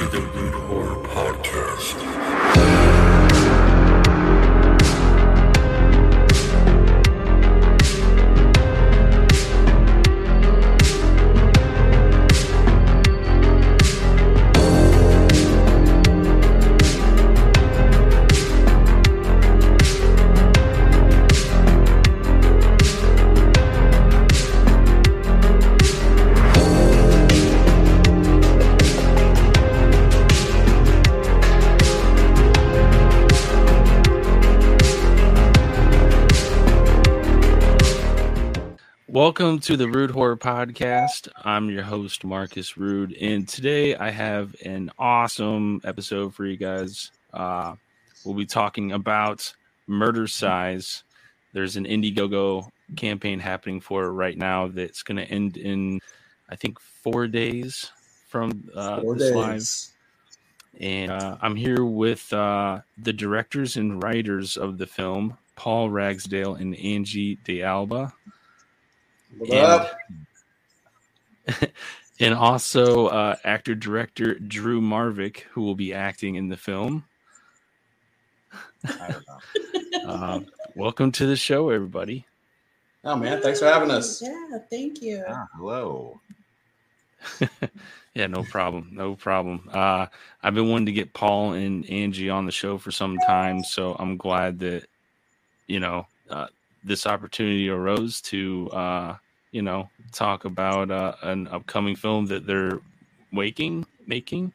to 0.00 0.06
the 0.06 0.29
Welcome 39.40 39.60
to 39.60 39.78
the 39.78 39.88
Rude 39.88 40.10
Horror 40.10 40.36
Podcast. 40.36 41.26
I'm 41.34 41.70
your 41.70 41.82
host, 41.82 42.26
Marcus 42.26 42.76
Rude, 42.76 43.14
and 43.14 43.48
today 43.48 43.96
I 43.96 44.10
have 44.10 44.54
an 44.66 44.90
awesome 44.98 45.80
episode 45.82 46.34
for 46.34 46.44
you 46.44 46.58
guys. 46.58 47.10
Uh, 47.32 47.76
we'll 48.22 48.34
be 48.34 48.44
talking 48.44 48.92
about 48.92 49.50
Murdercise. 49.88 51.04
There's 51.54 51.76
an 51.76 51.86
Indiegogo 51.86 52.68
campaign 52.96 53.38
happening 53.38 53.80
for 53.80 54.04
it 54.04 54.10
right 54.10 54.36
now 54.36 54.68
that's 54.68 55.02
going 55.02 55.16
to 55.16 55.24
end 55.24 55.56
in, 55.56 56.00
I 56.50 56.56
think, 56.56 56.78
four 56.78 57.26
days 57.26 57.90
from 58.28 58.68
uh, 58.76 59.00
Four 59.00 59.16
this 59.16 59.34
live. 59.34 59.62
And 60.82 61.10
uh, 61.10 61.38
I'm 61.40 61.56
here 61.56 61.86
with 61.86 62.30
uh, 62.30 62.80
the 62.98 63.14
directors 63.14 63.78
and 63.78 64.02
writers 64.02 64.58
of 64.58 64.76
the 64.76 64.86
film, 64.86 65.38
Paul 65.56 65.88
Ragsdale 65.88 66.56
and 66.56 66.76
Angie 66.76 67.38
DeAlba. 67.46 68.12
What 69.38 69.50
up? 69.52 69.98
and 72.20 72.34
also 72.34 73.06
uh, 73.06 73.36
actor 73.44 73.74
director 73.74 74.34
Drew 74.34 74.80
Marvick, 74.80 75.40
who 75.52 75.62
will 75.62 75.74
be 75.74 75.94
acting 75.94 76.34
in 76.36 76.48
the 76.48 76.56
film. 76.56 77.04
Uh, 80.06 80.40
welcome 80.74 81.12
to 81.12 81.26
the 81.26 81.36
show, 81.36 81.68
everybody. 81.68 82.26
Oh 83.04 83.16
man, 83.16 83.42
thanks 83.42 83.60
for 83.60 83.66
having 83.66 83.90
us. 83.90 84.22
Yeah, 84.22 84.58
thank 84.70 85.02
you. 85.02 85.22
Ah, 85.28 85.46
hello. 85.56 86.20
Yeah, 88.14 88.26
no 88.26 88.42
problem, 88.42 88.90
no 88.92 89.14
problem. 89.14 89.68
Uh, 89.72 90.06
I've 90.42 90.54
been 90.54 90.68
wanting 90.68 90.86
to 90.86 90.92
get 90.92 91.14
Paul 91.14 91.52
and 91.52 91.88
Angie 91.88 92.28
on 92.28 92.44
the 92.44 92.50
show 92.50 92.76
for 92.76 92.90
some 92.90 93.18
time, 93.18 93.62
so 93.62 93.94
I'm 93.98 94.16
glad 94.16 94.58
that 94.60 94.86
you 95.68 95.78
know 95.78 96.06
uh, 96.28 96.48
this 96.84 97.06
opportunity 97.06 97.68
arose 97.68 98.20
to 98.22 98.68
uh, 98.70 99.16
you 99.52 99.62
know 99.62 99.88
talk 100.12 100.44
about 100.44 100.90
uh, 100.90 101.14
an 101.22 101.48
upcoming 101.48 101.96
film 101.96 102.26
that 102.26 102.46
they're 102.46 102.80
waking 103.32 103.86
making, 104.06 104.52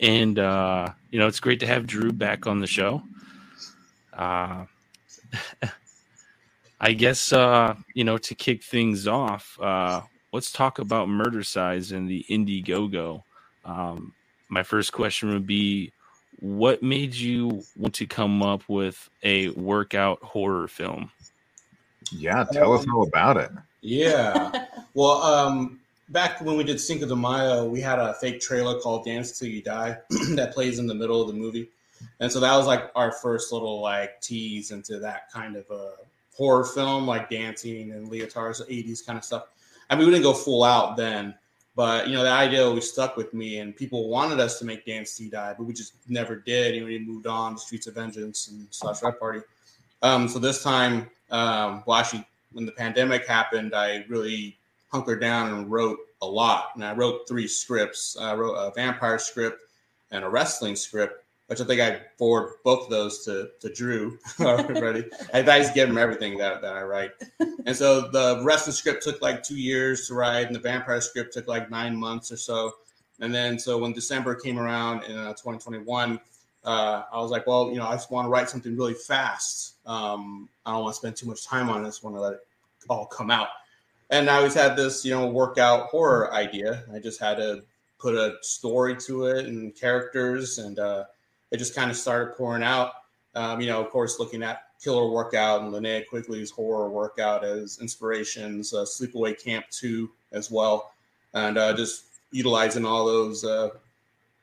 and 0.00 0.38
uh, 0.38 0.88
you 1.10 1.18
know 1.18 1.26
it's 1.26 1.40
great 1.40 1.60
to 1.60 1.66
have 1.66 1.86
Drew 1.86 2.12
back 2.12 2.46
on 2.46 2.60
the 2.60 2.66
show. 2.66 3.02
Uh, 4.12 4.66
I 6.80 6.92
guess 6.92 7.32
uh, 7.32 7.74
you 7.94 8.04
know 8.04 8.18
to 8.18 8.34
kick 8.34 8.62
things 8.62 9.06
off, 9.06 9.58
uh, 9.60 10.02
let's 10.32 10.52
talk 10.52 10.78
about 10.78 11.08
Murdercise 11.08 11.92
and 11.92 12.08
the 12.08 12.24
Indiegogo. 12.28 13.22
Um, 13.64 14.14
my 14.48 14.62
first 14.62 14.92
question 14.92 15.32
would 15.32 15.46
be, 15.46 15.92
what 16.40 16.82
made 16.82 17.14
you 17.14 17.62
want 17.76 17.94
to 17.94 18.06
come 18.06 18.42
up 18.42 18.68
with 18.68 19.08
a 19.22 19.48
workout 19.50 20.22
horror 20.22 20.68
film? 20.68 21.10
Yeah, 22.10 22.44
tell 22.52 22.72
us 22.72 22.86
all 22.92 23.04
about 23.04 23.36
it. 23.36 23.50
Yeah. 23.80 24.66
Well, 24.94 25.22
um, 25.22 25.80
back 26.10 26.42
when 26.42 26.58
we 26.58 26.64
did 26.64 26.78
Cinco 26.78 27.06
de 27.06 27.16
Mayo, 27.16 27.66
we 27.66 27.80
had 27.80 27.98
a 27.98 28.12
fake 28.12 28.40
trailer 28.40 28.78
called 28.78 29.06
Dance 29.06 29.38
Till 29.38 29.48
You 29.48 29.62
Die 29.62 29.96
that 30.34 30.52
plays 30.52 30.78
in 30.78 30.86
the 30.86 30.94
middle 30.94 31.22
of 31.22 31.28
the 31.28 31.32
movie. 31.32 31.70
And 32.20 32.30
so 32.30 32.40
that 32.40 32.54
was 32.54 32.66
like 32.66 32.90
our 32.94 33.10
first 33.10 33.52
little 33.52 33.80
like 33.80 34.20
tease 34.20 34.70
into 34.70 34.98
that 34.98 35.32
kind 35.32 35.56
of 35.56 35.64
a 35.70 35.92
horror 36.36 36.64
film, 36.64 37.06
like 37.06 37.30
dancing 37.30 37.92
and 37.92 38.10
leotards, 38.10 38.60
80s 38.60 39.04
kind 39.04 39.18
of 39.18 39.24
stuff. 39.24 39.44
I 39.88 39.96
mean, 39.96 40.06
we 40.06 40.12
didn't 40.12 40.24
go 40.24 40.34
full 40.34 40.64
out 40.64 40.96
then, 40.96 41.34
but 41.74 42.06
you 42.06 42.14
know, 42.14 42.22
the 42.22 42.30
idea 42.30 42.64
always 42.64 42.90
stuck 42.90 43.16
with 43.16 43.32
me 43.32 43.58
and 43.58 43.74
people 43.74 44.08
wanted 44.08 44.40
us 44.40 44.58
to 44.58 44.64
make 44.64 44.84
Dance 44.84 45.16
Till 45.16 45.26
You 45.26 45.32
Die, 45.32 45.54
but 45.56 45.64
we 45.64 45.72
just 45.72 45.94
never 46.08 46.36
did. 46.36 46.74
You 46.74 46.82
know, 46.82 46.86
we 46.86 46.98
moved 46.98 47.26
on 47.26 47.54
to 47.54 47.60
Streets 47.60 47.86
of 47.86 47.94
Vengeance 47.94 48.48
and 48.48 48.68
Slashelorette 48.70 49.18
Party. 49.18 49.40
Um, 50.02 50.28
so 50.28 50.38
this 50.38 50.62
time, 50.62 51.08
um, 51.30 51.82
well, 51.86 51.98
actually, 51.98 52.26
when 52.52 52.66
the 52.66 52.72
pandemic 52.72 53.26
happened, 53.26 53.74
I 53.74 54.04
really 54.08 54.56
hunkered 54.90 55.20
down 55.20 55.52
and 55.54 55.70
wrote 55.70 55.98
a 56.20 56.26
lot. 56.26 56.72
And 56.74 56.84
I 56.84 56.92
wrote 56.94 57.26
three 57.26 57.48
scripts. 57.48 58.16
I 58.18 58.34
wrote 58.34 58.54
a 58.54 58.72
vampire 58.72 59.18
script 59.18 59.62
and 60.10 60.24
a 60.24 60.28
wrestling 60.28 60.76
script, 60.76 61.24
which 61.46 61.60
I 61.60 61.64
think 61.64 61.80
I 61.80 62.00
forward 62.18 62.54
both 62.62 62.84
of 62.84 62.90
those 62.90 63.24
to, 63.24 63.50
to 63.60 63.72
Drew 63.72 64.18
already. 64.40 65.06
I 65.32 65.40
I 65.40 65.60
just 65.60 65.74
give 65.74 65.88
him 65.88 65.98
everything 65.98 66.36
that, 66.38 66.60
that 66.60 66.76
I 66.76 66.82
write. 66.82 67.10
And 67.66 67.74
so 67.74 68.02
the 68.02 68.42
wrestling 68.44 68.74
script 68.74 69.02
took 69.02 69.22
like 69.22 69.42
two 69.42 69.56
years 69.56 70.06
to 70.08 70.14
write, 70.14 70.46
and 70.46 70.54
the 70.54 70.60
vampire 70.60 71.00
script 71.00 71.32
took 71.32 71.48
like 71.48 71.70
nine 71.70 71.96
months 71.96 72.30
or 72.30 72.36
so. 72.36 72.74
And 73.20 73.34
then, 73.34 73.58
so 73.58 73.78
when 73.78 73.92
December 73.92 74.34
came 74.34 74.58
around 74.58 75.04
in 75.04 75.16
uh, 75.16 75.30
2021, 75.30 76.18
uh, 76.64 77.02
I 77.12 77.20
was 77.20 77.30
like, 77.30 77.46
well, 77.46 77.70
you 77.70 77.78
know, 77.78 77.86
I 77.86 77.92
just 77.92 78.10
want 78.10 78.26
to 78.26 78.30
write 78.30 78.48
something 78.48 78.76
really 78.76 78.94
fast. 78.94 79.74
Um, 79.86 80.48
I 80.64 80.72
don't 80.72 80.82
want 80.82 80.94
to 80.94 80.98
spend 80.98 81.16
too 81.16 81.26
much 81.26 81.44
time 81.44 81.68
on 81.68 81.82
this. 81.82 82.00
I 82.02 82.06
want 82.06 82.16
to 82.16 82.20
let 82.20 82.32
it 82.34 82.40
all 82.88 83.06
come 83.06 83.30
out. 83.30 83.48
And 84.10 84.28
I 84.28 84.36
always 84.36 84.54
had 84.54 84.76
this, 84.76 85.04
you 85.04 85.12
know, 85.12 85.26
workout 85.26 85.86
horror 85.86 86.32
idea. 86.32 86.84
I 86.92 86.98
just 86.98 87.18
had 87.18 87.38
to 87.38 87.62
put 87.98 88.14
a 88.14 88.36
story 88.42 88.96
to 88.96 89.26
it 89.26 89.46
and 89.46 89.74
characters, 89.74 90.58
and 90.58 90.78
uh, 90.78 91.04
it 91.50 91.56
just 91.56 91.74
kind 91.74 91.90
of 91.90 91.96
started 91.96 92.36
pouring 92.36 92.62
out. 92.62 92.92
Um, 93.34 93.60
you 93.60 93.68
know, 93.68 93.80
of 93.80 93.90
course, 93.90 94.18
looking 94.18 94.42
at 94.42 94.64
Killer 94.82 95.08
Workout 95.10 95.62
and 95.62 95.72
Linnea 95.72 96.06
Quigley's 96.06 96.50
horror 96.50 96.90
workout 96.90 97.44
as 97.44 97.78
inspirations, 97.80 98.74
uh, 98.74 98.84
Sleepaway 98.84 99.42
Camp 99.42 99.64
2 99.70 100.10
as 100.32 100.50
well, 100.50 100.92
and 101.32 101.56
uh, 101.56 101.72
just 101.72 102.04
utilizing 102.32 102.84
all 102.84 103.06
those 103.06 103.44
uh, 103.44 103.70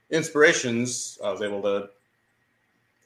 inspirations, 0.09 1.19
I 1.23 1.31
was 1.31 1.41
able 1.41 1.61
to 1.63 1.89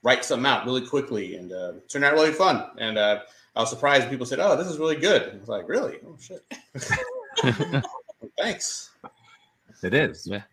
write 0.03 0.23
something 0.25 0.45
out 0.45 0.65
really 0.65 0.85
quickly 0.85 1.35
and 1.37 1.51
uh, 1.51 1.73
turned 1.87 2.05
out 2.05 2.13
really 2.13 2.31
fun. 2.31 2.65
And 2.77 2.97
uh, 2.97 3.21
I 3.55 3.61
was 3.61 3.69
surprised 3.69 4.09
people 4.09 4.25
said, 4.25 4.39
"Oh, 4.39 4.55
this 4.55 4.67
is 4.67 4.77
really 4.77 4.97
good." 4.97 5.33
I 5.33 5.37
was 5.37 5.49
like, 5.49 5.67
"Really? 5.67 5.99
Oh 6.05 6.17
shit! 6.19 6.43
Thanks." 8.37 8.91
It 9.83 9.93
is. 9.93 10.25
Yeah. 10.25 10.43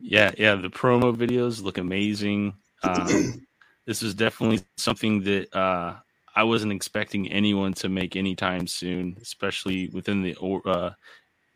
Yeah, 0.00 0.32
yeah. 0.38 0.54
The 0.54 0.70
promo 0.70 1.14
videos 1.14 1.62
look 1.62 1.78
amazing. 1.78 2.54
Um, 2.82 3.46
this 3.86 4.02
is 4.02 4.14
definitely 4.14 4.60
something 4.76 5.22
that 5.24 5.54
uh, 5.54 5.96
I 6.34 6.44
wasn't 6.44 6.72
expecting 6.72 7.30
anyone 7.30 7.74
to 7.74 7.88
make 7.88 8.16
anytime 8.16 8.66
soon, 8.66 9.16
especially 9.20 9.88
within 9.88 10.22
the 10.22 10.36
uh, 10.40 10.90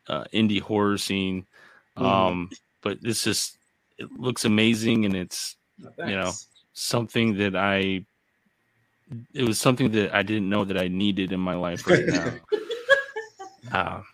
uh, 0.07 0.23
indie 0.33 0.61
horror 0.61 0.97
scene. 0.97 1.45
Mhm. 1.97 2.05
Um, 2.05 2.49
but 2.81 3.01
this 3.01 3.23
just 3.23 3.57
it 3.97 4.11
looks 4.17 4.45
amazing, 4.45 5.05
and 5.05 5.15
it's 5.15 5.55
you 5.79 6.15
know 6.15 6.31
something 6.73 7.37
that 7.37 7.55
I. 7.55 8.05
It 9.33 9.43
was 9.43 9.59
something 9.59 9.91
that 9.91 10.13
I 10.15 10.23
didn't 10.23 10.49
know 10.49 10.63
that 10.65 10.77
I 10.77 10.87
needed 10.87 11.31
in 11.31 11.39
my 11.39 11.55
life 11.55 11.85
right 11.87 12.05
now. 12.05 12.33
uh, 13.71 14.01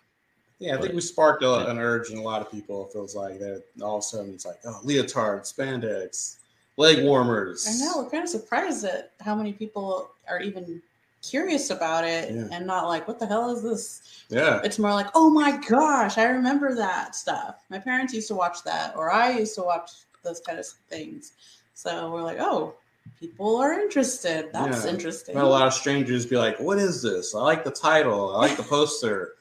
Yeah, 0.58 0.76
I 0.76 0.80
think 0.82 0.92
we 0.92 1.00
sparked 1.00 1.42
a, 1.42 1.70
an 1.70 1.78
urge 1.78 2.10
in 2.10 2.18
a 2.18 2.22
lot 2.22 2.42
of 2.42 2.50
people. 2.50 2.86
It 2.86 2.92
feels 2.92 3.16
like 3.16 3.38
that 3.38 3.64
all 3.80 3.96
of 3.96 4.00
a 4.00 4.02
sudden 4.02 4.34
it's 4.34 4.44
like, 4.44 4.58
oh, 4.66 4.78
leotard, 4.84 5.44
spandex, 5.44 6.36
leg 6.76 7.02
warmers. 7.02 7.66
I 7.66 7.82
know 7.82 8.02
we're 8.02 8.10
kind 8.10 8.24
of 8.24 8.28
surprised 8.28 8.84
at 8.84 9.12
how 9.20 9.34
many 9.34 9.54
people 9.54 10.10
are 10.28 10.38
even 10.40 10.82
curious 11.22 11.70
about 11.70 12.04
it 12.04 12.30
Yeah. 12.34 12.48
and 12.52 12.66
not 12.66 12.88
like, 12.88 13.08
what 13.08 13.18
the 13.18 13.26
hell 13.26 13.50
is 13.50 13.62
this? 13.62 14.24
Yeah, 14.28 14.60
It's 14.62 14.78
more 14.78 14.92
like, 14.92 15.06
oh 15.14 15.30
my 15.30 15.56
gosh, 15.66 16.18
I 16.18 16.24
remember 16.24 16.74
that 16.74 17.14
stuff. 17.14 17.64
My 17.70 17.78
parents 17.78 18.12
used 18.12 18.28
to 18.28 18.34
watch 18.34 18.62
that, 18.64 18.94
or 18.96 19.10
I 19.10 19.30
used 19.38 19.54
to 19.54 19.62
watch 19.62 19.90
those 20.22 20.40
kind 20.40 20.58
of 20.58 20.66
things. 20.88 21.32
So 21.74 22.12
we're 22.12 22.22
like, 22.22 22.38
oh, 22.40 22.74
people 23.18 23.56
are 23.56 23.72
interested. 23.72 24.50
That's 24.52 24.84
Yeah. 24.84 24.90
interesting. 24.90 25.36
I 25.36 25.40
a 25.40 25.46
lot 25.46 25.66
of 25.66 25.72
strangers 25.74 26.26
be 26.26 26.36
like, 26.36 26.58
"What 26.60 26.78
is 26.78 27.02
this? 27.02 27.34
I 27.34 27.40
like 27.40 27.64
the 27.64 27.70
title. 27.70 28.36
I 28.36 28.40
like 28.48 28.56
the 28.56 28.62
poster. 28.62 29.34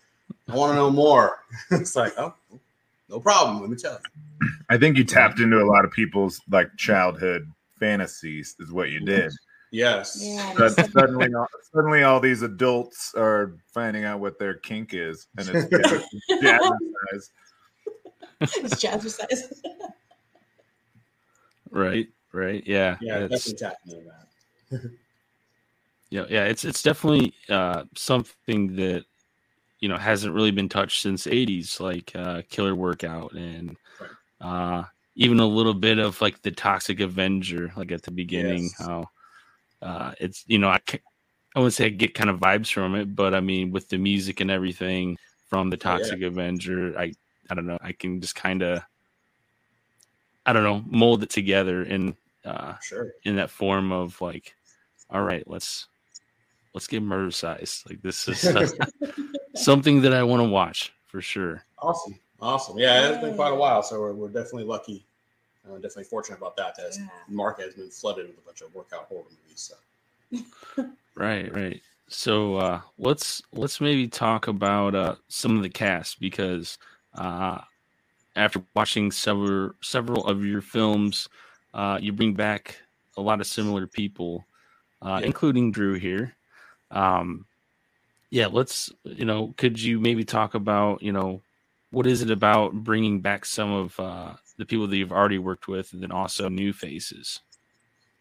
I 0.47 0.55
want 0.55 0.71
to 0.71 0.75
know 0.75 0.89
more." 0.89 1.43
it's 1.71 1.95
like, 1.95 2.13
oh, 2.17 2.33
no 3.09 3.19
problem. 3.19 3.61
Let 3.61 3.69
me 3.69 3.75
tell 3.75 3.93
you. 3.93 4.49
I 4.69 4.77
think 4.77 4.97
you 4.97 5.03
tapped 5.03 5.39
into 5.39 5.61
a 5.61 5.65
lot 5.65 5.83
of 5.83 5.91
people's 5.91 6.41
like 6.49 6.75
childhood 6.77 7.51
fantasies, 7.79 8.55
is 8.59 8.71
what 8.71 8.89
you 8.89 8.99
did. 9.01 9.31
Yes. 9.71 10.19
Yeah. 10.21 10.53
But 10.57 10.69
suddenly, 10.91 11.29
suddenly, 11.73 12.03
all 12.03 12.19
these 12.19 12.41
adults 12.41 13.13
are 13.15 13.53
finding 13.73 14.03
out 14.03 14.19
what 14.19 14.39
their 14.39 14.55
kink 14.55 14.93
is, 14.93 15.27
and 15.37 15.47
it's 15.49 15.69
jazzercise. 16.41 17.29
it's 18.41 18.83
jazzercise. 18.83 19.61
Right, 21.71 22.07
right, 22.31 22.63
yeah, 22.65 22.97
Yeah, 23.01 23.25
it's- 23.25 23.45
definitely 23.45 23.67
tapping 23.67 23.91
into 23.91 24.11
that. 24.81 24.91
yeah, 26.09 26.25
yeah. 26.29 26.45
It's 26.45 26.63
it's 26.65 26.81
definitely 26.83 27.33
uh, 27.49 27.83
something 27.95 28.75
that 28.75 29.05
you 29.79 29.89
know 29.89 29.97
hasn't 29.97 30.33
really 30.33 30.51
been 30.51 30.69
touched 30.69 31.01
since 31.01 31.27
'80s, 31.27 31.79
like 31.79 32.11
uh, 32.15 32.41
Killer 32.49 32.75
Workout, 32.75 33.33
and 33.33 33.77
uh, 34.41 34.83
even 35.15 35.39
a 35.39 35.45
little 35.45 35.73
bit 35.73 35.99
of 35.99 36.19
like 36.21 36.41
the 36.41 36.51
Toxic 36.51 36.99
Avenger, 36.99 37.71
like 37.75 37.91
at 37.91 38.03
the 38.03 38.11
beginning. 38.11 38.63
Yes. 38.63 38.75
How 38.79 39.09
uh, 39.81 40.13
it's 40.19 40.43
you 40.47 40.57
know 40.59 40.69
I 40.69 40.79
I 41.55 41.59
wouldn't 41.59 41.73
say 41.73 41.85
I 41.85 41.89
get 41.89 42.13
kind 42.13 42.29
of 42.29 42.39
vibes 42.39 42.71
from 42.71 42.95
it, 42.95 43.15
but 43.15 43.33
I 43.33 43.39
mean 43.39 43.71
with 43.71 43.89
the 43.89 43.97
music 43.97 44.39
and 44.39 44.51
everything 44.51 45.17
from 45.49 45.69
the 45.69 45.77
Oh, 45.77 45.91
yeah. 45.91 45.97
Toxic 45.97 46.21
Avenger, 46.21 46.97
I 46.97 47.13
I 47.49 47.55
don't 47.55 47.65
know, 47.65 47.79
I 47.81 47.91
can 47.93 48.21
just 48.21 48.35
kind 48.35 48.61
of 48.61 48.81
I 50.49 50.53
don't 50.53 50.63
know 50.63 50.83
mold 50.89 51.21
it 51.21 51.29
together 51.29 51.83
in 51.83 52.15
uh, 52.43 52.73
Sure. 52.81 53.11
in 53.23 53.35
that 53.35 53.51
form 53.51 53.91
of 53.91 54.19
like, 54.19 54.55
all 55.11 55.21
right, 55.21 55.43
let's 55.45 55.87
let's 56.73 56.87
get 56.87 57.03
Murdercise. 57.03 57.87
Like 57.87 58.01
this 58.01 58.27
is 58.27 58.43
uh, 58.43 58.67
something 59.55 60.01
that 60.01 60.13
I 60.13 60.23
want 60.23 60.41
to 60.41 60.49
watch 60.49 60.91
for 61.05 61.21
sure. 61.21 61.63
Awesome. 61.77 62.19
Awesome. 62.41 62.79
Yeah, 62.79 63.09
it's 63.09 63.21
been 63.21 63.35
quite 63.35 63.51
a 63.51 63.55
while, 63.55 63.83
so 63.83 63.99
we're, 63.99 64.13
we're 64.13 64.27
definitely 64.29 64.63
lucky. 64.63 65.05
Uh, 65.67 65.75
definitely 65.75 66.05
fortunate 66.05 66.37
about 66.37 66.55
that. 66.57 66.75
That 66.77 66.97
Yeah. 66.97 67.07
market 67.27 67.65
has 67.65 67.75
been 67.75 67.89
flooded 67.91 68.27
with 68.27 68.37
a 68.39 68.41
bunch 68.41 68.61
of 68.61 68.73
workout 68.73 69.05
horror 69.05 69.25
movies. 69.29 69.71
So 70.31 70.85
Right, 71.15 71.53
right. 71.53 71.81
So 72.07 72.55
uh, 72.55 72.81
let's 72.97 73.43
let's 73.53 73.79
maybe 73.79 74.07
talk 74.07 74.47
about 74.47 74.95
uh, 74.95 75.15
some 75.27 75.57
of 75.57 75.61
the 75.61 75.69
cast 75.69 76.19
because 76.19 76.79
uh, 77.13 77.59
after 78.35 78.61
watching 78.75 79.11
several 79.11 79.71
several 79.81 80.25
of 80.25 80.45
your 80.45 80.61
films, 80.61 81.27
uh, 81.73 81.99
you 82.01 82.11
bring 82.13 82.33
back 82.33 82.77
a 83.17 83.21
lot 83.21 83.41
of 83.41 83.47
similar 83.47 83.87
people, 83.87 84.45
uh, 85.01 85.19
Yeah. 85.21 85.27
including 85.27 85.71
Drew 85.71 85.93
here. 85.95 86.35
Um, 86.91 87.45
yeah, 88.29 88.47
let's 88.47 88.91
you 89.03 89.25
know, 89.25 89.53
could 89.57 89.81
you 89.81 89.99
maybe 89.99 90.23
talk 90.23 90.53
about 90.55 91.01
you 91.01 91.11
know 91.11 91.41
what 91.91 92.05
is 92.05 92.21
it 92.21 92.29
about 92.31 92.73
bringing 92.73 93.19
back 93.19 93.45
some 93.45 93.71
of 93.71 93.99
uh, 93.99 94.33
the 94.57 94.65
people 94.65 94.87
that 94.87 94.97
you've 94.97 95.11
already 95.11 95.39
worked 95.39 95.67
with, 95.67 95.93
and 95.93 96.01
then 96.01 96.11
also 96.11 96.49
new 96.49 96.71
faces? 96.73 97.39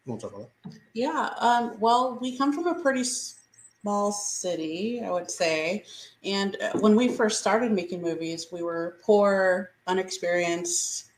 you 0.05 0.11
want 0.13 0.21
talk 0.21 0.33
about 0.33 0.49
that? 0.63 0.79
Yeah. 0.93 1.29
Um, 1.39 1.79
well, 1.79 2.17
we 2.19 2.37
come 2.37 2.51
from 2.51 2.67
a 2.67 2.81
pretty 2.81 3.03
small 3.81 4.11
city, 4.11 5.01
I 5.03 5.09
would 5.11 5.31
say. 5.31 5.83
And 6.23 6.57
uh, 6.61 6.79
when 6.79 6.95
we 6.95 7.07
first 7.07 7.39
started 7.39 7.71
making 7.71 8.01
movies, 8.01 8.47
we 8.51 8.61
were 8.61 8.97
poor, 9.03 9.71
unexperienced, 9.87 11.11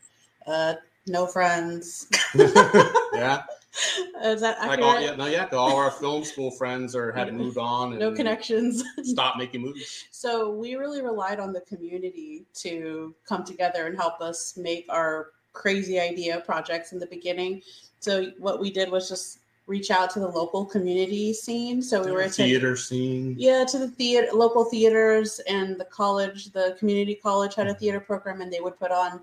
uh, 0.48 0.76
no 1.08 1.26
friends. 1.26 2.08
yeah, 2.36 3.44
Is 4.24 4.42
that 4.42 4.60
like 4.60 4.80
accurate? 4.80 4.82
all 4.82 5.02
yeah, 5.02 5.16
no, 5.16 5.26
yeah. 5.28 5.48
All 5.54 5.78
our 5.78 5.92
film 6.02 6.24
school 6.24 6.52
friends 6.52 6.96
are 6.96 7.12
had 7.12 7.34
moved 7.34 7.58
on. 7.58 7.92
And 7.92 8.00
no 8.00 8.12
connections. 8.12 8.84
Stop 9.04 9.38
making 9.38 9.62
movies. 9.62 10.06
So 10.12 10.52
we 10.52 10.76
really 10.76 11.02
relied 11.02 11.40
on 11.40 11.54
the 11.54 11.62
community 11.62 12.46
to 12.56 13.16
come 13.26 13.44
together 13.44 13.88
and 13.88 13.96
help 13.96 14.20
us 14.20 14.58
make 14.58 14.86
our 14.90 15.30
crazy 15.54 16.00
idea 16.00 16.42
projects 16.42 16.92
in 16.92 17.00
the 17.00 17.08
beginning. 17.08 17.62
So 18.00 18.32
what 18.40 18.60
we 18.60 18.72
did 18.72 18.92
was 18.92 19.08
just 19.08 19.40
reach 19.72 19.90
out 19.90 20.10
to 20.12 20.20
the 20.20 20.28
local 20.28 20.66
community 20.66 21.34
scene. 21.34 21.82
So 21.82 22.04
we 22.04 22.12
were 22.12 22.22
attending 22.22 22.54
theater 22.54 22.76
scene. 22.76 23.36
yeah 23.38 23.64
to 23.72 23.78
the 23.80 23.88
theater 23.88 24.28
local 24.34 24.66
theaters 24.66 25.40
and 25.48 25.80
the 25.80 25.86
college 25.86 26.52
the 26.52 26.76
community 26.78 27.16
college 27.16 27.56
had 27.56 27.68
a 27.68 27.74
theater 27.74 28.02
program 28.02 28.42
and 28.42 28.52
they 28.52 28.60
would 28.60 28.78
put 28.78 28.92
on 28.92 29.22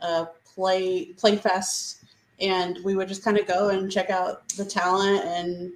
a 0.00 0.26
play 0.54 1.12
play 1.22 1.36
fest 1.36 2.04
and 2.40 2.78
we 2.82 2.96
would 2.96 3.08
just 3.08 3.22
kind 3.22 3.36
of 3.36 3.46
go 3.46 3.68
and 3.68 3.92
check 3.92 4.08
out 4.08 4.48
the 4.56 4.64
talent 4.64 5.22
and 5.26 5.72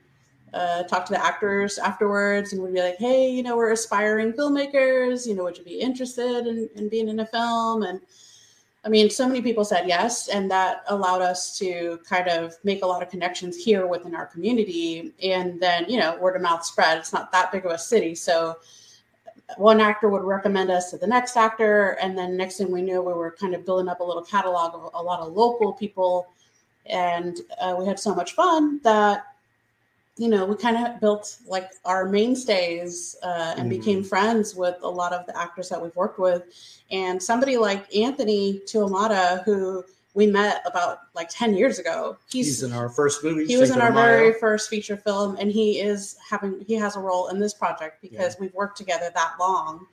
uh, 0.54 0.82
talk 0.84 1.04
to 1.04 1.12
the 1.12 1.22
actors 1.22 1.78
afterwards 1.78 2.52
and 2.52 2.62
we'd 2.62 2.72
be 2.72 2.80
like 2.80 2.96
hey 2.96 3.28
you 3.30 3.42
know 3.42 3.56
we're 3.56 3.72
aspiring 3.72 4.32
filmmakers 4.32 5.26
you 5.26 5.34
know 5.34 5.44
would 5.44 5.58
you 5.58 5.64
be 5.64 5.80
interested 5.80 6.46
in, 6.46 6.68
in 6.76 6.88
being 6.88 7.08
in 7.08 7.20
a 7.20 7.26
film 7.26 7.82
and 7.82 8.00
I 8.84 8.90
mean, 8.90 9.08
so 9.08 9.26
many 9.26 9.40
people 9.40 9.64
said 9.64 9.88
yes, 9.88 10.28
and 10.28 10.50
that 10.50 10.84
allowed 10.88 11.22
us 11.22 11.58
to 11.58 11.98
kind 12.06 12.28
of 12.28 12.54
make 12.64 12.82
a 12.82 12.86
lot 12.86 13.02
of 13.02 13.08
connections 13.08 13.56
here 13.56 13.86
within 13.86 14.14
our 14.14 14.26
community. 14.26 15.14
And 15.22 15.58
then, 15.58 15.86
you 15.88 15.98
know, 15.98 16.18
word 16.18 16.36
of 16.36 16.42
mouth 16.42 16.64
spread. 16.64 16.98
It's 16.98 17.12
not 17.12 17.32
that 17.32 17.50
big 17.50 17.64
of 17.64 17.72
a 17.72 17.78
city. 17.78 18.14
So 18.14 18.58
one 19.56 19.80
actor 19.80 20.08
would 20.08 20.22
recommend 20.22 20.70
us 20.70 20.90
to 20.90 20.98
the 20.98 21.06
next 21.06 21.36
actor. 21.36 21.96
And 22.00 22.16
then 22.16 22.36
next 22.36 22.58
thing 22.58 22.70
we 22.70 22.82
knew, 22.82 23.00
we 23.00 23.14
were 23.14 23.34
kind 23.40 23.54
of 23.54 23.64
building 23.64 23.88
up 23.88 24.00
a 24.00 24.04
little 24.04 24.22
catalog 24.22 24.74
of 24.74 24.90
a 24.92 25.02
lot 25.02 25.20
of 25.20 25.32
local 25.32 25.72
people. 25.72 26.28
And 26.84 27.40
uh, 27.60 27.74
we 27.78 27.86
had 27.86 27.98
so 27.98 28.14
much 28.14 28.34
fun 28.34 28.80
that, 28.84 29.33
you 30.16 30.28
know, 30.28 30.46
we 30.46 30.54
kind 30.56 30.76
of 30.76 31.00
built 31.00 31.38
like 31.46 31.70
our 31.84 32.08
mainstays 32.08 33.16
uh, 33.22 33.54
and 33.56 33.66
Mhm. 33.70 33.78
became 33.78 34.04
friends 34.04 34.54
with 34.54 34.76
a 34.82 34.88
lot 34.88 35.12
of 35.12 35.26
the 35.26 35.36
actors 35.36 35.68
that 35.70 35.82
we've 35.82 35.94
worked 35.96 36.18
with. 36.20 36.42
And 36.90 37.20
somebody 37.20 37.56
like 37.56 37.92
Anthony 37.96 38.60
Tuamata, 38.64 39.42
who 39.44 39.84
we 40.14 40.28
met 40.28 40.62
about 40.64 40.98
like 41.16 41.28
10 41.30 41.54
years 41.54 41.80
ago, 41.80 42.16
He's, 42.30 42.46
he's, 42.46 42.62
in 42.62 42.72
our 42.72 42.88
first 42.88 43.24
movie. 43.24 43.46
he 43.46 43.56
was 43.56 43.70
in 43.70 43.80
our 43.80 43.90
very 43.92 44.32
first 44.34 44.70
feature 44.70 44.96
film 44.96 45.36
and 45.40 45.50
he 45.50 45.80
is 45.80 46.16
having 46.30 46.60
he 46.64 46.74
has 46.74 46.94
a 46.94 47.00
role 47.00 47.26
in 47.28 47.40
this 47.40 47.52
project 47.52 48.00
because 48.00 48.36
we've 48.38 48.54
worked 48.54 48.76
together 48.76 49.10
that 49.12 49.32
long 49.40 49.86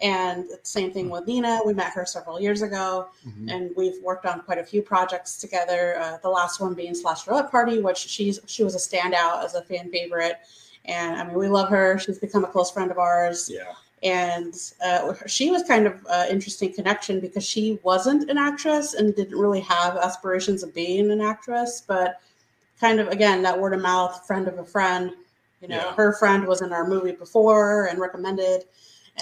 and 0.00 0.44
the 0.48 0.58
same 0.62 0.92
thing 0.92 1.10
with 1.10 1.26
nina. 1.26 1.60
We 1.66 1.74
met 1.74 1.92
her 1.92 2.06
several 2.06 2.40
years 2.40 2.62
ago 2.62 3.08
Mhm. 3.26 3.50
and 3.52 3.70
we've 3.76 4.00
worked 4.02 4.26
on 4.26 4.40
quite 4.42 4.58
a 4.58 4.64
few 4.64 4.80
projects 4.82 5.38
together. 5.38 5.98
Uh, 6.00 6.18
the 6.22 6.28
last 6.28 6.60
one 6.60 6.74
being 6.74 6.92
Slashelorette 6.94 7.50
Party 7.50 7.80
which 7.80 7.98
she's 7.98 8.38
she 8.46 8.62
was 8.62 8.74
a 8.74 8.78
standout 8.78 9.44
as 9.44 9.54
a 9.54 9.62
fan 9.62 9.90
favorite. 9.90 10.36
And 10.84 11.16
i 11.20 11.24
mean 11.24 11.36
we 11.36 11.48
love 11.48 11.68
her. 11.68 11.98
She's 11.98 12.18
become 12.18 12.44
a 12.44 12.48
close 12.48 12.70
friend 12.70 12.90
of 12.90 12.98
ours. 12.98 13.50
Yeah. 13.52 13.72
and 14.04 14.54
uh, 14.84 15.12
she 15.26 15.50
was 15.50 15.64
kind 15.64 15.84
of 15.84 16.06
an 16.08 16.28
interesting 16.30 16.72
connection 16.72 17.18
because 17.18 17.44
she 17.44 17.80
wasn't 17.82 18.30
an 18.30 18.38
actress 18.38 18.94
and 18.94 19.12
didn't 19.16 19.36
really 19.36 19.58
have 19.58 19.96
aspirations 19.96 20.62
of 20.62 20.72
being 20.72 21.10
an 21.10 21.20
actress. 21.20 21.82
But 21.84 22.20
kind 22.80 23.00
of 23.00 23.08
again 23.08 23.42
that 23.42 23.58
word 23.58 23.74
of 23.74 23.80
mouth 23.82 24.24
friend 24.24 24.46
of 24.46 24.56
a 24.60 24.64
friend 24.64 25.10
you 25.60 25.66
know 25.66 25.74
Yeah. 25.74 25.94
her 25.94 26.12
friend 26.12 26.46
was 26.46 26.60
in 26.62 26.72
our 26.72 26.86
movie 26.86 27.10
before 27.10 27.86
and 27.86 27.98
recommended 27.98 28.66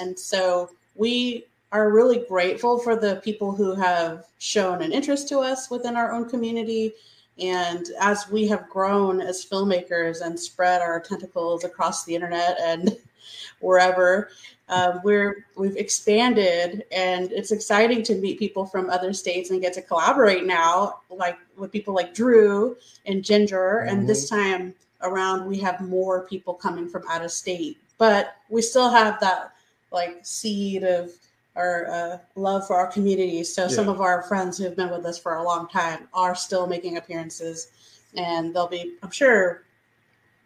and 0.00 0.18
so 0.18 0.70
we 0.94 1.46
are 1.72 1.90
really 1.90 2.24
grateful 2.28 2.78
for 2.78 2.96
the 2.96 3.16
people 3.16 3.52
who 3.52 3.74
have 3.74 4.26
shown 4.38 4.82
an 4.82 4.92
interest 4.92 5.28
to 5.28 5.40
us 5.40 5.70
within 5.70 5.96
our 5.96 6.12
own 6.12 6.28
community. 6.28 6.92
And 7.38 7.86
as 8.00 8.30
we 8.30 8.46
have 8.48 8.68
grown 8.70 9.20
as 9.20 9.44
filmmakers 9.44 10.22
and 10.22 10.38
spread 10.38 10.80
our 10.80 11.00
tentacles 11.00 11.64
across 11.64 12.04
the 12.04 12.14
internet 12.14 12.58
and 12.60 12.96
wherever 13.60 14.30
um, 14.68 15.00
we're 15.04 15.46
we've 15.56 15.76
expanded. 15.76 16.84
And 16.90 17.30
it's 17.32 17.52
exciting 17.52 18.02
to 18.04 18.14
meet 18.14 18.38
people 18.38 18.64
from 18.66 18.90
other 18.90 19.12
states 19.12 19.50
and 19.50 19.60
get 19.60 19.72
to 19.74 19.82
collaborate 19.82 20.44
now 20.44 21.00
like 21.10 21.38
with 21.56 21.72
people 21.72 21.94
like 21.94 22.14
drew 22.14 22.76
and 23.04 23.22
ginger. 23.22 23.80
And 23.80 24.08
this 24.08 24.28
time 24.28 24.74
around 25.02 25.46
we 25.46 25.58
have 25.58 25.80
more 25.80 26.22
people 26.22 26.54
coming 26.54 26.88
from 26.88 27.04
out 27.08 27.24
of 27.24 27.30
state. 27.30 27.78
But 27.98 28.36
we 28.48 28.62
still 28.62 28.90
have 28.90 29.20
that 29.20 29.52
like 29.90 30.18
seed 30.22 30.82
of 30.84 31.10
our 31.54 31.86
uh, 31.88 32.18
love 32.34 32.66
for 32.66 32.76
our 32.76 32.86
community 32.86 33.42
so 33.42 33.66
some 33.68 33.88
of 33.88 34.00
our 34.00 34.22
friends 34.24 34.58
who 34.58 34.64
have 34.64 34.76
been 34.76 34.90
with 34.90 35.04
us 35.06 35.18
for 35.18 35.36
a 35.36 35.42
long 35.42 35.66
time 35.68 36.06
are 36.12 36.34
still 36.34 36.66
making 36.66 36.96
appearances 36.98 37.68
and 38.16 38.54
they'll 38.54 38.66
be 38.68 38.94
i'm 39.02 39.10
sure 39.10 39.62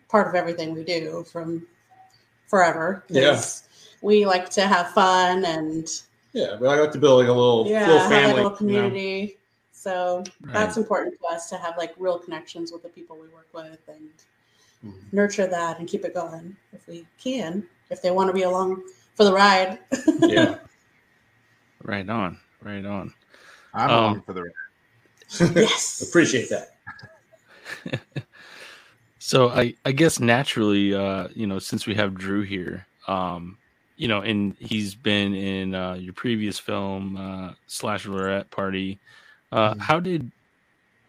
part 0.08 0.28
of 0.28 0.34
everything 0.34 0.72
we 0.74 0.84
do 0.84 1.24
from 1.32 1.66
forever 2.46 3.04
Yeah. 3.08 3.30
'cause 3.32 3.64
we 4.02 4.24
like 4.26 4.50
to 4.50 4.62
have 4.66 4.90
fun 4.92 5.44
and 5.44 5.88
Yeah, 6.32 6.56
we 6.58 6.68
like 6.68 6.92
to 6.92 6.98
build 6.98 7.18
like 7.20 7.28
a 7.28 7.32
little, 7.32 7.66
yeah 7.66 7.88
little 7.92 8.08
family. 8.08 8.34
little 8.34 8.44
you 8.44 8.50
know? 8.50 8.56
community 8.56 9.38
so 9.72 10.22
that's 10.52 10.76
important 10.76 11.18
to 11.18 11.26
us 11.34 11.48
to 11.48 11.56
have 11.56 11.76
like 11.78 11.92
real 11.96 12.18
connections 12.18 12.70
with 12.70 12.82
the 12.82 12.88
people 12.88 13.16
we 13.16 13.28
work 13.28 13.48
with 13.52 13.80
and 13.88 14.10
Mhm. 14.84 15.12
nurture 15.12 15.46
that 15.46 15.78
and 15.80 15.88
keep 15.88 16.04
it 16.04 16.14
going 16.14 16.56
if 16.72 16.86
we 16.86 17.06
can 17.18 17.66
if 17.90 18.00
they 18.00 18.10
want 18.12 18.28
to 18.28 18.32
be 18.34 18.42
along 18.42 18.82
for 19.20 19.24
the 19.24 19.34
ride 19.34 19.78
Yeah. 20.22 20.56
Right 21.84 22.08
on, 22.08 22.38
right 22.62 22.84
on. 22.86 23.12
I'm 23.74 23.90
Um, 23.90 23.98
on 23.98 24.22
for 24.22 24.32
the 24.32 24.42
ride. 24.44 25.56
yes 25.56 26.02
Appreciate 26.08 26.48
that. 26.50 26.68
So 29.18 29.50
I, 29.50 29.74
I 29.84 29.92
guess 29.92 30.18
naturally, 30.18 30.94
uh, 30.94 31.28
you 31.34 31.46
know, 31.46 31.58
since 31.58 31.86
we 31.86 31.94
have 31.94 32.14
Drew 32.14 32.40
here, 32.40 32.86
um, 33.06 33.58
you 33.96 34.08
know, 34.08 34.22
and 34.22 34.56
he's 34.58 34.94
been 34.94 35.34
in 35.34 35.74
uh, 35.74 35.94
your 35.94 36.14
previous 36.14 36.58
film, 36.58 37.16
uh, 37.18 37.52
Slashelorette 37.68 38.50
Party. 38.50 38.98
Uh, 39.52 39.74
Mhm. 39.74 39.80
How 39.80 40.00
did, 40.00 40.32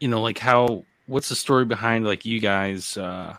you 0.02 0.10
know, 0.10 0.22
like 0.22 0.38
how? 0.40 0.86
What's 1.06 1.30
the 1.30 1.36
story 1.36 1.66
behind 1.66 2.06
like 2.06 2.26
you 2.26 2.42
guys 2.42 2.98
uh, 2.98 3.38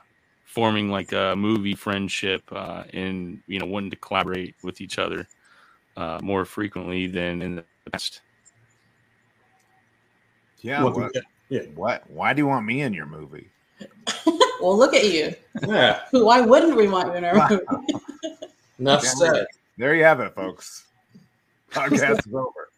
forming 0.52 0.90
like 0.90 1.12
a 1.12 1.35
movie 1.35 1.75
friendship 1.75 2.42
uh, 2.52 2.85
and 2.92 3.40
you 3.47 3.59
know 3.59 3.64
wanting 3.64 3.90
to 3.90 3.97
collaborate 3.97 4.54
with 4.62 4.82
each 4.82 4.99
other 4.99 5.26
uh, 5.97 6.18
more 6.23 6.44
frequently 6.44 7.06
than 7.06 7.40
in 7.40 7.56
the 7.56 7.64
past? 7.90 8.21
yeah. 10.61 10.82
What- 10.85 10.94
what- 10.97 11.12
What? 11.75 12.09
Why 12.11 12.32
do 12.32 12.40
you 12.40 12.47
want 12.47 12.64
me 12.66 12.80
in 12.82 12.92
your 12.94 13.04
movie? 13.06 13.50
well, 14.61 14.76
look 14.76 14.94
at 14.94 15.04
you. 15.04 15.35
Yeah. 15.66 16.00
Why 16.12 16.40
wouldn't 16.40 16.76
we 16.76 16.88
want 16.88 17.09
you 17.09 17.14
in 17.14 17.25
our 17.25 17.50
movie? 17.50 17.64
Enough 18.78 19.02
Yeah, 19.04 19.11
said. 19.11 19.47
There 19.76 19.94
you 19.94 20.04
have 20.04 20.21
it, 20.21 20.35
folks. 20.35 20.85
Podcast 21.71 22.26
is 22.26 22.35
over. 22.35 22.71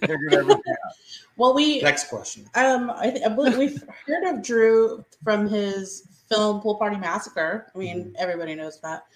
Figured 0.00 0.34
everything 0.34 0.62
out. 0.84 0.92
Well, 1.36 1.54
we 1.54 1.80
Next 1.82 2.08
question. 2.08 2.46
um 2.54 2.90
I, 2.96 3.10
th- 3.10 3.24
I 3.24 3.28
believe 3.28 3.56
we've 3.58 3.82
heard 4.06 4.24
of 4.32 4.42
Drew 4.44 5.04
from 5.24 5.48
his 5.48 6.06
film 6.28 6.60
Pool 6.60 6.76
Party 6.76 6.96
Massacre. 6.96 7.66
I 7.74 7.78
mean, 7.78 8.14
everybody 8.18 8.54
knows 8.54 8.80
that. 8.80 9.06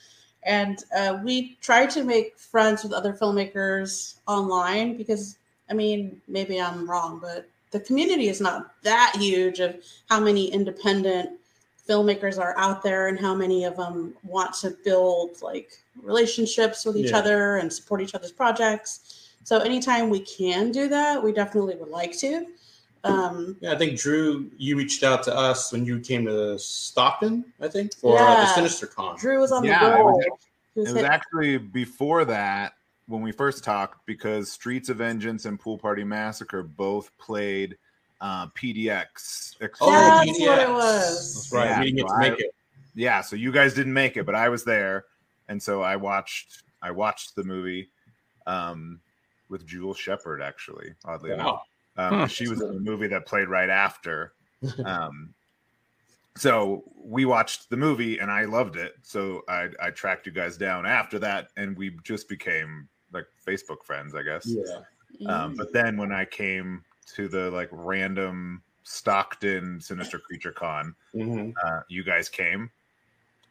And 0.44 0.82
uh, 0.96 1.18
we 1.22 1.56
try 1.60 1.86
to 1.86 2.02
make 2.04 2.38
friends 2.38 2.82
with 2.82 2.92
other 2.92 3.12
filmmakers 3.12 4.16
online 4.26 4.96
because, 4.96 5.36
I 5.68 5.74
mean, 5.74 6.20
maybe 6.28 6.60
I'm 6.60 6.88
wrong, 6.88 7.18
but 7.20 7.46
the 7.72 7.80
community 7.80 8.28
is 8.28 8.40
not 8.40 8.72
that 8.82 9.14
huge 9.18 9.60
of 9.60 9.76
how 10.08 10.18
many 10.20 10.46
independent 10.52 11.30
filmmakers 11.88 12.38
are 12.38 12.56
out 12.56 12.82
there 12.82 13.08
and 13.08 13.18
how 13.18 13.34
many 13.34 13.64
of 13.64 13.76
them 13.76 14.14
want 14.24 14.54
to 14.54 14.70
build 14.84 15.42
like 15.42 15.70
relationships 16.02 16.84
with 16.84 16.96
each 16.96 17.10
Yeah. 17.10 17.18
other 17.18 17.56
and 17.56 17.72
support 17.72 18.00
each 18.00 18.14
other's 18.14 18.32
projects. 18.32 19.28
So 19.44 19.58
anytime 19.58 20.10
we 20.10 20.20
can 20.20 20.70
do 20.70 20.88
that, 20.88 21.22
we 21.22 21.32
definitely 21.32 21.76
would 21.76 21.88
like 21.88 22.16
to. 22.18 22.46
Um, 23.04 23.56
Yeah, 23.60 23.72
I 23.72 23.78
think 23.78 23.98
Drew, 23.98 24.50
you 24.58 24.76
reached 24.76 25.02
out 25.02 25.22
to 25.24 25.36
us 25.36 25.72
when 25.72 25.84
you 25.86 26.00
came 26.00 26.26
to 26.26 26.58
Stockton, 26.58 27.44
I 27.60 27.68
think, 27.68 27.94
for 27.94 28.18
uh, 28.18 28.34
the 28.36 28.46
Sinister 28.54 28.86
Con. 28.86 29.16
Drew 29.18 29.40
was 29.40 29.52
on 29.52 29.64
Yeah, 29.64 29.80
the 29.88 29.94
it 29.94 29.94
roll. 29.98 30.16
was- 30.16 30.24
It 30.76 30.80
was 30.80 30.92
was 30.94 31.02
actually 31.02 31.58
before 31.58 32.24
that 32.26 32.74
when 33.06 33.22
we 33.22 33.32
first 33.32 33.64
talked 33.64 34.06
because 34.06 34.52
Streets 34.52 34.88
of 34.88 34.98
Vengeance 34.98 35.44
and 35.44 35.58
Pool 35.58 35.76
Party 35.78 36.04
Massacre 36.04 36.62
both 36.62 37.10
played 37.18 37.76
uh, 38.20 38.46
PDX. 38.48 39.56
Oh, 39.80 39.90
That's 39.90 40.30
PDX. 40.38 40.46
what 40.46 40.58
it 40.60 40.68
was. 40.70 41.34
That's 41.34 41.52
right. 41.52 41.64
Yeah, 41.70 41.78
we 41.80 41.84
didn't 41.86 41.96
get 41.98 42.08
so 42.08 42.14
to 42.14 42.20
I- 42.26 42.30
make 42.30 42.40
it. 42.40 42.54
Yeah, 42.94 43.20
so 43.22 43.34
you 43.36 43.50
guys 43.52 43.72
didn't 43.74 43.92
make 43.94 44.16
it, 44.16 44.26
but 44.26 44.34
I 44.34 44.48
was 44.48 44.64
there, 44.64 45.04
and 45.48 45.62
so 45.62 45.80
I 45.80 45.96
watched. 45.96 46.64
I 46.82 46.90
watched 46.90 47.34
the 47.36 47.44
movie 47.44 47.88
um, 48.46 49.00
with 49.48 49.64
Jewel 49.66 49.94
Shepard. 49.94 50.42
Actually, 50.42 50.94
oddly 51.04 51.30
enough, 51.32 51.46
Wow. 51.46 51.62
Um, 52.00 52.14
Huh. 52.14 52.26
she 52.26 52.48
was 52.48 52.60
in 52.60 52.72
the 52.72 52.80
movie 52.80 53.08
that 53.08 53.26
played 53.26 53.48
right 53.48 53.70
after. 53.70 54.32
Um, 54.84 55.34
so 56.36 56.84
we 56.96 57.24
watched 57.24 57.70
the 57.70 57.76
movie 57.76 58.18
and 58.18 58.30
I 58.30 58.44
loved 58.44 58.76
it. 58.76 58.94
So 59.02 59.42
I, 59.48 59.68
I 59.82 59.90
tracked 59.90 60.26
you 60.26 60.32
guys 60.32 60.56
down 60.56 60.86
after 60.86 61.18
that, 61.18 61.48
and 61.56 61.76
we 61.76 61.96
just 62.04 62.28
became 62.28 62.88
like 63.12 63.26
Facebook 63.46 63.84
friends, 63.84 64.14
I 64.14 64.22
guess. 64.22 64.46
Yeah. 64.46 64.80
Um, 65.26 65.54
but 65.56 65.72
then 65.72 65.96
when 65.96 66.12
I 66.12 66.24
came 66.24 66.84
to 67.14 67.28
the 67.28 67.50
like 67.50 67.68
random 67.72 68.62
Stockton 68.84 69.80
Sinister 69.80 70.18
Creature 70.18 70.52
Con, 70.52 70.94
Mhm. 71.14 71.52
uh, 71.64 71.80
you 71.88 72.04
guys 72.04 72.28
came 72.28 72.70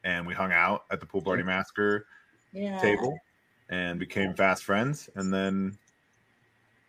and 0.03 0.25
we 0.25 0.33
hung 0.33 0.51
out 0.53 0.85
at 0.91 0.99
the 0.99 1.05
Pool 1.05 1.21
Party 1.21 1.43
Massacre 1.43 2.05
yeah. 2.53 2.79
table 2.79 3.19
and 3.69 3.99
became 3.99 4.33
fast 4.33 4.63
friends. 4.63 5.09
And 5.15 5.31
then 5.33 5.77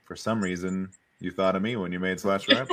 for 0.04 0.14
some 0.16 0.40
reason, 0.42 0.90
you 1.20 1.30
thought 1.30 1.54
of 1.56 1.62
me 1.62 1.76
when 1.76 1.92
you 1.92 2.00
made 2.00 2.18
Slash 2.18 2.48
Rap. 2.48 2.68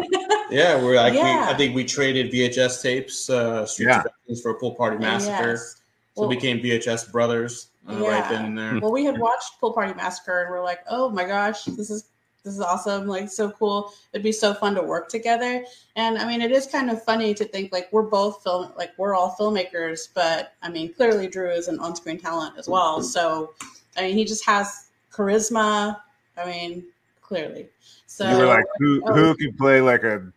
Yeah, 0.49 0.81
we're 0.81 0.95
like, 0.95 1.13
Yeah. 1.13 1.47
We, 1.47 1.53
I 1.53 1.57
think 1.57 1.75
we 1.75 1.83
traded 1.83 2.31
VHS 2.31 2.81
tapes, 2.81 3.29
uh, 3.29 3.65
Streets 3.65 3.89
Yeah. 4.27 4.35
for 4.41 4.51
a 4.51 4.55
Pool 4.55 4.75
Party 4.75 4.97
Massacre. 4.97 5.51
Yes. 5.51 5.75
So 6.15 6.21
Well, 6.21 6.29
we 6.29 6.35
became 6.35 6.59
VHS 6.59 7.11
brothers 7.11 7.67
uh, 7.89 7.95
right 7.97 8.27
then 8.29 8.45
and 8.45 8.57
there. 8.57 8.79
well, 8.79 8.91
we 8.91 9.03
had 9.05 9.19
watched 9.19 9.59
Pool 9.59 9.73
Party 9.73 9.93
Massacre 9.93 10.41
and 10.43 10.49
we're 10.51 10.63
like, 10.63 10.79
oh 10.89 11.09
my 11.09 11.25
gosh, 11.25 11.65
this 11.65 11.89
is 11.89 12.09
this 12.43 12.53
is 12.53 12.61
awesome, 12.61 13.07
like 13.07 13.29
so 13.29 13.51
cool. 13.51 13.91
It'd 14.13 14.23
be 14.23 14.31
so 14.31 14.53
fun 14.53 14.73
to 14.75 14.81
work 14.81 15.09
together. 15.09 15.65
And 15.97 16.17
I 16.17 16.25
mean, 16.25 16.41
it 16.41 16.49
is 16.49 16.65
kind 16.65 16.89
of 16.89 17.03
funny 17.03 17.33
to 17.33 17.43
think 17.43 17.73
like 17.73 17.89
we're 17.91 18.03
both 18.03 18.41
film, 18.41 18.71
like 18.77 18.91
we're 18.97 19.13
all 19.15 19.35
filmmakers, 19.37 20.07
but 20.15 20.53
I 20.61 20.69
mean, 20.69 20.93
clearly 20.93 21.27
Drew 21.27 21.49
is 21.51 21.67
an 21.67 21.77
on-screen 21.79 22.19
talent 22.19 22.57
as 22.57 22.69
well. 22.69 23.03
So 23.03 23.53
I 23.97 24.03
mean, 24.03 24.15
he 24.15 24.23
just 24.23 24.45
has 24.45 24.87
charisma. 25.11 25.99
I 26.37 26.45
mean, 26.45 26.85
clearly. 27.21 27.67
So 28.07 28.29
you 28.29 28.37
were 28.37 28.45
like, 28.45 28.65
who 28.79 29.01
oh. 29.05 29.13
who 29.13 29.35
could 29.35 29.57
play 29.57 29.81
like 29.81 30.03
a 30.03 30.31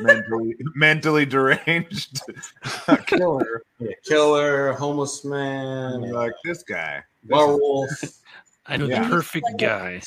mentally 0.00 0.54
mentally 0.74 1.26
deranged 1.26 2.20
killer? 3.06 3.62
Killer, 4.04 4.72
homeless 4.74 5.24
And 5.24 5.32
man, 5.32 6.02
you're 6.02 6.14
like 6.14 6.34
this 6.44 6.62
guy. 6.62 7.02
This 7.24 7.34
werewolf. 7.34 7.90
I 8.66 8.76
know 8.76 8.86
Yeah. 8.86 9.02
the 9.02 9.10
perfect 9.10 9.46
guy. 9.58 10.00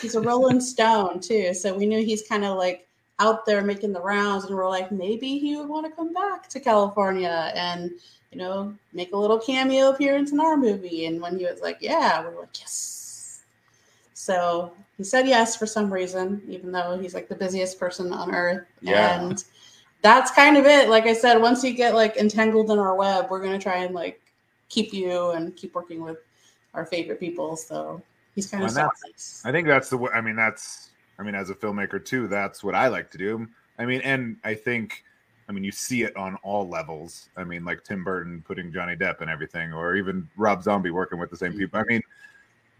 he's 0.00 0.14
a 0.14 0.20
Rolling 0.20 0.60
Stone 0.60 1.20
too, 1.20 1.52
so 1.54 1.74
we 1.74 1.86
knew 1.86 2.04
he's 2.04 2.26
kind 2.28 2.44
of 2.44 2.56
like 2.56 2.86
out 3.18 3.46
there 3.46 3.62
making 3.62 3.92
the 3.92 4.00
rounds, 4.00 4.44
and 4.44 4.54
we're 4.54 4.68
like, 4.68 4.92
maybe 4.92 5.38
he 5.38 5.56
would 5.56 5.68
want 5.68 5.86
to 5.86 5.92
come 5.92 6.12
back 6.12 6.48
to 6.50 6.60
California 6.60 7.52
and 7.54 7.90
you 8.30 8.38
know 8.38 8.74
make 8.92 9.12
a 9.12 9.16
little 9.16 9.38
cameo 9.38 9.90
appearance 9.90 10.32
in 10.32 10.40
our 10.40 10.56
movie. 10.56 11.06
And 11.06 11.20
when 11.20 11.38
he 11.38 11.44
was 11.44 11.60
like, 11.60 11.78
yeah, 11.80 12.20
we 12.22 12.34
were 12.34 12.40
like, 12.40 12.60
yes. 12.60 13.01
So 14.22 14.72
he 14.96 15.02
said 15.02 15.26
yes 15.26 15.56
for 15.56 15.66
some 15.66 15.92
reason, 15.92 16.42
even 16.46 16.70
though 16.70 16.96
he's 16.96 17.12
like 17.12 17.28
the 17.28 17.34
busiest 17.34 17.80
person 17.80 18.12
on 18.12 18.32
earth. 18.32 18.64
Yeah. 18.80 19.20
And 19.20 19.42
that's 20.00 20.30
kind 20.30 20.56
of 20.56 20.64
it. 20.64 20.88
Like 20.88 21.06
I 21.06 21.12
said, 21.12 21.38
once 21.38 21.64
you 21.64 21.72
get 21.72 21.96
like 21.96 22.16
entangled 22.18 22.70
in 22.70 22.78
our 22.78 22.94
web, 22.94 23.26
we're 23.30 23.42
gonna 23.42 23.58
try 23.58 23.78
and 23.78 23.92
like 23.96 24.20
keep 24.68 24.92
you 24.92 25.32
and 25.32 25.56
keep 25.56 25.74
working 25.74 26.02
with 26.02 26.18
our 26.72 26.86
favorite 26.86 27.18
people. 27.18 27.56
So 27.56 28.00
he's 28.36 28.46
kind 28.46 28.62
of 28.62 28.72
Well, 28.72 28.92
so 28.92 29.08
nice. 29.08 29.42
I 29.44 29.50
think 29.50 29.66
that's 29.66 29.90
the 29.90 29.96
way. 29.96 30.10
I 30.14 30.20
mean, 30.20 30.36
that's. 30.36 30.90
I 31.18 31.24
mean, 31.24 31.34
as 31.34 31.50
a 31.50 31.54
filmmaker 31.54 32.02
too, 32.02 32.28
that's 32.28 32.62
what 32.62 32.76
I 32.76 32.86
like 32.88 33.10
to 33.10 33.18
do. 33.18 33.48
I 33.78 33.86
mean, 33.86 34.00
and 34.02 34.36
I 34.44 34.54
think, 34.54 35.04
I 35.48 35.52
mean, 35.52 35.62
you 35.64 35.72
see 35.72 36.02
it 36.04 36.16
on 36.16 36.36
all 36.44 36.68
levels. 36.68 37.28
I 37.36 37.42
mean, 37.42 37.64
like 37.64 37.82
Tim 37.82 38.02
Burton 38.02 38.42
putting 38.46 38.72
Johnny 38.72 38.94
Depp 38.94 39.20
and 39.20 39.28
everything, 39.28 39.72
or 39.72 39.96
even 39.96 40.28
Rob 40.36 40.62
Zombie 40.62 40.90
working 40.90 41.18
with 41.18 41.30
the 41.30 41.36
same 41.36 41.52
people. 41.52 41.80
I 41.80 41.84
mean, 41.84 42.02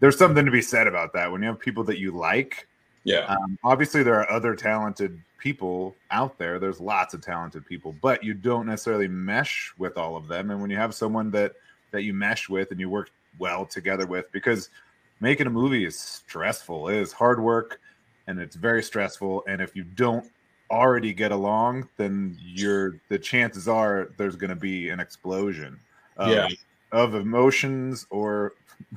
there's 0.03 0.17
something 0.17 0.43
to 0.43 0.51
be 0.51 0.61
said 0.61 0.85
about 0.85 1.13
that 1.13 1.31
when 1.31 1.41
you 1.41 1.47
have 1.47 1.57
people 1.57 1.81
that 1.85 1.97
you 1.97 2.11
like. 2.11 2.67
Yeah. 3.05 3.19
Um, 3.19 3.57
obviously, 3.63 4.03
there 4.03 4.19
are 4.19 4.29
other 4.29 4.53
talented 4.53 5.17
people 5.37 5.95
out 6.11 6.37
there. 6.37 6.59
There's 6.59 6.81
lots 6.81 7.13
of 7.13 7.21
talented 7.21 7.65
people, 7.65 7.95
but 8.01 8.21
you 8.21 8.33
don't 8.33 8.65
necessarily 8.65 9.07
mesh 9.07 9.73
with 9.77 9.97
all 9.97 10.17
of 10.17 10.27
them. 10.27 10.51
And 10.51 10.59
when 10.59 10.69
you 10.69 10.75
have 10.75 10.93
someone 10.93 11.31
that 11.31 11.53
that 11.91 12.03
you 12.03 12.13
mesh 12.13 12.49
with 12.49 12.71
and 12.71 12.81
you 12.81 12.89
work 12.89 13.11
well 13.39 13.65
together 13.65 14.05
with, 14.05 14.29
because 14.33 14.69
making 15.21 15.47
a 15.47 15.49
movie 15.49 15.85
is 15.85 15.97
stressful. 15.97 16.89
It 16.89 16.97
is 16.97 17.13
hard 17.13 17.41
work, 17.41 17.79
and 18.27 18.41
it's 18.41 18.57
very 18.57 18.83
stressful. 18.83 19.45
And 19.47 19.61
if 19.61 19.73
you 19.73 19.85
don't 19.85 20.29
already 20.69 21.13
get 21.13 21.31
along, 21.31 21.87
then 21.95 22.37
you're 22.41 22.99
the 23.07 23.19
chances 23.19 23.69
are 23.69 24.09
there's 24.17 24.35
going 24.35 24.49
to 24.49 24.57
be 24.57 24.89
an 24.89 24.99
explosion. 24.99 25.79
Yeah. 26.19 26.49
Of 26.93 27.15
emotions 27.15 28.05
or 28.11 28.53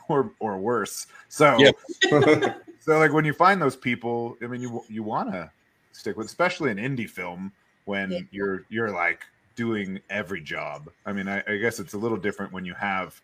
or 0.08 0.32
or 0.38 0.58
worse. 0.58 1.06
So 1.28 1.58
Yeah. 1.58 1.70
so 2.78 2.98
like 2.98 3.12
when 3.12 3.24
you 3.24 3.32
find 3.32 3.60
those 3.60 3.74
people, 3.76 4.36
I 4.42 4.46
mean 4.46 4.60
you 4.60 4.84
you 4.88 5.02
want 5.02 5.32
to 5.32 5.50
stick 5.92 6.16
with 6.16 6.26
especially 6.26 6.70
an 6.70 6.76
indie 6.76 7.08
film 7.08 7.52
when 7.86 8.10
Yeah. 8.10 8.20
you're 8.30 8.64
you're 8.68 8.92
like 8.92 9.24
doing 9.56 9.98
every 10.10 10.42
job. 10.42 10.90
I 11.06 11.12
mean 11.12 11.26
I, 11.26 11.42
I 11.48 11.56
guess 11.56 11.80
it's 11.80 11.94
a 11.94 11.98
little 11.98 12.18
different 12.18 12.52
when 12.52 12.64
you 12.64 12.74
have 12.74 13.20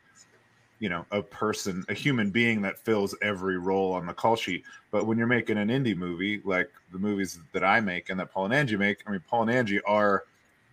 you 0.79 0.89
know 0.89 1.07
a 1.13 1.23
person 1.23 1.85
a 1.89 1.95
human 1.95 2.31
being 2.31 2.61
that 2.63 2.79
fills 2.85 3.15
every 3.23 3.59
role 3.59 3.93
on 3.93 4.05
the 4.05 4.13
call 4.13 4.35
sheet 4.35 4.65
but 4.91 5.07
when 5.07 5.17
you're 5.17 5.29
making 5.29 5.57
an 5.57 5.69
indie 5.69 5.97
movie 5.97 6.41
like 6.45 6.69
the 6.91 6.99
movies 6.99 7.39
that 7.53 7.63
i 7.63 7.79
make 7.79 8.11
and 8.11 8.19
that 8.19 8.33
paul 8.33 8.47
and 8.47 8.55
angie 8.55 8.77
make 8.77 9.01
i 9.07 9.13
mean 9.13 9.23
paul 9.29 9.43
and 9.43 9.51
angie 9.53 9.81
are 9.83 10.25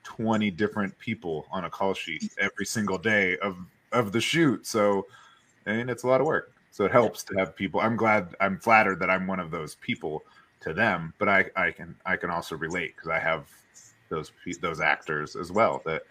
20 0.03 0.49
different 0.49 0.97
people 0.97 1.45
on 1.51 1.65
a 1.65 1.69
call 1.69 1.93
sheet 1.93 2.23
every 2.39 2.65
single 2.65 2.97
day 2.97 3.37
of 3.37 3.57
of 3.91 4.12
the 4.12 4.22
shoot 4.22 4.65
so 4.65 5.05
i 5.65 5.74
mean 5.74 5.89
it's 5.89 6.03
a 6.03 6.08
lot 6.08 6.22
of 6.22 6.27
work 6.27 6.51
so 6.72 6.86
it 6.86 6.91
helps 6.91 7.24
to 7.24 7.36
have 7.38 7.55
people 7.55 7.79
i'm 7.79 7.96
glad 7.96 8.36
i'm 8.39 8.58
flattered 8.60 9.00
that 9.00 9.10
i'm 9.10 9.27
one 9.27 9.39
of 9.39 9.51
those 9.51 9.75
people 9.75 10.24
to 10.62 10.74
them 10.74 11.13
but 11.17 11.27
i 11.27 11.46
i 11.55 11.72
can 11.72 11.96
i 12.05 12.15
can 12.15 12.29
also 12.29 12.55
relate 12.55 12.96
because 12.96 13.10
i 13.10 13.19
have 13.19 13.50
those 14.10 14.31
those 14.62 14.81
actors 14.81 15.36
as 15.36 15.51
well 15.51 15.81
that 15.86 16.03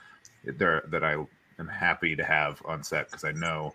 they're 0.56 0.82
that 0.88 1.04
i 1.04 1.14
am 1.58 1.68
happy 1.68 2.14
to 2.16 2.24
have 2.24 2.60
on 2.64 2.82
set 2.82 3.06
because 3.10 3.24
i 3.24 3.32
know 3.32 3.74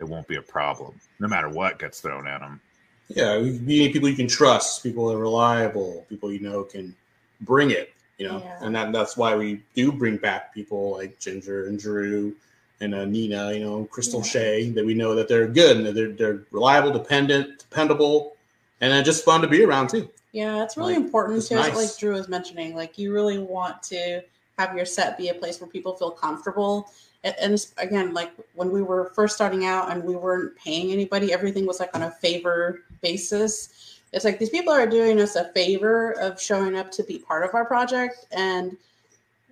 it 0.00 0.04
won't 0.04 0.26
be 0.28 0.36
a 0.36 0.42
problem 0.42 0.98
no 1.20 1.28
matter 1.28 1.48
what 1.48 1.78
gets 1.78 2.00
thrown 2.00 2.26
at 2.26 2.40
them 2.40 2.60
Yeah, 3.08 3.36
you 3.36 3.60
need 3.60 3.92
people 3.92 4.08
you 4.08 4.16
can 4.16 4.26
trust, 4.28 4.82
people 4.82 5.06
that 5.08 5.14
are 5.14 5.20
reliable, 5.20 6.04
people 6.08 6.32
you 6.32 6.40
know 6.40 6.64
can 6.64 6.94
bring 7.42 7.70
it. 7.70 7.92
You 8.18 8.28
know, 8.28 8.42
Yeah. 8.44 8.58
and 8.62 8.74
that, 8.74 8.92
that's 8.92 9.16
why 9.16 9.36
we 9.36 9.62
do 9.74 9.92
bring 9.92 10.16
back 10.16 10.52
people 10.54 10.92
like 10.92 11.18
Ginger 11.20 11.66
and 11.68 11.78
Drew 11.78 12.34
and 12.80 12.94
uh, 12.94 13.04
Nina. 13.04 13.52
You 13.52 13.60
know, 13.64 13.84
Crystal 13.90 14.20
Yeah. 14.20 14.26
Shea 14.30 14.70
that 14.70 14.84
we 14.84 14.94
know 14.94 15.14
that 15.14 15.28
they're 15.28 15.48
good 15.48 15.76
and 15.78 15.86
that 15.86 15.94
they're 15.94 16.12
they're 16.12 16.42
reliable, 16.50 16.92
dependent, 16.92 17.58
dependable, 17.58 18.36
and 18.80 18.92
then 18.92 19.04
just 19.04 19.24
fun 19.24 19.40
to 19.42 19.48
be 19.48 19.64
around 19.64 19.88
too. 19.90 20.10
Yeah, 20.32 20.62
it's 20.62 20.76
really 20.76 20.94
Like, 20.94 21.04
important 21.04 21.46
too, 21.46 21.54
nice. 21.54 21.74
like 21.74 21.98
Drew 21.98 22.12
was 22.12 22.28
mentioning. 22.28 22.74
Like 22.76 22.98
you 22.98 23.12
really 23.12 23.38
want 23.38 23.82
to 23.84 24.22
have 24.58 24.74
your 24.76 24.84
set 24.84 25.16
be 25.16 25.28
a 25.28 25.34
place 25.34 25.60
where 25.60 25.68
people 25.70 25.94
feel 25.96 26.10
comfortable. 26.10 26.90
And, 27.24 27.34
and 27.40 27.66
again, 27.78 28.12
like 28.12 28.32
when 28.54 28.70
we 28.70 28.82
were 28.82 29.12
first 29.14 29.34
starting 29.34 29.64
out 29.64 29.90
and 29.90 30.04
we 30.04 30.14
weren't 30.14 30.54
paying 30.56 30.92
anybody, 30.92 31.32
everything 31.32 31.64
was 31.66 31.80
like 31.80 31.94
on 31.94 32.02
a 32.02 32.10
favor 32.10 32.82
basis. 33.02 34.00
it's 34.12 34.24
like 34.24 34.38
these 34.38 34.50
people 34.50 34.72
are 34.72 34.86
doing 34.86 35.20
us 35.20 35.36
a 35.36 35.50
favor 35.52 36.12
of 36.20 36.40
showing 36.40 36.76
up 36.76 36.90
to 36.92 37.02
be 37.04 37.18
part 37.18 37.42
of 37.44 37.54
our 37.54 37.64
project 37.64 38.26
and 38.32 38.76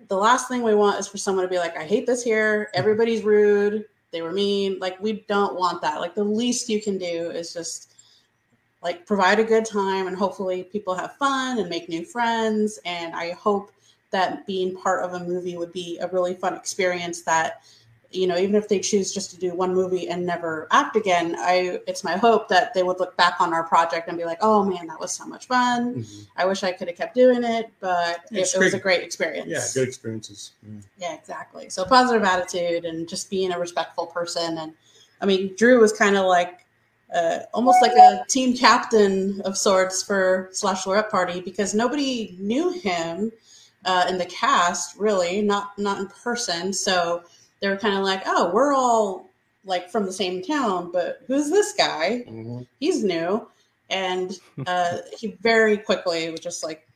the 0.07 0.17
last 0.17 0.47
thing 0.47 0.61
we 0.61 0.75
want 0.75 0.99
is 0.99 1.07
for 1.07 1.17
someone 1.17 1.43
to 1.45 1.49
be 1.49 1.57
like 1.57 1.77
i 1.77 1.83
hate 1.83 2.05
this 2.05 2.23
here. 2.23 2.65
Mm-hmm. 2.65 2.79
Everybody's 2.79 3.23
rude. 3.23 3.85
They 4.11 4.21
were 4.21 4.31
mean. 4.31 4.79
Like 4.79 4.99
we 5.01 5.25
don't 5.27 5.55
want 5.55 5.81
that. 5.81 5.99
Like 5.99 6.15
the 6.15 6.23
least 6.23 6.69
you 6.69 6.81
can 6.81 6.97
do 6.97 7.31
is 7.31 7.53
just 7.53 7.93
like 8.81 9.05
provide 9.05 9.39
a 9.39 9.43
good 9.43 9.65
time 9.65 10.07
and 10.07 10.15
hopefully 10.15 10.63
people 10.63 10.93
have 10.93 11.15
fun 11.17 11.59
and 11.59 11.69
make 11.69 11.89
new 11.89 12.05
friends. 12.05 12.79
And 12.85 13.15
i 13.15 13.31
hope 13.31 13.71
that 14.11 14.45
being 14.47 14.75
part 14.75 15.03
of 15.03 15.13
a 15.13 15.25
movie 15.25 15.57
would 15.57 15.73
be 15.73 15.97
a 15.99 16.07
really 16.07 16.33
fun 16.33 16.55
experience 16.55 17.21
that 17.23 17.63
you 18.15 18.27
know 18.27 18.37
even 18.37 18.55
if 18.55 18.67
they 18.67 18.79
choose 18.79 19.13
just 19.13 19.31
to 19.31 19.37
do 19.37 19.53
one 19.53 19.73
movie 19.73 20.07
and 20.07 20.25
never 20.25 20.67
act 20.71 20.95
again 20.95 21.35
i 21.39 21.79
it's 21.87 22.03
my 22.03 22.15
hope 22.17 22.47
that 22.49 22.73
they 22.73 22.83
would 22.83 22.99
look 22.99 23.15
back 23.17 23.35
on 23.39 23.53
our 23.53 23.63
project 23.63 24.07
and 24.07 24.17
be 24.17 24.25
like 24.25 24.37
oh 24.41 24.63
man 24.63 24.87
that 24.87 24.99
was 24.99 25.11
so 25.11 25.25
much 25.25 25.47
fun 25.47 25.95
Mhm. 25.95 26.27
i 26.37 26.45
wish 26.45 26.63
i 26.63 26.71
could 26.71 26.87
have 26.87 26.97
kept 26.97 27.15
doing 27.15 27.43
it 27.43 27.71
but 27.79 28.21
it, 28.31 28.47
it 28.53 28.59
was 28.59 28.73
a 28.73 28.79
great 28.79 29.03
experience 29.03 29.47
Yeah, 29.49 29.65
good 29.73 29.87
experiences. 29.87 30.51
Yeah. 30.63 30.79
yeah 30.97 31.13
exactly 31.15 31.69
so 31.69 31.83
positive 31.85 32.23
attitude 32.23 32.85
and 32.85 33.07
just 33.07 33.29
being 33.29 33.51
a 33.51 33.59
respectful 33.59 34.07
person 34.07 34.57
and 34.57 34.73
i 35.21 35.25
mean 35.25 35.53
drew 35.57 35.79
was 35.79 35.93
kind 35.93 36.15
of 36.17 36.25
like 36.25 36.61
uh, 37.13 37.39
almost 37.53 37.77
like 37.81 37.91
a 37.93 38.25
team 38.27 38.57
captain 38.57 39.39
of 39.41 39.55
sorts 39.55 40.01
for 40.01 40.49
Slashelorette 40.51 41.09
Party 41.11 41.39
because 41.39 41.73
nobody 41.75 42.35
knew 42.39 42.71
him 42.71 43.31
uh, 43.85 44.05
in 44.09 44.17
the 44.17 44.25
cast 44.25 44.97
really 44.97 45.41
not 45.41 45.77
not 45.77 45.99
in 45.99 46.07
person 46.07 46.73
so 46.73 47.21
they 47.61 47.69
were 47.69 47.77
kind 47.77 47.97
of 47.97 48.03
like 48.03 48.23
oh 48.25 48.51
we're 48.53 48.73
all 48.73 49.27
like 49.65 49.89
from 49.89 50.05
the 50.05 50.13
same 50.13 50.41
town 50.43 50.91
but 50.91 51.21
who's 51.27 51.49
this 51.49 51.73
guy? 51.73 52.23
Mhm. 52.27 52.67
he's 52.79 53.03
new. 53.03 53.47
And 53.89 54.39
uh, 54.67 54.97
he 55.19 55.37
very 55.41 55.77
quickly 55.77 56.29
was 56.29 56.39
just 56.39 56.63
like 56.63 56.87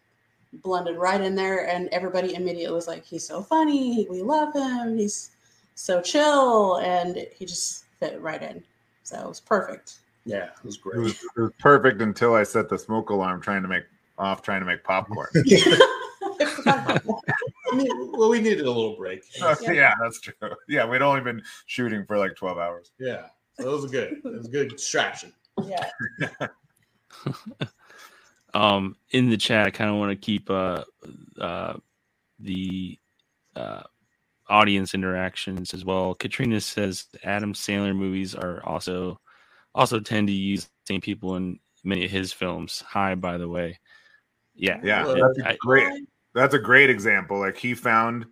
blended 0.64 0.98
right 0.98 1.22
in 1.22 1.36
there 1.36 1.68
and 1.68 1.88
everybody 1.90 2.34
immediately 2.36 2.74
was 2.74 2.88
like 2.88 3.04
he's 3.06 3.28
so 3.28 3.42
funny. 3.42 4.08
We 4.10 4.22
love 4.22 4.54
him. 4.54 4.98
He's 4.98 5.32
so 5.76 6.02
chill. 6.02 6.78
And 6.78 7.26
he 7.36 7.46
just 7.46 7.86
fit 8.00 8.20
right 8.22 8.42
in. 8.42 8.64
So 9.04 9.20
it 9.20 9.28
was 9.28 9.40
perfect. 9.40 10.00
Yeah, 10.26 10.46
it 10.46 10.64
was 10.64 10.76
It 10.76 10.82
great. 10.82 11.00
was, 11.00 11.14
it 11.14 11.42
was 11.42 11.52
perfect 11.60 12.02
until 12.02 12.36
I 12.36 12.44
set 12.44 12.70
the 12.70 12.78
smoke 12.78 13.10
alarm 13.10 13.42
trying 13.42 13.62
to 13.64 13.68
make 13.68 13.84
off 14.18 14.42
trying 14.42 14.60
to 14.60 14.66
make 14.66 14.84
popcorn. 14.84 15.28
I 17.72 17.76
forgot 17.78 17.86
about 17.86 17.88
that. 17.88 17.94
I 17.94 17.98
mean, 18.06 18.12
well, 18.18 18.30
we 18.30 18.42
needed 18.42 18.66
a 18.66 18.72
little 18.72 18.96
break. 18.98 19.24
yeah. 19.62 19.94
that's 20.02 20.20
true. 20.22 20.34
Yeah, 20.68 20.86
we'd 20.86 21.02
only 21.02 21.22
been 21.22 21.42
shooting 21.68 22.06
for 22.06 22.18
like 22.18 22.36
12 22.36 22.58
hours. 22.58 22.92
Yeah, 23.00 23.28
so 23.60 23.70
it 23.70 23.82
was 23.82 23.92
good. 23.92 24.14
It 24.14 24.24
was 24.24 24.48
a 24.48 24.52
good 24.52 24.70
distraction. 24.70 25.34
yeah 25.68 25.90
um 28.54 28.96
in 29.12 29.30
the 29.30 29.38
chat 29.38 29.68
i 29.68 29.70
kind 29.70 29.90
of 29.90 29.98
want 29.98 30.10
to 30.10 30.16
keep 30.16 30.50
uh 30.50 30.84
uh 31.40 31.74
the 32.40 32.98
uh 33.56 33.82
audience 34.48 34.94
interactions 34.94 35.74
as 35.74 35.84
well 35.86 36.16
katrina 36.16 36.60
says 36.62 37.08
adam 37.24 37.54
sandler 37.54 37.96
movies 37.96 38.36
are 38.36 38.64
also 38.66 39.20
also 39.76 40.00
tend 40.00 40.28
to 40.28 40.34
use 40.34 40.66
the 40.66 40.94
same 40.94 41.02
people 41.02 41.36
in 41.36 41.60
many 41.84 42.06
of 42.06 42.12
his 42.12 42.32
films 42.34 42.84
hi 42.88 43.14
by 43.16 43.38
the 43.38 43.48
way 43.48 43.78
yeah 44.56 44.80
Yeah, 44.84 45.04
Well, 45.06 45.16
that's 45.16 45.40
I- 45.48 45.52
a 45.52 45.58
great. 45.58 46.08
That's 46.34 46.54
a 46.54 46.60
great 46.60 46.90
example. 46.90 47.40
Like 47.40 47.58
he 47.58 47.74
found 47.74 48.26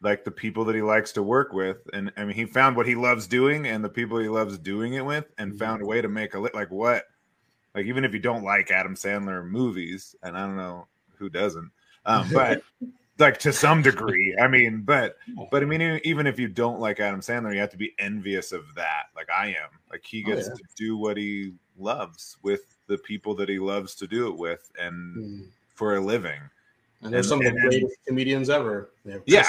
like 0.00 0.24
the 0.24 0.30
people 0.30 0.64
that 0.66 0.74
he 0.76 0.82
likes 0.82 1.12
to 1.12 1.22
work 1.22 1.52
with, 1.52 1.78
and 1.92 2.12
I 2.16 2.24
mean 2.24 2.36
he 2.36 2.44
found 2.44 2.76
what 2.76 2.86
he 2.86 2.94
loves 2.94 3.26
doing 3.26 3.66
and 3.66 3.82
the 3.84 3.88
people 3.88 4.18
he 4.18 4.28
loves 4.28 4.58
doing 4.58 4.94
it 4.94 5.04
with, 5.04 5.24
and 5.38 5.52
Mhm. 5.52 5.58
found 5.58 5.82
a 5.82 5.86
way 5.86 6.00
to 6.00 6.08
make 6.08 6.34
a 6.34 6.38
li- 6.38 6.50
like 6.54 6.70
what, 6.70 7.04
like 7.74 7.86
even 7.86 8.04
if 8.04 8.12
you 8.12 8.20
don't 8.20 8.44
like 8.44 8.70
Adam 8.70 8.94
Sandler 8.94 9.44
movies, 9.48 10.14
and 10.22 10.36
I 10.36 10.46
don't 10.46 10.56
know 10.56 10.86
who 11.16 11.28
doesn't, 11.28 11.70
um, 12.06 12.28
but 12.32 12.62
like 13.18 13.38
to 13.38 13.52
some 13.52 13.82
degree, 13.82 14.36
I 14.40 14.46
mean, 14.46 14.82
but 14.82 15.16
but 15.50 15.62
I 15.62 15.66
mean 15.66 16.00
even 16.04 16.28
if 16.28 16.38
you 16.38 16.46
don't 16.46 16.78
like 16.78 17.00
Adam 17.00 17.20
Sandler, 17.20 17.52
you 17.52 17.60
have 17.60 17.70
to 17.70 17.76
be 17.76 17.94
envious 17.98 18.52
of 18.52 18.72
that. 18.76 19.06
Like 19.16 19.28
I 19.30 19.48
am. 19.48 19.70
Like 19.90 20.04
he 20.04 20.22
Oh, 20.24 20.28
gets 20.28 20.46
yeah. 20.46 20.54
to 20.54 20.62
do 20.76 20.96
what 20.96 21.16
he 21.16 21.54
loves 21.76 22.36
with 22.42 22.76
the 22.86 22.98
people 22.98 23.34
that 23.34 23.48
he 23.48 23.58
loves 23.58 23.96
to 23.96 24.06
do 24.06 24.28
it 24.28 24.36
with, 24.36 24.70
and 24.78 25.16
Mm. 25.16 25.48
for 25.74 25.96
a 25.96 26.00
living. 26.00 26.40
And 27.02 27.12
they're 27.12 27.18
And- 27.20 27.26
some 27.28 27.38
of 27.38 27.44
the 27.44 27.50
and- 27.50 27.60
greatest 27.70 27.96
comedians 28.06 28.50
ever. 28.50 28.90
Yeah. 29.26 29.44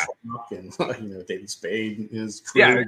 Chris 0.47 0.77
and 0.79 1.01
you 1.09 1.15
know 1.15 1.23
David 1.23 1.49
Spade 1.49 2.09
is 2.11 2.43
Yeah, 2.53 2.83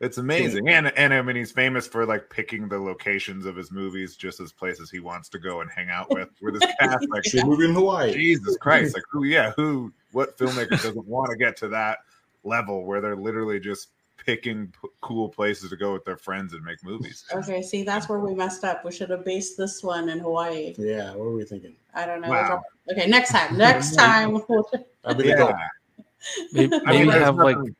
it's 0.00 0.18
amazing, 0.18 0.68
and 0.68 0.88
and 0.96 1.12
I 1.14 1.22
mean 1.22 1.36
he's 1.36 1.50
famous 1.50 1.86
for 1.88 2.06
like 2.06 2.28
picking 2.30 2.68
the 2.68 2.78
locations 2.78 3.46
of 3.46 3.56
his 3.56 3.72
movies 3.72 4.14
just 4.14 4.38
as 4.40 4.52
places 4.52 4.90
he 4.90 5.00
wants 5.00 5.28
to 5.30 5.38
go 5.38 5.60
and 5.62 5.70
hang 5.70 5.88
out 5.90 6.10
with 6.10 6.28
with 6.42 6.54
his 6.60 6.70
cast. 6.80 7.08
Like 7.10 7.24
Should 7.24 7.46
movie 7.46 7.64
in 7.64 7.74
Hawaii. 7.74 8.12
Jesus 8.12 8.56
Christ, 8.60 8.94
like 8.94 9.02
who? 9.10 9.24
Yeah, 9.24 9.52
who? 9.56 9.92
What 10.12 10.36
filmmaker 10.38 10.70
doesn't 10.70 11.06
want 11.06 11.30
to 11.30 11.36
get 11.36 11.56
to 11.58 11.68
that 11.68 11.98
level 12.44 12.84
where 12.84 13.00
they're 13.00 13.16
literally 13.16 13.58
just 13.58 13.88
picking 14.28 14.66
p- 14.82 14.88
cool 15.00 15.26
places 15.26 15.70
to 15.70 15.76
go 15.76 15.94
with 15.94 16.04
their 16.04 16.18
friends 16.18 16.52
and 16.52 16.62
make 16.62 16.82
movies? 16.84 17.24
okay 17.32 17.62
see 17.62 17.82
that's 17.82 18.10
where 18.10 18.18
we 18.18 18.34
messed 18.34 18.62
up 18.62 18.84
we 18.84 18.92
should 18.92 19.08
have 19.08 19.24
based 19.24 19.56
this 19.56 19.82
one 19.82 20.10
in 20.10 20.18
hawaii 20.18 20.74
Yeah, 20.76 21.10
what 21.12 21.20
were 21.20 21.32
we 21.34 21.44
thinking? 21.44 21.74
i 21.94 22.04
don't 22.04 22.20
know 22.20 22.28
Wow. 22.28 22.62
okay 22.92 23.06
next 23.06 23.30
time 23.30 23.56
next 23.56 23.94
time 24.02 24.36
I've 25.06 25.24
yeah. 25.24 25.34
Yeah, 25.34 25.56
maybe, 26.52 26.80
I 26.86 26.92
mean, 26.92 27.08
have 27.08 27.36
like 27.36 27.56
nothing- 27.56 27.76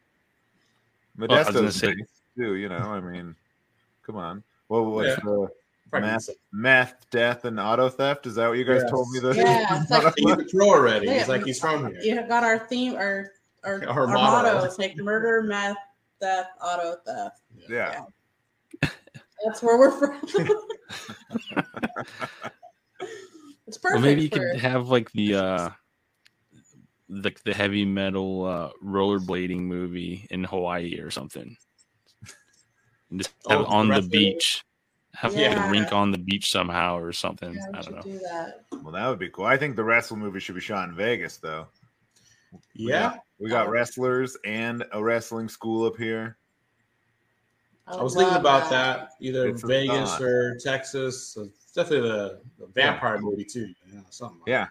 I 1.21 1.27
was 1.27 1.29
gonna 1.29 1.63
Modesto's 1.69 1.75
say- 1.77 1.95
too. 2.37 2.55
You 2.55 2.69
know, 2.71 2.77
I 2.79 3.01
mean, 3.01 3.35
come 4.07 4.17
on. 4.17 4.43
Well, 4.69 4.87
what's 4.87 5.09
Yeah. 5.09 5.15
the 5.25 5.49
Probably 5.91 6.09
meth, 6.11 6.31
meth, 6.53 7.07
death, 7.11 7.45
and 7.45 7.59
auto 7.59 7.89
theft? 7.89 8.27
Is 8.27 8.37
that 8.37 8.47
what 8.49 8.57
you 8.59 8.65
guys 8.65 8.83
Yes. 8.83 8.91
told 8.91 9.11
me? 9.11 9.19
That 9.21 9.37
Yeah, 9.37 9.83
it's 9.83 9.91
like- 9.91 10.15
He's 10.17 10.31
a 10.33 10.57
pro 10.57 10.69
already. 10.69 11.07
Yeah. 11.07 11.19
He's 11.19 11.29
like 11.29 11.45
he's 11.45 11.59
from 11.61 11.89
here. 11.91 12.01
you 12.01 12.23
got 12.29 12.45
our 12.45 12.59
theme 12.61 12.95
our 12.95 13.33
our, 13.65 13.83
Our 13.89 14.01
our, 14.03 14.07
motto. 14.07 14.53
motto. 14.55 14.65
is 14.67 14.79
like 14.79 14.97
murder 14.97 15.43
meth 15.43 15.77
theft 16.21 16.51
auto 16.63 16.97
theft 17.07 17.41
yeah. 17.69 18.03
That's 19.45 19.63
where 19.63 19.79
we're 19.79 19.91
from. 19.93 20.21
it's 23.67 23.79
perfect. 23.79 23.85
well 23.85 24.01
maybe 24.01 24.23
you 24.23 24.29
for- 24.29 24.39
could 24.53 24.61
have 24.61 24.89
like 24.89 25.11
the 25.13 25.35
uh 25.35 25.71
the, 27.09 27.33
the 27.45 27.55
heavy 27.55 27.85
metal 27.85 28.45
uh 28.45 28.71
rollerblading 28.85 29.61
movie 29.61 30.27
in 30.31 30.45
hawaii 30.45 30.99
or 31.01 31.11
something 31.11 31.57
And 33.11 33.21
just 33.21 33.33
Oh, 33.47 33.59
have 33.59 33.67
on 33.67 33.89
the 33.89 33.95
wrestling? 33.95 34.11
beach 34.11 34.63
have 35.15 35.33
like 35.35 35.41
Yeah. 35.43 35.67
a 35.69 35.71
rink 35.71 35.93
on 35.93 36.11
the 36.11 36.19
beach 36.19 36.51
somehow 36.51 36.99
or 36.99 37.13
something 37.13 37.55
Yeah, 37.55 37.67
i 37.75 37.81
don't 37.83 37.95
know 37.97 38.03
do 38.03 38.19
that. 38.19 38.65
Well, 38.83 38.93
that 38.93 39.09
would 39.09 39.19
be 39.19 39.29
cool. 39.31 39.45
I 39.47 39.57
think 39.57 39.75
the 39.77 39.83
wrestle 39.85 40.17
movie 40.17 40.39
should 40.41 40.55
be 40.55 40.61
shot 40.61 40.89
in 40.89 40.95
Vegas, 40.95 41.39
though. 41.39 41.67
We 42.53 42.91
Yeah, 42.91 43.03
got- 43.15 43.25
we 43.39 43.47
oh, 43.47 43.51
got 43.51 43.67
Oh. 43.67 43.71
wrestlers 43.71 44.37
and 44.45 44.85
a 44.93 45.03
wrestling 45.03 45.49
school 45.49 45.87
up 45.87 45.97
here. 45.97 46.37
I 47.87 47.93
oh, 47.93 48.05
was 48.05 48.15
thinking 48.15 48.37
about 48.37 48.69
that. 48.71 49.11
Either 49.21 49.49
It's 49.49 49.63
Vegas 49.63 50.21
or 50.21 50.57
Texas. 50.63 51.29
So 51.29 51.43
it's 51.45 51.73
definitely 51.73 52.09
the, 52.09 52.41
the 52.59 52.67
vampire 52.67 53.19
movie 53.19 53.45
too. 53.45 53.73
Yeah, 53.93 54.01
something. 54.11 54.41
Like 54.41 54.49
Yeah, 54.49 54.67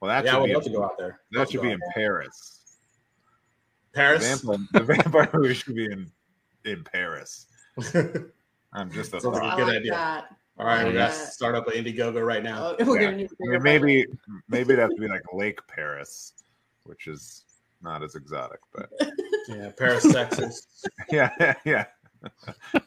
Well, 0.00 0.08
that 0.10 0.24
yeah, 0.26 0.36
I 0.36 0.40
would 0.40 0.48
be 0.48 0.54
love 0.54 0.64
to 0.64 0.70
go 0.70 0.84
out 0.84 0.98
there. 0.98 1.20
that 1.32 1.38
Love 1.38 1.50
should 1.50 1.62
be 1.62 1.70
in 1.70 1.78
there. 1.80 1.90
Paris. 1.94 2.76
The 3.92 3.96
Paris. 3.96 4.42
vampire, 4.42 4.66
the 4.72 4.80
vampire 4.94 5.30
movie 5.32 5.54
should 5.54 5.74
be 5.74 5.86
in 5.86 6.10
in 6.64 6.84
Paris. 6.84 7.46
I'm 8.74 8.90
just 8.92 9.14
a 9.14 9.16
like 9.28 9.52
a 9.54 9.56
good 9.56 9.66
like 9.68 9.76
idea. 9.78 9.92
that. 9.92 10.26
All 10.58 10.66
right, 10.66 10.86
we 10.86 10.92
got 10.92 11.08
to 11.08 11.14
start 11.14 11.54
up 11.54 11.68
an 11.68 11.72
Indiegogo 11.84 12.24
right 12.26 12.42
now. 12.42 12.74
Oh, 12.80 12.94
Yeah. 12.94 13.04
gonna 13.04 13.16
need 13.16 13.28
to 13.30 13.36
I 13.48 13.52
mean, 13.52 13.62
maybe 13.62 14.06
maybe 14.48 14.74
it'd 14.74 14.80
have 14.80 14.90
to 14.90 14.96
be 15.00 15.08
like 15.08 15.22
Lake 15.32 15.60
Paris, 15.68 16.34
which 16.82 17.06
is 17.06 17.44
not 17.82 18.02
as 18.02 18.14
exotic, 18.14 18.60
but 18.74 18.90
Yeah, 19.48 19.70
Paris, 19.76 20.10
Texas. 20.12 20.66
yeah, 21.10 21.54
yeah. 21.64 21.86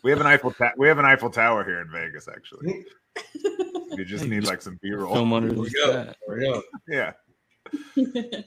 We 0.03 0.11
have 0.11 0.19
an 0.21 0.27
Eiffel 0.27 0.51
ta- 0.51 0.73
we 0.77 0.87
have 0.87 0.99
an 0.99 1.05
Eiffel 1.05 1.29
Tower 1.29 1.63
here 1.63 1.79
in 1.81 1.89
Vegas. 1.89 2.27
Actually, 2.27 2.85
you 3.95 4.05
just 4.05 4.25
need 4.25 4.45
like 4.45 4.61
some 4.61 4.77
B 4.81 4.91
roll. 4.91 5.13
film 5.13 5.33
under 5.33 5.47
There 5.47 5.55
the 5.55 5.61
we 5.61 5.69
go. 5.71 5.91
sky. 5.91 6.13
There 6.27 6.37
we 6.37 6.43
go. 6.43 6.61
Yeah, 6.87 8.41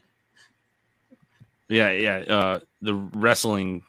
Yeah, 1.68 1.90
yeah. 1.90 2.16
Uh, 2.18 2.60
the 2.82 2.94
wrestling 2.94 3.82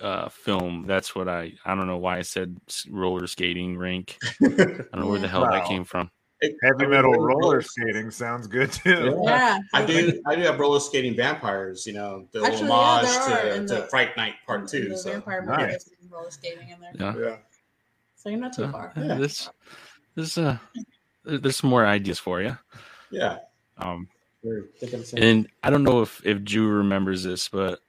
uh, 0.00 0.28
film. 0.28 0.84
That's 0.86 1.14
what 1.14 1.28
I. 1.28 1.54
I 1.64 1.74
don't 1.74 1.86
know 1.88 1.98
why 1.98 2.18
I 2.18 2.22
said 2.22 2.56
roller 2.88 3.26
skating 3.26 3.76
rink. 3.76 4.16
I 4.42 4.46
don't 4.46 5.00
know 5.00 5.08
where 5.08 5.18
the 5.18 5.28
hell 5.28 5.42
that 5.50 5.66
came 5.66 5.84
from. 5.84 6.10
Heavy 6.62 6.86
metal 6.86 7.12
roller 7.14 7.60
skating 7.62 8.10
sounds 8.10 8.46
good 8.46 8.72
too. 8.72 9.20
yeah, 9.24 9.58
I 9.74 9.84
do. 9.84 10.20
I 10.26 10.34
do 10.36 10.42
have 10.42 10.58
roller 10.58 10.80
skating 10.80 11.14
vampires. 11.14 11.86
You 11.86 11.92
know, 11.94 12.26
the 12.32 12.42
Actually, 12.44 12.70
homage 12.70 13.10
there 13.26 13.54
are 13.54 13.58
to, 13.58 13.66
to 13.66 13.74
the- 13.74 13.82
Fright 13.88 14.16
Night 14.16 14.34
Part 14.46 14.68
Two. 14.68 14.88
the 14.88 14.96
So 14.96 15.10
vampire 15.12 15.44
Nice. 15.44 15.86
movie 16.00 16.12
roller 16.12 16.30
skating 16.30 16.68
in 16.70 16.80
there, 16.80 16.92
Yeah. 16.94 17.14
yeah, 17.30 17.36
so 18.16 18.28
you're 18.30 18.38
not 18.40 18.52
too 18.52 18.62
So, 18.64 18.72
far. 18.72 18.92
uh, 18.96 19.14
This, 19.16 19.50
this, 20.14 20.38
uh, 20.38 20.56
there's 21.24 21.56
some 21.56 21.70
more 21.70 21.86
ideas 21.86 22.18
for 22.18 22.40
you. 22.40 22.56
yeah. 23.10 23.38
Um, 23.78 24.08
We're 24.42 24.66
thinking 24.78 25.00
the 25.00 25.06
same. 25.06 25.22
and 25.22 25.48
I 25.62 25.70
don't 25.70 25.84
know 25.84 26.02
if 26.02 26.24
if 26.26 26.42
Drew 26.44 26.68
remembers 26.68 27.22
this, 27.24 27.48
but 27.48 27.80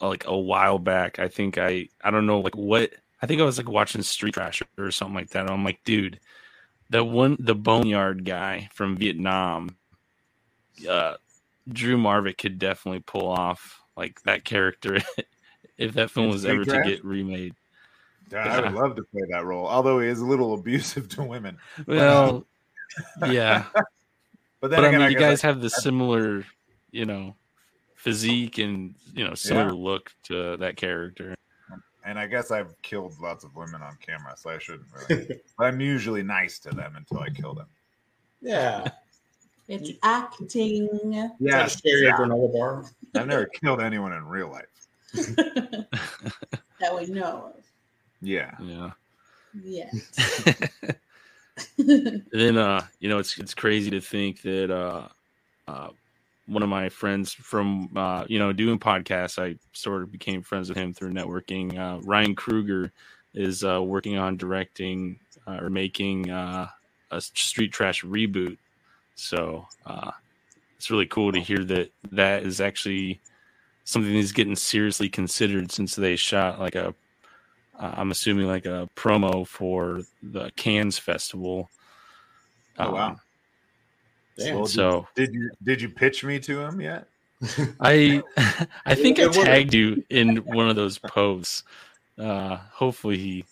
uh, 0.00 0.08
like 0.08 0.26
a 0.26 0.36
while 0.36 0.78
back, 0.78 1.18
I 1.18 1.28
think 1.28 1.58
I 1.58 1.88
I 2.02 2.10
don't 2.10 2.26
know 2.26 2.40
like 2.40 2.56
what 2.56 2.92
I 3.22 3.26
think 3.26 3.40
I 3.40 3.44
was 3.44 3.56
like 3.58 3.68
watching 3.68 4.02
Street 4.02 4.34
Trash 4.34 4.62
or 4.78 4.90
something 4.90 5.14
like 5.14 5.30
that. 5.30 5.40
And 5.42 5.50
I'm 5.50 5.64
like, 5.64 5.80
dude, 5.84 6.20
the 6.94 7.02
one 7.02 7.36
the 7.40 7.56
boneyard 7.56 8.24
guy 8.24 8.68
from 8.72 8.96
Vietnam, 8.96 9.76
uh, 10.88 11.14
Drew 11.68 11.96
Marvick 11.96 12.38
could 12.38 12.60
definitely 12.60 13.00
pull 13.00 13.26
off 13.26 13.80
like 13.96 14.22
that 14.22 14.44
character 14.44 15.00
if 15.76 15.94
that 15.94 16.12
film 16.12 16.28
was 16.28 16.44
ever 16.44 16.64
to 16.64 16.82
get 16.84 17.04
remade. 17.04 17.56
I 18.32 18.60
would 18.60 18.74
love 18.74 18.94
to 18.94 19.02
play 19.02 19.22
that 19.30 19.44
role, 19.44 19.66
although 19.66 19.98
he 19.98 20.06
is 20.06 20.20
a 20.20 20.24
little 20.24 20.54
abusive 20.60 21.08
to 21.10 21.24
women. 21.24 21.58
Well, 21.84 22.46
yeah, 23.26 23.64
But 24.60 24.70
then 24.70 24.82
but 24.82 24.84
I 24.84 24.90
mean, 24.92 25.00
I 25.00 25.08
you 25.08 25.18
guys 25.18 25.42
have 25.42 25.60
the 25.60 25.70
similar, 25.70 26.44
you 26.92 27.06
know, 27.06 27.34
physique 27.96 28.58
and 28.58 28.94
you 29.12 29.26
know 29.26 29.34
similar 29.34 29.72
look 29.72 30.12
to 30.24 30.58
that 30.58 30.76
character. 30.76 31.34
And 32.04 32.18
I 32.18 32.26
guess 32.26 32.50
I've 32.50 32.80
killed 32.82 33.18
lots 33.20 33.44
of 33.44 33.54
women 33.56 33.82
on 33.82 33.96
camera, 34.04 34.34
so 34.36 34.50
I 34.50 34.58
shouldn't 34.58 34.88
really. 35.08 35.40
but 35.58 35.64
I'm 35.64 35.80
usually 35.80 36.22
nice 36.22 36.58
to 36.60 36.70
them 36.70 36.94
until 36.96 37.20
I 37.20 37.30
kill 37.30 37.54
them. 37.54 37.66
Yeah. 38.40 38.84
It's 39.68 39.90
acting. 40.02 40.88
Yeah. 41.40 41.66
Share 41.66 41.98
your 41.98 42.12
granola 42.12 42.52
bar. 42.52 42.84
I've 43.14 43.26
never 43.26 43.46
killed 43.46 43.80
anyone 43.80 44.12
in 44.12 44.26
real 44.26 44.50
life. 44.50 44.66
that 45.14 46.94
we 46.94 47.06
know 47.06 47.52
of. 47.56 47.64
Yeah, 48.20 48.52
Yeah. 48.60 48.90
Yes. 49.62 50.42
then 51.78 52.58
uh 52.58 52.84
you 52.98 53.08
know 53.08 53.18
it's 53.18 53.38
it's 53.38 53.54
crazy 53.54 53.88
to 53.90 54.00
think 54.00 54.42
that 54.42 54.72
uh 54.72 55.06
uh 55.68 55.88
one 56.46 56.62
of 56.62 56.68
my 56.68 56.88
friends 56.88 57.32
from 57.32 57.90
uh 57.96 58.24
you 58.28 58.38
know 58.38 58.52
doing 58.52 58.78
podcasts 58.78 59.38
i 59.42 59.56
sort 59.72 60.02
of 60.02 60.12
became 60.12 60.42
friends 60.42 60.68
with 60.68 60.78
him 60.78 60.92
through 60.92 61.12
networking 61.12 61.78
uh 61.78 62.00
ryan 62.02 62.34
kruger 62.34 62.92
is 63.34 63.64
uh 63.64 63.82
working 63.82 64.16
on 64.18 64.36
directing 64.36 65.18
uh, 65.46 65.58
or 65.60 65.70
making 65.70 66.30
uh 66.30 66.68
a 67.10 67.20
street 67.20 67.72
trash 67.72 68.02
reboot 68.02 68.58
so 69.14 69.66
uh 69.86 70.10
it's 70.76 70.90
really 70.90 71.06
cool 71.06 71.32
to 71.32 71.40
hear 71.40 71.64
that 71.64 71.90
that 72.12 72.42
is 72.42 72.60
actually 72.60 73.20
something 73.84 74.14
that's 74.14 74.32
getting 74.32 74.56
seriously 74.56 75.08
considered 75.08 75.70
since 75.70 75.94
they 75.94 76.16
shot 76.16 76.58
like 76.58 76.74
a 76.74 76.94
uh, 77.78 77.92
I'm 77.96 78.10
assuming 78.10 78.46
like 78.46 78.66
a 78.66 78.88
promo 78.94 79.46
for 79.46 80.02
the 80.22 80.50
Cannes 80.56 80.98
festival. 80.98 81.70
Oh, 82.78 82.92
wow. 82.92 83.08
Um, 83.08 83.20
Damn. 84.36 84.56
Well, 84.56 84.66
so 84.66 85.06
did 85.14 85.32
you 85.32 85.50
did 85.62 85.80
you 85.80 85.88
pitch 85.88 86.24
me 86.24 86.38
to 86.40 86.60
him 86.60 86.80
yet? 86.80 87.06
I 87.80 88.22
I 88.86 88.94
think 88.94 89.18
I 89.18 89.28
tagged 89.28 89.74
you 89.74 90.04
in 90.10 90.36
one 90.38 90.68
of 90.68 90.76
those 90.76 90.98
posts. 90.98 91.62
Uh 92.18 92.56
hopefully 92.72 93.18
he 93.18 93.44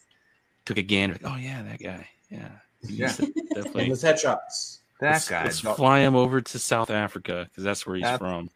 took 0.64 0.78
a 0.78 0.82
gander. 0.82 1.18
Oh 1.24 1.36
yeah, 1.36 1.62
that 1.62 1.80
guy. 1.80 2.08
Yeah. 2.30 2.48
Yeah. 2.82 3.14
And 3.18 3.34
Definitely. 3.54 3.84
his 3.86 4.02
headshots. 4.02 4.78
That 5.00 5.12
let's, 5.12 5.28
guy. 5.28 5.44
let's 5.44 5.60
fly 5.60 6.00
him 6.00 6.14
over 6.16 6.40
to 6.40 6.58
South 6.58 6.90
Africa 6.90 7.46
because 7.48 7.64
that's 7.64 7.86
where 7.86 7.96
he's 7.96 8.04
That- 8.04 8.18
from. 8.18 8.50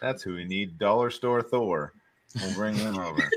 That's 0.00 0.22
who 0.22 0.34
we 0.34 0.44
need. 0.44 0.78
Dollar 0.78 1.10
store 1.10 1.42
Thor. 1.42 1.92
We'll 2.40 2.54
bring 2.54 2.74
him 2.76 2.96
over. 2.98 3.28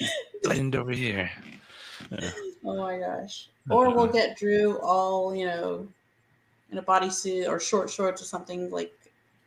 Blend 0.42 0.74
over 0.76 0.90
here. 0.90 1.30
Yeah. 2.10 2.30
Oh 2.68 2.76
my 2.76 2.98
gosh. 2.98 3.48
Or 3.70 3.94
we'll 3.94 4.06
get 4.06 4.36
Drew 4.38 4.78
all, 4.80 5.34
you 5.34 5.46
know, 5.46 5.86
in 6.70 6.78
a 6.78 6.82
bodysuit 6.82 7.48
or 7.48 7.58
short 7.60 7.88
shorts 7.90 8.20
or 8.20 8.24
something 8.26 8.70
like 8.70 8.92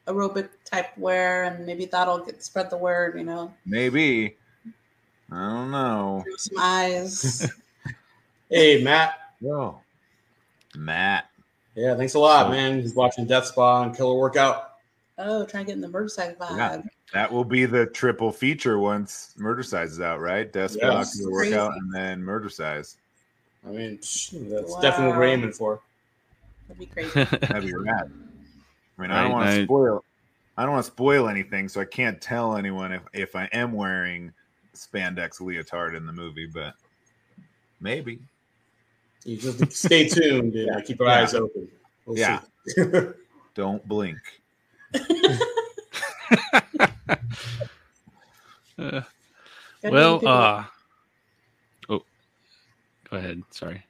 aerobic 0.07 0.49
type 0.65 0.97
wear, 0.97 1.43
and 1.43 1.65
maybe 1.65 1.86
that'll 1.86 2.19
get 2.19 2.43
spread 2.43 2.69
the 2.69 2.77
word, 2.77 3.17
you 3.17 3.23
know. 3.23 3.53
Maybe. 3.65 4.36
I 5.31 5.36
don't 5.49 5.71
know. 5.71 6.21
Drew 6.25 6.38
some 6.38 6.57
eyes. 6.60 7.51
Hey, 8.49 8.84
Matt. 8.84 9.13
Yo, 9.39 9.79
Matt. 10.75 11.29
Yeah, 11.73 11.95
thanks 11.95 12.15
a 12.15 12.19
lot, 12.19 12.47
So- 12.47 12.51
man. 12.51 12.81
He's 12.81 12.93
watching 12.93 13.25
Death 13.25 13.45
Spa 13.45 13.84
and 13.84 13.95
Killer 13.95 14.15
Workout. 14.15 14.73
oh, 15.17 15.45
trying 15.45 15.63
to 15.63 15.67
get 15.67 15.75
in 15.75 15.81
the 15.81 15.88
Murdercise 15.88 16.36
vibe. 16.38 16.57
Yeah. 16.57 16.81
That 17.13 17.31
will 17.31 17.45
be 17.45 17.63
the 17.65 17.86
triple 17.86 18.29
feature 18.29 18.77
once 18.77 19.34
Murdercise 19.39 19.86
is 19.91 20.01
out, 20.01 20.19
right? 20.19 20.51
Death 20.51 20.71
Spa, 20.71 21.05
Killer 21.17 21.31
Workout, 21.31 21.71
and 21.77 21.95
then 21.95 22.21
Murdercise. 22.21 22.97
I 23.65 23.69
mean, 23.69 23.97
that's 23.97 24.34
Wow. 24.34 24.82
definitely 24.82 25.08
what 25.12 25.17
we're 25.17 25.26
aiming 25.26 25.52
for. 25.52 25.82
That'd 26.67 26.80
be 26.80 26.86
crazy. 26.88 27.12
That'd 27.24 27.63
be 27.63 27.74
rad. 27.74 28.12
I 28.97 29.02
mean, 29.02 29.12
I 29.12 29.21
don't 29.21 29.32
want 29.32 29.50
to 29.50 29.63
spoil. 29.65 30.04
I 30.58 30.63
don't 30.63 30.74
want 30.74 30.86
to 30.86 30.91
spoil 30.91 31.28
anything, 31.30 31.69
so 31.69 31.82
I 31.82 31.86
can't 31.86 32.21
tell 32.21 32.56
anyone 32.58 32.91
if 32.91 33.02
if 33.13 33.36
I 33.36 33.45
am 33.54 33.71
wearing 33.74 34.34
spandex 34.76 35.39
leotard 35.41 35.95
in 35.95 36.06
the 36.06 36.13
movie, 36.13 36.47
but 36.54 36.74
maybe. 37.80 38.19
You 39.24 39.38
just 39.38 39.71
stay 39.74 40.08
tuned 40.08 40.56
and 40.56 40.76
uh, 40.76 40.82
keep 40.82 41.00
your 41.00 41.08
Yeah. 41.08 41.21
eyes 41.21 41.34
open. 41.36 41.67
We'll 42.06 42.17
Yeah. 42.17 42.41
see. 42.67 42.84
Don't 43.56 43.88
blink. 43.88 44.17
Uh, 48.80 49.02
well, 49.84 50.17
give 50.19 50.28
uh 50.30 50.63
go 53.12 53.17
ahead. 53.17 53.41
Sorry. 53.52 53.84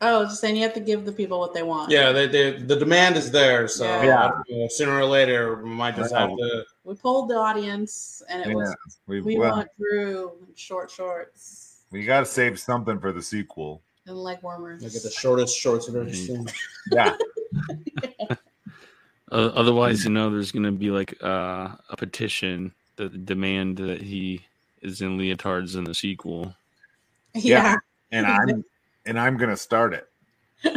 oh, 0.00 0.24
just 0.24 0.40
saying 0.40 0.56
you 0.56 0.62
have 0.62 0.74
to 0.74 0.80
give 0.80 1.04
the 1.06 1.12
people 1.12 1.38
what 1.38 1.54
they 1.54 1.62
want. 1.62 1.90
yeah, 1.90 2.12
they, 2.12 2.26
they, 2.26 2.52
the 2.58 2.76
demand 2.76 3.16
is 3.16 3.30
there. 3.30 3.66
So 3.68 3.84
Yeah. 3.84 4.26
uh, 4.26 4.68
sooner 4.68 4.98
or 4.98 5.04
later, 5.06 5.62
we 5.62 5.70
might 5.70 5.96
just 5.96 6.14
have 6.14 6.30
to. 6.36 6.64
We 6.84 6.94
polled 6.94 7.30
the 7.30 7.36
audience, 7.36 8.22
and 8.28 8.42
it 8.42 8.48
Yeah, 8.48 8.54
was 8.54 8.76
we 9.06 9.20
we 9.22 9.38
well, 9.38 9.56
want 9.56 9.68
Drew 9.78 10.32
in 10.46 10.54
short 10.54 10.90
shorts 10.90 11.70
we 11.90 12.04
got 12.04 12.20
to 12.20 12.26
save 12.26 12.58
something 12.58 12.98
for 12.98 13.12
the 13.12 13.22
sequel. 13.22 13.80
and 14.06 14.16
leg 14.16 14.38
warmers. 14.42 14.82
Look 14.82 14.94
at 14.96 15.02
the 15.02 15.10
shortest 15.10 15.56
shorts 15.56 15.88
I've 15.88 15.94
ever 15.94 16.04
Right. 16.04 16.14
seen. 16.14 16.46
Yeah, 16.92 17.14
Uh, 19.32 19.46
otherwise, 19.54 20.04
you 20.04 20.10
know, 20.10 20.28
there's 20.30 20.52
going 20.52 20.64
to 20.64 20.70
be 20.70 20.90
like 20.90 21.16
uh, 21.22 21.74
a 21.88 21.96
petition 21.96 22.74
that 22.96 23.24
demand 23.24 23.78
that 23.78 24.02
he 24.02 24.44
is 24.82 25.00
in 25.00 25.16
leotards 25.18 25.76
in 25.76 25.84
the 25.84 25.94
sequel. 25.94 26.54
yeah. 27.32 27.78
And 28.12 28.26
I'm 28.26 28.64
and 29.06 29.18
I'm 29.18 29.36
gonna 29.36 29.56
start 29.56 29.94
it. 29.94 30.08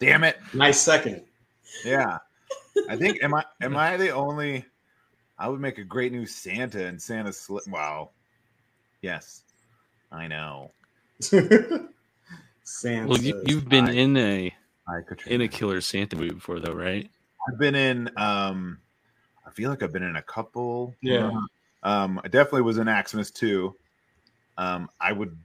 Damn 0.00 0.24
it! 0.24 0.38
Nice 0.52 0.80
second. 0.80 1.22
Yeah, 1.84 2.18
I 2.88 2.96
think 2.96 3.22
am 3.22 3.34
I 3.34 3.44
am 3.60 3.76
I 3.76 3.96
the 3.96 4.10
only? 4.10 4.64
I 5.38 5.48
would 5.48 5.60
make 5.60 5.78
a 5.78 5.84
great 5.84 6.12
new 6.12 6.26
Santa 6.26 6.86
and 6.86 7.00
Santa 7.00 7.32
slip. 7.32 7.66
Wow. 7.66 8.10
Yes, 9.02 9.42
I 10.12 10.28
know. 10.28 10.70
Santa. 11.20 11.88
Well, 13.08 13.18
you, 13.18 13.42
you've 13.46 13.68
been 13.68 13.88
I- 13.88 13.92
in 13.92 14.16
a 14.16 14.54
I 14.86 15.00
in 15.26 15.40
a 15.40 15.48
Killer 15.48 15.80
Santa 15.80 16.16
movie 16.16 16.34
before, 16.34 16.60
though, 16.60 16.74
right? 16.74 17.10
I've 17.48 17.58
been 17.58 17.74
in. 17.74 18.10
Um, 18.16 18.78
I 19.46 19.50
feel 19.50 19.70
like 19.70 19.82
I've 19.82 19.92
been 19.92 20.02
in 20.02 20.16
a 20.16 20.22
couple. 20.22 20.94
Yeah. 21.02 21.30
Um, 21.82 22.20
I 22.24 22.28
definitely 22.28 22.62
was 22.62 22.78
in 22.78 22.86
Xmas 22.86 23.30
too. 23.30 23.76
Um, 24.58 24.88
I 25.00 25.12
would. 25.12 25.36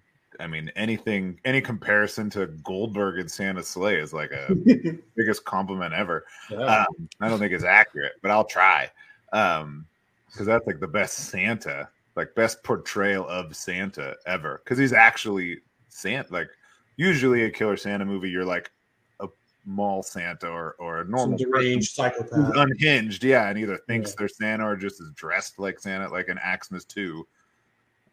I 0.42 0.48
mean, 0.48 0.72
anything, 0.78 1.38
any 1.44 1.60
comparison 1.60 2.30
to 2.30 2.48
Goldberg 2.64 3.20
and 3.20 3.30
Santa's 3.30 3.68
Slay 3.68 3.96
is 3.98 4.14
like 4.14 4.32
a 4.32 4.56
biggest 5.18 5.44
compliment 5.44 5.94
ever. 5.94 6.24
Yeah. 6.50 6.86
Um, 6.88 7.10
I 7.20 7.28
don't 7.28 7.40
think 7.40 7.52
it's 7.52 7.66
accurate, 7.66 8.14
but 8.22 8.32
I'll 8.32 8.46
try. 8.46 8.90
Um, 9.34 9.86
because 10.28 10.46
that's 10.46 10.66
like 10.66 10.80
the 10.80 10.88
best 10.88 11.30
Santa, 11.30 11.90
like 12.16 12.34
best 12.36 12.64
portrayal 12.64 13.28
of 13.28 13.54
Santa 13.56 14.16
ever. 14.28 14.62
Because 14.64 14.78
he's 14.78 14.94
actually 14.94 15.58
Santa. 15.90 16.32
Like 16.32 16.50
usually 16.96 17.44
a 17.44 17.50
Killer 17.50 17.76
Santa 17.76 18.06
movie, 18.06 18.30
you're 18.30 18.46
like 18.46 18.72
a 19.20 19.28
mall 19.66 20.04
Santa 20.04 20.48
or 20.48 20.76
or 20.80 21.02
a 21.02 21.06
normal 21.06 21.38
deranged 21.38 21.92
psychopath. 21.96 22.54
unhinged, 22.56 23.24
yeah, 23.26 23.50
and 23.50 23.60
either 23.60 23.78
thinks 23.88 24.12
Yeah. 24.12 24.16
they're 24.20 24.28
Santa 24.30 24.66
or 24.68 24.78
just 24.78 25.02
is 25.02 25.12
dressed 25.16 25.60
like 25.60 25.80
Santa, 25.82 26.08
like 26.08 26.30
an 26.30 26.40
Xmas 26.64 26.86
two. 26.86 27.28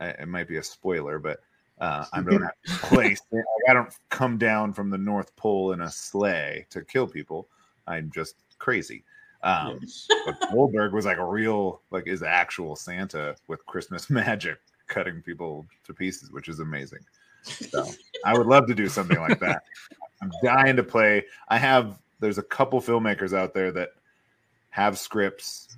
I, 0.00 0.08
it 0.08 0.28
might 0.28 0.48
be 0.48 0.56
a 0.58 0.62
spoiler, 0.62 1.18
but 1.18 1.40
uh, 1.80 2.04
I 2.12 2.20
don't 2.22 2.42
have 2.66 2.80
to 2.80 2.86
play. 2.86 3.16
I 3.68 3.74
don't 3.74 3.92
come 4.10 4.38
down 4.38 4.72
from 4.72 4.90
the 4.90 4.98
North 4.98 5.34
Pole 5.36 5.72
in 5.72 5.80
a 5.80 5.90
sleigh 5.90 6.66
to 6.70 6.82
kill 6.82 7.06
people. 7.06 7.48
I'm 7.86 8.10
just 8.10 8.36
crazy. 8.58 9.04
Um, 9.42 9.78
Yes. 9.80 10.08
but 10.24 10.50
Goldberg 10.50 10.92
was 10.92 11.04
like 11.06 11.18
a 11.18 11.24
real, 11.24 11.80
like, 11.90 12.06
is 12.08 12.22
actual 12.22 12.74
Santa 12.74 13.36
with 13.48 13.64
Christmas 13.66 14.10
magic, 14.10 14.58
cutting 14.86 15.22
people 15.22 15.66
to 15.84 15.94
pieces, 15.94 16.30
which 16.32 16.48
is 16.48 16.60
amazing. 16.60 17.00
So 17.42 17.86
I 18.24 18.36
would 18.36 18.46
love 18.46 18.66
to 18.66 18.74
do 18.74 18.88
something 18.88 19.20
like 19.20 19.38
that. 19.38 19.62
I'm 20.20 20.32
dying 20.42 20.74
to 20.76 20.82
play. 20.82 21.24
I 21.48 21.58
have. 21.58 22.00
There's 22.18 22.38
a 22.38 22.42
couple 22.42 22.80
filmmakers 22.80 23.36
out 23.36 23.52
there 23.54 23.70
that 23.72 23.90
have 24.70 24.98
scripts 24.98 25.76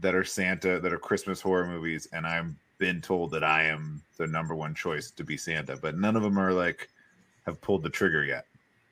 that 0.00 0.14
are 0.14 0.22
Santa, 0.22 0.78
that 0.78 0.92
are 0.92 0.98
Christmas 0.98 1.40
horror 1.40 1.66
movies, 1.66 2.06
and 2.12 2.24
I've 2.26 2.54
been 2.78 3.00
told 3.00 3.30
that 3.32 3.44
I 3.44 3.64
am 3.64 4.02
the 4.16 4.26
number 4.26 4.54
one 4.54 4.74
choice 4.74 5.10
to 5.12 5.24
be 5.24 5.36
Santa, 5.36 5.76
but 5.76 5.96
none 5.96 6.16
of 6.16 6.22
them 6.22 6.38
are 6.38 6.52
like 6.52 6.88
have 7.46 7.60
pulled 7.60 7.82
the 7.82 7.90
trigger 7.90 8.24
yet. 8.24 8.46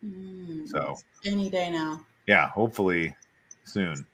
Mm, 0.05 0.69
So 0.69 0.97
any 1.25 1.49
day 1.51 1.71
now. 1.71 2.05
yeah, 2.27 2.49
hopefully 2.49 3.15
soon. 3.65 4.07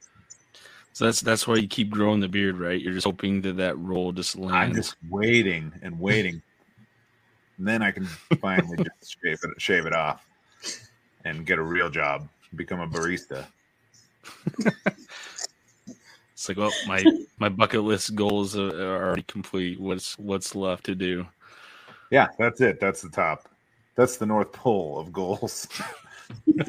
So 0.93 1.05
that's 1.05 1.21
that's 1.21 1.47
why 1.47 1.55
you 1.55 1.67
keep 1.67 1.89
growing 1.89 2.19
the 2.19 2.27
beard, 2.27 2.59
right? 2.59 2.79
You're 2.79 2.93
just 2.93 3.05
hoping 3.07 3.41
that 3.41 3.57
that 3.57 3.77
role 3.79 4.11
just 4.11 4.35
lands. 4.37 4.53
I'm 4.53 4.75
just 4.75 4.95
waiting 5.09 5.71
and 5.81 5.99
waiting. 5.99 6.41
And 7.57 7.67
then 7.67 7.81
I 7.81 7.91
can 7.91 8.05
finally 8.41 8.77
just 8.77 9.17
shave 9.23 9.39
it, 9.43 9.61
shave 9.61 9.85
it 9.85 9.93
off 9.93 10.25
and 11.25 11.45
get 11.45 11.57
a 11.57 11.63
real 11.63 11.89
job, 11.89 12.27
become 12.55 12.79
a 12.79 12.87
barista. 12.87 13.45
It's 16.43 16.49
like, 16.49 16.57
well, 16.57 16.73
my 16.87 17.01
my 17.39 17.47
bucket 17.47 17.83
list 17.83 18.15
goals 18.15 18.57
are 18.57 18.67
are 18.67 19.05
already 19.05 19.23
complete. 19.23 19.79
What's 19.79 20.19
what's 20.19 20.55
left 20.55 20.83
to 20.87 20.95
do? 20.95 21.25
Yeah, 22.11 22.27
that's 22.37 22.59
it. 22.59 22.81
That's 22.81 23.01
the 23.01 23.09
top. 23.09 23.47
That's 23.95 24.17
the 24.17 24.25
North 24.25 24.51
Pole 24.51 24.99
of 24.99 25.13
goals. 25.13 25.69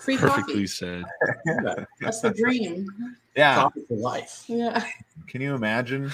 Free 0.00 0.16
Perfectly 0.16 0.54
coffee. 0.54 0.66
said. 0.66 1.04
That's 2.00 2.20
the 2.20 2.30
dream. 2.30 2.88
Yeah. 3.36 3.56
Coffee 3.56 3.84
for 3.86 3.96
life. 3.96 4.44
Yeah. 4.46 4.82
Can 5.26 5.42
you 5.42 5.54
imagine? 5.54 6.10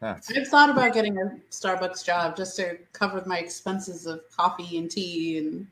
That's 0.00 0.28
I've 0.36 0.48
thought 0.48 0.70
about 0.70 0.92
getting 0.92 1.18
a 1.18 1.38
Starbucks 1.50 2.04
job 2.04 2.36
just 2.36 2.56
to 2.56 2.78
cover 2.92 3.22
my 3.26 3.38
expenses 3.38 4.06
of 4.06 4.22
coffee 4.36 4.76
and 4.78 4.90
tea 4.90 5.38
and 5.38 5.68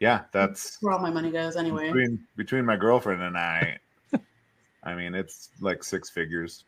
yeah, 0.00 0.22
that's 0.32 0.78
where 0.80 0.94
all 0.94 0.98
my 0.98 1.10
money 1.10 1.30
goes 1.30 1.54
anyway. 1.54 1.86
between 1.86 2.18
between 2.36 2.64
my 2.64 2.76
girlfriend 2.76 3.22
and 3.22 3.38
I. 3.38 3.78
I 4.84 4.94
mean, 4.94 5.14
it's 5.14 5.50
like 5.60 5.84
six 5.84 6.10
figures 6.10 6.64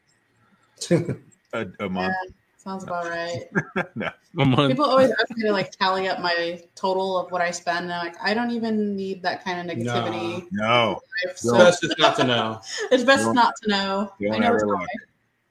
a, 0.90 1.66
a 1.80 1.88
month. 1.88 2.14
Sounds 2.56 2.84
about 2.84 3.08
right. 3.10 3.42
no. 3.94 4.08
A 4.38 4.44
month. 4.44 4.70
People 4.70 4.86
always 4.86 5.10
ask 5.10 5.36
me 5.36 5.42
to 5.42 5.52
like 5.52 5.70
tally 5.70 6.08
up 6.08 6.20
my 6.20 6.62
total 6.74 7.18
of 7.18 7.30
what 7.30 7.42
I 7.42 7.50
spend. 7.50 7.84
And 7.84 7.92
I'm 7.92 8.06
like, 8.06 8.16
I 8.22 8.32
don't 8.32 8.50
even 8.50 8.96
need 8.96 9.22
that 9.22 9.44
kind 9.44 9.70
of 9.70 9.76
negativity. 9.76 10.46
No, 10.50 10.98
I've 11.24 11.32
It's 11.32 11.50
best 11.52 11.82
just 11.82 11.98
not 11.98 12.16
to 12.16 12.24
know. 12.24 12.60
it's 12.90 13.04
best 13.04 13.24
Don't- 13.24 13.34
not 13.34 13.54
to 13.62 13.68
know. 13.70 14.12
Don't 14.20 14.40
know 14.40 14.46
ever 14.46 14.56
it's 14.56 14.64
look. 14.64 14.78
fine. 14.78 14.86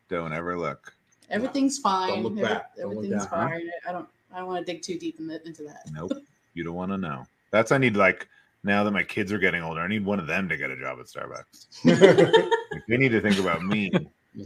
Don't 0.09 0.33
ever 0.33 0.57
look. 0.57 0.93
Everything's 1.29 1.77
fine. 1.77 2.09
Don't 2.09 2.23
look 2.23 2.31
Every- 2.33 2.43
back. 2.43 2.75
Don't 2.75 2.87
look 2.87 2.97
everything's 3.05 3.25
down, 3.27 3.41
huh? 3.41 3.47
fine. 3.49 3.69
I 3.87 3.91
don't. 3.91 4.07
I 4.33 4.37
don't 4.39 4.47
want 4.47 4.65
to 4.65 4.73
dig 4.73 4.81
too 4.81 4.97
deep 4.97 5.19
in 5.19 5.27
the, 5.27 5.45
into 5.45 5.61
that. 5.63 5.83
Nope. 5.91 6.13
You 6.55 6.63
don't 6.63 6.73
want 6.73 6.91
to 6.91 6.97
know. 6.97 7.27
That's 7.51 7.71
I 7.71 7.77
need 7.77 7.95
like 7.95 8.27
now 8.63 8.83
that 8.83 8.91
my 8.91 9.03
kids 9.03 9.31
are 9.31 9.37
getting 9.37 9.61
older, 9.61 9.81
I 9.81 9.87
need 9.87 10.05
one 10.05 10.19
of 10.19 10.27
them 10.27 10.47
to 10.49 10.57
get 10.57 10.71
a 10.71 10.77
job 10.77 10.99
at 10.99 11.07
Starbucks. 11.07 11.67
Like, 12.73 12.83
they 12.87 12.97
need 12.97 13.09
to 13.09 13.21
think 13.21 13.37
about 13.37 13.61
me. 13.63 13.91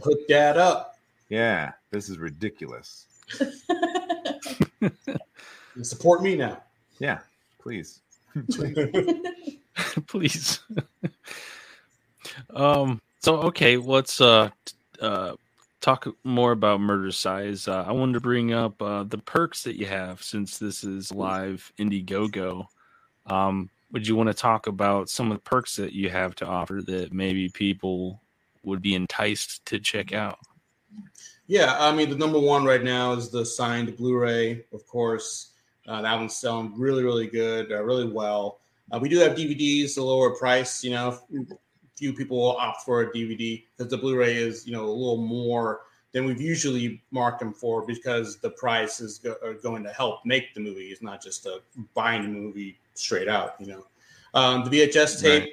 Hook 0.04 0.18
that 0.28 0.58
up. 0.58 0.98
Yeah, 1.30 1.72
this 1.90 2.10
is 2.10 2.18
ridiculous. 2.18 3.06
Support 5.82 6.22
me 6.22 6.36
now. 6.36 6.62
Yeah, 6.98 7.20
please. 7.58 8.00
please. 10.06 10.60
um. 12.54 13.00
So 13.20 13.36
okay, 13.36 13.78
let's 13.78 14.20
uh, 14.20 14.50
uh 15.00 15.36
talk 15.80 16.06
more 16.24 16.52
about 16.52 16.80
Murdercise. 16.80 17.66
Uh, 17.66 17.84
I 17.88 17.92
wanted 17.92 18.14
to 18.14 18.20
bring 18.20 18.52
up 18.52 18.80
uh, 18.82 19.04
the 19.04 19.18
perks 19.18 19.62
that 19.62 19.76
you 19.78 19.86
have 19.86 20.22
since 20.22 20.58
this 20.58 20.84
is 20.84 21.12
live 21.12 21.72
Indiegogo. 21.78 22.66
Um, 23.26 23.70
would 23.92 24.06
you 24.06 24.16
want 24.16 24.28
to 24.28 24.34
talk 24.34 24.66
about 24.66 25.08
some 25.08 25.30
of 25.30 25.36
the 25.36 25.42
perks 25.42 25.76
that 25.76 25.92
you 25.92 26.10
have 26.10 26.34
to 26.36 26.46
offer 26.46 26.80
that 26.86 27.12
maybe 27.12 27.48
people 27.48 28.20
would 28.62 28.82
be 28.82 28.94
enticed 28.94 29.64
to 29.66 29.78
check 29.78 30.12
out? 30.12 30.38
Yeah, 31.46 31.76
I 31.78 31.94
mean 31.94 32.10
the 32.10 32.16
number 32.16 32.38
one 32.38 32.64
right 32.64 32.82
now 32.82 33.12
is 33.12 33.30
the 33.30 33.44
signed 33.44 33.96
Blu-ray, 33.96 34.64
of 34.72 34.86
course. 34.86 35.52
Uh, 35.86 36.02
that 36.02 36.14
one's 36.14 36.36
selling 36.36 36.78
really, 36.78 37.02
really 37.02 37.26
good, 37.26 37.72
uh, 37.72 37.82
really 37.82 38.06
well. 38.06 38.60
Uh, 38.92 38.98
we 38.98 39.08
do 39.08 39.18
have 39.18 39.32
DVDs, 39.32 39.96
a 39.96 40.02
lower 40.02 40.36
price. 40.36 40.84
You 40.84 40.90
know, 40.90 41.18
few 41.96 42.12
people 42.12 42.36
will 42.36 42.56
opt 42.56 42.82
for 42.82 43.02
a 43.02 43.10
DVD 43.10 43.64
because 43.76 43.90
the 43.90 43.96
Blu-ray 43.96 44.36
is, 44.36 44.66
you 44.66 44.72
know, 44.72 44.84
a 44.84 44.90
little 44.90 45.16
more 45.16 45.80
than 46.12 46.24
we've 46.24 46.40
usually 46.40 47.02
marked 47.10 47.40
them 47.40 47.52
for 47.52 47.84
because 47.86 48.38
the 48.38 48.50
price 48.50 49.00
is 49.00 49.18
go- 49.18 49.56
going 49.62 49.82
to 49.84 49.92
help 49.92 50.24
make 50.24 50.54
the 50.54 50.60
movie. 50.60 50.88
It's 50.88 51.02
not 51.02 51.22
just 51.22 51.46
a 51.46 51.60
buying 51.94 52.22
the 52.22 52.28
movie 52.28 52.78
straight 52.98 53.28
out. 53.28 53.54
You 53.60 53.66
know, 53.66 53.86
um, 54.34 54.64
the 54.64 54.70
VHS 54.70 55.20
tape. 55.20 55.52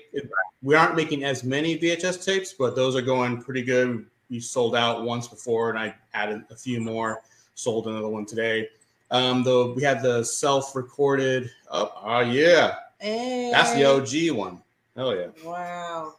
We 0.61 0.73
aren't 0.73 0.95
making 0.95 1.23
as 1.23 1.43
many 1.43 1.77
VHS 1.77 2.25
tapes, 2.25 2.53
but 2.53 2.75
those 2.75 2.95
are 2.95 3.01
going 3.01 3.41
pretty 3.41 3.61
good. 3.61 4.05
We 4.29 4.39
sold 4.39 4.75
out 4.75 5.03
once 5.03 5.27
before, 5.27 5.69
and 5.69 5.77
I 5.77 5.93
added 6.13 6.43
a 6.49 6.55
few 6.55 6.81
more. 6.81 7.21
Sold 7.53 7.87
another 7.87 8.07
one 8.09 8.25
today. 8.25 8.67
Um, 9.11 9.43
though 9.43 9.73
we 9.73 9.83
had 9.83 10.01
the 10.01 10.23
self-recorded. 10.23 11.51
Oh, 11.71 11.91
oh 12.03 12.19
yeah, 12.21 12.75
Hey. 12.99 13.51
that's 13.51 13.73
the 13.73 13.85
OG 13.85 14.35
one. 14.35 14.61
Hell 14.95 15.15
yeah, 15.15 15.27
Wow. 15.43 16.15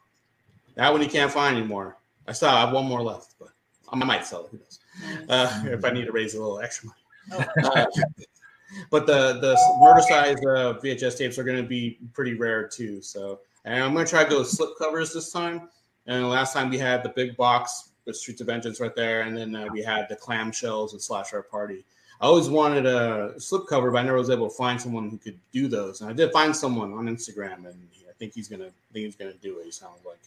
that 0.77 0.93
one 0.93 1.03
you 1.03 1.09
can't 1.09 1.33
find 1.33 1.57
anymore. 1.57 1.97
I 2.29 2.33
still 2.33 2.51
have 2.51 2.73
one 2.73 2.85
more 2.87 3.03
left, 3.03 3.35
but 3.41 3.49
I 3.89 3.97
might 3.97 4.25
sell 4.25 4.45
it. 4.45 4.51
Who 4.53 4.59
knows? 4.59 4.79
Uh, 5.29 5.63
if 5.67 5.85
I 5.85 5.91
need 5.91 6.05
to 6.07 6.13
raise 6.13 6.35
a 6.35 6.39
little 6.39 6.61
extra 6.61 6.91
money. 7.31 7.47
Uh, 7.65 7.87
but 8.91 9.07
the 9.07 9.35
the 9.41 9.55
Murdercise 9.81 10.39
uh, 10.47 10.79
VHS 10.81 11.19
tapes 11.19 11.39
are 11.39 11.45
going 11.45 11.61
to 11.63 11.69
be 11.69 11.99
pretty 12.13 12.35
rare 12.35 12.67
too. 12.67 13.01
So, 13.03 13.41
and 13.65 13.83
I'm 13.83 13.93
going 13.93 14.05
to 14.05 14.11
try 14.11 14.25
to 14.25 14.31
go 14.31 14.39
with 14.41 14.49
slip 14.49 14.71
covers 14.79 15.13
this 15.13 15.33
time. 15.33 15.69
And 16.07 16.29
last 16.29 16.53
time 16.53 16.71
we 16.71 16.79
had 16.79 17.03
the 17.03 17.09
big 17.11 17.37
box 17.37 17.91
with 18.05 18.17
Streets 18.17 18.41
of 18.41 18.47
Vengeance 18.47 18.79
right 18.81 18.95
there, 18.95 19.23
and 19.23 19.37
then 19.37 19.55
uh, 19.57 19.67
we 19.73 19.83
had 19.83 20.09
the 20.09 20.15
clamshells 20.17 20.93
and 20.93 21.01
Slashelorette 21.01 21.49
Party. 21.51 21.85
I 22.21 22.27
always 22.27 22.49
wanted 22.49 22.87
a 22.87 23.35
slip 23.39 23.67
cover, 23.67 23.91
but 23.91 23.99
I 23.99 24.03
never 24.03 24.17
was 24.17 24.31
able 24.31 24.49
to 24.49 24.55
find 24.55 24.81
someone 24.81 25.11
who 25.11 25.19
could 25.19 25.39
do 25.53 25.69
those. 25.69 26.01
And 26.01 26.09
I 26.09 26.13
did 26.13 26.33
find 26.33 26.55
someone 26.55 26.93
on 26.95 27.07
Instagram, 27.07 27.67
and 27.67 27.77
I 28.09 28.13
think 28.19 28.35
he's 28.35 28.49
gonna, 28.49 28.67
I 28.67 28.93
think 28.93 29.05
he's 29.07 29.17
gonna 29.17 29.35
do 29.43 29.59
it. 29.59 29.65
He 29.65 29.71
sounds 29.73 29.99
like 30.07 30.19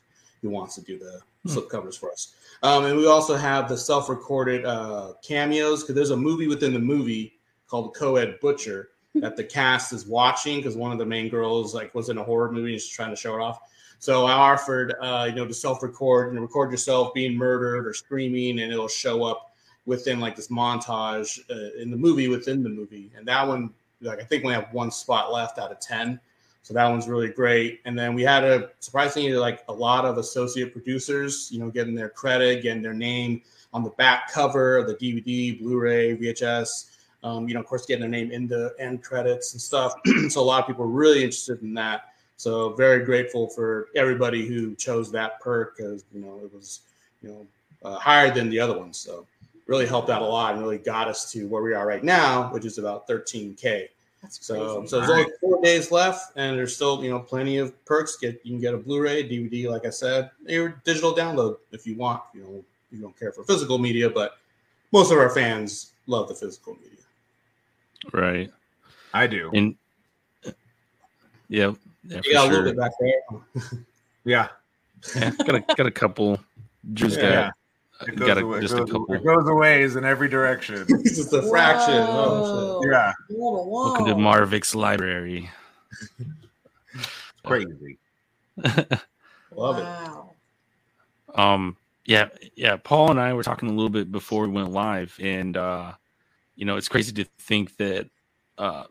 he 0.41 0.47
wants 0.47 0.75
to 0.75 0.81
do 0.81 0.99
the 0.99 1.21
Hmm. 1.43 1.49
slip 1.51 1.69
covers 1.69 1.95
for 1.95 2.11
us. 2.11 2.35
Um, 2.63 2.83
and 2.85 2.97
we 2.97 3.07
also 3.07 3.37
have 3.37 3.69
the 3.69 3.77
self-recorded 3.77 4.65
uh, 4.65 5.13
cameos 5.23 5.83
because 5.83 5.95
there's 5.95 6.09
a 6.09 6.17
movie 6.17 6.47
within 6.47 6.73
the 6.73 6.79
movie 6.79 7.38
called 7.69 7.95
Co-ed 7.95 8.39
Butcher 8.41 8.89
that 9.15 9.35
the 9.35 9.43
cast 9.43 9.93
is 9.93 10.05
watching 10.05 10.57
because 10.57 10.75
one 10.75 10.91
of 10.91 10.97
the 10.97 11.05
main 11.05 11.29
girls 11.29 11.73
like 11.73 11.93
was 11.95 12.09
in 12.09 12.17
a 12.17 12.23
horror 12.23 12.51
movie 12.51 12.73
and 12.73 12.81
she's 12.81 12.91
trying 12.91 13.09
to 13.09 13.15
show 13.15 13.35
it 13.35 13.41
off. 13.41 13.59
So 13.99 14.25
I 14.25 14.31
offered, 14.31 14.95
uh, 15.01 15.25
you 15.29 15.35
know, 15.35 15.45
to 15.45 15.53
self-record 15.53 16.31
and 16.31 16.41
record 16.41 16.71
yourself 16.71 17.13
being 17.13 17.35
murdered 17.35 17.85
or 17.85 17.93
screaming, 17.93 18.61
and 18.61 18.71
it'll 18.71 18.87
show 18.87 19.23
up 19.23 19.51
within 19.85 20.21
like 20.21 20.37
this 20.37 20.47
montage 20.47 21.39
uh, 21.49 21.81
in 21.81 21.91
the 21.91 21.97
movie 21.97 22.29
within 22.29 22.63
the 22.63 22.69
movie. 22.69 23.11
And 23.17 23.27
that 23.27 23.45
one, 23.45 23.73
like 24.01 24.21
I 24.21 24.23
think 24.23 24.45
we 24.45 24.53
have 24.53 24.71
one 24.71 24.89
spot 24.89 25.33
left 25.33 25.59
out 25.59 25.71
of 25.71 25.81
ten, 25.81 26.17
so 26.61 26.73
that 26.73 26.87
one's 26.87 27.09
really 27.09 27.27
great. 27.27 27.81
And 27.83 27.99
then 27.99 28.13
we 28.13 28.23
had 28.23 28.45
a 28.45 28.69
surprisingly 28.79 29.33
like 29.33 29.65
a 29.67 29.73
lot 29.73 30.05
of 30.05 30.17
associate 30.17 30.71
producers, 30.71 31.49
you 31.51 31.59
know, 31.59 31.69
getting 31.69 31.95
their 31.95 32.09
credit, 32.09 32.63
getting 32.63 32.81
their 32.81 32.93
name 32.93 33.41
on 33.73 33.83
the 33.83 33.89
back 33.91 34.31
cover 34.31 34.77
of 34.77 34.87
the 34.87 34.95
DVD, 34.95 35.59
Blu-ray, 35.59 36.15
VHS. 36.15 36.91
Um, 37.23 37.47
you 37.47 37.53
know, 37.53 37.59
of 37.59 37.65
course, 37.65 37.85
getting 37.85 38.01
their 38.01 38.09
name 38.09 38.31
in 38.31 38.47
the 38.47 38.73
end 38.79 39.03
credits 39.03 39.53
and 39.53 39.61
stuff. 39.61 39.93
so 40.29 40.41
a 40.41 40.43
lot 40.43 40.61
of 40.61 40.67
people 40.67 40.85
are 40.85 40.87
really 40.87 41.23
interested 41.23 41.61
in 41.61 41.73
that. 41.73 42.13
So 42.37 42.69
very 42.73 43.03
grateful 43.03 43.49
for 43.49 43.89
everybody 43.95 44.47
who 44.47 44.73
chose 44.75 45.11
that 45.11 45.41
perk 45.41 45.75
because 45.75 46.05
you 46.13 46.21
know 46.21 46.39
it 46.43 46.53
was 46.53 46.81
you 47.21 47.29
know 47.29 47.47
uh, 47.83 47.99
higher 47.99 48.33
than 48.33 48.49
the 48.49 48.59
other 48.59 48.77
ones. 48.77 48.97
So 48.97 49.25
really 49.67 49.85
helped 49.85 50.09
out 50.09 50.21
a 50.21 50.25
lot 50.25 50.53
and 50.53 50.61
really 50.61 50.77
got 50.77 51.07
us 51.07 51.31
to 51.31 51.47
where 51.47 51.61
we 51.61 51.73
are 51.73 51.85
right 51.85 52.03
now, 52.03 52.51
which 52.51 52.65
is 52.65 52.77
about 52.77 53.07
13k. 53.07 53.89
That's 54.21 54.45
So 54.45 54.75
crazy. 54.75 54.87
so 54.87 54.97
there's 54.99 55.09
only 55.11 55.31
four 55.39 55.61
days 55.61 55.91
left, 55.91 56.33
and 56.35 56.57
there's 56.57 56.75
still 56.75 57.03
you 57.03 57.09
know 57.09 57.19
plenty 57.19 57.57
of 57.57 57.73
perks. 57.85 58.17
Get 58.17 58.39
you 58.43 58.53
can 58.53 58.61
get 58.61 58.73
a 58.73 58.77
Blu-ray, 58.77 59.29
DVD, 59.29 59.69
like 59.69 59.85
I 59.85 59.89
said, 59.89 60.31
your 60.45 60.81
digital 60.85 61.13
download 61.13 61.57
if 61.71 61.85
you 61.85 61.95
want. 61.95 62.21
You 62.33 62.41
know 62.41 62.63
you 62.91 63.01
don't 63.01 63.17
care 63.17 63.31
for 63.31 63.43
physical 63.43 63.77
media, 63.77 64.09
but 64.09 64.37
most 64.91 65.11
of 65.11 65.17
our 65.17 65.29
fans 65.29 65.91
love 66.07 66.27
the 66.27 66.35
physical 66.35 66.73
media. 66.75 66.98
Right. 68.13 68.51
I 69.13 69.27
do. 69.27 69.49
And 69.53 69.75
yeah, 71.47 71.73
yeah, 72.03 72.21
You 72.23 72.33
got 72.33 72.45
a 72.45 72.49
for 72.49 72.55
little 72.55 72.63
bit 72.71 72.77
back 72.77 72.91
there. 72.99 73.81
Yeah. 74.25 74.49
Yeah, 75.15 75.31
got 75.31 75.55
a 75.55 75.59
got 75.75 75.85
a 75.87 75.91
couple. 75.91 76.39
Drew's 76.93 77.15
Yeah. 77.17 77.51
got 77.99 78.09
It 78.09 78.15
got 78.17 78.35
goes, 78.35 78.43
away, 78.43 78.55
a, 78.55 78.57
it 78.57 78.61
just 78.61 78.73
a 78.75 78.85
couple. 78.85 79.13
it 79.13 79.23
goes 79.23 79.47
a 79.47 79.53
ways 79.55 79.95
in 79.95 80.05
every 80.05 80.27
direction. 80.27 80.85
it's 80.89 81.15
just 81.17 81.33
a 81.33 81.41
fraction. 81.49 81.95
Oh, 81.95 82.79
Whoa. 82.81 82.91
yeah. 82.91 83.13
Whoa, 83.29 83.63
whoa. 83.63 83.83
Welcome 83.85 84.05
to 84.05 84.15
Marvick's 84.15 84.75
library. 84.75 85.49
Crazy. 87.45 87.97
shit. 88.65 88.93
love 89.55 89.77
it. 89.79 91.37
Um, 91.39 91.77
yeah, 92.05 92.29
yeah. 92.55 92.75
Paul 92.77 93.11
and 93.11 93.19
I 93.19 93.33
were 93.33 93.43
talking 93.43 93.69
a 93.69 93.73
little 93.73 93.89
bit 93.89 94.11
before 94.11 94.43
we 94.43 94.49
went 94.49 94.71
live, 94.71 95.15
and 95.21 95.55
uh, 95.55 95.93
you 96.59 96.65
know, 96.65 96.75
it's 96.75 96.89
crazy 96.89 97.13
to 97.13 97.23
think 97.39 97.77
that 97.77 98.09
uh, 98.57 98.83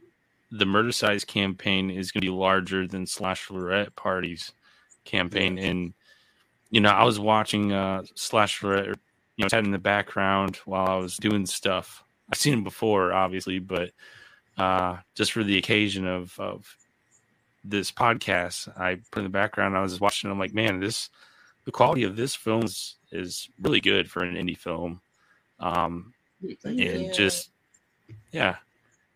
the 0.51 0.65
Murdercise 0.65 1.27
campaign 1.27 1.91
is 1.91 2.11
going 2.11 2.23
to 2.23 2.27
be 2.27 2.33
larger 2.33 2.87
than 2.87 3.05
Slashelorette 3.05 3.95
Party's 3.95 4.53
campaign. 5.05 5.59
And 5.59 5.93
you 6.71 6.81
know, 6.81 6.89
I 6.89 7.05
was 7.05 7.21
watching 7.21 7.73
uh, 7.73 8.05
Slashelorette, 8.17 8.97
you 9.37 9.45
know, 9.45 9.49
had 9.53 9.67
in 9.67 9.71
the 9.71 9.79
background 9.79 10.57
while 10.65 10.87
I 10.87 10.97
was 10.97 11.19
doing 11.19 11.45
stuff. 11.45 12.03
I've 12.33 12.39
seen 12.39 12.55
him 12.55 12.65
before, 12.65 13.13
obviously, 13.13 13.59
but 13.59 13.91
uh, 14.57 14.97
just 15.15 15.33
for 15.33 15.45
the 15.45 15.59
occasion 15.59 16.07
of 16.07 16.41
of 16.41 16.75
this 17.63 17.93
podcast, 17.93 18.75
I 18.81 19.01
put 19.11 19.19
in 19.19 19.25
the 19.25 19.29
background. 19.29 19.77
I 19.77 19.83
was 19.83 20.01
watching. 20.01 20.31
I'm 20.31 20.39
like, 20.39 20.55
man, 20.55 20.81
this 20.81 21.11
the 21.67 21.73
quality 21.73 22.05
of 22.05 22.17
this 22.17 22.35
film 22.35 22.63
is, 22.63 22.97
is 23.13 23.51
really 23.61 23.83
good 23.83 24.11
for 24.11 24.25
an 24.25 24.37
indie 24.37 24.57
film. 24.57 25.03
Um, 25.61 26.15
and 26.65 27.13
just 27.13 27.51
Yeah, 28.33 28.57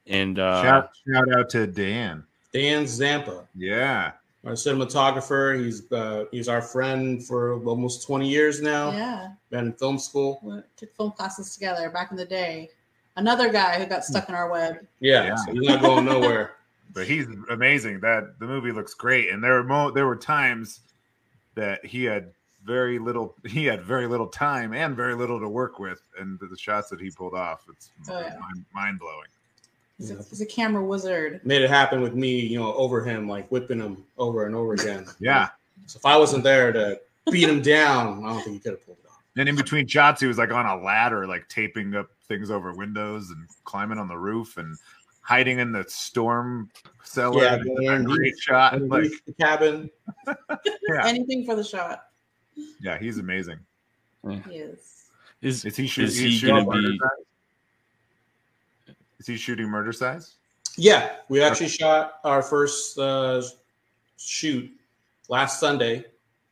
and 0.07 0.39
uh, 0.39 0.63
shout 0.63 0.91
shout 1.13 1.33
out 1.37 1.51
to 1.51 1.67
Dan. 1.67 2.25
Dan 2.53 2.87
Zampa, 2.87 3.47
Yeah. 3.55 4.13
our 4.45 4.53
cinematographer. 4.53 5.63
He's 5.65 5.91
uh, 5.93 6.25
he's 6.31 6.49
our 6.49 6.61
friend 6.63 7.25
for 7.27 7.63
almost 7.65 8.07
20 8.07 8.29
years 8.29 8.61
now. 8.63 8.91
Yeah, 8.91 9.29
Been 9.51 9.67
in 9.67 9.73
film 9.75 9.99
school. 9.99 10.41
we 10.43 10.61
took 10.77 10.95
film 10.97 11.13
classes 11.13 11.55
together 11.55 11.89
back 11.91 12.11
in 12.11 12.17
the 12.17 12.25
day. 12.27 12.69
Another 13.17 13.51
guy 13.53 13.79
who 13.79 13.87
got 13.87 14.05
stuck 14.05 14.29
in 14.31 14.35
our 14.35 14.51
web. 14.51 14.77
Yeah, 15.01 15.25
Yeah. 15.27 15.37
so 15.37 15.53
he's 15.53 15.69
not 15.69 15.83
going 15.83 16.05
nowhere. 16.05 16.53
But 16.95 17.07
he's 17.07 17.27
amazing. 17.49 18.01
That 18.01 18.39
the 18.39 18.47
movie 18.47 18.71
looks 18.71 18.93
great, 18.93 19.31
and 19.31 19.43
there 19.43 19.55
were 19.55 19.65
mo- 19.65 19.91
there 19.93 20.05
were 20.07 20.17
times 20.17 20.81
that 21.55 21.83
he 21.87 22.05
had 22.05 22.33
very 22.65 22.99
little 22.99 23.35
he 23.47 23.65
had 23.65 23.83
very 23.83 24.07
little 24.07 24.27
time 24.29 24.73
and 24.73 24.97
very 24.97 25.15
little 25.15 25.41
to 25.41 25.49
work 25.49 25.79
with, 25.79 26.01
and 26.19 26.39
the, 26.41 26.47
the 26.47 26.57
shots 26.59 26.89
that 26.91 27.01
he 27.01 27.11
pulled 27.11 27.35
off, 27.35 27.65
it's 27.69 27.91
Oh, 28.09 28.15
uh, 28.15 28.21
yeah. 28.21 28.39
mind, 28.39 28.65
mind 28.75 28.99
blowing. 28.99 29.27
He's, 29.99 30.11
a, 30.11 30.15
Yeah. 30.15 30.21
he's 30.31 30.41
a 30.41 30.47
camera 30.47 30.85
wizard. 30.85 31.41
Made 31.45 31.63
it 31.63 31.71
happen 31.71 32.01
with 32.01 32.15
me, 32.15 32.41
you 32.41 32.59
know, 32.59 32.73
over 32.75 33.05
him, 33.05 33.29
like 33.29 33.49
whipping 33.51 33.79
him 33.81 34.05
over 34.19 34.47
and 34.47 34.55
over 34.55 34.73
again. 34.75 35.07
Yeah, 35.21 35.49
So 35.87 35.99
if 35.99 36.07
I 36.07 36.17
wasn't 36.17 36.45
there 36.45 36.73
to 36.73 37.01
beat 37.31 37.49
him 37.49 37.63
down, 37.63 38.25
I 38.25 38.33
don't 38.33 38.43
think 38.43 38.55
he 38.55 38.59
could 38.61 38.73
have 38.73 38.85
pulled 38.87 38.99
it 39.05 39.09
off. 39.09 39.21
and 39.37 39.49
in 39.49 39.55
between 39.57 39.87
shots, 39.87 40.21
he 40.21 40.27
was 40.27 40.39
like 40.39 40.51
on 40.53 40.67
a 40.67 40.77
ladder, 40.83 41.27
like 41.27 41.49
taping 41.49 41.95
up 41.95 42.09
things 42.29 42.51
over 42.51 42.73
windows 42.73 43.31
and 43.31 43.47
climbing 43.65 43.99
on 43.99 44.09
the 44.09 44.17
roof 44.17 44.57
and 44.57 44.77
hiding 45.21 45.61
in 45.61 45.71
the 45.71 45.85
storm 45.89 46.69
cellar. 47.05 47.43
Yeah, 47.45 47.55
It's 47.57 47.81
going 47.81 48.01
a 48.01 48.05
great 48.05 48.35
shot. 48.41 48.81
Like, 48.83 49.11
the 49.27 49.33
cabin. 49.35 49.91
Yeah. 50.89 51.07
Anything 51.07 51.45
for 51.45 51.55
the 51.55 51.63
shot. 51.65 52.07
Yeah, 52.81 52.99
he's 52.99 53.19
amazing. 53.19 53.59
He 54.29 54.57
is. 54.57 54.79
is 55.41 55.65
Is 55.65 55.77
he, 55.77 55.87
shoot, 55.87 56.05
Is 56.05 56.17
he's 56.19 56.33
he 56.33 56.39
shooting 56.39 56.65
gonna 56.65 56.81
be- 56.81 56.99
size? 56.99 58.95
Is 59.19 59.27
he 59.27 59.37
shooting 59.37 59.67
Murdercise? 59.67 60.35
Yeah, 60.77 61.17
we 61.29 61.43
actually 61.43 61.69
shot 61.69 62.15
our 62.25 62.43
first 62.43 62.99
uh, 62.99 63.43
shoot 64.17 64.71
last 65.29 65.61
Sunday. 65.61 66.05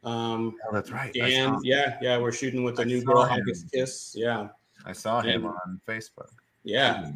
Um, 0.04 0.54
Oh, 0.68 0.72
that's 0.72 0.90
right. 0.90 1.14
And 1.16 1.56
yeah, 1.64 1.96
yeah, 2.00 2.18
we're 2.18 2.32
shooting 2.32 2.62
with 2.62 2.76
the 2.76 2.82
I 2.82 2.86
new 2.86 3.02
girl, 3.02 3.24
him. 3.24 3.40
August 3.40 3.70
Kiss. 3.72 4.14
Yeah, 4.16 4.48
I 4.86 4.92
saw 4.92 5.20
him 5.20 5.42
Yeah. 5.42 5.48
on 5.48 5.80
Facebook. 5.86 6.28
yeah, 6.64 7.10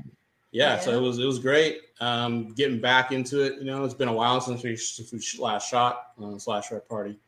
yeah. 0.51 0.79
So 0.79 0.91
it 0.93 1.01
was 1.01 1.19
it 1.19 1.25
was 1.27 1.39
great. 1.39 1.83
Um, 2.01 2.49
getting 2.55 2.81
back 2.81 3.13
into 3.13 3.41
it. 3.43 3.59
You 3.59 3.65
know, 3.65 3.85
it's 3.85 3.95
been 3.95 4.09
a 4.09 4.13
while 4.13 4.41
since 4.41 4.63
we, 4.63 4.77
since 4.77 5.13
we 5.13 5.43
last 5.43 5.69
shot 5.71 6.09
uh, 6.19 6.23
Slashelorette 6.37 6.89
Party. 6.89 7.19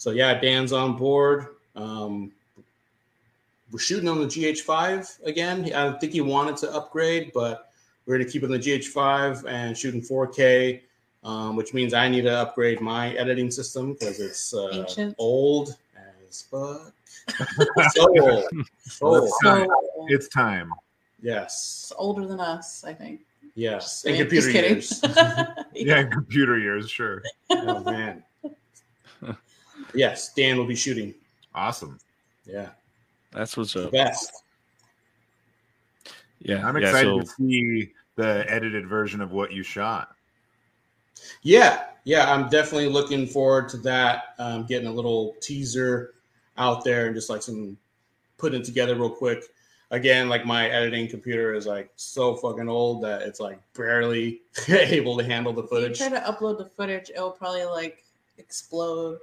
So 0.00 0.12
yeah, 0.12 0.40
Dan's 0.40 0.72
on 0.72 0.96
board. 0.96 1.48
Um, 1.76 2.32
we're 3.70 3.78
shooting 3.78 4.08
on 4.08 4.18
the 4.18 4.24
GH5 4.24 5.24
again. 5.24 5.70
I 5.74 5.92
think 5.98 6.14
he 6.14 6.22
wanted 6.22 6.56
to 6.58 6.72
upgrade, 6.74 7.32
but 7.34 7.70
we're 8.06 8.16
going 8.16 8.26
to 8.26 8.32
keep 8.32 8.42
it 8.42 8.46
on 8.46 8.52
the 8.52 8.58
GH5 8.58 9.44
and 9.46 9.76
shooting 9.76 10.00
4K, 10.00 10.80
um, 11.22 11.54
which 11.54 11.74
means 11.74 11.92
I 11.92 12.08
need 12.08 12.22
to 12.22 12.34
upgrade 12.34 12.80
my 12.80 13.10
editing 13.16 13.50
system 13.50 13.92
because 13.92 14.20
it's 14.20 14.54
uh, 14.54 15.12
old 15.18 15.76
as 16.26 16.46
fuck. 16.50 16.94
so 17.90 18.22
old. 18.22 18.44
So 18.80 19.06
old. 19.06 19.24
that's 19.24 19.38
Time. 19.44 19.68
It's 20.08 20.28
time. 20.28 20.70
Yes. 21.20 21.82
it's 21.82 21.92
older 21.98 22.26
than 22.26 22.40
us, 22.40 22.84
I 22.84 22.94
think. 22.94 23.20
Yes. 23.54 24.02
Just 24.02 24.06
And 24.06 24.16
kidding. 24.16 24.30
computer 24.30 24.66
years. 24.66 25.02
Yeah, 25.74 26.00
in 26.00 26.10
computer 26.10 26.58
years, 26.58 26.90
sure. 26.90 27.22
oh, 27.50 27.84
man. 27.84 28.22
Yes, 29.94 30.32
Dan 30.34 30.56
will 30.58 30.66
be 30.66 30.76
shooting. 30.76 31.14
Awesome. 31.54 31.98
Yeah. 32.46 32.70
that's 33.32 33.56
what's 33.56 33.74
The 33.74 33.86
up. 33.86 33.92
best. 33.92 34.42
Yeah, 36.40 36.66
I'm 36.66 36.76
yeah, 36.76 36.88
excited 36.88 37.10
so- 37.10 37.20
to 37.20 37.26
see 37.26 37.92
the 38.16 38.44
edited 38.48 38.86
version 38.86 39.20
of 39.20 39.32
what 39.32 39.52
you 39.52 39.62
shot. 39.62 40.14
Yeah, 41.42 41.84
yeah, 42.04 42.32
I'm 42.32 42.48
definitely 42.48 42.88
looking 42.88 43.26
forward 43.26 43.68
to 43.70 43.76
that. 43.78 44.34
Um, 44.38 44.64
getting 44.66 44.88
a 44.88 44.92
little 44.92 45.34
teaser 45.40 46.14
out 46.56 46.82
there 46.84 47.06
and 47.06 47.14
just 47.14 47.28
like 47.30 47.42
some 47.42 47.76
putting 48.38 48.60
it 48.60 48.64
together 48.64 48.94
real 48.94 49.10
quick. 49.10 49.44
Again, 49.90 50.28
like 50.28 50.46
my 50.46 50.68
editing 50.70 51.08
computer 51.08 51.52
is 51.52 51.66
like 51.66 51.90
so 51.96 52.36
fucking 52.36 52.68
old 52.68 53.02
that 53.04 53.22
it's 53.22 53.40
like 53.40 53.60
barely 53.74 54.40
able 54.68 55.16
to 55.18 55.24
handle 55.24 55.52
the 55.52 55.62
If 55.62 55.70
you 55.70 55.76
footage. 55.76 55.98
try 55.98 56.08
to 56.08 56.20
upload 56.20 56.58
the 56.58 56.66
footage, 56.76 57.10
it'll 57.10 57.32
probably 57.32 57.64
like 57.64 58.04
explode. 58.38 59.18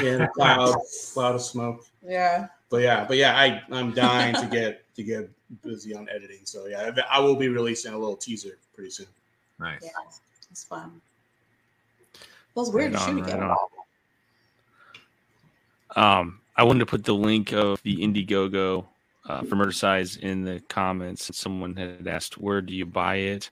In 0.00 0.22
a 0.22 0.28
cloud, 0.28 0.76
cloud 1.12 1.34
of 1.34 1.42
smoke. 1.42 1.84
Yeah. 2.02 2.48
But 2.70 2.78
yeah, 2.82 3.04
but 3.04 3.16
yeah, 3.18 3.36
I 3.38 3.62
I'm 3.70 3.92
dying 3.92 4.34
to 4.36 4.46
get 4.46 4.82
to 4.96 5.02
get 5.02 5.30
busy 5.62 5.94
on 5.94 6.08
editing. 6.08 6.40
So 6.44 6.66
yeah, 6.66 6.90
I 7.10 7.20
will 7.20 7.36
be 7.36 7.48
releasing 7.48 7.92
a 7.92 7.98
little 7.98 8.16
teaser 8.16 8.58
pretty 8.74 8.90
soon. 8.90 9.06
Nice. 9.60 9.80
Yeah. 9.82 9.90
It's 10.50 10.64
fun. 10.64 11.00
Feels 12.54 12.72
weird 12.72 12.92
Right 12.94 12.98
to 13.02 13.10
on, 13.10 13.16
shoot 13.16 13.22
right 13.22 13.32
again. 13.34 13.50
on. 15.94 16.18
Um, 16.20 16.40
I 16.56 16.64
wanted 16.64 16.80
to 16.80 16.86
put 16.86 17.04
the 17.04 17.14
link 17.14 17.52
of 17.52 17.82
the 17.82 17.96
Indiegogo 17.98 18.86
uh, 19.28 19.42
for 19.42 19.56
Murdercise 19.56 20.18
in 20.18 20.44
the 20.44 20.60
comments. 20.68 21.30
Someone 21.36 21.76
had 21.76 22.06
asked, 22.06 22.38
"Where 22.38 22.62
do 22.62 22.74
you 22.74 22.86
buy 22.86 23.16
it?" 23.16 23.50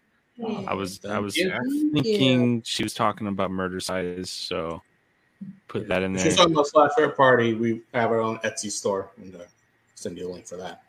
I 0.66 0.72
was 0.72 1.04
I 1.04 1.18
was 1.18 1.36
Yeah. 1.36 1.58
Thinking 1.92 2.62
she 2.62 2.82
was 2.82 2.94
talking 2.94 3.26
about 3.26 3.50
Murdercise, 3.50 4.28
so 4.30 4.80
put 5.68 5.88
that 5.88 6.02
in 6.02 6.14
If 6.14 6.22
there. 6.22 6.28
you're 6.28 6.36
talking 6.36 6.52
about 6.52 6.66
Slash 6.66 6.90
Fair 6.96 7.10
Party, 7.10 7.54
we 7.54 7.82
have 7.94 8.10
our 8.10 8.20
own 8.20 8.38
Etsy 8.38 8.70
store 8.70 9.10
and 9.16 9.34
uh, 9.34 9.40
send 9.94 10.18
you 10.18 10.28
a 10.28 10.30
link 10.32 10.46
for 10.46 10.56
that. 10.56 10.82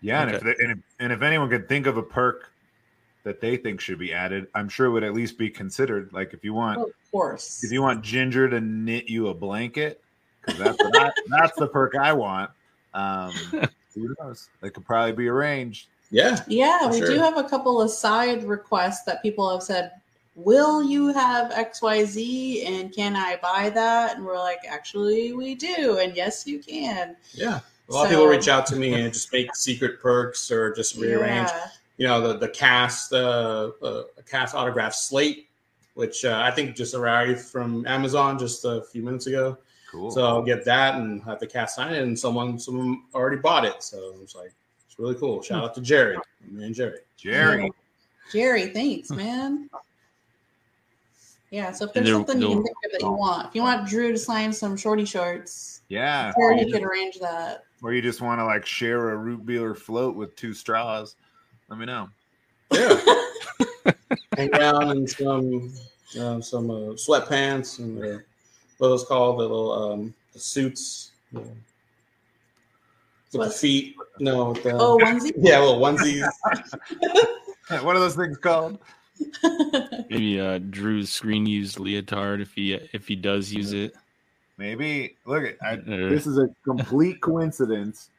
Yeah, 0.00 0.22
and, 0.22 0.30
if 0.34 0.42
they, 0.42 0.54
and, 0.60 0.72
if, 0.72 0.78
and 1.00 1.12
if 1.12 1.22
anyone 1.22 1.48
could 1.50 1.68
think 1.68 1.86
of 1.86 1.96
a 1.96 2.02
perk 2.02 2.52
that 3.24 3.40
they 3.40 3.56
think 3.56 3.80
should 3.80 3.98
be 3.98 4.12
added, 4.12 4.46
I'm 4.54 4.68
sure 4.68 4.86
it 4.86 4.90
would 4.90 5.04
at 5.04 5.12
least 5.12 5.36
be 5.38 5.50
considered. 5.50 6.12
Like 6.12 6.32
if 6.32 6.44
you 6.44 6.54
want 6.54 6.78
of 6.80 6.92
course. 7.10 7.64
if 7.64 7.72
you 7.72 7.82
want 7.82 8.02
Ginger 8.04 8.48
to 8.48 8.60
knit 8.60 9.08
you 9.08 9.28
a 9.28 9.34
blanket, 9.34 10.00
because 10.46 10.58
that's 10.58 10.78
I, 10.80 11.10
that's 11.28 11.56
the 11.58 11.66
perk 11.66 11.96
I 11.96 12.12
want. 12.12 12.50
Um, 12.94 13.32
who 13.94 14.14
knows? 14.20 14.48
They 14.60 14.70
could 14.70 14.84
probably 14.84 15.12
be 15.12 15.28
arranged. 15.28 15.88
Yeah, 16.10 16.42
Yeah, 16.46 16.88
we 16.90 16.98
sure. 16.98 17.08
do 17.08 17.18
have 17.18 17.36
a 17.36 17.44
couple 17.44 17.82
of 17.82 17.90
side 17.90 18.44
requests 18.44 19.02
that 19.04 19.20
people 19.20 19.50
have 19.50 19.62
said, 19.62 19.92
Will 20.38 20.84
you 20.84 21.08
have 21.08 21.50
XYZ 21.50 22.64
and 22.64 22.94
can 22.94 23.16
I 23.16 23.40
buy 23.42 23.70
that? 23.70 24.16
And 24.16 24.24
we're 24.24 24.38
like, 24.38 24.60
Actually, 24.68 25.32
we 25.32 25.56
do. 25.56 25.98
And 25.98 26.14
yes, 26.14 26.46
you 26.46 26.60
can. 26.60 27.16
yeah. 27.32 27.60
A 27.88 27.92
lot 27.92 28.04
of 28.04 28.10
people 28.10 28.26
reach 28.26 28.48
out 28.48 28.64
to 28.66 28.76
me 28.76 28.92
and 28.92 29.12
just 29.12 29.32
make 29.32 29.56
secret 29.56 29.98
perks 30.00 30.50
or 30.52 30.72
just 30.74 30.96
rearrange. 30.96 31.48
Yeah. 31.48 31.66
You 31.96 32.06
know, 32.06 32.20
the 32.20 32.38
the 32.38 32.48
cast 32.48 33.12
uh, 33.12 33.70
uh 33.82 34.02
cast 34.30 34.54
autograph 34.54 34.94
slate, 34.94 35.48
which 35.94 36.24
uh, 36.24 36.40
I 36.44 36.50
think 36.50 36.76
just 36.76 36.94
arrived 36.94 37.40
from 37.40 37.86
Amazon 37.86 38.38
just 38.38 38.64
a 38.64 38.82
few 38.92 39.02
minutes 39.02 39.26
ago. 39.26 39.56
Cool. 39.90 40.10
So 40.10 40.24
I'll 40.24 40.42
get 40.42 40.66
that 40.66 40.96
and 40.96 41.22
have 41.24 41.40
the 41.40 41.46
cast 41.46 41.76
sign 41.76 41.94
it, 41.94 42.02
and 42.02 42.16
someone 42.16 42.58
someone 42.58 43.02
already 43.14 43.38
bought 43.38 43.64
it. 43.64 43.82
So 43.82 44.14
it's 44.22 44.36
like 44.36 44.52
it's 44.86 44.98
really 44.98 45.14
cool. 45.14 45.42
Shout 45.42 45.64
out 45.64 45.74
to 45.74 45.80
Jerry, 45.80 46.16
my 46.46 46.60
man 46.60 46.74
Jerry. 46.74 46.98
Jerry. 47.16 47.72
Jerry, 48.30 48.66
thanks, 48.68 49.10
man. 49.10 49.70
Yeah, 51.50 51.72
so 51.72 51.86
if 51.86 51.94
there's 51.94 52.10
something 52.10 52.40
you 52.40 52.46
can 52.48 52.56
they'll- 52.56 52.62
think 52.64 52.76
of 52.84 52.92
that 52.92 53.00
you 53.02 53.10
want, 53.12 53.48
if 53.48 53.54
you 53.54 53.62
want 53.62 53.88
Drew 53.88 54.12
to 54.12 54.18
sign 54.18 54.52
some 54.52 54.76
shorty 54.76 55.04
shorts, 55.06 55.80
Yeah. 55.88 56.32
Or 56.36 56.52
you, 56.52 56.70
could 56.70 56.82
arrange 56.82 57.18
that. 57.20 57.64
or 57.82 57.92
you 57.94 58.02
just 58.02 58.20
want 58.20 58.38
to 58.40 58.44
like 58.44 58.66
share 58.66 59.10
a 59.10 59.16
root 59.16 59.46
beer 59.46 59.74
float 59.74 60.14
with 60.14 60.36
two 60.36 60.52
straws. 60.52 61.16
Let 61.68 61.78
me 61.78 61.86
know. 61.86 62.08
Yeah. 62.72 63.00
Hang 64.36 64.50
down 64.50 64.90
in 64.90 65.06
some 65.06 65.72
uh, 66.20 66.40
some 66.40 66.70
uh, 66.70 66.94
sweatpants 66.96 67.78
and 67.78 67.98
uh, 67.98 68.18
what 68.78 68.86
are 68.86 68.90
those 68.90 69.04
called? 69.04 69.38
The 69.38 69.42
little 69.42 69.72
um, 69.92 70.14
the 70.32 70.38
suits. 70.38 71.12
with 71.32 71.48
the 73.32 73.50
feet. 73.50 73.96
No, 74.20 74.50
with 74.50 74.62
the, 74.62 74.72
Oh, 74.72 74.98
onesie? 74.98 75.32
yeah, 75.38 75.58
little 75.60 75.80
onesies. 75.80 76.28
What 77.82 77.96
are 77.96 77.98
those 77.98 78.16
things 78.16 78.38
called? 78.38 78.78
Maybe 80.10 80.40
uh, 80.40 80.58
Drew's 80.58 81.10
screen 81.10 81.46
used 81.46 81.78
leotard 81.78 82.40
if 82.40 82.52
he 82.54 82.74
if 82.74 83.06
he 83.08 83.16
does 83.16 83.52
use 83.52 83.72
it. 83.72 83.94
Maybe 84.56 85.16
look 85.24 85.44
at 85.44 85.56
I, 85.62 85.74
Uh, 85.74 86.08
this 86.08 86.26
is 86.26 86.38
a 86.38 86.48
complete 86.64 87.20
coincidence, 87.22 88.10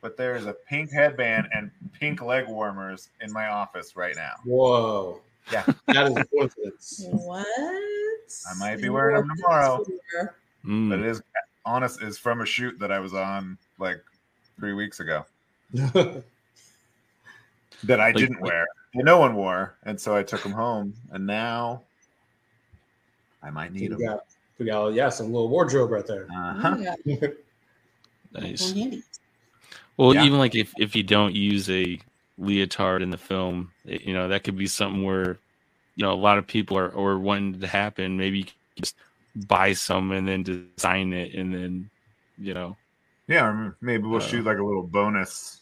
but 0.00 0.16
there 0.16 0.34
is 0.36 0.46
a 0.46 0.52
pink 0.68 0.90
headband 0.92 1.48
and 1.52 1.70
pink 1.92 2.20
leg 2.22 2.48
warmers 2.48 3.08
in 3.20 3.32
my 3.32 3.46
office 3.48 3.94
right 3.96 4.16
now. 4.16 4.32
Whoa. 4.44 5.20
Yeah. 5.52 5.64
That 5.88 6.06
is 6.10 6.16
a 6.16 6.24
coincidence. 6.24 7.04
what? 7.10 7.46
I 7.48 8.54
might 8.58 8.80
be 8.80 8.88
wearing 8.88 9.16
them 9.16 9.28
tomorrow. 9.36 9.84
mm, 10.64 10.88
But 10.90 11.00
it 11.00 11.06
is 11.06 11.22
honest 11.66 12.02
is 12.02 12.18
from 12.18 12.40
a 12.40 12.46
shoot 12.46 12.78
that 12.78 12.90
I 12.90 12.98
was 12.98 13.14
on 13.14 13.56
like 13.78 14.02
three 14.58 14.72
weeks 14.72 15.00
ago 15.00 15.24
that 15.72 16.24
I 17.88 18.06
Like- 18.06 18.16
didn't 18.16 18.40
wear. 18.40 18.66
And 18.94 19.04
no 19.04 19.18
one 19.18 19.34
wore, 19.34 19.76
and 19.84 20.00
so 20.00 20.16
I 20.16 20.22
took 20.22 20.42
them 20.42 20.52
home, 20.52 20.94
and 21.10 21.26
now 21.26 21.82
I 23.42 23.50
might 23.50 23.72
we 23.72 23.80
need 23.80 23.90
them. 23.92 24.00
got, 24.00 24.20
we 24.58 24.66
got, 24.66 24.94
yeah, 24.94 25.08
some 25.08 25.26
little 25.26 25.48
wardrobe 25.48 25.90
right 25.90 26.06
there. 26.06 26.28
Uh-huh. 26.34 26.76
Yeah, 27.04 27.28
nice. 28.32 28.72
Well, 29.96 30.14
Yeah. 30.14 30.24
even 30.24 30.38
like 30.38 30.54
if 30.54 30.72
if 30.78 30.94
you 30.94 31.02
don't 31.02 31.34
use 31.34 31.68
a 31.70 31.98
leotard 32.38 33.02
in 33.02 33.10
the 33.10 33.18
film. 33.18 33.70
It- 33.84 34.02
you 34.02 34.14
know, 34.14 34.28
that 34.28 34.44
could 34.44 34.56
be 34.56 34.66
something 34.66 35.02
where 35.04 35.38
you 35.96 36.04
know 36.04 36.12
a 36.12 36.14
lot 36.14 36.38
of 36.38 36.46
people 36.46 36.76
are 36.78 36.88
or 36.90 37.18
wanting 37.18 37.60
to 37.60 37.66
happen. 37.66 38.16
Maybe 38.16 38.38
you 38.38 38.44
can 38.44 38.54
just 38.76 38.96
buy 39.34 39.72
some 39.72 40.12
and 40.12 40.26
then 40.26 40.42
design 40.42 41.12
it, 41.12 41.34
and 41.34 41.52
then 41.54 41.90
you 42.38 42.54
know, 42.54 42.76
Yeah, 43.28 43.70
maybe 43.80 44.04
we'll 44.04 44.20
Uh, 44.20 44.26
shoot 44.26 44.44
like 44.44 44.58
a 44.58 44.64
little 44.64 44.82
bonus 44.86 45.60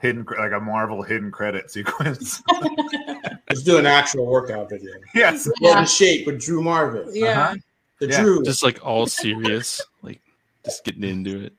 hidden, 0.00 0.26
like 0.38 0.52
a 0.52 0.60
Marvel 0.60 1.02
hidden 1.02 1.30
credit 1.30 1.70
sequence. 1.72 2.42
Let's 3.48 3.62
do 3.62 3.78
an 3.78 3.86
actual 3.86 4.26
workout 4.26 4.70
video. 4.70 4.92
yes. 5.14 5.48
Well, 5.60 5.72
Yeah. 5.74 5.80
in 5.80 5.86
shape 5.86 6.26
with 6.26 6.40
Drew 6.40 6.62
Marvick. 6.62 7.10
Yeah. 7.12 7.40
Uh-huh. 7.42 7.54
The 8.00 8.08
Yeah. 8.08 8.22
Drew. 8.22 8.42
just 8.44 8.62
like 8.62 8.84
all 8.84 9.06
serious, 9.06 9.80
like 10.02 10.20
just 10.64 10.84
getting 10.84 11.04
into 11.04 11.40
it. 11.44 11.52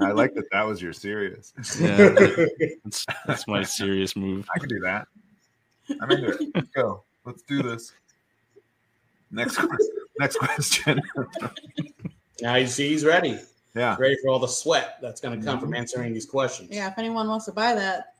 I 0.00 0.12
like 0.12 0.32
that. 0.34 0.44
That 0.52 0.62
was 0.64 0.80
your 0.80 0.92
serious. 0.92 1.52
Yeah, 1.80 2.14
that's, 2.84 3.04
that's 3.26 3.48
my 3.48 3.64
serious 3.64 4.14
move. 4.14 4.48
I 4.54 4.60
can 4.60 4.68
do 4.68 4.78
that. 4.80 5.08
I'm 6.00 6.10
into 6.10 6.28
it. 6.28 6.40
Let's 6.54 6.68
go. 6.70 7.02
Let's 7.24 7.42
do 7.42 7.62
this. 7.62 7.92
Next, 9.32 9.56
question. 9.56 9.88
next 10.20 10.36
question. 10.38 11.02
now 12.40 12.54
you 12.54 12.68
see 12.68 12.88
he's 12.90 13.04
ready. 13.04 13.40
Yeah. 13.76 13.94
Ready 13.98 14.16
for 14.22 14.30
all 14.30 14.38
the 14.38 14.48
sweat 14.48 14.96
that's 15.02 15.20
going 15.20 15.38
to 15.38 15.44
come 15.46 15.60
from 15.60 15.74
answering 15.74 16.14
these 16.14 16.24
questions. 16.26 16.70
Yeah, 16.72 16.88
if 16.88 16.98
anyone 16.98 17.28
wants 17.28 17.44
to 17.44 17.52
buy 17.52 17.74
that, 17.74 18.14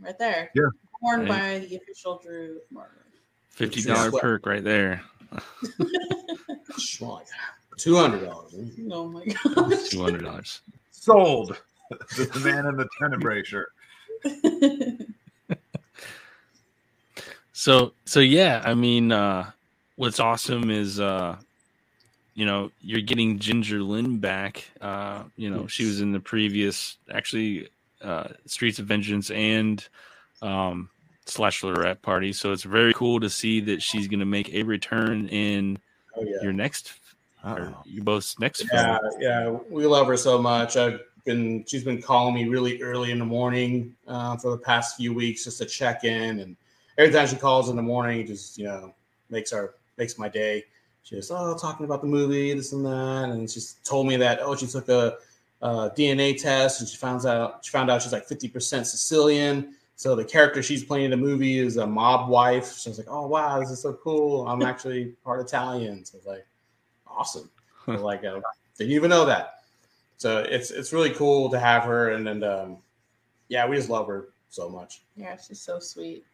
right 0.00 0.18
there. 0.18 0.50
Yeah. 0.54 0.68
Worn 1.00 1.20
Right. 1.20 1.28
by 1.28 1.58
the 1.66 1.76
official 1.76 2.20
Drew 2.22 2.60
Marvick. 2.72 2.90
Fifty 3.48 3.82
dollar 3.82 4.10
perk 4.12 4.44
right 4.46 4.62
there. 4.62 5.02
Two 7.78 7.96
hundred 7.96 8.24
dollars. 8.26 8.54
Oh 8.90 9.08
my 9.08 9.24
god. 9.54 9.72
Two 9.88 10.02
hundred 10.02 10.24
dollars. 10.24 10.60
Sold. 10.90 11.56
the 12.16 12.40
man 12.44 12.66
in 12.66 12.76
the 12.76 12.88
tenebrae 13.00 13.42
shirt. 13.44 13.68
So 17.58 17.94
so 18.04 18.20
yeah, 18.20 18.60
I 18.66 18.74
mean, 18.74 19.10
uh, 19.10 19.50
what's 19.96 20.20
awesome 20.20 20.70
is 20.70 21.00
uh, 21.00 21.36
you 22.36 22.46
know 22.46 22.70
you're 22.80 23.00
getting 23.00 23.40
Ginger 23.40 23.82
Lynn 23.82 24.18
back. 24.18 24.70
Uh, 24.80 25.24
you 25.36 25.50
know 25.50 25.66
she 25.66 25.84
was 25.84 26.00
in 26.00 26.12
the 26.12 26.20
previous 26.20 26.98
actually 27.10 27.68
uh, 28.02 28.28
Streets 28.44 28.78
of 28.78 28.86
Vengeance 28.86 29.30
and 29.32 29.88
um, 30.42 30.90
Slashelorette 31.26 32.02
Party. 32.02 32.32
So 32.32 32.52
it's 32.52 32.62
very 32.62 32.92
cool 32.94 33.18
to 33.20 33.30
see 33.30 33.60
that 33.62 33.82
she's 33.82 34.06
going 34.06 34.20
to 34.20 34.26
make 34.26 34.52
a 34.54 34.62
return 34.62 35.28
in 35.28 35.78
Oh 36.16 36.24
yeah. 36.24 36.42
your 36.42 36.52
next 36.52 36.92
or 37.44 37.74
you 37.84 38.02
both 38.02 38.34
next 38.38 38.64
Yeah, 38.72 38.98
film. 38.98 39.12
yeah, 39.20 39.50
we 39.70 39.86
love 39.86 40.06
her 40.06 40.16
so 40.16 40.40
much. 40.40 40.76
I've 40.76 41.00
been, 41.24 41.64
she's 41.66 41.84
been 41.84 42.00
calling 42.00 42.34
me 42.34 42.48
really 42.48 42.82
early 42.82 43.10
in 43.10 43.18
the 43.18 43.24
morning 43.24 43.94
uh, 44.06 44.36
for 44.36 44.52
the 44.52 44.58
past 44.58 44.96
few 44.96 45.12
weeks 45.14 45.44
just 45.44 45.58
to 45.58 45.66
check 45.66 46.04
in, 46.04 46.40
and 46.40 46.56
every 46.98 47.12
time 47.12 47.26
she 47.28 47.36
calls 47.36 47.68
in 47.68 47.76
the 47.76 47.82
morning, 47.82 48.26
just 48.26 48.58
you 48.58 48.64
know 48.64 48.94
makes 49.30 49.52
our 49.52 49.74
makes 49.98 50.18
my 50.18 50.28
day. 50.28 50.64
She 51.06 51.14
just 51.14 51.30
oh 51.30 51.56
talking 51.56 51.86
about 51.86 52.00
the 52.00 52.08
movie, 52.08 52.52
this 52.52 52.72
and 52.72 52.84
that, 52.84 53.30
and 53.30 53.48
she 53.48 53.60
told 53.84 54.08
me 54.08 54.16
that 54.16 54.40
oh 54.42 54.56
she 54.56 54.66
took 54.66 54.88
a, 54.88 55.16
a 55.62 55.90
DNA 55.90 56.36
test 56.36 56.80
and 56.80 56.88
she 56.88 56.96
found 56.96 57.24
out 57.24 57.64
she 57.64 57.70
found 57.70 57.92
out 57.92 58.02
she's 58.02 58.12
like 58.12 58.26
fifty 58.26 58.48
percent 58.48 58.88
Sicilian. 58.88 59.76
So 59.94 60.16
the 60.16 60.24
character 60.24 60.64
she's 60.64 60.82
playing 60.82 61.04
in 61.04 61.10
the 61.12 61.16
movie 61.16 61.60
is 61.60 61.76
a 61.76 61.86
mob 61.86 62.28
wife. 62.28 62.64
So 62.64 62.88
I 62.88 62.90
was 62.90 62.98
like, 62.98 63.06
oh 63.08 63.24
wow, 63.28 63.60
this 63.60 63.70
is 63.70 63.80
so 63.80 63.92
cool. 63.92 64.48
I'm 64.48 64.62
actually 64.70 65.14
part 65.22 65.40
Italian. 65.40 66.04
So 66.04 66.16
I 66.16 66.18
was 66.18 66.26
like, 66.26 66.46
awesome. 67.06 67.48
So, 67.86 67.92
like 67.92 68.24
uh, 68.24 68.40
didn't 68.76 68.92
even 68.92 69.08
know 69.08 69.24
that. 69.26 69.60
So 70.16 70.38
it's 70.38 70.72
it's 70.72 70.92
really 70.92 71.10
cool 71.10 71.48
to 71.50 71.58
have 71.60 71.84
her, 71.84 72.10
and 72.10 72.26
then 72.26 72.42
um, 72.42 72.78
yeah, 73.46 73.64
we 73.64 73.76
just 73.76 73.90
love 73.90 74.08
her 74.08 74.30
so 74.48 74.68
much. 74.68 75.02
yeah, 75.16 75.36
she's 75.36 75.60
so 75.60 75.78
sweet. 75.78 76.24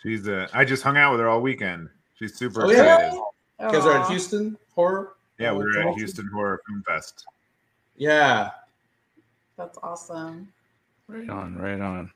She's 0.00 0.28
uh, 0.28 0.46
I 0.52 0.64
just 0.64 0.84
hung 0.84 0.96
out 0.96 1.10
with 1.10 1.20
her 1.20 1.28
all 1.28 1.40
weekend. 1.40 1.88
She's 2.14 2.36
super 2.36 2.66
Oh, 2.66 2.70
yeah? 2.70 3.12
Excited. 3.58 3.70
Because 3.72 3.84
they're 3.84 3.96
in 3.96 4.02
Aw. 4.02 4.08
Houston 4.08 4.58
horror. 4.74 5.12
Yeah, 5.38 5.52
we 5.52 5.64
were 5.64 5.78
at 5.78 5.94
Houston 5.96 6.28
Horror 6.32 6.60
Film 6.66 6.82
Fest. 6.86 7.26
Yeah, 7.96 8.50
That's 9.56 9.78
awesome. 9.82 10.48
Right 11.08 11.28
on, 11.28 11.56
right 11.56 11.80
on. 11.80 12.10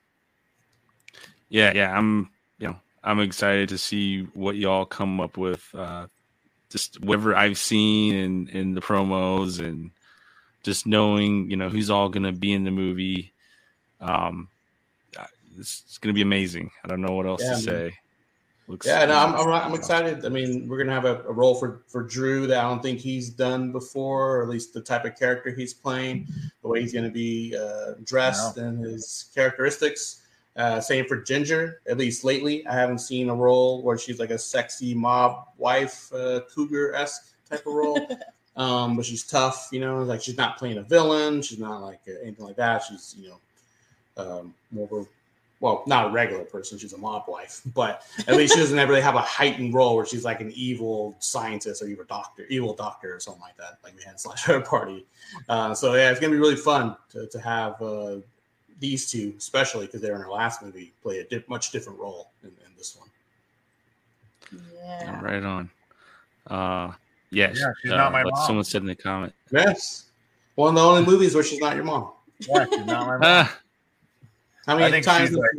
Yeah, 1.48 1.72
yeah, 1.74 1.96
I'm 1.96 2.30
you 2.58 2.68
know, 2.68 2.76
I'm 3.04 3.20
excited 3.20 3.68
to 3.70 3.78
see 3.78 4.22
what 4.34 4.56
y'all 4.56 4.84
come 4.84 5.20
up 5.20 5.36
with. 5.36 5.66
Uh 5.74 6.06
just 6.70 7.02
whatever 7.02 7.34
I've 7.34 7.58
seen 7.58 8.14
in 8.14 8.48
in 8.48 8.74
the 8.74 8.80
promos 8.80 9.58
and 9.58 9.90
just 10.62 10.86
knowing, 10.86 11.50
you 11.50 11.56
know, 11.56 11.68
who's 11.68 11.90
all 11.90 12.08
gonna 12.08 12.32
be 12.32 12.52
in 12.52 12.64
the 12.64 12.70
movie. 12.70 13.32
Um 14.00 14.48
it's, 15.58 15.82
it's 15.86 15.98
gonna 15.98 16.14
be 16.14 16.22
amazing. 16.22 16.70
I 16.84 16.88
don't 16.88 17.00
know 17.02 17.14
what 17.14 17.26
else 17.26 17.42
Yeah, 17.42 17.48
to 17.48 17.54
man. 17.54 17.60
say. 17.62 17.98
Looks 18.70 18.86
yeah. 18.86 19.04
No, 19.04 19.14
I'm, 19.18 19.34
I'm 19.34 19.48
I'm 19.48 19.74
excited. 19.74 20.24
I 20.24 20.28
mean, 20.28 20.68
we're 20.68 20.78
gonna 20.78 20.92
have 20.92 21.04
a, 21.04 21.24
a 21.24 21.32
role 21.32 21.56
for 21.56 21.82
for 21.88 22.04
Drew 22.04 22.46
that 22.46 22.64
I 22.64 22.68
don't 22.68 22.80
think 22.80 23.00
he's 23.00 23.28
done 23.28 23.72
before, 23.72 24.36
or 24.36 24.42
at 24.44 24.48
least 24.48 24.72
the 24.72 24.80
type 24.80 25.04
of 25.04 25.18
character 25.18 25.50
he's 25.50 25.74
playing, 25.74 26.28
the 26.62 26.68
way 26.68 26.80
he's 26.80 26.92
gonna 26.92 27.10
be 27.10 27.56
uh, 27.56 27.94
dressed, 28.04 28.58
and 28.58 28.84
his 28.84 29.28
characteristics. 29.34 30.22
Uh, 30.54 30.80
same 30.80 31.04
for 31.06 31.16
Ginger. 31.16 31.80
At 31.88 31.98
least 31.98 32.22
lately, 32.22 32.64
I 32.64 32.74
haven't 32.74 33.00
seen 33.00 33.28
a 33.28 33.34
role 33.34 33.82
where 33.82 33.98
she's 33.98 34.20
like 34.20 34.30
a 34.30 34.38
sexy 34.38 34.94
mob 34.94 35.48
wife, 35.58 36.12
uh, 36.12 36.42
cougar 36.54 36.94
esque 36.94 37.34
type 37.48 37.66
of 37.66 37.74
role. 37.74 38.08
um, 38.56 38.94
but 38.94 39.04
she's 39.04 39.24
tough. 39.24 39.68
You 39.72 39.80
know, 39.80 40.04
like 40.04 40.22
she's 40.22 40.36
not 40.36 40.58
playing 40.58 40.78
a 40.78 40.82
villain. 40.82 41.42
She's 41.42 41.58
not 41.58 41.82
like 41.82 42.02
uh, 42.06 42.22
anything 42.22 42.46
like 42.46 42.56
that. 42.56 42.84
She's 42.84 43.16
you 43.18 43.30
know 43.30 43.40
um, 44.16 44.54
more 44.70 44.84
of 44.84 44.92
a 44.92 45.08
well, 45.60 45.82
not 45.86 46.06
a 46.06 46.10
regular 46.10 46.44
person. 46.44 46.78
She's 46.78 46.94
a 46.94 46.98
mob 46.98 47.24
wife, 47.28 47.60
but 47.74 48.02
at 48.26 48.34
least 48.36 48.54
she 48.54 48.60
doesn't 48.60 48.78
really 48.88 49.00
have 49.02 49.14
a 49.14 49.20
heightened 49.20 49.74
role 49.74 49.94
where 49.94 50.06
she's 50.06 50.24
like 50.24 50.40
an 50.40 50.50
evil 50.54 51.14
scientist 51.20 51.82
or 51.82 51.86
evil 51.86 52.06
doctor, 52.08 52.46
evil 52.48 52.72
doctor 52.74 53.14
or 53.14 53.20
something 53.20 53.42
like 53.42 53.56
that, 53.58 53.78
like 53.84 53.94
we 53.96 54.02
had 54.02 54.12
in 54.12 54.18
Slasher 54.18 54.60
Party. 54.62 55.04
Uh, 55.48 55.74
so 55.74 55.94
yeah, 55.94 56.10
it's 56.10 56.18
gonna 56.18 56.32
be 56.32 56.38
really 56.38 56.56
fun 56.56 56.96
to, 57.10 57.26
to 57.26 57.38
have 57.40 57.80
uh, 57.82 58.16
these 58.78 59.10
two, 59.10 59.34
especially 59.36 59.84
because 59.86 60.00
they're 60.00 60.14
in 60.16 60.22
our 60.22 60.30
last 60.30 60.62
movie, 60.62 60.92
play 61.02 61.18
a 61.18 61.24
di- 61.24 61.44
much 61.46 61.70
different 61.72 61.98
role 61.98 62.30
in, 62.42 62.48
in 62.48 62.72
this 62.78 62.96
one. 62.96 63.08
Yeah. 64.82 65.20
right 65.20 65.42
on. 65.42 65.70
Uh 66.46 66.92
yes, 67.30 67.58
Yeah, 67.60 67.66
she's 67.82 67.92
uh, 67.92 67.96
not 67.96 68.12
my 68.12 68.22
like 68.22 68.32
mom. 68.34 68.46
someone 68.46 68.64
said 68.64 68.80
in 68.80 68.88
the 68.88 68.94
comment. 68.94 69.34
Yes, 69.52 70.06
one 70.54 70.70
of 70.70 70.74
the 70.74 70.80
only 70.82 71.04
movies 71.04 71.34
where 71.34 71.44
she's 71.44 71.60
not 71.60 71.76
your 71.76 71.84
mom. 71.84 72.12
Yeah, 72.40 72.64
she's 72.64 72.86
not 72.86 73.06
my 73.06 73.18
mom. 73.18 73.48
How 74.70 74.76
I 74.76 74.80
many 74.80 74.92
think 74.92 75.04
times 75.06 75.28
she's 75.30 75.36
like- 75.38 75.50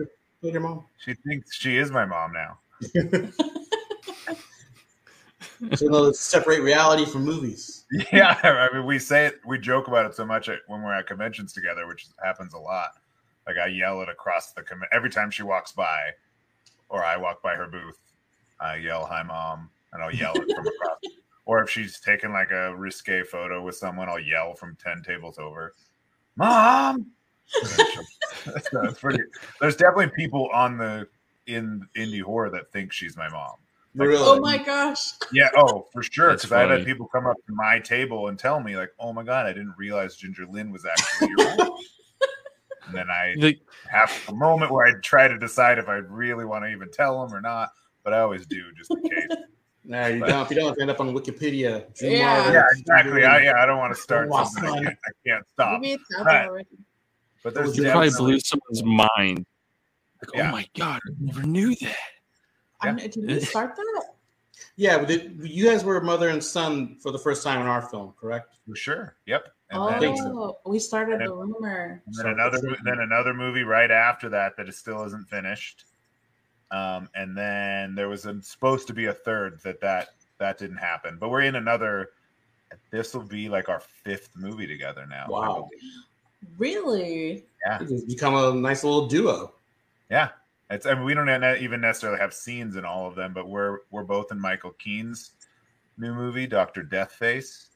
you 0.42 0.52
your 0.52 0.62
mom? 0.62 0.86
She 0.98 1.14
thinks 1.14 1.54
she 1.54 1.78
is 1.78 1.92
my 1.92 2.06
mom 2.06 2.32
now. 2.34 2.58
So 5.76 5.86
you 5.86 5.92
know, 5.92 6.02
let's 6.02 6.20
separate 6.20 6.62
reality 6.62 7.06
from 7.06 7.24
movies. 7.24 7.84
Yeah, 8.12 8.36
I 8.44 8.70
mean, 8.76 8.86
we 8.86 8.98
say 8.98 9.28
it, 9.28 9.42
we 9.46 9.60
joke 9.60 9.88
about 9.88 10.06
it 10.08 10.16
so 10.16 10.26
much 10.26 10.50
when 10.68 10.82
we're 10.82 10.94
at 10.94 11.06
conventions 11.08 11.54
together, 11.54 11.86
which 11.88 12.08
happens 12.24 12.54
a 12.54 12.58
lot. 12.58 12.92
Like 13.46 13.58
I 13.58 13.68
yell 13.68 14.02
it 14.02 14.10
across 14.10 14.54
the 14.54 14.64
con- 14.64 14.82
every 14.92 15.10
time 15.12 15.30
she 15.30 15.44
walks 15.44 15.72
by, 15.72 16.00
or 16.90 17.04
I 17.04 17.16
walk 17.18 17.44
by 17.44 17.54
her 17.56 17.68
booth, 17.68 18.00
I 18.60 18.78
yell 18.78 19.06
"Hi, 19.06 19.22
mom," 19.24 19.70
and 19.94 20.02
I'll 20.02 20.14
yell 20.16 20.34
it 20.36 20.50
from 20.56 20.66
across. 20.74 20.98
Or 21.46 21.62
if 21.62 21.70
she's 21.70 22.00
taking 22.00 22.32
like 22.32 22.52
a 22.52 22.76
risque 22.76 23.22
photo 23.24 23.62
with 23.62 23.76
someone, 23.76 24.10
I'll 24.10 24.20
yell 24.20 24.56
from 24.56 24.76
ten 24.84 25.04
tables 25.04 25.38
over, 25.38 25.74
"Mom!" 26.38 27.06
And 27.62 27.70
then 27.70 27.88
she'll- 27.92 28.60
so 28.72 28.82
it's 28.84 29.00
pretty. 29.00 29.20
There's 29.60 29.76
definitely 29.76 30.10
people 30.16 30.50
on 30.54 30.78
the 30.78 31.08
in 31.48 31.86
indie 31.96 32.22
horror 32.22 32.50
that 32.52 32.72
think 32.72 32.92
she's 32.94 33.18
my 33.18 33.30
mom. 33.30 33.56
Like, 33.96 34.08
Really? 34.08 34.24
Oh 34.26 34.40
my 34.40 34.58
gosh. 34.58 35.12
Yeah, 35.34 35.50
oh, 35.58 35.88
for 35.92 36.02
sure. 36.02 36.30
That's 36.30 36.44
Because 36.44 36.54
I've 36.54 36.70
had 36.70 36.86
people 36.86 37.08
come 37.08 37.28
up 37.28 37.36
to 37.36 37.54
my 37.54 37.80
table 37.80 38.28
and 38.28 38.40
tell 38.40 38.60
me, 38.62 38.78
like, 38.78 38.92
oh 39.00 39.12
my 39.12 39.24
God, 39.24 39.46
I 39.46 39.54
didn't 39.54 39.76
realize 39.78 40.16
Ginger 40.16 40.46
Lynn 40.50 40.72
was 40.72 40.86
actually 40.86 41.30
your 41.30 41.58
mom. 41.58 41.78
and 42.88 42.96
then 42.96 43.10
I 43.10 43.36
like, 43.38 43.60
have 43.92 44.10
a 44.30 44.34
moment 44.34 44.72
where 44.72 44.88
I 44.88 44.94
try 45.02 45.28
to 45.28 45.38
decide 45.38 45.78
if 45.78 45.90
I 45.90 45.96
really 45.96 46.46
want 46.46 46.64
to 46.64 46.70
even 46.70 46.90
tell 46.90 47.22
them 47.26 47.36
or 47.36 47.42
not, 47.42 47.70
but 48.04 48.14
I 48.14 48.20
always 48.20 48.46
do 48.46 48.72
just 48.78 48.92
in 48.92 49.02
case. 49.10 49.28
No, 49.84 50.08
you 50.08 50.20
don't. 50.20 50.44
If 50.44 50.52
you 50.52 50.56
don't, 50.56 50.80
end 50.80 50.92
up 50.92 51.00
on 51.00 51.14
Wikipedia. 51.14 51.86
Yeah. 52.02 52.52
Yeah, 52.54 52.64
exactly. 52.78 53.26
I, 53.26 53.42
yeah, 53.42 53.62
I 53.62 53.66
don't 53.66 53.80
want 53.80 53.94
to 53.96 54.00
start 54.02 54.32
something 54.32 54.64
I 54.64 54.84
can't, 54.84 54.88
I 54.88 55.12
can't 55.28 55.46
stop. 55.50 55.82
But 57.44 57.54
there's 57.54 57.78
you 57.78 57.90
probably 57.90 58.12
blew 58.18 58.40
someone's 58.40 58.84
mind. 58.84 59.46
Like, 60.22 60.36
Yeah. 60.36 60.50
oh 60.50 60.52
my 60.52 60.68
god, 60.78 61.00
I 61.08 61.12
never 61.20 61.44
knew 61.44 61.76
that. 61.76 61.96
I 62.82 62.92
know- 62.92 63.08
Did 63.08 63.26
we 63.26 63.40
start 63.42 63.76
that? 63.76 64.04
Yeah, 64.76 65.00
but 65.00 65.08
did, 65.08 65.40
you 65.44 65.66
guys 65.66 65.84
were 65.84 66.00
mother 66.02 66.30
and 66.30 66.44
son 66.44 66.98
for 67.02 67.12
the 67.12 67.20
first 67.20 67.44
time 67.44 67.62
in 67.62 67.68
our 67.68 67.82
film, 67.82 68.14
correct? 68.20 68.56
for 68.68 68.76
sure. 68.76 69.16
Yep. 69.26 69.48
And 69.70 69.80
oh, 69.80 70.00
then, 70.00 70.54
we 70.66 70.80
started 70.80 71.22
and 71.22 71.28
the 71.30 71.34
rumor. 71.34 72.02
and 72.06 72.16
then 72.16 72.28
another 72.28 72.60
then 72.84 73.00
another 73.00 73.34
movie 73.34 73.64
right 73.64 73.92
after 73.92 74.30
that 74.30 74.56
that 74.58 74.70
is 74.70 74.78
still 74.78 75.04
isn't 75.04 75.28
finished. 75.30 75.86
Um, 76.72 77.10
and 77.16 77.38
then 77.38 77.96
there 77.96 78.08
was 78.08 78.26
a, 78.26 78.42
supposed 78.42 78.88
to 78.88 78.94
be 78.94 79.06
a 79.06 79.14
third 79.14 79.60
that 79.64 79.82
that 79.82 80.10
that 80.40 80.58
didn't 80.58 80.78
happen. 80.78 81.18
But 81.20 81.30
we're 81.30 81.42
in 81.42 81.56
another. 81.56 82.10
This 82.92 83.14
will 83.14 83.24
be 83.24 83.50
like 83.50 83.68
our 83.68 83.82
fifth 83.82 84.30
movie 84.36 84.68
together 84.68 85.06
now. 85.06 85.26
I 85.26 85.30
Wow. 85.30 85.70
Believe. 86.42 86.54
Really? 86.58 87.46
Yeah. 87.66 87.78
It's 87.82 88.04
become 88.04 88.36
a 88.36 88.54
nice 88.54 88.84
little 88.84 89.08
duo. 89.08 89.54
Yeah, 90.10 90.30
it's. 90.70 90.86
I 90.86 90.94
mean, 90.94 91.06
we 91.06 91.14
don't 91.14 91.30
even 91.62 91.80
necessarily 91.80 92.20
have 92.20 92.34
scenes 92.34 92.76
in 92.76 92.84
all 92.84 93.08
of 93.08 93.16
them, 93.16 93.34
but 93.34 93.48
we're 93.48 93.80
we're 93.92 94.04
both 94.04 94.32
in 94.32 94.40
Michael 94.40 94.72
Keane's 94.72 95.32
new 95.98 96.14
movie, 96.14 96.48
Doctor 96.48 96.84
Deathface. 96.84 97.68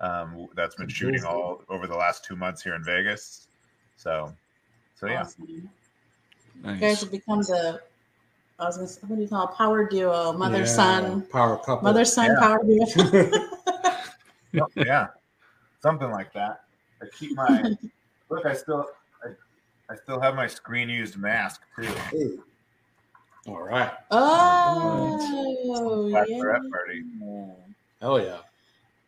Um, 0.00 0.48
that's 0.54 0.74
been 0.76 0.88
shooting 0.88 1.24
all 1.24 1.62
over 1.68 1.86
the 1.86 1.94
last 1.96 2.24
two 2.24 2.36
months 2.36 2.62
here 2.62 2.74
in 2.74 2.82
Vegas. 2.84 3.48
So, 3.96 4.34
so 4.94 5.06
yeah, 5.06 5.20
Awesome. 5.22 5.46
You 5.48 5.68
Nice. 6.62 6.80
guys 6.80 7.00
have 7.00 7.10
become 7.10 7.40
the 7.40 7.80
I 8.58 8.64
was 8.64 8.76
gonna 8.76 8.88
say, 8.88 9.00
what 9.06 9.16
do 9.16 9.22
you 9.22 9.28
call 9.28 9.48
it? 9.48 9.54
Power 9.54 9.88
duo, 9.88 10.32
mother 10.32 10.60
Yeah, 10.60 10.64
son, 10.64 11.22
power 11.26 11.58
couple. 11.58 11.82
mother 11.82 12.04
son 12.04 12.30
Yeah. 12.30 12.40
power 12.40 12.64
duo. 12.64 13.48
Yeah, 14.76 15.08
something 15.82 16.10
like 16.10 16.32
that. 16.32 16.62
I 17.02 17.06
keep 17.12 17.34
my 17.34 17.74
look. 18.34 18.46
I 18.46 18.54
still, 18.54 18.86
I, 19.24 19.92
I 19.92 19.96
still 19.96 20.20
have 20.20 20.34
my 20.34 20.46
screen 20.46 20.88
used 20.88 21.16
mask 21.16 21.62
too. 21.76 21.88
Ooh. 22.14 22.44
All 23.46 23.62
right. 23.62 23.92
oh, 24.10 26.10
Bachelorette 26.12 26.62
yeah. 26.64 26.70
party. 26.70 27.02
Hell 28.00 28.20
yeah. 28.20 28.38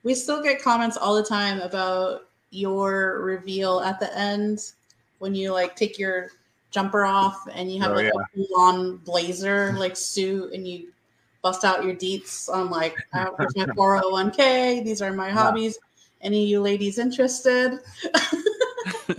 We 0.02 0.14
still 0.14 0.42
get 0.42 0.62
comments 0.62 0.96
all 0.96 1.14
the 1.14 1.22
time 1.22 1.60
about 1.60 2.28
your 2.50 3.20
reveal 3.22 3.80
at 3.80 3.98
the 3.98 4.16
end 4.16 4.72
when 5.18 5.34
you 5.34 5.52
like 5.52 5.74
take 5.74 5.98
your 5.98 6.28
jumper 6.70 7.04
off 7.04 7.46
and 7.52 7.72
you 7.72 7.80
have 7.80 7.92
Oh, 7.92 7.94
like 7.94 8.12
yeah. 8.14 8.20
a 8.20 8.36
full 8.36 8.60
on 8.60 8.96
blazer 8.98 9.72
like 9.78 9.96
suit 9.96 10.52
and 10.52 10.68
you 10.68 10.88
bust 11.42 11.64
out 11.64 11.84
your 11.84 11.94
deets 11.94 12.48
on 12.50 12.70
like 12.70 12.94
here's 13.38 13.56
my 13.56 13.64
401k 13.76 14.84
these 14.84 15.00
are 15.00 15.12
my 15.12 15.30
hobbies 15.30 15.78
any 16.20 16.42
of 16.44 16.48
you 16.48 16.60
ladies 16.60 16.98
interested 16.98 17.78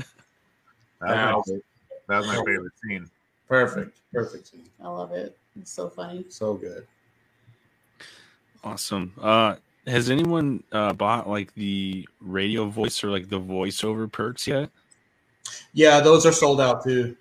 That 1.00 1.36
was, 1.36 1.48
my, 1.48 1.60
that 2.10 2.18
was 2.20 2.28
my 2.28 2.36
favorite 2.38 2.74
scene. 2.84 3.08
Perfect. 3.48 4.00
Perfect. 4.12 4.48
scene. 4.48 4.64
i 4.84 4.88
love 4.88 5.12
it 5.12 5.38
it's 5.60 5.72
so 5.72 5.90
funny 5.90 6.26
So 6.30 6.54
good. 6.56 6.86
Awesome. 8.64 9.14
Uh, 9.22 9.56
has 9.86 10.10
anyone 10.10 10.64
uh, 10.72 10.94
bought 10.94 11.30
like 11.30 11.54
the 11.54 12.08
radio 12.20 12.66
voice 12.66 13.04
or 13.04 13.10
like 13.10 13.30
the 13.30 13.40
voiceover 13.40 14.12
perks 14.12 14.48
yet? 14.48 14.70
Yeah, 15.74 16.02
those 16.02 16.26
are 16.26 16.32
sold 16.32 16.60
out 16.60 16.84
too. 16.84 17.16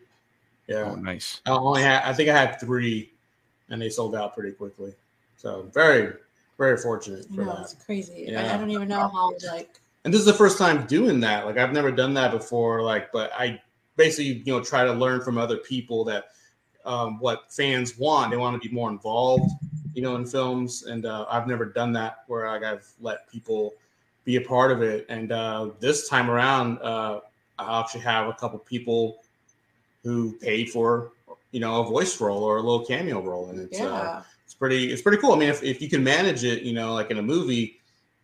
Yeah. 0.67 0.91
Oh, 0.93 0.95
nice. 0.97 1.41
I 1.47 1.51
only 1.51 1.83
had 1.83 2.03
I 2.03 2.13
think 2.13 2.31
I 2.31 2.37
had 2.37 2.59
three 2.59 3.13
and 3.69 3.81
they 3.81 3.91
sold 3.91 4.17
out 4.17 4.35
pretty 4.35 4.53
quickly. 4.53 4.93
So 5.37 5.69
very, 5.73 6.15
very 6.59 6.77
fortunate 6.79 7.27
for 7.27 7.43
no, 7.43 7.45
that. 7.45 7.61
it's 7.63 7.75
crazy 7.75 8.29
I, 8.29 8.33
Yeah. 8.33 8.55
I 8.55 8.59
don't 8.59 8.71
even 8.71 8.89
know 8.89 9.09
how 9.09 9.33
like 9.47 9.79
And 10.07 10.15
this 10.15 10.21
is 10.21 10.25
the 10.25 10.33
first 10.33 10.57
time 10.57 10.87
doing 10.87 11.19
that. 11.21 11.47
Like 11.47 11.59
I've 11.59 11.73
never 11.73 11.91
done 11.91 12.15
that 12.15 12.31
before. 12.31 12.81
Like, 12.81 13.11
but 13.11 13.33
I 13.37 13.61
basically, 13.97 14.41
you 14.45 14.53
know, 14.53 14.63
try 14.63 14.85
to 14.85 14.93
learn 14.93 15.21
from 15.21 15.37
other 15.37 15.57
people 15.57 16.05
that 16.05 16.27
um, 16.85 17.19
what 17.19 17.53
fans 17.53 17.99
want. 17.99 18.31
They 18.31 18.37
want 18.37 18.63
to 18.63 18.69
be 18.69 18.73
more 18.73 18.89
involved, 18.89 19.51
you 19.95 20.03
know, 20.03 20.15
in 20.15 20.25
films. 20.25 20.85
And 20.85 21.07
uh, 21.07 21.27
I've 21.29 21.49
never 21.49 21.65
done 21.65 21.93
that 21.95 22.19
where 22.29 22.47
like 22.47 22.63
I've 22.63 22.87
let 23.01 23.29
people 23.29 23.75
be 24.25 24.37
a 24.37 24.41
part 24.41 24.71
of 24.71 24.81
it. 24.81 25.07
And 25.09 25.33
uh, 25.33 25.71
this 25.81 26.09
time 26.09 26.31
around, 26.31 26.79
uh, 26.83 27.19
I 27.59 27.81
actually 27.81 28.03
have 28.03 28.29
a 28.29 28.35
couple 28.35 28.61
people 28.61 29.25
who 30.05 30.35
paid 30.35 30.71
for, 30.71 31.11
you 31.51 31.59
know, 31.59 31.81
a 31.81 31.85
voice 31.85 32.21
role 32.21 32.45
or 32.45 32.59
a 32.59 32.63
little 32.63 32.87
cameo 32.87 33.21
role, 33.21 33.51
and 33.51 33.59
it's 33.59 33.81
uh, 33.81 33.85
yeah 33.85 34.23
it's 34.45 34.55
pretty 34.55 34.93
it's 34.93 35.03
pretty 35.03 35.19
cool. 35.19 35.33
I 35.33 35.39
mean, 35.39 35.49
if, 35.49 35.65
if 35.65 35.83
you 35.83 35.89
can 35.89 36.05
manage 36.05 36.45
it, 36.45 36.63
you 36.63 36.73
know, 36.73 36.95
like 36.95 37.11
in 37.11 37.19
a 37.19 37.23
movie, 37.23 37.76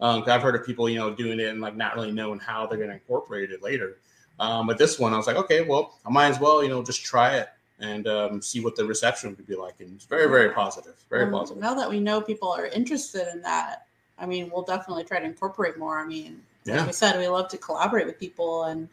um, 0.02 0.20
'cause 0.20 0.30
I've 0.30 0.42
heard 0.42 0.54
of 0.54 0.66
people, 0.66 0.88
you 0.88 0.98
know, 0.98 1.14
doing 1.14 1.40
it 1.40 1.46
and 1.46 1.60
like 1.60 1.76
not 1.76 1.94
really 1.94 2.12
knowing 2.12 2.38
how 2.38 2.66
they're 2.66 2.76
going 2.76 2.90
to 2.90 2.94
incorporate 2.94 3.50
it 3.50 3.62
later. 3.62 3.96
Um, 4.40 4.66
but 4.66 4.76
this 4.76 4.98
one, 4.98 5.14
I 5.14 5.16
was 5.16 5.26
like, 5.26 5.36
okay, 5.36 5.62
well, 5.62 5.94
I 6.04 6.10
might 6.10 6.26
as 6.26 6.40
well, 6.40 6.62
you 6.62 6.68
know, 6.68 6.82
just 6.82 7.04
try 7.04 7.36
it 7.36 7.48
and 7.78 8.06
um, 8.08 8.42
see 8.42 8.60
what 8.60 8.76
the 8.76 8.84
reception 8.84 9.30
would 9.36 9.46
be 9.46 9.54
like. 9.56 9.74
And 9.80 9.94
it's 9.94 10.04
very, 10.04 10.28
very 10.28 10.50
positive, 10.50 10.94
very 11.08 11.24
Um, 11.24 11.32
positive. 11.32 11.62
Now 11.62 11.74
that 11.74 11.88
we 11.88 12.00
know 12.00 12.20
people 12.20 12.50
are 12.50 12.66
interested 12.66 13.28
in 13.32 13.40
that, 13.42 13.86
I 14.18 14.26
mean, 14.26 14.50
we'll 14.52 14.62
definitely 14.62 15.04
try 15.04 15.20
to 15.20 15.24
incorporate 15.24 15.78
more. 15.78 15.98
I 15.98 16.06
mean, 16.06 16.42
like 16.66 16.76
Yeah. 16.76 16.86
we 16.86 16.92
said, 16.92 17.18
we 17.18 17.28
love 17.28 17.48
to 17.48 17.58
collaborate 17.58 18.06
with 18.06 18.18
people, 18.18 18.64
and 18.64 18.88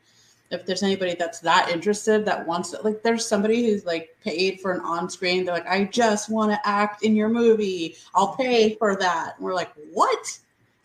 if 0.52 0.66
there's 0.66 0.82
anybody 0.82 1.14
that's 1.14 1.40
that 1.42 1.70
interested, 1.70 2.26
that 2.26 2.48
wants 2.48 2.72
to, 2.72 2.82
like, 2.82 3.04
there's 3.04 3.26
somebody 3.26 3.70
who's 3.70 3.86
like 3.86 4.16
paid 4.24 4.60
for 4.60 4.72
an 4.72 4.82
on-screen. 4.82 5.46
They're 5.46 5.54
like, 5.54 5.68
I 5.68 5.84
just 5.84 6.30
want 6.30 6.52
to 6.52 6.60
act 6.68 7.04
in 7.04 7.16
your 7.16 7.30
movie. 7.30 7.96
I'll 8.16 8.36
pay 8.36 8.76
for 8.76 8.96
that. 8.96 9.36
And 9.38 9.46
we're 9.46 9.54
like, 9.54 9.72
what? 9.94 10.40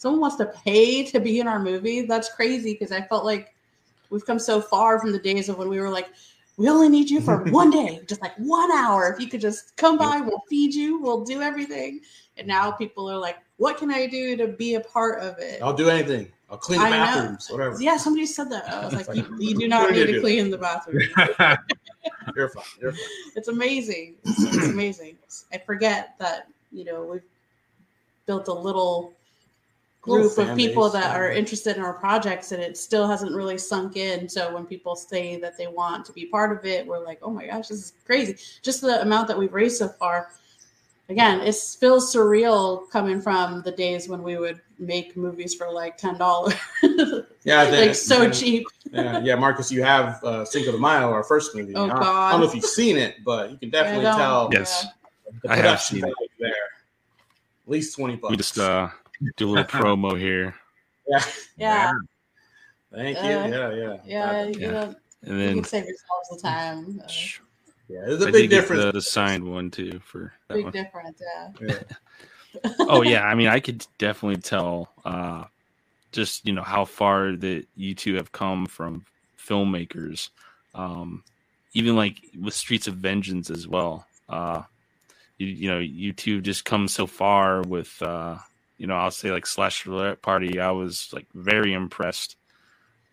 Someone 0.04 0.20
wants 0.20 0.36
to 0.36 0.44
pay 0.44 1.02
to 1.02 1.18
be 1.18 1.40
in 1.40 1.48
our 1.48 1.58
movie? 1.58 2.02
That's 2.02 2.28
crazy 2.28 2.74
because 2.74 2.92
I 2.92 3.00
felt 3.00 3.24
like 3.24 3.54
we've 4.10 4.26
come 4.26 4.38
so 4.38 4.60
far 4.60 5.00
from 5.00 5.12
the 5.12 5.18
days 5.18 5.48
of 5.48 5.56
when 5.56 5.70
we 5.70 5.80
were 5.80 5.88
like, 5.88 6.10
we 6.58 6.68
only 6.68 6.90
need 6.90 7.08
you 7.08 7.22
for 7.22 7.38
one 7.44 7.70
day, 7.70 8.02
just 8.06 8.20
like 8.20 8.36
one 8.36 8.70
hour. 8.70 9.10
If 9.10 9.18
you 9.18 9.28
could 9.28 9.40
just 9.40 9.74
come 9.78 9.96
by, 9.96 10.20
we'll 10.20 10.42
feed 10.50 10.74
you, 10.74 11.00
we'll 11.00 11.24
do 11.24 11.40
everything. 11.40 12.02
And 12.36 12.46
now 12.46 12.70
people 12.70 13.10
are 13.10 13.16
like, 13.16 13.38
what 13.56 13.78
can 13.78 13.90
I 13.90 14.06
do 14.06 14.36
to 14.36 14.46
be 14.46 14.74
a 14.74 14.80
part 14.80 15.22
of 15.22 15.38
it? 15.38 15.62
I'll 15.62 15.72
do 15.72 15.88
anything. 15.88 16.30
I'll 16.50 16.58
clean 16.58 16.82
the 16.82 16.90
bathrooms, 16.90 17.48
whatever. 17.50 17.80
Yeah, 17.80 17.96
somebody 17.96 18.26
said 18.26 18.50
that. 18.50 18.68
I 18.68 18.84
was 18.84 19.08
like, 19.08 19.16
you, 19.16 19.26
you 19.38 19.58
do 19.58 19.68
not 19.68 19.90
need 19.90 20.04
to 20.04 20.20
clean 20.20 20.50
the 20.50 20.58
bathroom. 20.58 21.00
You're 22.36 22.50
fine. 22.50 22.64
You're 22.78 22.92
fine. 22.92 23.00
It's 23.36 23.48
amazing. 23.48 24.16
It's, 24.22 24.54
it's 24.54 24.66
amazing. 24.68 25.16
I 25.50 25.56
forget 25.56 26.14
that, 26.18 26.48
you 26.72 26.84
know, 26.84 27.04
we've 27.04 27.22
built 28.26 28.48
a 28.48 28.52
Little 28.52 29.14
group 30.04 30.38
of 30.38 30.56
people 30.56 30.84
base, 30.84 30.92
that 30.92 31.12
yeah. 31.12 31.18
are 31.18 31.30
interested 31.30 31.76
in 31.76 31.82
our 31.82 31.94
projects 31.94 32.52
and 32.52 32.62
it 32.62 32.76
still 32.76 33.08
hasn't 33.08 33.34
really 33.34 33.58
sunk 33.58 33.96
in. 33.96 34.28
So 34.28 34.52
when 34.54 34.66
people 34.66 34.94
say 34.96 35.36
that 35.40 35.56
they 35.56 35.66
want 35.66 36.04
to 36.06 36.12
be 36.12 36.26
part 36.26 36.56
of 36.56 36.64
it, 36.64 36.86
we're 36.86 37.04
like, 37.04 37.18
oh 37.22 37.30
my 37.30 37.46
gosh, 37.46 37.68
this 37.68 37.78
is 37.78 37.92
crazy. 38.04 38.36
Just 38.62 38.80
the 38.80 39.00
amount 39.02 39.28
that 39.28 39.38
we've 39.38 39.52
raised 39.52 39.78
so 39.78 39.88
far. 39.88 40.28
Again, 41.10 41.40
it 41.40 41.54
feels 41.54 42.14
surreal 42.14 42.88
coming 42.90 43.20
from 43.20 43.60
the 43.62 43.72
days 43.72 44.08
when 44.08 44.22
we 44.22 44.38
would 44.38 44.60
make 44.78 45.16
movies 45.18 45.54
for 45.54 45.70
like 45.70 45.98
ten 45.98 46.16
dollars, 46.16 46.54
Yeah, 47.44 47.64
then- 47.66 47.88
like 47.88 47.94
so 47.94 48.20
then- 48.20 48.32
cheap. 48.32 48.66
yeah, 48.90 49.20
yeah, 49.22 49.34
Marcus, 49.34 49.70
you 49.70 49.82
have 49.82 50.22
uh, 50.24 50.46
Cinco 50.46 50.72
de 50.72 50.78
Mayo, 50.78 51.10
our 51.12 51.22
first 51.22 51.54
movie. 51.54 51.74
Oh, 51.74 51.84
I, 51.84 51.88
don't, 51.88 51.98
I 52.02 52.30
don't 52.32 52.40
know 52.40 52.46
if 52.46 52.54
you've 52.54 52.64
seen 52.64 52.96
it, 52.96 53.16
but 53.22 53.50
you 53.50 53.58
can 53.58 53.68
definitely 53.68 54.04
tell 54.04 54.48
Yes. 54.50 54.86
the 55.42 55.50
I 55.52 55.56
have 55.56 55.80
seen 55.82 56.04
it. 56.04 56.14
there. 56.38 56.48
At 56.50 57.70
least 57.70 57.96
twenty 57.96 58.16
bucks. 58.16 58.30
We 58.30 58.36
just 58.38 58.58
uh, 58.58 58.88
do 59.36 59.48
a 59.48 59.50
little 59.50 59.64
promo 59.64 60.18
here, 60.18 60.54
Yeah, 61.06 61.24
Yeah. 61.56 61.92
Thank 62.92 63.22
you. 63.24 63.30
uh, 63.30 63.46
yeah, 63.48 63.70
yeah, 63.72 63.96
yeah, 64.06 64.44
you, 64.44 64.58
Yeah. 64.60 64.70
know, 64.70 64.94
and 65.22 65.40
you 65.40 65.46
then 65.46 65.54
can 65.56 65.64
save 65.64 65.84
yourselves 65.86 66.28
the 66.30 66.38
time. 66.40 67.02
Uh, 67.04 67.12
yeah. 67.88 68.00
There's 68.06 68.22
a 68.22 68.28
I 68.28 68.30
big 68.30 68.50
difference. 68.50 68.84
the, 68.84 68.92
the 68.92 69.02
signed 69.02 69.44
one 69.44 69.70
too 69.70 70.00
for 70.04 70.32
that 70.48 70.54
big 70.54 70.64
one. 70.64 70.72
difference, 70.72 71.20
yeah. 71.20 71.48
Yeah. 71.60 71.78
oh 72.88 73.02
yeah 73.02 73.24
i 73.24 73.34
mean 73.34 73.48
i 73.48 73.60
could 73.60 73.86
definitely 73.98 74.40
tell 74.40 74.88
uh 75.04 75.44
just 76.12 76.46
you 76.46 76.52
know 76.52 76.62
how 76.62 76.84
far 76.84 77.32
that 77.36 77.66
you 77.74 77.94
two 77.94 78.14
have 78.14 78.30
come 78.32 78.66
from 78.66 79.04
filmmakers 79.38 80.30
um 80.74 81.22
even 81.72 81.96
like 81.96 82.20
with 82.40 82.54
streets 82.54 82.86
of 82.86 82.94
vengeance 82.94 83.50
as 83.50 83.66
well 83.66 84.06
uh 84.28 84.62
you, 85.38 85.46
you 85.46 85.68
know 85.68 85.78
you 85.78 86.12
two 86.12 86.40
just 86.40 86.64
come 86.64 86.86
so 86.88 87.06
far 87.06 87.62
with 87.62 88.00
uh 88.02 88.36
you 88.78 88.86
know 88.86 88.94
i'll 88.96 89.10
say 89.10 89.30
like 89.30 89.44
Slashelorette 89.44 90.20
party 90.22 90.60
i 90.60 90.70
was 90.70 91.08
like 91.12 91.26
very 91.34 91.72
impressed 91.72 92.36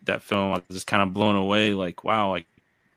that 0.04 0.22
film 0.22 0.52
i 0.52 0.54
was 0.54 0.62
just 0.70 0.86
kind 0.86 1.02
of 1.02 1.12
blown 1.14 1.36
away 1.36 1.72
like 1.74 2.04
wow 2.04 2.30
like 2.30 2.46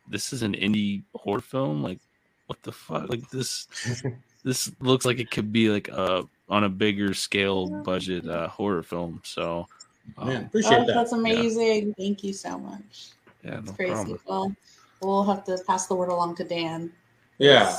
this 0.08 0.34
is 0.34 0.42
an 0.44 0.54
indie 0.54 1.04
horror 1.14 1.42
film 1.42 1.84
like 1.84 2.00
what 2.48 2.62
the 2.64 2.72
fuck 2.72 3.10
like 3.10 3.30
this 3.30 3.68
this 4.44 4.72
looks 4.80 5.06
like 5.06 5.20
it 5.20 5.32
could 5.32 5.52
be 5.52 5.70
like 5.70 5.88
a 5.90 6.24
on 6.48 6.64
a 6.64 6.70
bigger 6.70 7.14
scale 7.16 7.68
budget 7.84 8.28
uh, 8.28 8.48
horror 8.48 8.84
film. 8.84 9.20
So, 9.24 9.68
um, 10.16 10.28
Man, 10.28 10.44
appreciate 10.46 10.82
Oh, 10.82 10.86
that. 10.86 10.94
that's 10.94 11.12
amazing. 11.12 11.96
Thank 11.98 12.24
you 12.24 12.34
so 12.34 12.60
much. 12.60 13.10
yeah, 13.44 13.58
It's 13.58 13.72
no 13.72 13.74
crazy. 13.74 13.94
problem. 13.94 14.20
Well, 14.28 14.56
we'll 15.02 15.24
have 15.24 15.44
to 15.46 15.58
pass 15.66 15.88
the 15.88 15.96
word 15.96 16.10
along 16.10 16.36
to 16.36 16.44
Dan. 16.44 16.92
Yeah, 17.40 17.76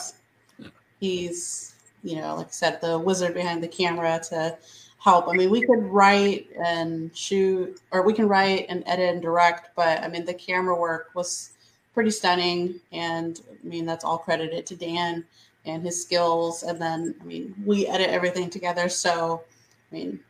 He's, 0.99 1.76
you 2.07 2.17
know, 2.17 2.37
like 2.37 2.47
I 2.47 2.51
said, 2.51 2.81
the 2.81 2.99
wizard 2.99 3.35
behind 3.35 3.63
the 3.63 3.69
camera 3.69 4.21
to 4.29 4.57
help. 4.99 5.29
I 5.29 5.33
mean, 5.33 5.51
we 5.51 5.61
could 5.67 5.83
write 5.85 6.49
and 6.65 7.15
shoot, 7.17 7.81
or 7.91 8.03
we 8.03 8.13
can 8.13 8.29
write 8.29 8.67
and 8.69 8.85
edit 8.87 9.11
and 9.13 9.21
direct, 9.21 9.75
but 9.75 10.03
I 10.03 10.09
mean, 10.09 10.25
the 10.25 10.35
camera 10.35 10.79
work 10.79 11.11
was 11.15 11.53
pretty 11.95 12.11
stunning. 12.11 12.81
And 12.93 13.41
I 13.51 13.67
mean, 13.67 13.87
that's 13.87 14.05
all 14.05 14.19
credited 14.19 14.67
to 14.67 14.77
Dan 14.77 15.25
and 15.65 15.85
his 15.85 16.01
skills. 16.01 16.63
And 16.63 16.81
then, 16.81 17.15
I 17.21 17.25
mean, 17.25 17.55
we 17.65 17.87
edit 17.89 18.11
everything 18.11 18.51
together. 18.51 18.89
So, 18.89 19.43
I 19.91 19.95
mean, 19.95 20.21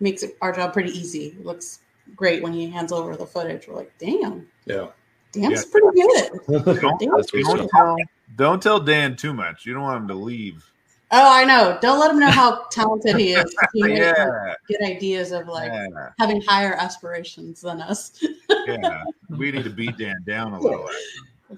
makes 0.00 0.22
it, 0.22 0.36
our 0.42 0.52
job 0.52 0.72
pretty 0.74 0.90
easy. 0.90 1.28
It 1.38 1.44
looks 1.44 1.80
great 2.16 2.42
when 2.42 2.52
he 2.52 2.68
hands 2.68 2.92
over 2.92 3.16
the 3.16 3.26
footage. 3.26 3.66
We're 3.66 3.76
like, 3.76 3.92
damn, 3.98 4.46
yeah. 4.66 4.88
Dan's 5.32 5.64
Yeah. 5.64 5.70
pretty 5.70 6.00
good. 6.00 6.80
Don't, 6.80 7.00
Damn. 7.00 7.16
That's 7.16 7.32
what's 7.32 7.48
don't 7.48 7.68
tell, 7.68 7.96
don't 8.36 8.62
tell 8.62 8.80
Dan 8.80 9.16
too 9.16 9.32
much. 9.34 9.66
You 9.66 9.74
don't 9.74 9.82
want 9.82 10.02
him 10.02 10.08
to 10.08 10.14
leave. 10.14 10.64
Oh, 11.10 11.32
I 11.32 11.44
know. 11.44 11.78
Don't 11.80 11.98
let 11.98 12.10
him 12.10 12.18
know 12.18 12.30
how 12.30 12.64
talented 12.70 13.16
he 13.16 13.32
is. 13.32 13.54
He 13.72 13.82
might 13.82 13.92
Yeah, 13.92 14.54
get 14.68 14.82
ideas 14.82 15.32
of 15.32 15.46
like 15.48 15.72
yeah, 15.72 16.10
having 16.18 16.42
higher 16.42 16.74
aspirations 16.74 17.62
than 17.62 17.80
us. 17.80 18.22
yeah. 18.66 19.04
We 19.30 19.50
need 19.50 19.64
to 19.64 19.70
beat 19.70 19.96
Dan 19.96 20.16
down 20.26 20.52
a 20.52 20.60
little. 20.60 20.88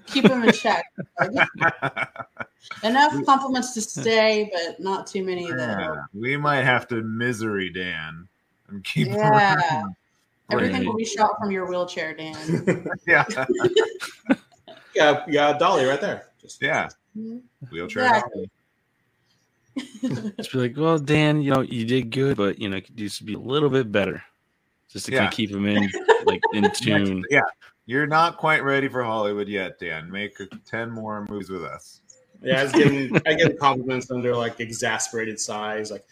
Keep 0.07 0.25
him 0.25 0.43
in 0.43 0.53
check. 0.53 0.85
Enough 2.83 3.25
compliments 3.25 3.73
to 3.73 3.81
stay, 3.81 4.49
but 4.53 4.79
not 4.79 5.05
too 5.05 5.23
many 5.23 5.51
that 5.51 5.77
Yeah, 5.79 5.95
we 6.13 6.37
might 6.37 6.63
have 6.63 6.87
to 6.89 7.01
misery 7.03 7.69
Dan 7.69 8.27
and 8.69 8.83
keep. 8.85 9.09
Yeah. 9.09 9.83
everything 10.49 10.85
will 10.85 10.95
be 10.95 11.03
shot 11.05 11.31
from 11.39 11.51
your 11.51 11.67
wheelchair, 11.67 12.13
Dan. 12.15 12.95
yeah, 13.05 13.25
yeah, 14.95 15.25
yeah, 15.27 15.57
Dolly 15.57 15.85
right 15.85 15.99
there. 15.99 16.27
Just 16.41 16.61
yeah. 16.61 16.87
Mhm. 17.17 17.41
Wheelchair. 17.69 18.05
Exactly. 18.05 18.49
Just 20.37 20.51
be 20.51 20.59
like, 20.59 20.77
well, 20.77 20.99
Dan, 20.99 21.41
you 21.41 21.51
know, 21.51 21.61
you 21.61 21.85
did 21.85 22.11
good, 22.11 22.37
but 22.37 22.59
you 22.59 22.69
know, 22.69 22.77
you 22.77 22.81
could 22.81 22.97
just 22.97 23.25
be 23.25 23.33
a 23.33 23.39
little 23.39 23.69
bit 23.69 23.91
better, 23.91 24.23
just 24.89 25.05
to 25.05 25.11
kind 25.11 25.25
of 25.25 25.31
keep 25.31 25.51
him 25.51 25.67
in 25.67 25.89
like 26.25 26.41
in 26.53 26.69
tune. 26.75 27.23
Yeah, 27.29 27.41
you're 27.85 28.07
not 28.07 28.37
quite 28.37 28.63
ready 28.63 28.87
for 28.87 29.03
Hollywood 29.03 29.47
yet, 29.47 29.79
Dan. 29.79 30.11
Make 30.11 30.37
ten 30.65 30.91
more 30.91 31.25
movies 31.29 31.49
with 31.49 31.63
us. 31.63 32.01
Yeah, 32.41 32.59
I 32.59 32.63
was 32.63 32.71
getting 32.71 33.15
I 33.25 33.33
get 33.33 33.59
compliments 33.59 34.11
under 34.11 34.35
like 34.35 34.59
exasperated 34.59 35.39
sighs, 35.39 35.91
like 35.91 36.03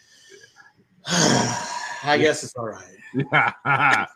I 1.06 2.18
guess 2.18 2.42
it's 2.44 2.54
all 2.54 2.66
right. 2.66 2.96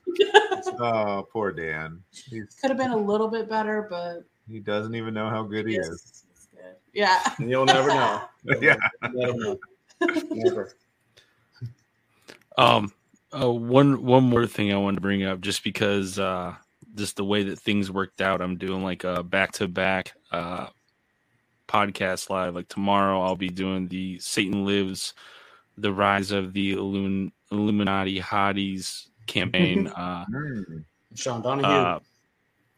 oh, 0.80 1.26
poor 1.32 1.52
Dan. 1.52 2.02
He's, 2.10 2.56
Could 2.60 2.70
have 2.70 2.78
been 2.78 2.92
a 2.92 2.96
little 2.96 3.28
bit 3.28 3.48
better, 3.48 3.86
but 3.90 4.24
he 4.48 4.60
doesn't 4.60 4.94
even 4.94 5.14
know 5.14 5.28
how 5.28 5.42
good 5.42 5.66
he 5.66 5.74
yes, 5.74 5.86
is. 5.88 6.24
It's 6.70 6.84
good. 6.92 7.00
Yeah. 7.00 7.22
You'll 7.38 7.64
never 7.66 7.88
know. 7.88 8.22
Yeah. 8.60 8.76
Never 9.12 9.34
know. 9.34 9.58
Never. 10.30 10.72
Um, 12.56 12.92
uh, 13.38 13.50
one 13.50 14.02
one 14.04 14.24
more 14.24 14.46
thing 14.46 14.72
I 14.72 14.76
wanted 14.76 14.96
to 14.96 15.00
bring 15.00 15.24
up, 15.24 15.40
just 15.40 15.64
because 15.64 16.18
uh, 16.18 16.54
just 16.94 17.16
the 17.16 17.24
way 17.24 17.42
that 17.44 17.58
things 17.58 17.90
worked 17.90 18.20
out, 18.20 18.40
I'm 18.40 18.56
doing 18.56 18.82
like 18.84 19.04
a 19.04 19.22
back 19.22 19.52
to 19.52 19.66
back 19.68 20.12
uh 20.30 20.68
podcast 21.68 22.30
live. 22.30 22.54
Like 22.54 22.68
tomorrow, 22.68 23.22
I'll 23.22 23.34
be 23.36 23.48
doing 23.48 23.88
the 23.88 24.18
Satan 24.20 24.64
Lives, 24.64 25.14
the 25.76 25.92
Rise 25.92 26.30
of 26.30 26.52
the 26.52 26.74
Illum- 26.74 27.32
Illuminati 27.50 28.20
Hotties 28.20 29.08
campaign. 29.26 29.86
uh, 29.96 30.24
Mm. 30.26 30.84
Sean 31.16 31.42
Donahue. 31.42 31.66
uh, 31.66 31.98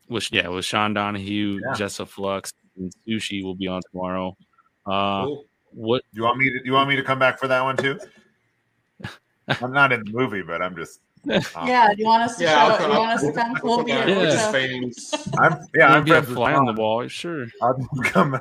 with 0.08 0.32
yeah, 0.32 0.48
with 0.48 0.64
Sean 0.64 0.94
Donahue, 0.94 1.60
Yeah. 1.62 1.72
Jessa 1.74 2.06
Flux, 2.06 2.52
and 2.76 2.92
Sushi 3.06 3.42
will 3.42 3.54
be 3.54 3.66
on 3.68 3.82
tomorrow. 3.90 4.36
Uh, 4.86 5.24
Cool. 5.24 5.44
what 5.72 6.02
You 6.12 6.22
want 6.22 6.38
me 6.38 6.50
to? 6.50 6.60
You 6.64 6.72
want 6.72 6.88
me 6.88 6.96
to 6.96 7.02
come 7.02 7.18
back 7.18 7.38
for 7.38 7.48
that 7.48 7.62
one 7.62 7.76
too? 7.76 7.98
I'm 9.48 9.72
not 9.72 9.92
in 9.92 10.04
the 10.04 10.10
movie, 10.12 10.42
but 10.42 10.62
I'm 10.62 10.76
just. 10.76 11.00
um, 11.28 11.40
Yeah. 11.68 11.88
Do 11.94 12.00
you 12.02 12.06
want 12.06 12.22
us 12.22 12.36
to 12.36 12.44
Yeah, 12.44 12.70
show? 12.72 12.76
come- 12.78 12.92
You 12.92 12.98
want 12.98 13.10
us 13.12 13.22
to 13.22 13.32
come? 13.32 13.58
We'll 13.62 13.84
be 13.84 13.92
Yeah. 13.92 14.06
here. 14.06 14.28
Yeah. 14.28 14.50
I'm 15.38 15.52
yeah. 15.52 15.58
yeah, 15.74 15.88
I'm 15.94 16.04
be 16.04 16.12
a 16.12 16.22
fly 16.22 16.54
on 16.54 16.66
the 16.66 16.72
wall, 16.72 17.06
sure. 17.08 17.46
I'll 17.62 17.74
come. 18.04 18.38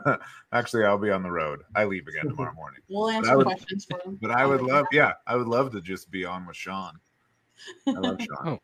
Actually, 0.51 0.86
I'll 0.86 0.97
be 0.97 1.09
on 1.11 1.23
the 1.23 1.31
road. 1.31 1.61
I 1.75 1.86
leave 1.86 2.07
again 2.07 2.25
tomorrow 2.29 2.53
morning. 2.53 2.81
We'll 2.89 3.09
answer 3.09 3.38
would- 3.38 3.45
questions 3.47 3.86
for 3.86 3.99
him. 4.05 4.17
But 4.21 4.31
I 4.31 4.45
would 4.45 4.61
love, 4.61 4.86
yeah, 4.91 5.13
I 5.27 5.36
would 5.36 5.47
love 5.47 5.71
to 5.73 5.81
just 5.81 6.09
be 6.11 6.25
on 6.25 6.45
with 6.45 6.55
Sean. 6.55 6.93
I 7.88 7.91
love 7.91 8.19
Sean. 8.21 8.59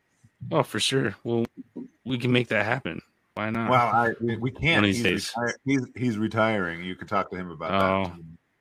Oh, 0.52 0.64
for 0.64 0.80
sure. 0.80 1.16
Well, 1.24 1.46
we 2.06 2.18
can 2.18 2.32
make 2.32 2.48
that 2.50 2.66
happen. 2.66 3.02
Why 3.36 3.50
not? 3.50 3.70
Well, 3.70 3.88
I 3.88 4.10
we, 4.20 4.38
we 4.38 4.52
can't. 4.52 4.78
One 4.82 4.84
of 4.84 4.84
these 4.90 4.98
He's, 4.98 5.04
days. 5.04 5.34
retire- 5.38 5.58
he's 5.66 5.86
he's 5.96 6.18
retiring. 6.18 6.84
You 6.84 6.96
could 6.96 7.08
talk 7.08 7.30
to 7.32 7.38
him 7.38 7.50
about 7.52 7.72
Oh. 7.72 8.04
that. 8.10 8.20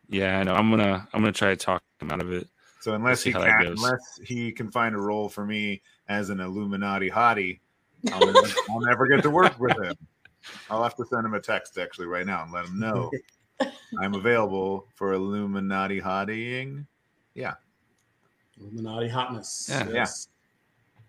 Yeah, 0.08 0.38
I 0.38 0.42
know. 0.42 0.54
I'm 0.54 0.70
gonna 0.70 1.08
I'm 1.12 1.20
gonna 1.20 1.32
try 1.32 1.50
to 1.50 1.56
talk 1.56 1.82
him 2.00 2.10
out 2.10 2.20
of 2.20 2.32
it. 2.32 2.48
So 2.80 2.94
unless 2.94 3.20
see 3.22 3.30
he 3.30 3.34
can, 3.34 3.62
goes. 3.62 3.78
unless 3.82 4.20
he 4.24 4.52
can 4.52 4.70
find 4.70 4.94
a 4.94 4.98
role 4.98 5.28
for 5.28 5.44
me 5.44 5.82
as 6.08 6.30
an 6.30 6.40
Illuminati 6.40 7.10
hottie, 7.10 7.60
I'll 8.12 8.20
never, 8.20 8.48
I'll 8.70 8.80
never 8.80 9.06
get 9.06 9.22
to 9.22 9.30
work 9.30 9.58
with 9.60 9.76
him. 9.82 9.94
I'll 10.70 10.82
have 10.82 10.96
to 10.96 11.04
send 11.04 11.26
him 11.26 11.34
a 11.34 11.40
text 11.40 11.76
actually 11.78 12.06
right 12.06 12.24
now 12.24 12.42
and 12.42 12.52
let 12.52 12.64
him 12.64 12.78
know 12.78 13.10
I'm 14.00 14.14
available 14.14 14.86
for 14.94 15.12
Illuminati 15.12 16.00
hottying. 16.00 16.86
Yeah. 17.34 17.54
Illuminati 18.58 19.08
hotness. 19.08 19.66
Yeah. 19.68 19.88
Yes. 19.92 20.28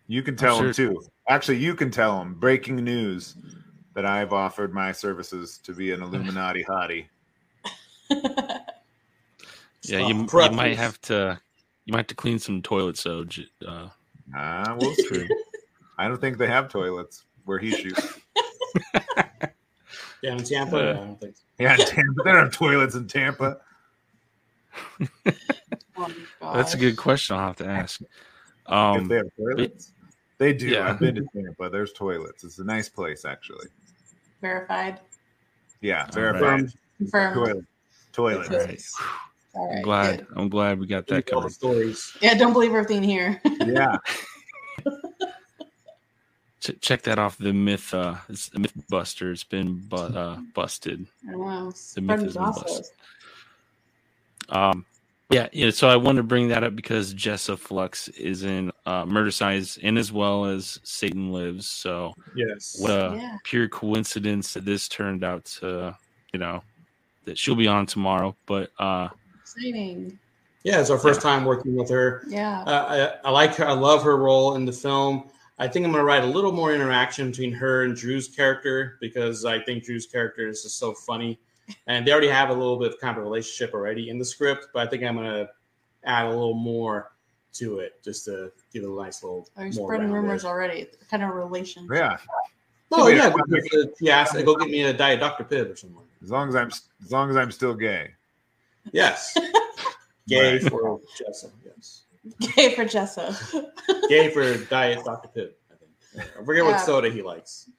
You 0.07 0.21
can 0.23 0.35
tell 0.35 0.61
him 0.61 0.73
too. 0.73 1.01
Actually, 1.29 1.57
you 1.57 1.75
can 1.75 1.91
tell 1.91 2.21
him. 2.21 2.33
Breaking 2.33 2.75
news 2.77 3.35
that 3.93 4.05
I've 4.05 4.33
offered 4.33 4.73
my 4.73 4.91
services 4.91 5.59
to 5.63 5.73
be 5.73 5.91
an 5.91 6.01
Illuminati 6.01 6.63
hottie. 6.63 7.07
Yeah, 9.83 10.07
you, 10.07 10.27
you 10.31 10.51
might 10.51 10.77
have 10.77 11.01
to 11.01 11.41
you 11.85 11.91
might 11.91 12.01
have 12.01 12.07
to 12.07 12.15
clean 12.15 12.37
some 12.37 12.61
toilets 12.61 13.03
though. 13.03 13.25
Uh, 13.67 13.89
Ah, 14.35 14.75
we'll 14.77 14.93
see. 14.93 15.27
I 15.97 16.07
don't 16.07 16.21
think 16.21 16.37
they 16.37 16.47
have 16.47 16.69
toilets 16.69 17.25
where 17.45 17.57
he 17.57 17.71
shoots. 17.71 18.19
Yeah, 20.21 20.33
in 20.33 20.43
Tampa. 20.43 20.77
Uh, 20.77 20.83
yeah, 20.83 20.91
I 20.91 20.93
don't 20.93 21.19
think 21.19 21.35
so. 21.35 21.41
Yeah, 21.57 21.73
in 21.73 21.79
Tampa. 21.79 22.23
They 22.23 22.31
don't 22.31 22.43
have 22.43 22.53
toilets 22.53 22.93
in 22.93 23.07
Tampa. 23.07 23.57
Oh, 25.97 26.11
that's 26.53 26.75
a 26.75 26.77
good 26.77 26.95
question. 26.95 27.35
I'll 27.35 27.47
have 27.47 27.55
to 27.55 27.65
ask. 27.65 28.01
if 28.01 28.07
Um, 28.67 29.07
they 29.07 29.15
have 29.15 29.25
toilets, 29.35 29.93
they 30.41 30.53
do. 30.53 30.67
yeah. 30.69 30.89
I've 30.89 30.99
been 30.99 31.13
to 31.15 31.21
Tampa. 31.35 31.53
But 31.59 31.71
there's 31.71 31.93
toilets. 31.93 32.43
It's 32.43 32.57
a 32.57 32.63
nice 32.63 32.89
place, 32.89 33.25
actually. 33.25 33.67
Verified. 34.41 34.99
Yeah, 35.81 36.07
verified. 36.11 36.71
Confirmed. 36.97 37.35
Confirmed. 37.35 37.35
Toilet. 38.11 38.47
Toilets. 38.47 38.99
right. 38.99 39.09
All 39.53 39.71
I'm 39.75 39.81
glad. 39.83 40.17
good. 40.17 40.27
I'm 40.35 40.49
glad 40.49 40.79
we 40.79 40.87
got 40.87 41.05
that 41.07 41.27
Tell 41.27 41.41
the 41.41 41.43
covered. 41.43 41.53
stories. 41.53 42.17
Yeah, 42.21 42.33
don't 42.33 42.53
believe 42.53 42.71
everything 42.71 43.03
here. 43.03 43.39
Yeah. 43.65 43.97
Ch- 46.59 46.79
check 46.81 47.01
that 47.03 47.19
off. 47.19 47.37
The 47.37 47.53
myth. 47.53 47.93
Uh, 47.93 48.15
it's 48.29 48.49
the 48.49 48.59
myth 48.59 48.73
buster. 48.89 49.31
It's 49.31 49.43
been 49.43 49.77
bu- 49.89 49.95
uh, 49.97 50.37
busted. 50.55 51.05
I 51.27 51.31
don't 51.31 51.41
know. 51.41 51.71
The 51.71 52.01
myth 52.01 52.19
Spreading 52.19 52.25
has 52.25 52.33
been 52.33 52.43
busted. 52.43 52.85
Um, 54.49 54.85
yeah, 55.31 55.47
yeah. 55.51 55.69
So 55.71 55.87
I 55.89 55.95
wanted 55.95 56.17
to 56.17 56.23
bring 56.27 56.47
that 56.49 56.63
up 56.63 56.75
because 56.75 57.13
Jessa 57.13 57.57
Flux 57.57 58.07
is 58.09 58.43
in 58.43 58.71
uh, 58.85 59.05
Murdercise 59.05 59.79
and 59.83 59.97
as 59.97 60.11
well 60.11 60.45
as 60.45 60.79
Satan 60.83 61.31
Lives. 61.31 61.67
So 61.67 62.13
Yes. 62.35 62.77
what 62.79 62.91
a 62.91 63.15
Yeah. 63.15 63.37
pure 63.43 63.67
coincidence 63.67 64.53
that 64.53 64.65
this 64.65 64.87
turned 64.87 65.23
out 65.23 65.45
to, 65.59 65.97
you 66.33 66.39
know, 66.39 66.63
that 67.25 67.37
she'll 67.37 67.55
be 67.55 67.67
on 67.67 67.85
tomorrow. 67.85 68.35
But 68.45 68.71
uh, 68.79 69.09
Exciting. 69.41 70.17
Yeah, 70.63 70.79
it's 70.79 70.89
our 70.91 70.99
first 70.99 71.21
time 71.21 71.43
working 71.45 71.75
with 71.75 71.89
her. 71.89 72.23
Yeah. 72.27 72.61
Uh, 72.61 73.17
I, 73.23 73.27
I 73.29 73.31
like 73.31 73.55
her. 73.55 73.65
I 73.65 73.73
love 73.73 74.03
her 74.03 74.17
role 74.17 74.55
in 74.55 74.65
the 74.65 74.71
film. 74.71 75.29
I 75.57 75.67
think 75.67 75.85
I'm 75.85 75.91
going 75.91 76.01
to 76.01 76.05
write 76.05 76.23
a 76.23 76.27
little 76.27 76.51
more 76.51 76.73
interaction 76.73 77.29
between 77.31 77.51
her 77.53 77.83
and 77.83 77.95
Drew's 77.95 78.27
character 78.27 78.97
because 79.01 79.43
I 79.45 79.59
think 79.59 79.83
Drew's 79.83 80.05
character 80.07 80.47
is 80.47 80.63
just 80.63 80.77
so 80.79 80.93
funny, 80.93 81.39
and 81.87 82.05
they 82.07 82.11
already 82.11 82.27
have 82.29 82.49
a 82.49 82.53
little 82.53 82.77
bit 82.77 82.93
of 82.93 82.99
kind 82.99 83.17
of 83.17 83.23
relationship 83.23 83.73
already 83.73 84.09
in 84.09 84.17
the 84.19 84.25
script. 84.25 84.67
But 84.73 84.87
I 84.87 84.89
think 84.89 85.03
I'm 85.03 85.15
going 85.15 85.27
to 85.27 85.49
add 86.03 86.25
a 86.25 86.29
little 86.29 86.53
more 86.53 87.11
to 87.53 87.79
it 87.79 88.01
just 88.03 88.25
to 88.25 88.51
give 88.73 88.83
it 88.83 88.89
a 88.89 88.95
nice 88.95 89.23
little. 89.23 89.47
Are 89.57 89.65
you 89.65 89.73
more 89.77 89.87
spreading 89.89 90.07
rounded. 90.07 90.21
rumors 90.21 90.45
already? 90.45 90.87
Kind 91.09 91.23
of 91.23 91.35
relationship? 91.35 91.91
Yeah. 91.95 92.17
Oh 92.93 93.07
Yeah. 93.07 93.27
yeah, 93.27 93.29
because, 93.29 93.87
uh, 94.03 94.37
she 94.37 94.43
go 94.43 94.55
get 94.55 94.69
me 94.69 94.83
a 94.83 94.93
diet 94.93 95.19
Dr 95.21 95.43
Pibb 95.45 95.71
or 95.71 95.75
something. 95.75 95.97
As 96.23 96.29
long 96.29 96.49
as 96.49 96.55
I'm 96.55 96.67
as 96.67 97.11
long 97.11 97.29
as 97.29 97.37
I'm 97.37 97.51
still 97.51 97.73
gay. 97.73 98.11
Yes, 98.91 99.37
gay 100.27 100.53
Right. 100.53 100.63
for 100.69 100.99
Jessa. 101.19 101.49
Yes, 101.65 102.01
Gay 102.55 102.75
for 102.75 102.83
Jessa. 102.85 103.65
gay 104.09 104.29
for 104.31 104.57
diet 104.65 105.03
Dr 105.05 105.29
Pibb. 105.29 105.51
I 105.71 105.75
think. 105.77 106.29
I 106.39 106.43
forget 106.45 106.65
Yeah. 106.65 106.71
what 106.71 106.81
soda 106.81 107.09
he 107.09 107.21
likes. 107.21 107.69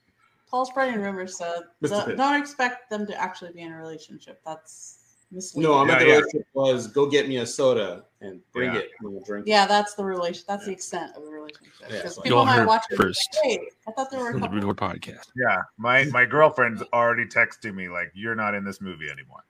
Paul 0.53 0.67
spreading 0.67 1.01
rumors, 1.01 1.39
so 1.39 1.63
Mr. 1.83 2.15
don't, 2.15 2.39
expect 2.41 2.91
them 2.91 3.07
to 3.07 3.21
actually 3.21 3.53
be 3.53 3.63
in 3.63 3.73
a 3.73 3.77
relationship. 3.77 4.41
That's 4.45 4.99
misleading. 5.33 5.71
No, 5.73 5.79
I'm 5.79 5.89
Yeah, 5.89 5.99
the 5.99 6.05
yeah. 6.05 6.11
relationship 6.17 6.47
was 6.53 6.87
go 6.89 7.07
get 7.09 7.27
me 7.27 7.39
a 7.39 7.47
soda 7.47 8.05
and 8.21 8.39
bring 8.53 8.75
Yeah. 8.75 8.81
it 8.81 8.91
and 9.01 9.13
we'll 9.15 9.23
drink. 9.25 9.47
Yeah, 9.49 9.67
that's 9.67 9.95
the 9.95 10.05
relation. 10.05 10.45
That's 10.47 10.67
the 10.67 10.73
extent 10.73 11.17
of 11.17 11.25
the 11.25 11.31
relationship. 11.31 11.73
Yeah, 11.89 11.97
Because 11.97 12.19
people 12.19 12.31
Y'all 12.39 12.45
might 12.45 12.57
heard 12.59 12.69
watch 12.69 12.85
it. 12.91 12.93
and 12.93 12.99
be 12.99 13.05
first. 13.05 13.39
like, 13.43 13.51
Hey, 13.61 13.69
I 13.89 13.93
thought 13.93 14.11
they 14.11 14.19
were 14.19 14.29
a 14.29 14.33
from 14.33 14.41
couple. 14.43 14.75
Podcast. 14.75 15.29
Yeah. 15.35 15.57
My 15.79 16.05
my 16.05 16.27
girlfriend's 16.27 16.83
already 16.93 17.25
texting 17.25 17.75
me 17.75 17.89
like 17.89 18.13
you're 18.15 18.35
not 18.35 18.55
in 18.55 18.63
this 18.63 18.83
movie 18.83 19.09
anymore. 19.11 19.45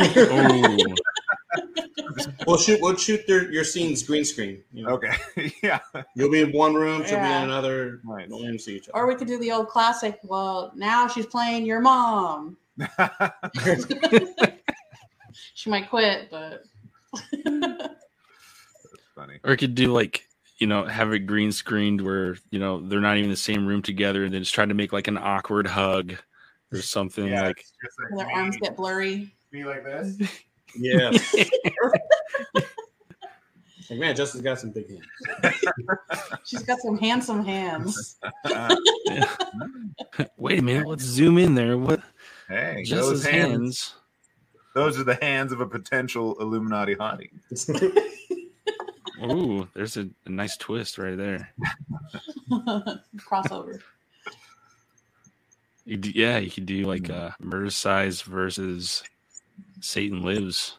Oh, 0.00 0.76
We'll 2.46 2.56
shoot. 2.56 2.80
We'll 2.80 2.96
shoot 2.96 3.26
their, 3.26 3.50
your 3.50 3.64
scenes 3.64 4.02
green 4.02 4.24
screen. 4.24 4.62
You 4.72 4.84
know? 4.84 4.90
Okay. 4.90 5.12
yeah. 5.62 5.80
You'll 6.14 6.30
be 6.30 6.40
in 6.40 6.52
one 6.52 6.74
room. 6.74 7.02
She'll 7.04 7.14
Yeah. 7.18 7.38
be 7.40 7.44
in 7.44 7.50
another. 7.50 8.00
Nice. 8.04 8.28
Don't 8.28 8.42
let 8.42 8.60
see 8.60 8.76
each 8.76 8.88
other. 8.88 8.98
Or 8.98 9.06
we 9.06 9.14
could 9.16 9.26
do 9.26 9.38
the 9.38 9.50
old 9.52 9.68
classic. 9.68 10.18
Well, 10.22 10.72
now 10.76 11.08
she's 11.08 11.26
playing 11.26 11.66
your 11.66 11.80
mom. 11.80 12.56
She 15.54 15.68
might 15.70 15.90
quit, 15.90 16.30
but 16.30 16.62
That's 17.44 17.94
Funny. 19.14 19.38
or 19.44 19.52
it 19.52 19.56
could 19.58 19.74
do 19.74 19.92
like 19.92 20.26
you 20.58 20.66
know 20.66 20.84
have 20.84 21.12
it 21.12 21.20
green 21.20 21.52
screened 21.52 22.00
where 22.00 22.36
you 22.50 22.58
know 22.58 22.80
they're 22.80 23.00
not 23.00 23.16
even 23.16 23.24
in 23.24 23.30
the 23.30 23.36
same 23.36 23.66
room 23.66 23.82
together, 23.82 24.24
and 24.24 24.32
then 24.32 24.42
just 24.42 24.54
try 24.54 24.64
to 24.64 24.74
make 24.74 24.92
like 24.92 25.08
an 25.08 25.18
awkward 25.18 25.66
hug 25.66 26.14
or 26.72 26.80
something 26.80 27.26
Yeah, 27.28 27.42
like. 27.48 27.64
like 28.10 28.26
their 28.26 28.34
arms 28.36 28.56
get 28.58 28.76
blurry. 28.76 29.34
Me 29.52 29.64
like 29.64 29.84
this. 29.84 30.16
Yeah. 30.78 31.10
like, 33.90 33.98
man, 33.98 34.16
Justin's 34.16 34.42
got 34.42 34.58
some 34.58 34.70
big 34.70 34.88
hands. 34.88 35.06
She's 36.44 36.62
got 36.62 36.78
some 36.80 36.98
handsome 36.98 37.44
hands. 37.44 38.16
Wait 40.36 40.58
a 40.58 40.62
minute, 40.62 40.86
let's 40.86 41.04
zoom 41.04 41.38
in 41.38 41.54
there. 41.54 41.78
What 41.78 42.00
hey, 42.48 42.82
just 42.84 43.08
those 43.08 43.24
hands, 43.24 43.50
hands? 43.50 43.94
Those 44.74 44.98
are 44.98 45.04
the 45.04 45.18
hands 45.22 45.52
of 45.52 45.60
a 45.60 45.66
potential 45.66 46.36
Illuminati 46.40 46.94
hottie. 46.94 47.30
Ooh, 49.24 49.66
there's 49.74 49.96
a, 49.96 50.08
a 50.26 50.30
nice 50.30 50.56
twist 50.56 50.98
right 50.98 51.16
there. 51.16 51.52
Crossover. 53.16 53.80
You 55.84 55.96
do, 55.96 56.10
yeah, 56.10 56.38
you 56.38 56.50
could 56.50 56.66
do 56.66 56.84
like 56.84 57.08
a 57.08 57.34
Murdercise 57.40 58.22
versus 58.22 59.02
Satan 59.80 60.22
lives. 60.22 60.78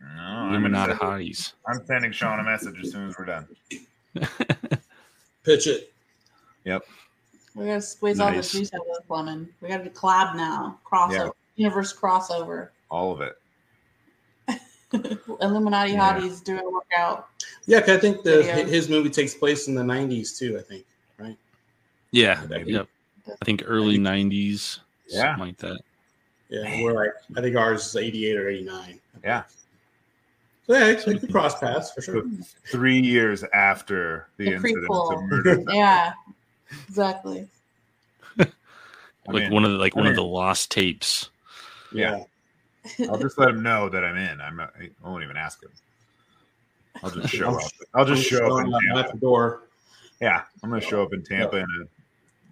No, 0.00 0.22
I'm, 0.22 0.50
Illuminati 0.50 0.94
gonna- 0.94 1.12
hotties. 1.18 1.52
I'm 1.66 1.84
sending 1.86 2.12
Sean 2.12 2.38
a 2.40 2.44
message 2.44 2.78
as 2.82 2.92
soon 2.92 3.08
as 3.08 3.16
we're 3.18 3.24
done. 3.24 3.46
Pitch 5.44 5.66
it. 5.66 5.92
Yep. 6.64 6.84
We 7.54 7.66
gotta 7.66 7.80
squeeze 7.80 8.20
all 8.20 8.30
the 8.30 8.42
juice 8.42 8.70
out 8.74 8.80
of 8.80 9.06
the 9.06 9.14
lemon. 9.14 9.48
We 9.60 9.68
gotta 9.68 9.84
do 9.84 9.90
collab 9.90 10.36
now. 10.36 10.78
Crossover. 10.84 11.12
Yeah. 11.12 11.28
Universe 11.56 11.94
crossover. 11.96 12.68
All 12.90 13.12
of 13.12 13.20
it. 13.22 13.34
Illuminati 15.40 15.92
Yeah. 15.92 16.18
hotties 16.18 16.42
doing 16.44 16.60
a 16.64 16.70
workout. 16.70 17.28
Yeah, 17.66 17.80
'cause 17.80 17.90
I 17.90 17.98
think 17.98 18.22
the 18.24 18.42
Video. 18.42 18.66
his 18.66 18.88
movie 18.88 19.10
takes 19.10 19.34
place 19.34 19.68
in 19.68 19.74
the 19.74 19.82
'90s 19.82 20.36
too. 20.38 20.58
I 20.58 20.62
think. 20.62 20.84
Right? 21.18 21.36
Yeah, 22.10 22.44
yep. 22.64 22.88
I 23.28 23.44
think 23.44 23.62
early 23.66 23.98
'90s, 23.98 24.80
Yeah. 25.08 25.22
something 25.36 25.46
like 25.46 25.56
that. 25.58 25.80
Yeah, 26.48 26.82
we're 26.82 26.92
like 26.92 27.10
I 27.36 27.40
think 27.40 27.56
ours 27.56 27.86
is 27.86 27.96
'88 27.96 28.36
or 28.36 28.48
'89. 28.48 29.00
Yeah. 29.24 29.42
So 30.66 30.74
yeah, 30.74 30.86
it's 30.86 31.06
like 31.06 31.20
the 31.20 31.28
cross 31.28 31.58
paths 31.58 31.92
for 31.92 32.02
sure. 32.02 32.24
Three 32.70 32.98
years 33.00 33.44
after 33.54 34.28
the, 34.36 34.46
The 34.46 34.52
incident 34.54 34.88
prequel. 34.88 35.14
of 35.16 35.22
murder. 35.30 35.64
Yeah. 35.72 36.12
Exactly. 36.88 37.46
Like 38.38 38.52
mean, 39.28 39.52
one 39.52 39.64
of 39.64 39.72
the 39.72 39.78
like 39.78 39.96
I 39.96 40.00
one 40.00 40.08
of 40.08 40.14
the 40.16 40.22
lost 40.24 40.70
tapes. 40.70 41.30
Yeah. 41.92 42.22
I'll 43.10 43.18
just 43.18 43.38
let 43.38 43.48
him 43.48 43.62
know 43.62 43.88
that 43.88 44.04
I'm 44.04 44.16
in. 44.16 44.40
I'm 44.40 44.56
not, 44.56 44.72
I 44.78 45.08
won't 45.08 45.24
even 45.24 45.36
ask 45.36 45.60
him. 45.62 45.70
I'll 47.02 47.10
just 47.10 47.34
show 47.34 47.56
up. 47.56 47.62
I'll 47.94 48.04
just 48.04 48.22
show 48.22 48.56
up 48.56 48.64
in 48.66 48.72
I'm 48.72 48.80
Tampa. 48.82 48.98
at 49.00 49.12
the 49.12 49.18
door. 49.18 49.62
Yeah, 50.20 50.42
I'm 50.62 50.70
gonna 50.70 50.80
show 50.80 51.02
up 51.02 51.12
in 51.12 51.22
Tampa 51.24 51.56
in 51.56 51.64
a 51.64 51.84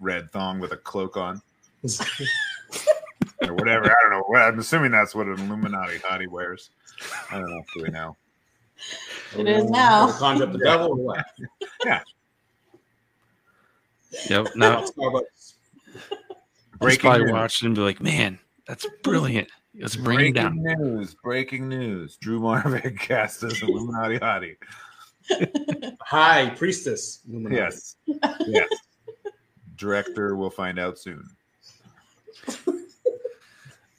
red 0.01 0.29
thong 0.31 0.59
with 0.59 0.71
a 0.73 0.77
cloak 0.77 1.15
on 1.17 1.41
or 1.83 1.89
whatever. 3.65 3.91
I 3.91 3.95
don't 4.09 4.11
know. 4.31 4.39
I'm 4.39 4.59
assuming 4.59 4.91
that's 4.91 5.15
what 5.15 5.27
an 5.27 5.39
Illuminati 5.39 5.97
hottie 5.99 6.27
wears. 6.27 6.69
I 7.31 7.39
don't 7.39 7.49
know. 7.49 7.63
Do 7.75 7.83
we 7.83 7.89
know? 7.89 8.15
It 9.37 9.47
is 9.47 9.69
now. 9.69 10.11
Conjure 10.11 10.43
up 10.45 10.51
the 10.51 10.59
devil 10.59 10.91
or 10.91 10.95
what? 10.95 11.25
Yep. 14.29 14.47
Now 14.55 14.85
Breaking 16.79 16.99
probably 17.01 17.23
news. 17.25 17.31
watch 17.33 17.63
and 17.63 17.75
be 17.75 17.81
like, 17.81 18.01
man, 18.01 18.39
that's 18.67 18.85
brilliant. 19.03 19.49
Let's 19.77 19.95
bring 19.97 20.17
Breaking 20.17 20.33
down. 20.33 20.57
news! 20.61 21.15
Breaking 21.21 21.67
news! 21.67 22.15
Drew 22.17 22.39
Marvick 22.39 22.97
cast 22.97 23.43
as 23.43 23.61
Illuminati 23.61 24.19
hottie. 24.19 24.55
Hi, 26.01 26.49
priestess. 26.51 27.19
Illuminati. 27.27 27.55
Yes, 27.57 27.95
yes. 28.47 28.69
Director 29.75 30.35
we'll 30.37 30.49
find 30.49 30.79
out 30.79 30.97
soon. 30.97 31.25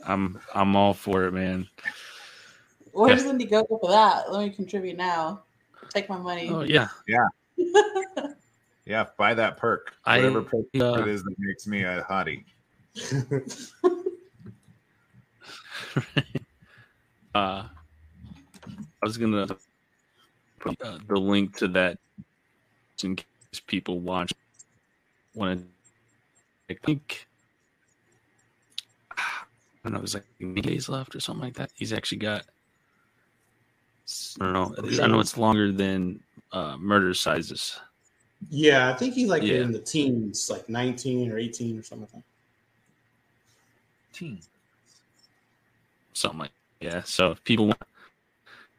I'm 0.06 0.38
I'm 0.54 0.76
all 0.76 0.94
for 0.94 1.24
it, 1.24 1.32
man. 1.32 1.68
Where's 2.92 3.24
Indiegogo 3.24 3.80
for 3.80 3.90
that? 3.90 4.32
Let 4.32 4.46
me 4.46 4.50
contribute 4.50 4.96
now. 4.96 5.42
Take 5.90 6.08
my 6.08 6.16
money. 6.16 6.48
Oh 6.48 6.62
yeah. 6.62 6.88
Yeah, 7.06 7.26
yeah. 8.86 9.06
buy 9.18 9.34
that 9.34 9.56
perk. 9.56 9.94
I, 10.04 10.16
Whatever 10.16 10.42
perk 10.42 10.66
uh, 10.80 11.02
it 11.02 11.08
is 11.08 11.22
that 11.22 11.34
makes 11.38 11.66
me 11.66 11.82
a 11.82 12.02
hottie. 12.02 12.44
Uh, 17.36 17.68
I 18.72 19.02
was 19.02 19.18
gonna 19.18 19.46
put 20.58 20.80
uh, 20.80 20.96
the 21.06 21.16
link 21.16 21.54
to 21.58 21.68
that 21.68 21.98
in 23.04 23.14
case 23.14 23.26
people 23.66 24.00
watch. 24.00 24.32
Want 25.34 25.60
to? 25.60 26.74
I 26.74 26.78
think 26.82 27.28
I 27.30 27.35
don't 29.86 29.92
know. 29.94 29.98
It 29.98 30.02
was 30.02 30.14
like 30.14 30.24
eight 30.40 30.62
days 30.64 30.88
left 30.88 31.14
or 31.14 31.20
something 31.20 31.44
like 31.44 31.54
that. 31.54 31.70
He's 31.74 31.92
actually 31.92 32.18
got. 32.18 32.44
I 34.40 34.52
don't 34.52 34.52
know. 34.52 35.02
I 35.02 35.06
know 35.06 35.20
it's 35.20 35.36
longer 35.38 35.72
than 35.72 36.20
uh, 36.52 36.76
Murdercise's. 36.76 37.78
Yeah, 38.50 38.90
I 38.90 38.94
think 38.94 39.14
he's 39.14 39.28
like 39.28 39.42
Yeah. 39.42 39.62
in 39.62 39.72
the 39.72 39.78
teens, 39.78 40.50
like 40.50 40.68
19 40.68 41.30
or 41.32 41.38
18 41.38 41.78
or 41.78 41.82
something 41.82 42.08
like 42.12 42.22
Team. 44.12 44.38
something 46.12 46.40
like 46.40 46.50
yeah. 46.80 47.02
So 47.04 47.30
if 47.30 47.42
people 47.44 47.66
want 47.66 47.80
to 47.80 47.86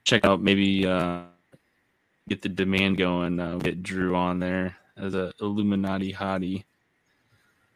check 0.03 0.26
out, 0.26 0.41
maybe 0.41 0.86
uh, 0.86 1.22
get 2.30 2.41
the 2.41 2.49
demand 2.49 2.97
going, 2.97 3.39
uh, 3.39 3.58
get 3.58 3.82
Drew 3.84 4.16
on 4.16 4.39
there 4.39 4.76
as 4.97 5.14
a 5.16 5.34
Illuminati 5.41 6.14
hottie. 6.14 6.64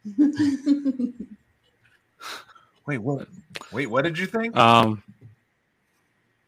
Wait, 2.86 2.98
what? 2.98 3.28
Wait, 3.70 3.86
what 3.86 4.02
did 4.02 4.18
you 4.18 4.26
think? 4.26 4.56
Um. 4.56 5.02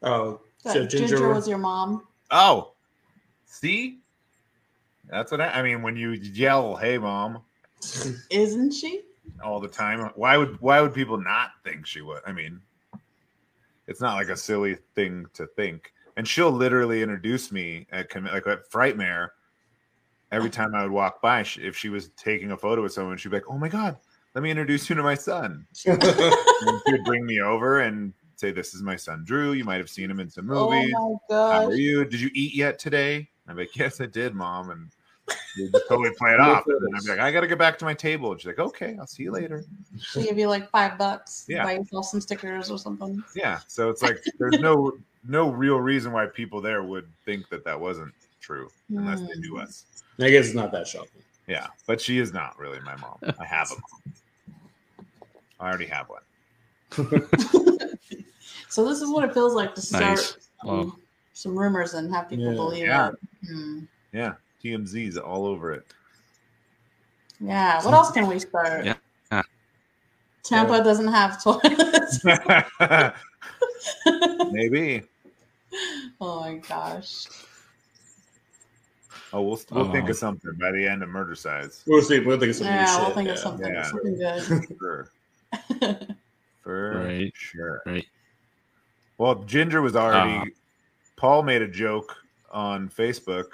Oh, 0.02 0.40
so 0.58 0.86
Ginger, 0.86 0.98
Ginger, 1.08 1.28
was 1.32 1.48
your 1.48 1.58
mom. 1.58 2.06
Oh, 2.30 2.72
see, 3.46 4.00
that's 5.08 5.30
what 5.30 5.40
I, 5.40 5.48
I 5.48 5.62
mean. 5.62 5.82
When 5.82 5.96
you 5.96 6.10
yell, 6.10 6.76
"Hey, 6.76 6.98
mom," 6.98 7.40
Isn't 8.30 8.72
she? 8.72 9.02
all 9.42 9.60
the 9.60 9.68
time, 9.68 10.10
why 10.14 10.36
would 10.36 10.60
why 10.60 10.80
would 10.80 10.94
people 10.94 11.18
not 11.18 11.50
think 11.62 11.86
she 11.86 12.00
would? 12.02 12.20
I 12.26 12.32
mean, 12.32 12.60
it's 13.86 14.00
not 14.00 14.14
like 14.14 14.28
a 14.28 14.36
silly 14.36 14.76
thing 14.94 15.26
to 15.34 15.46
think. 15.46 15.92
And 16.16 16.28
she'll 16.28 16.52
literally 16.52 17.02
introduce 17.02 17.50
me 17.50 17.86
at 17.90 18.08
com- 18.08 18.26
like 18.26 18.46
at 18.46 18.70
Frightmare. 18.70 19.30
Every 20.32 20.50
time 20.50 20.74
I 20.74 20.82
would 20.82 20.90
walk 20.90 21.20
by, 21.22 21.42
she, 21.44 21.60
if 21.62 21.76
she 21.76 21.88
was 21.88 22.08
taking 22.16 22.52
a 22.52 22.56
photo 22.56 22.82
with 22.82 22.92
someone, 22.92 23.16
she'd 23.16 23.30
be 23.30 23.36
like, 23.36 23.48
"Oh 23.48 23.58
my 23.58 23.68
god, 23.68 23.96
let 24.34 24.42
me 24.42 24.50
introduce 24.50 24.88
you 24.88 24.96
to 24.96 25.02
my 25.02 25.14
son." 25.14 25.66
And 25.86 26.80
she 26.86 26.92
would 26.92 27.04
bring 27.04 27.26
me 27.26 27.40
over 27.40 27.80
and 27.80 28.12
say, 28.36 28.50
"This 28.52 28.74
is 28.74 28.82
my 28.82 28.96
son, 28.96 29.24
Drew. 29.24 29.52
You 29.52 29.64
might 29.64 29.76
have 29.78 29.90
seen 29.90 30.10
him 30.10 30.20
in 30.20 30.30
some 30.30 30.46
movies." 30.46 30.94
Oh 30.96 31.20
my 31.28 31.36
How 31.36 31.66
are 31.66 31.74
you? 31.74 32.04
Did 32.04 32.20
you 32.20 32.30
eat 32.34 32.54
yet 32.54 32.78
today? 32.78 33.28
I'm 33.48 33.56
like, 33.58 33.76
yes, 33.76 34.00
I 34.00 34.06
did, 34.06 34.34
mom. 34.34 34.70
And 34.70 34.88
we 35.58 35.68
just 35.70 35.86
totally 35.88 36.10
play 36.16 36.32
it 36.32 36.40
off. 36.48 36.64
And 36.66 36.96
I'd 36.96 37.02
be 37.02 37.10
like, 37.10 37.18
I 37.18 37.30
got 37.30 37.42
to 37.42 37.46
get 37.46 37.58
back 37.58 37.76
to 37.78 37.84
my 37.84 37.92
table. 37.92 38.32
And 38.32 38.40
she's 38.40 38.46
like, 38.46 38.58
okay, 38.58 38.96
I'll 38.98 39.06
see 39.06 39.24
you 39.24 39.32
later. 39.32 39.64
She 40.00 40.22
give 40.22 40.38
you 40.38 40.48
like 40.48 40.70
five 40.70 40.96
bucks. 40.96 41.44
Yeah. 41.48 41.64
Buy 41.64 41.72
yourself 41.74 42.06
some 42.06 42.20
stickers 42.22 42.70
or 42.70 42.78
something. 42.78 43.22
Yeah. 43.36 43.58
So 43.66 43.90
it's 43.90 44.02
like 44.02 44.22
there's 44.38 44.60
no 44.60 44.92
no 45.28 45.50
real 45.50 45.78
reason 45.78 46.12
why 46.12 46.26
people 46.26 46.60
there 46.62 46.82
would 46.82 47.06
think 47.24 47.48
that 47.50 47.64
that 47.64 47.78
wasn't 47.78 48.14
true 48.40 48.70
unless 48.90 49.20
they 49.20 49.34
Hmm. 49.34 49.40
knew 49.40 49.58
us. 49.58 49.84
I 50.18 50.30
guess 50.30 50.46
it's 50.46 50.54
not 50.54 50.72
that 50.72 50.86
shocking. 50.86 51.22
Yeah, 51.46 51.66
but 51.86 52.00
she 52.00 52.18
is 52.18 52.32
not 52.32 52.58
really 52.58 52.80
my 52.80 52.96
mom. 52.96 53.18
I 53.38 53.44
have 53.44 53.70
a 53.70 53.74
mom. 53.74 54.14
I 55.64 55.68
already 55.68 55.86
have 55.86 56.08
one. 56.08 56.22
So 58.68 58.84
this 58.88 59.00
is 59.00 59.08
what 59.08 59.22
it 59.24 59.32
feels 59.32 59.54
like 59.54 59.72
to 59.76 59.80
start 59.80 60.02
Nice. 60.02 60.36
um, 60.64 60.68
Wow. 60.88 60.96
some 61.32 61.56
rumors 61.56 61.94
and 61.94 62.12
have 62.12 62.28
people 62.28 62.46
Yeah. 62.46 62.54
believe 62.54 62.86
Yeah. 62.86 63.08
it. 63.10 63.14
Hmm. 63.48 63.84
Yeah, 64.12 64.32
TMZ's 64.64 65.16
all 65.16 65.46
over 65.46 65.72
it. 65.72 65.86
Yeah. 67.38 67.80
What 67.84 67.94
else 67.94 68.10
can 68.10 68.26
we 68.26 68.40
start? 68.40 68.84
Yeah. 68.84 68.94
Yeah. 69.30 69.42
Tampa 70.42 70.82
doesn't 70.82 71.06
have 71.06 71.40
toilets. 71.40 72.24
Maybe. 74.50 75.04
oh 76.20 76.40
my 76.40 76.54
gosh. 76.56 77.26
Oh, 79.32 79.42
we'll 79.42 79.60
we'll 79.70 79.92
think 79.92 80.06
Oh. 80.06 80.10
of 80.10 80.16
something 80.16 80.50
by 80.60 80.72
the 80.72 80.84
end 80.84 81.04
of 81.04 81.10
Murdercise. 81.10 81.84
We'll 81.86 82.02
see. 82.02 82.18
We'll 82.18 82.40
think 82.40 82.50
of 82.50 82.56
some 82.56 82.66
new 82.66 82.72
Yeah, 82.72 82.98
we'll 83.02 83.14
think 83.14 83.28
of 83.28 83.38
something. 83.38 83.72
Yeah. 83.72 83.82
Something 83.84 84.16
good. 84.16 84.66
Sure. 84.80 85.10
For 86.62 87.04
Right. 87.04 87.32
sure. 87.36 87.82
right. 87.86 88.06
Well, 89.18 89.36
Ginger 89.44 89.82
was 89.82 89.94
already. 89.96 90.32
Uh-huh. 90.36 90.44
Paul 91.16 91.42
made 91.42 91.62
a 91.62 91.68
joke 91.68 92.16
on 92.50 92.88
Facebook 92.88 93.44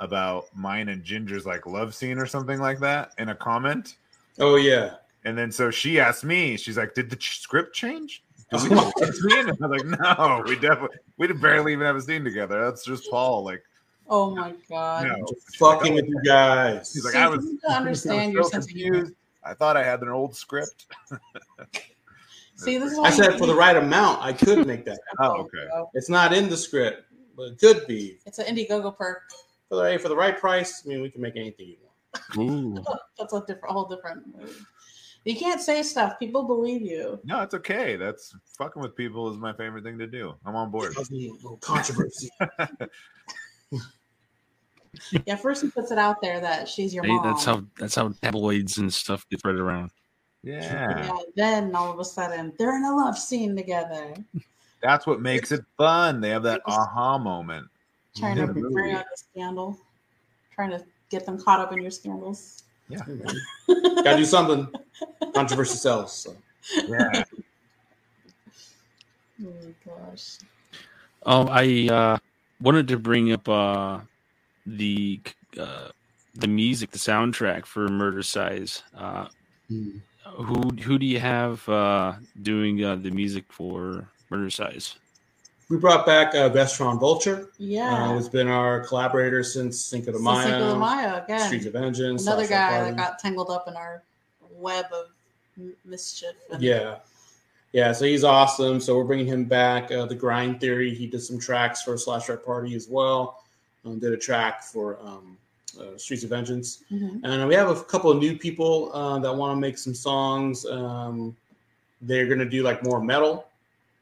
about 0.00 0.46
mine 0.56 0.88
and 0.88 1.02
Ginger's 1.04 1.46
like 1.46 1.66
love 1.66 1.94
scene 1.94 2.18
or 2.18 2.26
something 2.26 2.58
like 2.60 2.78
that 2.80 3.12
in 3.18 3.28
a 3.28 3.34
comment, 3.34 3.96
Oh 4.38 4.56
yeah. 4.56 4.94
and 5.24 5.36
then 5.36 5.50
so 5.52 5.70
she 5.70 6.00
asked 6.00 6.24
me, 6.24 6.56
she's 6.56 6.76
like, 6.76 6.94
"Did 6.94 7.10
the 7.10 7.16
ch- 7.16 7.40
script 7.40 7.74
change?" 7.74 8.22
Did 8.50 8.62
we 8.62 8.68
scene? 9.12 9.48
And 9.48 9.58
I 9.62 9.66
was 9.66 9.82
like, 9.82 9.84
"No, 10.18 10.42
we 10.46 10.54
definitely 10.56 10.96
we 11.18 11.26
did 11.26 11.40
barely 11.40 11.72
even 11.72 11.86
have 11.86 11.96
a 11.96 12.00
scene 12.02 12.24
together. 12.24 12.64
That's 12.64 12.84
just 12.84 13.10
Paul." 13.10 13.44
Like, 13.44 13.62
Oh 14.08 14.34
my 14.34 14.52
god. 14.68 15.06
no. 15.08 15.26
She's 15.28 15.56
Fucking 15.56 15.94
like, 15.94 16.02
with 16.04 16.10
you 16.10 16.20
guys. 16.24 16.92
He's 16.92 17.04
like, 17.04 17.14
See, 17.14 17.18
I 17.20 17.28
was, 17.28 17.44
you 17.44 17.52
need 17.52 17.60
I 17.70 17.74
understand 17.76 18.26
was 18.28 18.34
your 18.34 18.42
so 18.44 18.48
sense 18.50 18.64
of 18.66 18.70
humor. 18.70 18.94
confused. 18.98 19.16
I 19.44 19.54
thought 19.54 19.76
I 19.76 19.84
had 19.84 20.00
an 20.02 20.08
old 20.08 20.34
script. 20.34 20.86
See, 22.56 22.78
this 22.78 22.92
is 22.92 22.98
I 22.98 23.10
said 23.10 23.36
for 23.38 23.46
the 23.46 23.54
right 23.54 23.76
amount, 23.76 24.22
I 24.22 24.32
could 24.32 24.66
make 24.66 24.84
that. 24.84 24.98
happen. 25.18 25.36
Oh, 25.36 25.40
okay. 25.42 25.88
It's 25.94 26.08
not 26.08 26.32
in 26.32 26.48
the 26.48 26.56
script, 26.56 27.02
but 27.36 27.52
it 27.52 27.58
could 27.58 27.86
be. 27.86 28.18
It's 28.26 28.38
an 28.38 28.46
Indiegogo 28.46 28.96
perk. 28.96 29.22
For 29.68 29.76
the, 29.76 29.98
for 29.98 30.08
the 30.08 30.16
right 30.16 30.38
price, 30.38 30.82
I 30.84 30.88
mean, 30.88 31.02
we 31.02 31.10
can 31.10 31.20
make 31.20 31.36
anything 31.36 31.68
you 31.68 31.76
want. 32.36 32.86
That's 33.18 33.32
a 33.32 33.40
different, 33.40 33.72
whole 33.72 33.86
different. 33.86 34.24
You 35.24 35.34
can't 35.34 35.60
say 35.60 35.82
stuff. 35.82 36.18
People 36.18 36.44
believe 36.44 36.82
you. 36.82 37.18
No, 37.24 37.42
it's 37.42 37.54
okay. 37.54 37.96
That's 37.96 38.36
fucking 38.56 38.80
with 38.80 38.94
people 38.94 39.32
is 39.32 39.38
my 39.38 39.52
favorite 39.54 39.82
thing 39.82 39.98
to 39.98 40.06
do. 40.06 40.34
I'm 40.44 40.54
on 40.54 40.70
board. 40.70 40.94
A 40.96 41.00
little 41.00 41.56
controversy. 41.56 42.28
Yeah, 45.26 45.36
first 45.36 45.62
he 45.62 45.70
puts 45.70 45.90
it 45.90 45.98
out 45.98 46.20
there 46.20 46.40
that 46.40 46.68
she's 46.68 46.94
your 46.94 47.04
Hey, 47.04 47.10
mom. 47.10 47.22
that's 47.22 47.44
how 47.44 47.64
that's 47.78 47.94
how 47.94 48.08
tabloids 48.22 48.78
and 48.78 48.92
stuff 48.92 49.26
get 49.30 49.40
spread 49.40 49.56
around. 49.56 49.90
Yeah. 50.42 50.96
Yeah, 50.98 51.18
then 51.36 51.74
all 51.74 51.92
of 51.92 51.98
a 51.98 52.04
sudden 52.04 52.52
they're 52.58 52.76
in 52.76 52.84
a 52.84 52.94
love 52.94 53.18
scene 53.18 53.56
together, 53.56 54.14
That's 54.82 55.06
what 55.06 55.20
makes 55.20 55.52
it 55.52 55.64
fun. 55.78 56.20
They 56.20 56.28
have 56.30 56.42
that 56.42 56.60
aha 56.66 57.18
moment. 57.18 57.68
trying 58.16 58.36
to 58.36 58.46
the 58.46 58.52
bring 58.52 58.94
out 58.94 59.04
the 59.10 59.16
scandal, 59.16 59.78
trying 60.54 60.70
to 60.70 60.84
get 61.10 61.24
them 61.24 61.40
caught 61.40 61.60
up 61.60 61.72
in 61.72 61.80
your 61.80 61.90
scandals. 61.90 62.64
Yeah. 62.88 63.00
Gotta 63.68 64.16
do 64.18 64.24
something. 64.24 64.68
Controversy 65.34 65.78
sells. 65.78 66.12
So. 66.12 66.36
Yeah. 66.86 67.24
Oh 69.42 69.52
my 69.62 69.74
gosh. 69.84 70.38
Oh, 71.26 71.48
I 71.50 71.88
uh, 71.90 72.18
wanted 72.60 72.88
to 72.88 72.98
bring 72.98 73.32
up 73.32 73.48
uh, 73.48 74.00
the 74.66 75.20
uh, 75.58 75.88
the 76.34 76.48
music, 76.48 76.90
the 76.90 76.98
soundtrack 76.98 77.66
for 77.66 77.88
Murdercise. 77.88 78.82
Uh, 78.96 79.28
who 79.68 80.70
who 80.82 80.98
do 80.98 81.06
you 81.06 81.20
have 81.20 81.66
uh, 81.68 82.14
doing 82.42 82.82
uh, 82.84 82.96
the 82.96 83.10
music 83.10 83.44
for 83.50 84.08
Murdercise? 84.30 84.96
We 85.70 85.78
brought 85.78 86.04
back 86.04 86.34
uh, 86.34 86.50
Vestron 86.50 87.00
Vulture. 87.00 87.48
Yeah. 87.58 87.92
Uh, 87.92 88.12
who's 88.14 88.28
been 88.28 88.48
our 88.48 88.80
collaborator 88.80 89.42
since 89.42 89.80
Cinco 89.80 90.12
de 90.12 90.18
Since 90.18 90.24
Mayo, 90.24 90.42
Cinco 90.44 90.72
de 90.74 90.78
Mayo 90.78 91.22
again. 91.24 91.40
Streets 91.40 91.66
of 91.66 91.72
Vengeance. 91.72 92.26
Another 92.26 92.44
Slasher 92.44 92.60
guy 92.72 92.78
Party. 92.80 92.90
that 92.90 92.96
got 92.96 93.18
tangled 93.18 93.50
up 93.50 93.66
in 93.68 93.74
our 93.74 94.02
web 94.58 94.84
of 94.92 95.06
mischief. 95.84 96.32
and- 96.52 96.62
Yeah. 96.62 96.96
Yeah, 97.72 97.90
so 97.92 98.04
he's 98.04 98.22
awesome. 98.24 98.78
So 98.78 98.96
we're 98.96 99.04
bringing 99.04 99.26
him 99.26 99.46
back. 99.46 99.90
Uh, 99.90 100.04
the 100.06 100.14
Grind 100.14 100.60
Theory, 100.60 100.94
he 100.94 101.06
did 101.08 101.20
some 101.22 101.40
tracks 101.40 101.82
for 101.82 101.96
Slash 101.98 102.28
Art 102.30 102.44
Party 102.46 102.74
as 102.76 102.86
well. 102.88 103.42
Um, 103.84 103.98
did 103.98 104.12
a 104.12 104.16
track 104.16 104.62
for 104.62 104.98
um, 105.02 105.36
uh, 105.78 105.96
Streets 105.96 106.24
of 106.24 106.30
Vengeance. 106.30 106.84
Mhm. 106.90 107.20
And 107.24 107.48
we 107.48 107.54
have 107.54 107.68
a 107.68 107.82
couple 107.84 108.10
of 108.10 108.18
new 108.18 108.36
people 108.38 108.90
uh, 108.94 109.18
that 109.18 109.34
want 109.34 109.56
to 109.56 109.60
make 109.60 109.76
some 109.76 109.94
songs. 109.94 110.64
Um, 110.66 111.36
they're 112.00 112.26
going 112.26 112.38
to 112.38 112.48
do 112.48 112.62
like 112.62 112.82
more 112.84 113.00
metal 113.00 113.46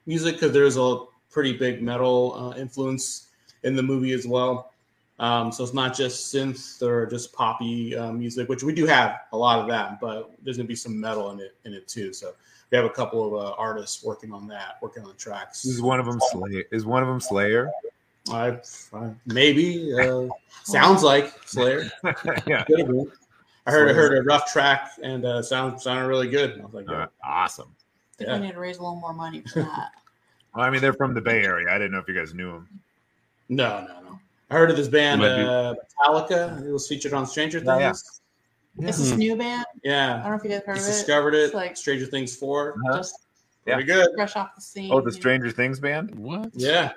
music 0.06 0.34
because 0.34 0.52
there's 0.52 0.76
a 0.76 1.04
pretty 1.30 1.56
big 1.56 1.82
metal 1.82 2.34
uh, 2.34 2.58
influence 2.58 3.28
in 3.62 3.76
the 3.76 3.82
movie 3.82 4.12
as 4.12 4.26
well. 4.26 4.72
Um, 5.18 5.52
so 5.52 5.62
it's 5.62 5.74
not 5.74 5.94
just 5.94 6.34
synth 6.34 6.82
or 6.82 7.06
just 7.06 7.32
poppy 7.32 7.96
uh, 7.96 8.12
music, 8.12 8.48
which 8.48 8.62
we 8.62 8.74
do 8.74 8.86
have 8.86 9.20
a 9.32 9.36
lot 9.36 9.60
of 9.60 9.68
that, 9.68 10.00
but 10.00 10.32
there's 10.42 10.56
going 10.56 10.66
to 10.66 10.68
be 10.68 10.74
some 10.74 10.98
metal 10.98 11.30
in 11.30 11.40
it 11.40 11.54
in 11.64 11.74
it 11.74 11.86
too. 11.86 12.12
So 12.12 12.32
we 12.70 12.76
have 12.76 12.84
a 12.84 12.90
couple 12.90 13.24
of 13.26 13.34
uh, 13.34 13.54
artists 13.56 14.02
working 14.02 14.32
on 14.32 14.48
that, 14.48 14.78
working 14.80 15.04
on 15.04 15.14
tracks. 15.16 15.64
Is 15.64 15.80
one 15.80 16.00
of 16.00 16.06
them 16.06 16.20
Slayer? 16.30 16.64
Is 16.72 16.84
one 16.84 17.02
of 17.02 17.08
them 17.08 17.20
Slayer? 17.20 17.70
I, 18.30 18.58
I 18.94 19.10
maybe 19.26 19.92
uh, 19.98 20.26
sounds 20.64 21.02
like 21.02 21.32
Slayer. 21.46 21.90
yeah. 22.46 22.64
Could. 22.64 23.10
I 23.66 23.70
heard 23.70 23.90
I 23.90 23.92
heard 23.92 24.18
a 24.18 24.22
rough 24.22 24.50
track 24.52 24.92
and 25.02 25.24
uh, 25.24 25.42
sound 25.42 25.80
sounded 25.80 26.06
really 26.08 26.28
good. 26.28 26.60
I 26.60 26.64
was 26.64 26.74
like, 26.74 26.88
Uh, 26.88 27.06
awesome. 27.24 27.74
I 27.74 28.16
think 28.18 28.28
Yeah. 28.28 28.38
we 28.40 28.46
need 28.46 28.52
to 28.52 28.60
raise 28.60 28.78
a 28.78 28.82
little 28.82 28.96
more 28.96 29.12
money 29.14 29.42
for 29.52 29.60
that. 29.62 29.90
Well, 30.54 30.66
I 30.66 30.68
mean, 30.70 30.82
they're 30.82 30.92
from 30.92 31.14
the 31.14 31.20
Bay 31.22 31.42
Area. 31.44 31.70
I 31.70 31.78
didn't 31.78 31.92
know 31.92 31.98
if 31.98 32.06
you 32.06 32.14
guys 32.14 32.34
knew 32.34 32.52
them. 32.52 32.68
no, 33.48 33.80
no, 33.88 34.00
no. 34.10 34.20
I 34.50 34.54
heard 34.54 34.70
of 34.70 34.76
this 34.76 34.86
band, 34.86 35.22
uh, 35.22 35.74
Metallica. 36.06 36.62
It 36.62 36.70
was 36.70 36.86
featured 36.86 37.14
on 37.14 37.26
Stranger 37.26 37.58
Things. 37.58 37.68
Yeah, 37.80 37.92
yeah. 38.82 38.88
It's 38.90 38.98
this 38.98 39.12
Hmm. 39.12 39.16
new 39.18 39.36
band. 39.36 39.64
Yeah, 39.82 40.16
I 40.16 40.22
don't 40.24 40.32
know 40.32 40.36
if 40.36 40.44
you 40.44 40.50
guys 40.50 40.62
heard 40.66 40.76
just 40.76 40.88
of 40.90 40.94
it. 40.94 40.96
discovered 40.98 41.34
it. 41.34 41.38
It's 41.44 41.54
like 41.54 41.74
Stranger 41.74 42.04
Things 42.04 42.36
four. 42.36 42.74
Uh-huh. 42.86 42.98
just 42.98 43.18
Yeah. 43.64 43.76
Pretty 43.76 43.86
good. 43.86 44.08
fresh 44.14 44.36
off 44.36 44.54
the 44.54 44.60
scene. 44.60 44.92
Oh, 44.92 45.00
the 45.00 45.06
you 45.06 45.12
know. 45.12 45.20
Stranger 45.20 45.50
Things 45.50 45.80
band? 45.80 46.14
What? 46.16 46.50
Yeah, 46.52 46.92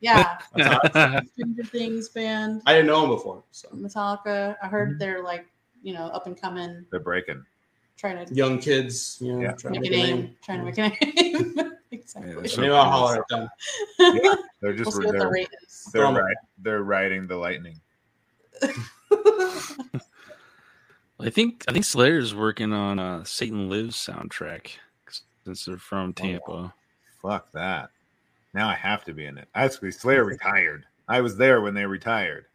Yeah, 0.00 0.38
yeah. 0.56 1.20
Stranger 1.32 1.64
Things 1.64 2.08
band, 2.10 2.62
I 2.66 2.72
didn't 2.74 2.86
know 2.86 3.00
them 3.02 3.10
before. 3.10 3.42
So 3.50 3.68
Metallica. 3.70 4.56
I 4.62 4.68
heard 4.68 4.90
Mm-hmm. 4.90 4.98
they're 4.98 5.22
like 5.22 5.46
you 5.82 5.92
know 5.94 6.06
up 6.06 6.26
and 6.26 6.40
coming, 6.40 6.84
They're 6.90 7.00
breaking. 7.00 7.44
trying 7.96 8.24
to 8.26 8.34
young 8.34 8.58
kids, 8.58 9.18
you 9.20 9.32
know, 9.32 9.40
Yeah. 9.40 9.52
trying 9.52 9.74
to 9.74 9.80
make 9.80 9.90
make 9.90 10.00
a 10.00 10.02
a 10.02 10.06
name, 10.06 10.16
name. 10.20 10.36
trying 10.44 10.58
to 10.58 10.64
make 10.64 10.78
a 10.78 10.82
name. 10.82 11.54
Yeah, 11.90 11.98
exactly. 12.00 12.34
that's 12.34 12.56
Maybe 12.58 12.70
I'll 12.70 12.84
holler 12.90 13.16
at 13.16 13.28
them. 13.28 13.48
They're 13.98 14.36
we'll 14.62 14.76
just 14.76 14.92
see 14.92 15.04
what 15.06 15.12
the 15.12 15.18
they're, 15.20 15.30
rate 15.30 15.48
is. 15.66 15.88
they're, 15.92 16.02
From- 16.04 16.16
ri- 16.16 16.36
they're 16.58 16.82
riding 16.82 17.26
the 17.26 17.36
lightning. 17.36 17.80
I 21.20 21.30
think 21.30 21.64
I 21.66 21.72
think 21.72 21.84
Slayer's 21.84 22.34
working 22.34 22.72
on 22.72 22.98
a 22.98 23.24
Satan 23.24 23.68
Lives 23.68 23.96
soundtrack 23.96 24.72
since 25.44 25.64
they're 25.64 25.76
from 25.78 26.12
Tampa. 26.12 26.74
Fuck 27.22 27.50
that. 27.52 27.90
Now 28.54 28.68
I 28.68 28.74
have 28.74 29.04
to 29.04 29.12
be 29.12 29.26
in 29.26 29.38
it. 29.38 29.48
Actually, 29.54 29.90
Slayer 29.92 30.24
retired. 30.24 30.84
I 31.08 31.20
was 31.20 31.36
there 31.36 31.60
when 31.60 31.74
they 31.74 31.86
retired. 31.86 32.46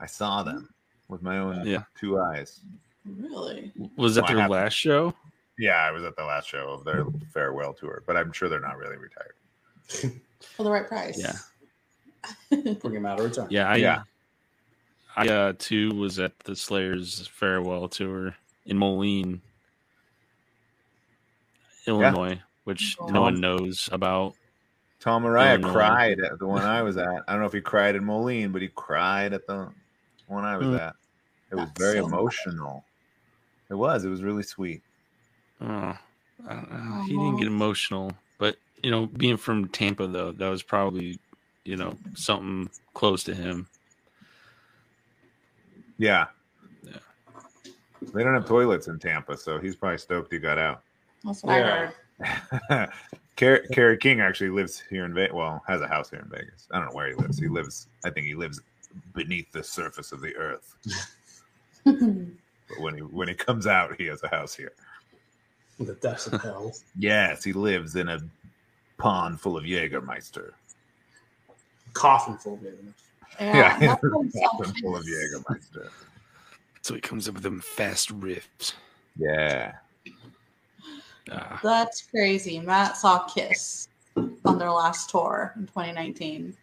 I 0.00 0.06
saw 0.06 0.42
them 0.42 0.68
with 1.08 1.22
my 1.22 1.38
own 1.38 1.66
Yeah. 1.66 1.82
two 1.98 2.18
eyes. 2.20 2.60
really? 3.04 3.72
Was 3.96 4.14
that 4.14 4.22
Well, 4.22 4.30
I 4.30 4.34
their 4.34 4.42
have- 4.42 4.50
last 4.50 4.74
show? 4.74 5.14
Yeah, 5.58 5.76
I 5.76 5.90
was 5.90 6.04
at 6.04 6.16
the 6.16 6.24
last 6.24 6.48
show 6.48 6.68
of 6.70 6.84
their 6.84 7.04
farewell 7.32 7.74
tour, 7.74 8.02
but 8.06 8.16
I'm 8.16 8.32
sure 8.32 8.48
they're 8.48 8.60
not 8.60 8.78
really 8.78 8.96
retired. 8.96 9.34
For 10.56 10.62
the 10.62 10.70
right 10.70 10.86
price. 10.88 11.18
Yeah. 11.20 11.36
Bring 12.80 12.94
them 12.94 13.06
out 13.06 13.18
of 13.18 13.24
return. 13.26 13.48
Yeah, 13.50 13.68
I, 13.68 13.76
Yeah. 13.76 14.02
I 15.16 15.28
uh, 15.28 15.52
too 15.58 15.90
was 15.94 16.18
at 16.20 16.38
the 16.40 16.54
Slayer's 16.56 17.26
farewell 17.26 17.88
tour 17.88 18.34
in 18.66 18.78
Moline, 18.78 19.42
Illinois, 21.86 22.40
which 22.64 22.96
Oh. 23.00 23.06
no 23.08 23.22
one 23.22 23.40
knows 23.40 23.88
about. 23.92 24.34
Tom 25.02 25.24
Araya 25.24 25.54
Illinois. 25.54 25.72
cried 25.72 26.20
at 26.20 26.38
the 26.38 26.46
one 26.46 26.62
I 26.62 26.80
was 26.82 26.96
at. 26.96 27.08
I 27.26 27.32
don't 27.32 27.40
know 27.40 27.46
if 27.46 27.52
he 27.52 27.60
cried 27.60 27.96
in 27.96 28.04
Moline, 28.04 28.52
but 28.52 28.62
he 28.62 28.68
cried 28.68 29.32
at 29.32 29.46
the 29.48 29.68
one 30.28 30.44
I 30.44 30.56
was 30.56 30.68
Hmm. 30.68 30.74
at. 30.76 30.94
It 31.50 31.56
was 31.56 31.66
That's 31.66 31.78
very 31.80 31.98
so- 31.98 32.06
emotional. 32.06 32.84
It 33.68 33.74
was. 33.74 34.04
It 34.04 34.08
was 34.10 34.22
really 34.22 34.42
sweet. 34.44 34.80
Oh, 35.60 35.66
I 36.46 36.54
don't 36.54 36.70
know. 36.72 37.02
He 37.02 37.10
didn't 37.12 37.36
get 37.38 37.46
emotional, 37.48 38.12
but 38.38 38.56
you 38.82 38.90
know, 38.90 39.06
being 39.06 39.36
from 39.36 39.68
Tampa 39.68 40.06
though, 40.06 40.30
that 40.32 40.48
was 40.48 40.62
probably 40.62 41.18
you 41.64 41.76
know 41.76 41.96
something 42.14 42.70
close 42.94 43.24
to 43.24 43.34
him. 43.34 43.66
Yeah. 45.98 46.26
Yeah. 46.82 46.98
They 48.14 48.22
don't 48.24 48.34
have 48.34 48.46
toilets 48.46 48.88
in 48.88 48.98
Tampa, 48.98 49.36
so 49.36 49.58
he's 49.58 49.76
probably 49.76 49.98
stoked 49.98 50.32
he 50.32 50.38
got 50.38 50.58
out. 50.58 50.82
That's 51.24 51.42
what 51.42 51.54
Yeah. 51.58 51.90
I 52.20 52.26
heard. 52.74 52.92
Car- 53.36 53.62
Kerry 53.72 53.96
King 53.96 54.20
actually 54.20 54.50
lives 54.50 54.82
here 54.90 55.04
in 55.04 55.14
Vegas. 55.14 55.34
Well, 55.34 55.62
has 55.66 55.80
a 55.80 55.88
house 55.88 56.10
here 56.10 56.20
in 56.20 56.28
Vegas. 56.28 56.68
I 56.70 56.78
don't 56.78 56.88
know 56.88 56.94
where 56.94 57.08
he 57.08 57.14
lives. 57.14 57.38
He 57.38 57.48
lives, 57.48 57.86
I 58.04 58.10
think 58.10 58.26
he 58.26 58.34
lives 58.34 58.60
beneath 59.14 59.50
the 59.52 59.62
surface 59.64 60.12
of 60.12 60.20
the 60.20 60.34
earth. 60.36 60.74
But 62.68 62.80
when 62.80 62.94
he 62.94 63.00
when 63.02 63.28
he 63.28 63.34
comes 63.34 63.66
out, 63.66 63.96
he 63.98 64.06
has 64.06 64.22
a 64.22 64.28
house 64.28 64.54
here. 64.54 64.72
The 65.78 65.94
depths 65.94 66.26
of 66.28 66.40
hell. 66.40 66.72
Yes, 66.98 67.42
he 67.44 67.52
lives 67.52 67.96
in 67.96 68.08
a 68.08 68.20
pond 68.98 69.40
full 69.40 69.56
of 69.58 69.64
Jägermeister. 69.64 70.52
Coffin 71.92 72.38
full 72.38 72.54
of 72.54 72.64
it. 72.64 72.78
yeah, 73.40 73.78
Yeah, 73.78 73.78
that's 73.78 74.02
what 74.02 74.26
it 74.26 74.32
pond 74.32 74.32
sounds 74.66 74.80
full 74.80 74.96
of. 74.96 75.04
Jägermeister. 75.04 75.90
So 76.82 76.94
he 76.94 77.00
comes 77.00 77.28
up 77.28 77.34
with 77.34 77.42
them 77.42 77.60
fast 77.60 78.08
riffs. 78.20 78.74
Yeah. 79.18 79.74
Ah, 81.30 81.60
That's 81.62 82.02
crazy. 82.02 82.58
Matt 82.60 82.96
saw 82.96 83.24
Kiss 83.26 83.88
on 84.16 84.58
their 84.58 84.70
last 84.70 85.08
tour 85.10 85.52
in 85.56 85.62
2019. 85.66 86.56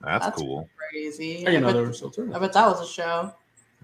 That's, 0.00 0.24
That's- 0.26 0.40
cool. 0.42 0.68
Crazy. 0.90 1.46
I 1.46 1.50
didn't 1.50 1.62
know 1.62 1.72
they 1.72 1.78
bet, 1.80 1.86
were 1.88 1.92
still 1.92 2.10
touring. 2.10 2.34
I 2.34 2.38
bet 2.38 2.52
that 2.54 2.66
was 2.66 2.80
a 2.80 2.90
show. 2.90 3.32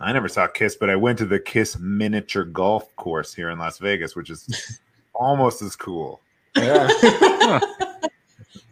I 0.01 0.13
never 0.13 0.29
saw 0.29 0.47
Kiss, 0.49 0.75
but 0.77 0.91
I 0.91 0.97
went 0.97 1.19
to 1.19 1.27
the 1.27 1.39
Kiss 1.39 1.79
miniature 1.79 2.45
golf 2.45 2.95
course 2.97 3.33
here 3.35 3.51
in 3.51 3.59
Las 3.59 3.79
Vegas, 3.79 4.17
which 4.17 4.31
is 4.31 4.81
almost 5.15 5.63
as 5.63 5.77
cool. 5.77 6.21
Yeah. 6.57 6.89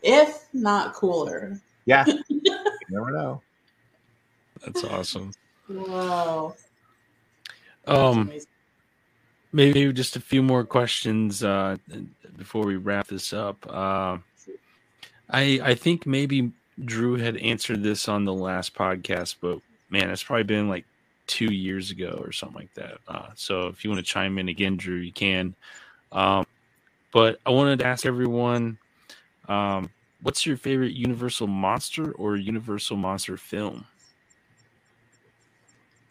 If 0.05 0.47
not 0.53 0.95
cooler. 0.95 1.61
Yeah. 1.87 2.05
you 2.29 2.43
never 2.91 3.13
know. 3.13 3.41
that's 4.65 4.83
awesome. 4.83 5.33
Whoa. 5.69 6.55
That's 7.87 7.99
Um, 7.99 8.19
amazing. 8.23 8.49
Maybe 9.53 9.93
just 9.93 10.17
a 10.17 10.21
few 10.21 10.43
more 10.43 10.65
questions 10.65 11.45
uh, 11.45 11.77
before 12.37 12.65
we 12.65 12.77
wrap 12.77 13.07
this 13.07 13.33
up. 13.33 13.65
Uh, 13.69 14.19
I 15.31 15.61
I 15.63 15.75
think 15.75 16.07
maybe 16.07 16.53
Drew 16.85 17.17
had 17.17 17.37
answered 17.37 17.83
this 17.83 18.09
on 18.09 18.25
the 18.25 18.33
last 18.33 18.75
podcast, 18.75 19.37
but 19.41 19.61
man, 19.91 20.11
it's 20.11 20.23
probably 20.23 20.45
been 20.45 20.69
like 20.69 20.85
two 21.27 21.53
years 21.53 21.91
ago 21.91 22.21
or 22.25 22.33
something 22.33 22.59
like 22.59 22.75
that. 22.75 22.99
Uh, 23.07 23.29
so 23.35 23.69
if 23.69 23.85
you 23.85 23.91
want 23.91 24.05
to 24.05 24.13
chime 24.13 24.39
in 24.39 24.49
again, 24.49 24.77
Drew, 24.77 24.97
you 24.97 25.13
can. 25.13 25.55
Um, 26.11 26.47
But 27.13 27.39
I 27.45 27.51
wanted 27.51 27.81
to 27.81 27.87
ask 27.87 28.07
everyone, 28.07 28.79
um, 29.47 29.91
what's 30.23 30.47
your 30.47 30.57
favorite 30.57 30.93
Universal 30.93 31.47
monster 31.47 32.13
or 32.13 32.37
Universal 32.37 32.97
monster 32.97 33.37
film? 33.37 33.85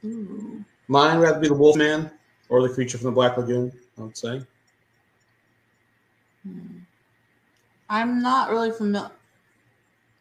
Mine 0.04 1.18
would 1.18 1.26
have 1.26 1.36
to 1.36 1.42
be 1.42 1.48
the 1.48 1.56
Wolfman 1.56 2.12
or 2.52 2.62
the 2.62 2.74
creature 2.74 2.98
from 3.00 3.06
the 3.06 3.12
Black 3.12 3.38
Lagoon. 3.38 3.72
I 3.98 4.02
would 4.02 4.18
say. 4.18 4.42
Hmm. 6.44 6.78
I'm 7.90 8.22
not 8.22 8.52
really 8.52 8.72
familiar. 8.72 9.10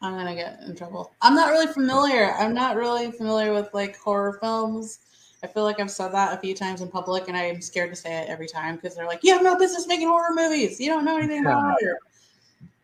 I'm 0.01 0.15
gonna 0.15 0.35
get 0.35 0.61
in 0.67 0.75
trouble. 0.75 1.13
I'm 1.21 1.35
not 1.35 1.51
really 1.51 1.71
familiar. 1.73 2.33
I'm 2.35 2.55
not 2.55 2.77
really 2.77 3.11
familiar 3.11 3.53
with 3.53 3.69
like 3.75 3.99
horror 3.99 4.39
films. 4.41 5.01
I 5.43 5.47
feel 5.47 5.65
like 5.65 5.81
I've 5.81 5.91
said 5.91 6.13
that 6.13 6.37
a 6.37 6.41
few 6.41 6.55
times 6.55 6.81
in 6.81 6.89
public, 6.89 7.29
and 7.29 7.37
I'm 7.37 7.61
scared 7.61 7.91
to 7.91 7.97
say 7.97 8.23
it 8.23 8.29
every 8.29 8.47
time 8.47 8.77
because 8.77 8.95
they're 8.95 9.07
like, 9.07 9.23
"You 9.23 9.33
have 9.35 9.43
no 9.43 9.59
business 9.59 9.87
making 9.87 10.09
horror 10.09 10.35
movies. 10.35 10.81
You 10.81 10.89
don't 10.89 11.05
know 11.05 11.17
anything 11.17 11.41
about 11.41 11.63
horror." 11.63 11.99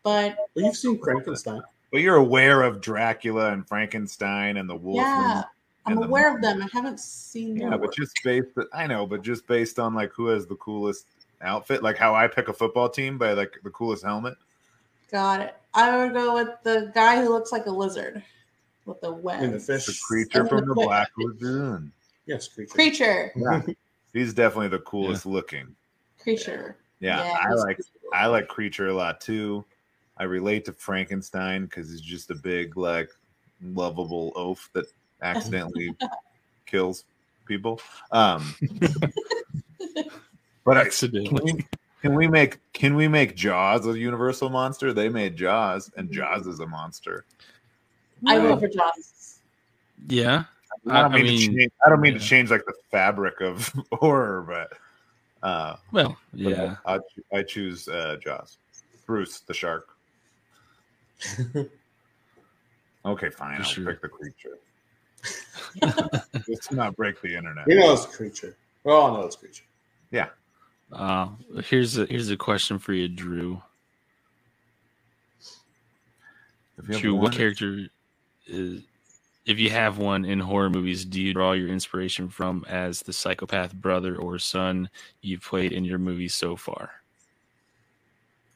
But 0.03 0.37
Well, 0.55 0.65
you've 0.65 0.75
seen 0.75 0.99
Frankenstein. 0.99 1.61
But 1.91 2.01
you're 2.01 2.15
aware 2.15 2.63
of 2.63 2.81
Dracula 2.81 3.51
and 3.51 3.67
Frankenstein 3.67 4.57
and 4.57 4.69
the 4.69 4.75
Wolfman. 4.75 5.05
yeah, 5.05 5.43
I'm 5.87 5.93
and 5.93 6.03
the 6.03 6.07
aware 6.07 6.35
of 6.35 6.41
them. 6.41 6.61
I 6.61 6.67
haven't 6.71 6.99
seen. 6.99 7.55
Them. 7.55 7.57
Yeah, 7.57 7.69
their 7.71 7.77
but 7.79 7.87
work. 7.87 7.95
just 7.95 8.19
based 8.23 8.49
I 8.73 8.85
know, 8.87 9.05
but 9.07 9.21
just 9.23 9.47
based 9.47 9.79
on 9.79 9.93
like 9.95 10.11
who 10.13 10.27
has 10.27 10.45
the 10.45 10.55
coolest 10.55 11.05
outfit, 11.41 11.81
like 11.83 11.97
how 11.97 12.13
I 12.13 12.27
pick 12.27 12.47
a 12.49 12.53
football 12.53 12.89
team 12.89 13.17
by 13.17 13.33
like 13.33 13.53
the 13.63 13.69
coolest 13.71 14.03
helmet. 14.03 14.35
got 15.11 15.41
it. 15.41 15.55
I 15.73 15.95
would 15.97 16.13
go 16.13 16.33
with 16.35 16.49
the 16.63 16.91
guy 16.95 17.21
who 17.21 17.29
looks 17.29 17.51
like 17.51 17.65
a 17.67 17.71
lizard 17.71 18.23
with 18.85 18.99
the 19.01 19.11
web. 19.11 19.41
And 19.43 19.53
the 19.53 19.59
fish. 19.59 19.85
The 19.85 19.97
creature 20.07 20.39
And 20.41 20.49
from 20.49 20.59
the 20.61 20.65
the 20.67 20.73
quick- 20.73 20.87
Black 20.87 21.09
Lagoon. 21.17 21.91
Yes, 22.25 22.47
creature. 22.47 22.73
creature, 22.73 23.31
Yeah. 23.35 23.61
He's 24.13 24.33
definitely 24.33 24.69
the 24.69 24.79
coolest 24.79 25.25
looking. 25.25 25.75
creature. 26.19 26.77
Yeah, 26.99 27.37
I 27.39 27.53
like 27.53 27.77
cool. 27.77 28.09
I 28.13 28.25
like 28.25 28.47
Creature 28.47 28.87
a 28.87 28.93
lot 28.93 29.21
too. 29.21 29.63
I 30.17 30.23
relate 30.23 30.65
to 30.65 30.73
Frankenstein 30.73 31.65
because 31.65 31.91
he's 31.91 32.01
just 32.01 32.31
a 32.31 32.35
big, 32.35 32.75
like, 32.75 33.11
lovable 33.61 34.31
oaf 34.35 34.67
that 34.73 34.87
accidentally 35.21 35.95
kills 36.65 37.05
people. 37.45 37.79
Um, 38.11 38.53
but 40.63 40.77
I, 40.77 40.81
can, 40.81 40.87
Accidentally. 40.87 41.53
we, 41.53 41.65
can 42.01 42.15
we 42.15 42.27
make 42.27 42.59
can 42.73 42.95
we 42.95 43.07
make 43.07 43.35
Jaws 43.35 43.85
a 43.87 43.97
universal 43.97 44.49
monster? 44.49 44.93
They 44.93 45.09
made 45.09 45.35
Jaws, 45.35 45.91
and 45.97 46.11
Jaws 46.11 46.47
is 46.47 46.59
a 46.59 46.67
monster. 46.67 47.25
I 48.25 48.39
vote 48.39 48.59
for 48.59 48.67
Jaws. 48.67 49.39
Yeah. 50.07 50.43
I 50.89 51.01
don't 51.01 51.13
I 51.13 51.15
mean, 51.15 51.25
mean, 51.25 51.51
to 51.51 51.57
change, 51.57 51.71
I 51.85 51.89
don't 51.89 52.01
mean 52.01 52.13
to 52.13 52.19
change 52.19 52.51
like 52.51 52.65
the 52.65 52.73
fabric 52.91 53.41
of 53.41 53.73
horror, 53.91 54.45
but 54.47 55.47
uh, 55.47 55.75
Well, 55.91 56.17
yeah. 56.33 56.75
I, 56.85 56.95
I, 56.95 56.99
I 57.39 57.43
choose 57.43 57.87
uh, 57.87 58.17
Jaws. 58.23 58.57
Bruce 59.05 59.39
the 59.39 59.53
shark. 59.53 59.87
Okay, 63.07 63.29
fine. 63.29 63.59
I'll 63.59 63.63
Sure. 63.63 63.85
pick 63.85 64.01
the 64.01 64.09
creature. 64.09 64.57
Let's 66.47 66.71
not 66.71 66.95
break 66.95 67.21
the 67.21 67.35
internet. 67.35 67.65
We 67.67 67.75
know 67.75 67.93
it's 67.93 68.05
creature. 68.05 68.55
We 68.83 68.91
all 68.91 69.13
know 69.13 69.25
it's 69.25 69.35
creature. 69.35 69.63
Uh, 70.91 71.29
here's 71.65 71.97
a 71.97 72.05
here's 72.05 72.29
a 72.29 72.37
question 72.37 72.79
for 72.79 72.93
you, 72.93 73.07
Drew. 73.07 73.61
If 76.77 76.89
you 76.89 76.99
Drew, 76.99 77.15
what 77.15 77.33
character 77.33 77.87
is 78.45 78.83
if 79.45 79.59
you 79.59 79.69
have 79.69 79.97
one 79.97 80.25
in 80.25 80.39
horror 80.39 80.69
movies, 80.69 81.05
do 81.05 81.21
you 81.21 81.33
draw 81.33 81.53
your 81.53 81.69
inspiration 81.69 82.29
from 82.29 82.65
as 82.69 83.01
the 83.01 83.13
psychopath 83.13 83.73
brother 83.73 84.15
or 84.15 84.39
son 84.39 84.89
you've 85.21 85.41
played 85.41 85.71
in 85.71 85.83
your 85.83 85.97
movies 85.97 86.35
so 86.35 86.55
far? 86.55 86.91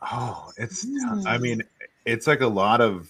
Oh, 0.02 0.52
it's. 0.58 0.86
Hmm. 0.86 1.28
I 1.28 1.38
mean, 1.38 1.62
it's 2.06 2.28
like 2.28 2.42
a 2.42 2.48
lot 2.48 2.82
of, 2.82 3.10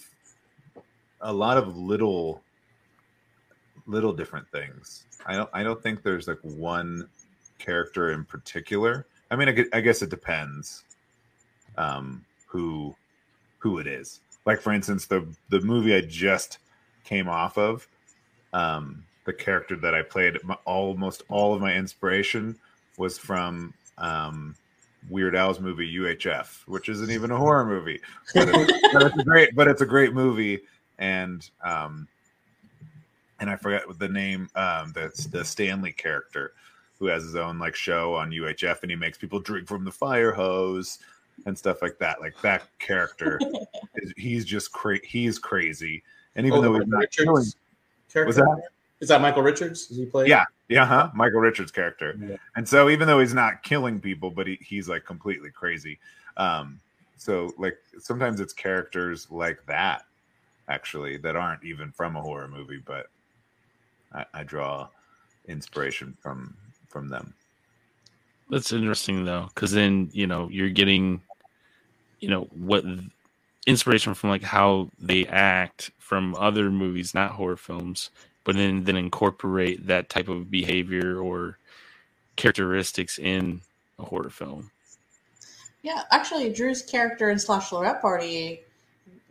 a 1.21 1.31
lot 1.31 1.57
of 1.57 1.77
little, 1.77 2.41
little 3.91 4.13
different 4.13 4.49
things. 4.49 5.05
I 5.25 5.35
don't. 5.35 5.49
I 5.53 5.63
don't 5.63 5.81
think 5.81 6.01
there's 6.01 6.27
like 6.27 6.39
one 6.41 7.07
character 7.59 8.11
in 8.11 8.25
particular. 8.25 9.05
I 9.29 9.35
mean, 9.35 9.49
I, 9.49 9.77
I 9.77 9.81
guess 9.81 10.01
it 10.01 10.09
depends, 10.09 10.83
um, 11.77 12.25
who, 12.47 12.95
who 13.59 13.77
it 13.77 13.87
is. 13.87 14.19
Like 14.45 14.61
for 14.61 14.73
instance, 14.73 15.05
the 15.05 15.25
the 15.49 15.61
movie 15.61 15.93
I 15.95 16.01
just 16.01 16.57
came 17.03 17.29
off 17.29 17.57
of, 17.57 17.87
um, 18.53 19.03
the 19.25 19.33
character 19.33 19.75
that 19.77 19.93
I 19.93 20.01
played, 20.01 20.37
my, 20.43 20.55
almost 20.65 21.23
all 21.29 21.53
of 21.53 21.61
my 21.61 21.73
inspiration 21.75 22.57
was 22.97 23.17
from 23.17 23.73
um, 23.97 24.55
Weird 25.09 25.35
Al's 25.35 25.59
movie 25.59 25.95
UHF, 25.95 26.67
which 26.67 26.89
isn't 26.89 27.11
even 27.11 27.31
a 27.31 27.37
horror 27.37 27.65
movie, 27.65 28.01
but 28.33 28.49
it's, 28.49 28.93
but 28.93 29.03
it's 29.03 29.17
a 29.17 29.23
great, 29.23 29.55
but 29.55 29.67
it's 29.67 29.81
a 29.81 29.85
great 29.85 30.13
movie, 30.13 30.61
and 30.97 31.49
um, 31.63 32.07
and 33.41 33.49
I 33.49 33.57
forget 33.57 33.85
what 33.87 33.99
the 33.99 34.07
name, 34.07 34.47
um, 34.55 34.93
that's 34.95 35.25
the 35.25 35.43
Stanley 35.43 35.91
character 35.91 36.53
who 36.99 37.07
has 37.07 37.23
his 37.23 37.35
own 37.35 37.59
like 37.59 37.75
show 37.75 38.13
on 38.13 38.29
UHF, 38.31 38.81
and 38.83 38.91
he 38.91 38.95
makes 38.95 39.17
people 39.17 39.39
drink 39.39 39.67
from 39.67 39.83
the 39.83 39.91
fire 39.91 40.31
hose 40.31 40.99
and 41.45 41.57
stuff 41.57 41.81
like 41.81 41.97
that. 41.97 42.21
Like 42.21 42.39
that 42.41 42.63
character, 42.79 43.39
is, 43.95 44.13
he's 44.15 44.45
just 44.45 44.71
crazy. 44.71 45.01
he's 45.05 45.39
crazy, 45.39 46.03
and 46.35 46.45
even 46.47 46.59
Oh, 46.59 46.61
though 46.61 46.73
he's 46.75 46.87
Michael 46.87 46.99
not 47.01 47.11
killing, 47.11 47.45
character. 48.13 48.27
Was 48.27 48.35
that- 48.37 48.61
Is 49.01 49.09
that 49.09 49.19
Michael 49.19 49.41
Richards? 49.41 49.87
Does 49.87 49.97
he 49.97 50.05
play? 50.05 50.27
Yeah. 50.27 50.45
yeah, 50.69 50.85
huh? 50.85 51.09
Michael 51.15 51.39
Richards 51.39 51.71
character. 51.71 52.15
Yeah. 52.23 52.35
And 52.55 52.69
so 52.69 52.87
even 52.87 53.07
though 53.07 53.19
he's 53.19 53.33
not 53.33 53.63
killing 53.63 53.99
people, 53.99 54.29
but 54.29 54.45
he, 54.45 54.59
he's 54.61 54.87
like 54.87 55.03
completely 55.05 55.49
crazy. 55.49 55.97
Um, 56.37 56.79
so 57.17 57.51
like 57.57 57.77
sometimes 57.99 58.39
it's 58.39 58.53
characters 58.53 59.25
like 59.31 59.65
that 59.65 60.03
actually 60.67 61.17
that 61.17 61.35
aren't 61.35 61.63
even 61.63 61.91
from 61.91 62.15
a 62.15 62.21
horror 62.21 62.47
movie, 62.47 62.79
but 62.85 63.07
I, 64.13 64.25
I 64.33 64.43
draw 64.43 64.87
inspiration 65.47 66.15
from 66.21 66.55
from 66.87 67.09
them. 67.09 67.33
That's 68.49 68.73
interesting 68.73 69.25
though, 69.25 69.49
because 69.53 69.71
then 69.71 70.09
you 70.11 70.27
know 70.27 70.49
you're 70.49 70.69
getting, 70.69 71.21
you 72.19 72.29
know, 72.29 72.47
what 72.53 72.83
inspiration 73.65 74.13
from 74.13 74.29
like 74.29 74.43
how 74.43 74.89
they 74.99 75.25
act 75.27 75.91
from 75.99 76.35
other 76.35 76.69
movies, 76.69 77.13
not 77.13 77.31
horror 77.31 77.57
films, 77.57 78.09
but 78.43 78.55
then 78.55 78.83
then 78.83 78.97
incorporate 78.97 79.87
that 79.87 80.09
type 80.09 80.27
of 80.27 80.51
behavior 80.51 81.17
or 81.17 81.57
characteristics 82.35 83.17
in 83.19 83.61
a 83.99 84.03
horror 84.03 84.29
film. 84.29 84.71
Yeah, 85.83 86.03
actually, 86.11 86.51
Drew's 86.51 86.81
character 86.81 87.31
in 87.31 87.37
Slashelorette 87.37 88.01
Party, 88.01 88.61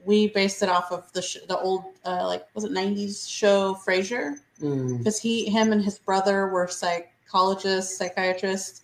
we 0.05 0.29
based 0.29 0.63
it 0.63 0.69
off 0.69 0.93
of 0.93 1.13
the 1.13 1.23
sh- 1.23 1.39
the 1.49 1.59
old 1.59 1.85
uh, 2.05 2.27
like 2.27 2.47
was 2.55 2.65
it 2.65 2.73
'90s 2.73 3.29
show 3.29 3.75
Frasier 3.87 4.39
Mm. 4.61 4.99
because 4.99 5.19
he 5.19 5.47
him 5.49 5.73
and 5.73 5.83
his 5.83 5.99
brother 5.99 6.49
were 6.49 6.69
psychologists, 6.69 7.97
psychiatrists, 7.97 8.83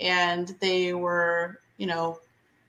and 0.00 0.48
they 0.60 0.94
were 0.94 1.58
you 1.78 1.86
know 1.86 2.18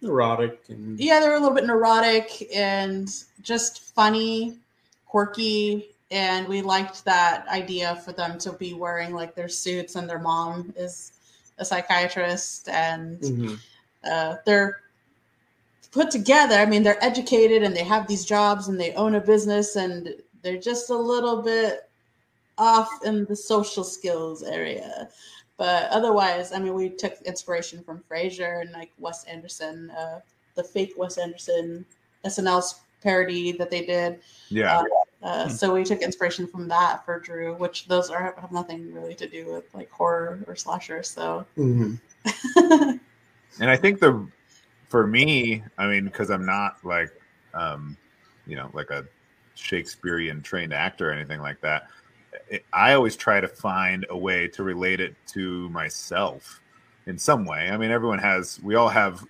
neurotic 0.01 0.61
and 0.69 0.99
yeah 0.99 1.19
they 1.19 1.27
were 1.27 1.35
a 1.35 1.39
little 1.39 1.55
bit 1.55 1.65
neurotic 1.65 2.47
and 2.53 3.09
just 3.41 3.81
funny, 3.95 4.55
quirky, 5.07 5.87
and 6.11 6.47
we 6.47 6.61
liked 6.61 7.03
that 7.05 7.47
idea 7.47 7.95
for 8.05 8.11
them 8.11 8.37
to 8.37 8.51
be 8.53 8.73
wearing 8.75 9.13
like 9.13 9.33
their 9.33 9.49
suits 9.49 9.95
and 9.95 10.07
their 10.09 10.19
mom 10.19 10.73
is 10.77 11.13
a 11.57 11.65
psychiatrist 11.65 12.69
and 12.69 13.19
Mhm. 13.21 13.59
uh, 14.03 14.35
they're 14.45 14.81
put 15.93 16.09
together. 16.09 16.55
I 16.55 16.65
mean, 16.65 16.83
they're 16.83 17.03
educated 17.03 17.63
and 17.63 17.75
they 17.75 17.83
have 17.83 18.07
these 18.07 18.25
jobs 18.25 18.67
and 18.67 18.79
they 18.79 18.93
own 18.93 19.15
a 19.15 19.21
business 19.21 19.75
and 19.75 20.15
they're 20.41 20.57
just 20.57 20.89
a 20.89 20.95
little 20.95 21.41
bit 21.41 21.89
off 22.57 22.89
in 23.05 23.25
the 23.25 23.35
social 23.35 23.83
skills 23.83 24.43
area. 24.43 25.07
But 25.57 25.89
otherwise, 25.91 26.51
I 26.51 26.59
mean, 26.59 26.73
we 26.73 26.89
took 26.89 27.21
inspiration 27.21 27.83
from 27.83 28.03
Frasier 28.09 28.61
and 28.61 28.71
like 28.71 28.91
Wes 28.97 29.23
Anderson, 29.25 29.91
uh, 29.91 30.19
the 30.55 30.63
fake 30.63 30.93
Wes 30.97 31.17
Anderson 31.17 31.85
SNL's 32.25 32.81
parody 33.01 33.51
that 33.51 33.69
they 33.69 33.85
did. 33.85 34.19
Yeah. 34.49 34.79
Uh, 34.79 35.25
uh, 35.25 35.47
so 35.47 35.73
we 35.73 35.83
took 35.83 36.01
inspiration 36.01 36.47
from 36.47 36.67
that 36.67 37.05
for 37.05 37.19
Drew, 37.19 37.53
which 37.55 37.87
those 37.87 38.09
are 38.09 38.23
have 38.23 38.51
nothing 38.51 38.93
really 38.93 39.13
to 39.15 39.27
do 39.27 39.53
with 39.53 39.65
like 39.73 39.91
horror 39.91 40.39
or 40.47 40.55
slasher. 40.55 41.03
So 41.03 41.45
Mhm. 41.55 41.99
and 43.59 43.69
I 43.69 43.75
think 43.75 43.99
the 43.99 44.27
for 44.93 45.07
me, 45.07 45.63
I 45.79 45.87
mean, 45.87 46.05
because 46.05 46.29
I'm 46.29 46.45
not 46.45 46.77
like 46.85 47.09
um, 47.55 47.97
you 48.45 48.55
know, 48.55 48.69
like 48.73 48.91
a 48.91 49.03
Shakespearean 49.55 50.43
trained 50.43 50.71
actor 50.71 51.09
or 51.09 51.11
anything 51.11 51.41
like 51.41 51.59
that. 51.61 51.87
It, 52.47 52.63
I 52.73 52.93
always 52.93 53.15
try 53.15 53.41
to 53.41 53.47
find 53.47 54.05
a 54.11 54.15
way 54.17 54.47
to 54.49 54.61
relate 54.61 54.99
it 54.99 55.15
to 55.29 55.67
myself 55.69 56.61
in 57.07 57.17
some 57.17 57.43
way. 57.43 57.71
I 57.71 57.77
mean, 57.77 57.89
everyone 57.89 58.19
has, 58.19 58.59
we 58.61 58.75
all 58.75 58.87
have 58.87 59.25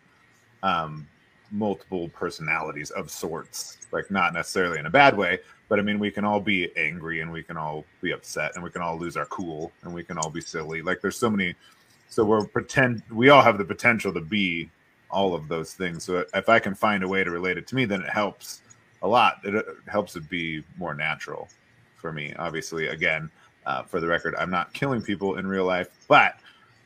um, 0.64 1.08
multiple 1.50 2.10
personalities 2.10 2.90
of 2.90 3.10
sorts, 3.10 3.78
like 3.94 4.12
not 4.12 4.34
necessarily 4.34 4.80
in 4.80 4.86
a 4.86 4.90
bad 4.90 5.16
way, 5.16 5.40
but 5.70 5.80
I 5.80 5.82
mean, 5.82 5.98
we 5.98 6.12
can 6.12 6.26
all 6.26 6.42
be 6.42 6.76
angry 6.76 7.22
and 7.22 7.32
we 7.32 7.42
can 7.42 7.56
all 7.56 7.86
be 8.02 8.12
upset 8.12 8.52
and 8.56 8.64
we 8.66 8.70
can 8.70 8.82
all 8.82 9.00
lose 9.00 9.16
our 9.16 9.28
cool 9.28 9.72
and 9.84 9.94
we 9.94 10.04
can 10.04 10.18
all 10.18 10.30
be 10.30 10.42
silly. 10.42 10.82
Like, 10.82 11.00
there's 11.00 11.16
so 11.16 11.30
many 11.30 11.56
so 12.10 12.26
we're 12.26 12.44
pretend 12.44 13.02
we 13.10 13.30
all 13.30 13.42
have 13.42 13.58
the 13.58 13.64
potential 13.64 14.14
to 14.14 14.20
be 14.20 14.70
all 15.14 15.36
of 15.36 15.48
those 15.48 15.74
things. 15.74 16.04
So 16.04 16.26
if 16.34 16.50
I 16.50 16.60
can 16.60 16.76
find 16.76 17.04
a 17.04 17.08
way 17.08 17.24
to 17.24 17.32
relate 17.32 17.58
it 17.58 17.68
to 17.68 17.76
me, 17.76 17.86
then 17.86 18.02
it 18.02 18.10
helps 18.10 18.62
a 19.02 19.08
lot. 19.08 19.40
It, 19.44 19.56
it 19.56 19.66
helps 19.88 20.16
it 20.16 20.28
be 20.30 20.64
more 20.78 20.96
natural 20.96 21.48
for 21.96 22.12
me. 22.12 22.34
Obviously, 22.38 22.88
again, 22.88 23.30
uh, 23.66 23.84
for 23.84 24.00
the 24.00 24.08
record, 24.08 24.36
I'm 24.38 24.50
not 24.50 24.74
killing 24.74 25.02
people 25.02 25.38
in 25.38 25.48
real 25.48 25.66
life, 25.66 25.90
but 26.08 26.36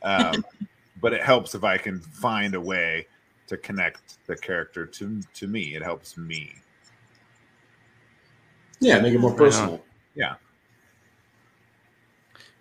um, 0.02 0.44
but 1.00 1.12
it 1.12 1.22
helps 1.22 1.54
if 1.54 1.64
I 1.64 1.78
can 1.78 2.00
find 2.00 2.54
a 2.54 2.60
way 2.60 3.06
to 3.46 3.56
connect 3.56 4.24
the 4.26 4.36
character 4.36 4.86
to 4.86 5.22
to 5.34 5.46
me. 5.46 5.74
It 5.74 5.82
helps 5.82 6.16
me. 6.16 6.54
Yeah, 8.80 9.00
make 9.00 9.14
it 9.14 9.18
more 9.18 9.30
Right 9.30 9.38
personal. 9.38 9.82
Yeah. 10.14 10.34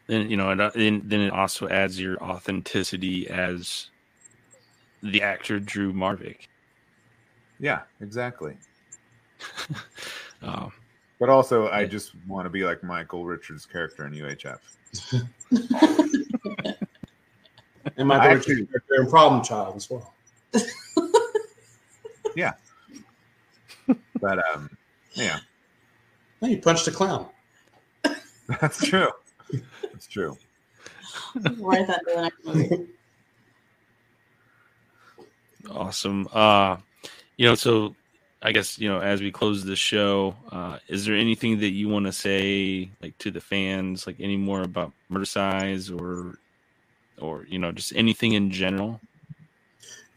then 0.07 0.29
you 0.29 0.37
know 0.37 0.49
it, 0.49 0.73
then 0.73 1.01
then 1.05 1.21
it 1.21 1.31
also 1.31 1.67
adds 1.67 1.99
your 1.99 2.17
authenticity 2.23 3.29
as 3.29 3.89
the 5.03 5.21
actor 5.21 5.59
Drew 5.59 5.93
Marvick. 5.93 6.47
Yeah, 7.59 7.81
exactly. 8.01 8.55
Um, 10.43 10.71
But 11.19 11.29
also, 11.29 11.67
I 11.69 11.85
just 11.87 12.11
want 12.27 12.45
to 12.45 12.49
be 12.51 12.63
like 12.63 12.83
Michael 12.83 13.25
Richards' 13.25 13.65
character 13.65 14.05
in 14.05 14.13
UHF. 14.13 14.59
And 17.95 18.07
my 18.07 18.19
I 18.19 18.27
character 18.27 18.51
actually- 18.51 18.67
and 18.97 19.09
Problem 19.09 19.43
Child 19.43 19.75
as 19.77 19.89
well. 19.89 20.13
Yeah. 22.35 22.53
But 24.21 24.37
um, 24.53 24.69
yeah, 25.13 25.39
Hey, 26.39 26.51
you 26.51 26.57
punched 26.61 26.87
a 26.87 26.91
clown. 26.91 27.29
that's 28.61 28.85
true. 28.85 29.07
That's 29.81 30.05
true. 30.05 30.37
Write 31.57 31.87
that 31.87 32.01
to 32.07 32.13
the 32.15 32.21
next 32.21 32.45
movie. 32.45 32.87
Awesome. 35.71 36.27
Uh, 36.31 36.77
you 37.37 37.47
know, 37.47 37.55
so 37.55 37.95
I 38.41 38.51
guess 38.51 38.79
you 38.79 38.87
know 38.87 38.99
as 38.99 39.21
we 39.21 39.31
close 39.31 39.63
the 39.63 39.75
show, 39.75 40.35
uh, 40.51 40.79
is 40.87 41.05
there 41.05 41.15
anything 41.15 41.59
that 41.59 41.71
you 41.71 41.89
want 41.89 42.05
to 42.05 42.11
say 42.11 42.89
like 43.01 43.17
to 43.19 43.31
the 43.31 43.41
fans, 43.41 44.07
like 44.07 44.17
any 44.19 44.37
more 44.37 44.61
about 44.61 44.93
Murdercise 45.11 45.91
or 45.91 46.39
or 47.19 47.45
you 47.49 47.59
know 47.59 47.71
just 47.71 47.93
anything 47.95 48.33
in 48.33 48.51
general? 48.51 48.99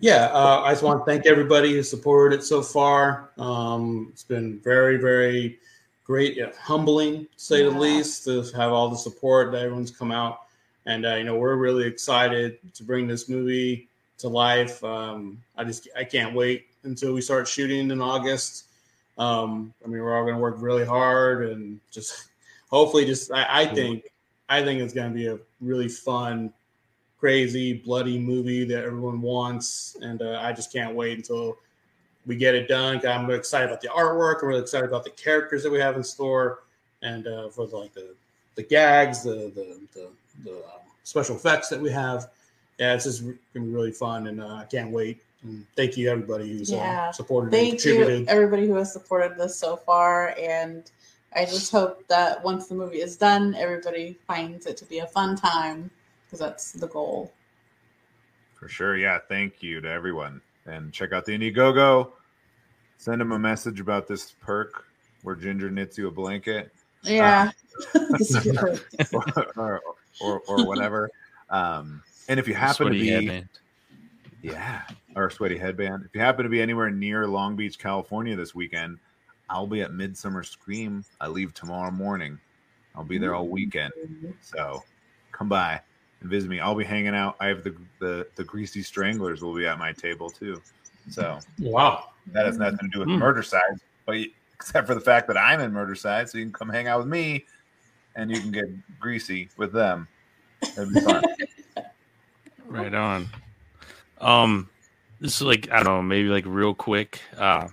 Yeah, 0.01 0.30
uh, 0.32 0.62
I 0.64 0.72
just 0.72 0.82
want 0.82 1.01
to 1.01 1.05
thank 1.05 1.26
everybody 1.26 1.72
who 1.72 1.82
supported 1.82 2.38
it 2.38 2.42
so 2.42 2.62
far. 2.62 3.32
Um, 3.36 4.09
it's 4.11 4.24
been 4.24 4.59
very, 4.61 4.96
very 4.96 5.59
great, 6.05 6.38
yeah, 6.38 6.53
humbling, 6.59 7.24
to 7.24 7.28
say 7.36 7.62
the 7.64 7.70
least, 7.70 8.24
to 8.24 8.42
have 8.57 8.72
all 8.72 8.88
the 8.88 8.96
support 8.96 9.53
that 9.53 9.61
everyone's 9.61 9.90
come 9.90 10.11
out. 10.11 10.46
And 10.86 11.05
uh, 11.05 11.16
you 11.16 11.24
know, 11.24 11.36
we're 11.36 11.57
really 11.57 11.86
excited 11.86 12.59
to 12.72 12.82
bring 12.82 13.07
this 13.07 13.28
movie 13.28 13.89
to 14.20 14.28
life. 14.28 14.82
Um, 14.84 15.42
I 15.56 15.64
just 15.64 15.88
I 15.96 16.04
can't 16.04 16.34
wait 16.34 16.66
until 16.84 17.12
we 17.12 17.20
start 17.20 17.48
shooting 17.48 17.90
in 17.90 18.00
August. 18.00 18.66
Um, 19.18 19.74
I 19.84 19.88
mean, 19.88 20.00
we're 20.00 20.16
all 20.16 20.24
going 20.24 20.36
to 20.36 20.40
work 20.40 20.56
really 20.58 20.84
hard 20.84 21.44
and 21.50 21.80
just 21.90 22.30
hopefully, 22.70 23.04
just 23.04 23.30
I, 23.32 23.62
I 23.62 23.66
think 23.66 24.04
I 24.48 24.62
think 24.62 24.80
it's 24.80 24.94
going 24.94 25.12
to 25.12 25.14
be 25.14 25.26
a 25.26 25.38
really 25.60 25.88
fun 25.88 26.52
crazy, 27.18 27.74
bloody 27.74 28.18
movie 28.18 28.64
that 28.64 28.84
everyone 28.84 29.20
wants, 29.20 29.96
and 30.00 30.22
uh, 30.22 30.40
I 30.40 30.52
just 30.52 30.72
can't 30.72 30.94
wait 30.94 31.18
until 31.18 31.58
we 32.26 32.34
get 32.36 32.54
it 32.54 32.66
done. 32.66 33.04
I'm 33.06 33.26
really 33.26 33.38
excited 33.38 33.68
about 33.68 33.82
the 33.82 33.88
artwork. 33.88 34.42
I'm 34.42 34.48
really 34.48 34.62
excited 34.62 34.88
about 34.88 35.04
the 35.04 35.10
characters 35.10 35.62
that 35.62 35.70
we 35.70 35.78
have 35.80 35.96
in 35.96 36.04
store, 36.04 36.60
and 37.02 37.26
uh, 37.26 37.48
for 37.50 37.66
the, 37.66 37.76
like 37.76 37.92
the 37.92 38.14
the 38.54 38.62
gags, 38.62 39.22
the 39.22 39.52
the 39.54 39.80
the, 39.92 40.08
the 40.44 40.56
um, 40.56 40.80
special 41.04 41.36
effects 41.36 41.68
that 41.68 41.80
we 41.80 41.90
have. 41.90 42.30
Yeah, 42.81 42.95
it's 42.95 43.05
just 43.05 43.22
gonna 43.22 43.37
be 43.55 43.61
really 43.61 43.93
fun, 43.93 44.26
and 44.26 44.43
uh, 44.43 44.55
I 44.55 44.64
can't 44.64 44.91
wait. 44.91 45.22
And 45.43 45.66
thank 45.76 45.97
you 45.97 46.11
everybody 46.11 46.49
who's 46.51 46.70
Yeah. 46.70 47.09
uh, 47.09 47.12
supported 47.12 47.47
and 47.47 47.53
Thank 47.55 47.85
you, 47.85 48.24
everybody 48.26 48.66
who 48.66 48.74
has 48.74 48.93
supported 48.93 49.37
this 49.39 49.57
so 49.57 49.76
far, 49.76 50.35
and 50.39 50.91
I 51.35 51.45
just 51.45 51.70
hope 51.70 52.07
that 52.09 52.43
once 52.43 52.66
the 52.66 52.74
movie 52.74 53.01
is 53.03 53.16
done, 53.16 53.55
everybody 53.55 54.18
finds 54.26 54.66
it 54.66 54.76
to 54.78 54.85
be 54.87 54.99
a 54.99 55.07
fun 55.07 55.37
time 55.37 55.91
because 56.24 56.41
that's 56.41 56.72
the 56.72 56.89
goal. 56.89 57.33
For 58.55 58.68
sure. 58.68 58.97
Yeah. 58.97 59.18
Thank 59.28 59.62
you 59.62 59.81
to 59.81 59.89
everyone. 59.89 60.41
And 60.66 60.93
check 60.93 61.12
out 61.12 61.24
the 61.24 61.33
Indiegogo. 61.39 62.12
Send 62.99 63.20
them 63.20 63.33
a 63.33 63.39
message 63.39 63.81
about 63.81 64.07
this 64.07 64.33
perk 64.41 64.85
where 65.22 65.35
Ginger 65.35 65.70
knits 65.70 65.97
you 65.97 66.09
a 66.09 66.11
blanket 66.11 66.72
Yeah, 67.03 67.51
or, 67.95 68.78
or, 69.57 69.81
or, 70.20 70.41
or 70.49 70.66
whatever. 70.66 71.11
Um, 71.49 72.03
and 72.28 72.38
if 72.40 72.46
you 72.48 72.54
happen 72.54 72.86
to 72.86 72.92
be, 72.92 73.08
headband. 73.08 73.48
yeah, 74.42 74.82
or 75.16 75.26
a 75.26 75.30
sweaty 75.30 75.58
headband. 75.58 76.04
If 76.04 76.14
you 76.14 76.20
happen 76.20 76.44
to 76.44 76.48
be 76.50 76.60
anywhere 76.62 76.90
near 76.90 77.26
Long 77.26 77.56
Beach, 77.56 77.78
California 77.78 78.36
this 78.36 78.54
weekend, 78.54 78.98
I'll 79.48 79.66
be 79.66 79.82
at 79.82 79.92
Midsummer 79.92 80.42
Scream. 80.42 81.04
I 81.20 81.26
leave 81.28 81.52
tomorrow 81.54 81.90
morning. 81.90 82.38
I'll 82.94 83.04
be 83.04 83.18
there 83.18 83.34
all 83.34 83.48
weekend. 83.48 83.92
So 84.40 84.82
come 85.32 85.48
by 85.48 85.80
and 86.20 86.30
visit 86.30 86.48
me. 86.50 86.60
I'll 86.60 86.74
be 86.74 86.84
hanging 86.84 87.14
out. 87.14 87.36
I 87.40 87.46
have 87.46 87.64
the 87.64 87.74
the, 87.98 88.26
the 88.36 88.44
greasy 88.44 88.82
stranglers 88.82 89.42
will 89.42 89.54
be 89.54 89.66
at 89.66 89.78
my 89.78 89.92
table 89.92 90.30
too. 90.30 90.60
So 91.08 91.38
Wow. 91.58 92.10
that 92.32 92.46
has 92.46 92.58
nothing 92.58 92.78
to 92.78 92.88
do 92.88 92.98
with 93.00 93.08
Hmm. 93.08 93.22
Murdercise, 93.22 93.80
but 94.06 94.16
except 94.54 94.86
for 94.86 94.94
the 94.94 95.00
fact 95.00 95.26
that 95.28 95.36
I'm 95.38 95.60
in 95.60 95.72
Murdercise, 95.72 96.30
so 96.30 96.38
you 96.38 96.44
can 96.44 96.52
come 96.52 96.68
hang 96.68 96.86
out 96.88 96.98
with 96.98 97.08
me 97.08 97.46
and 98.16 98.30
you 98.30 98.40
can 98.40 98.50
get 98.52 98.66
greasy 99.00 99.48
with 99.56 99.72
them. 99.72 100.06
It'd 100.76 100.92
be 100.92 101.00
fun. 101.00 101.24
Right 102.70 102.94
on. 102.94 103.28
Um, 104.20 104.70
this 105.20 105.36
is 105.36 105.42
like 105.42 105.70
I 105.70 105.82
don't 105.82 105.84
know, 105.84 106.02
maybe 106.02 106.28
like 106.28 106.44
real 106.46 106.74
quick. 106.74 107.20
Uh, 107.36 107.68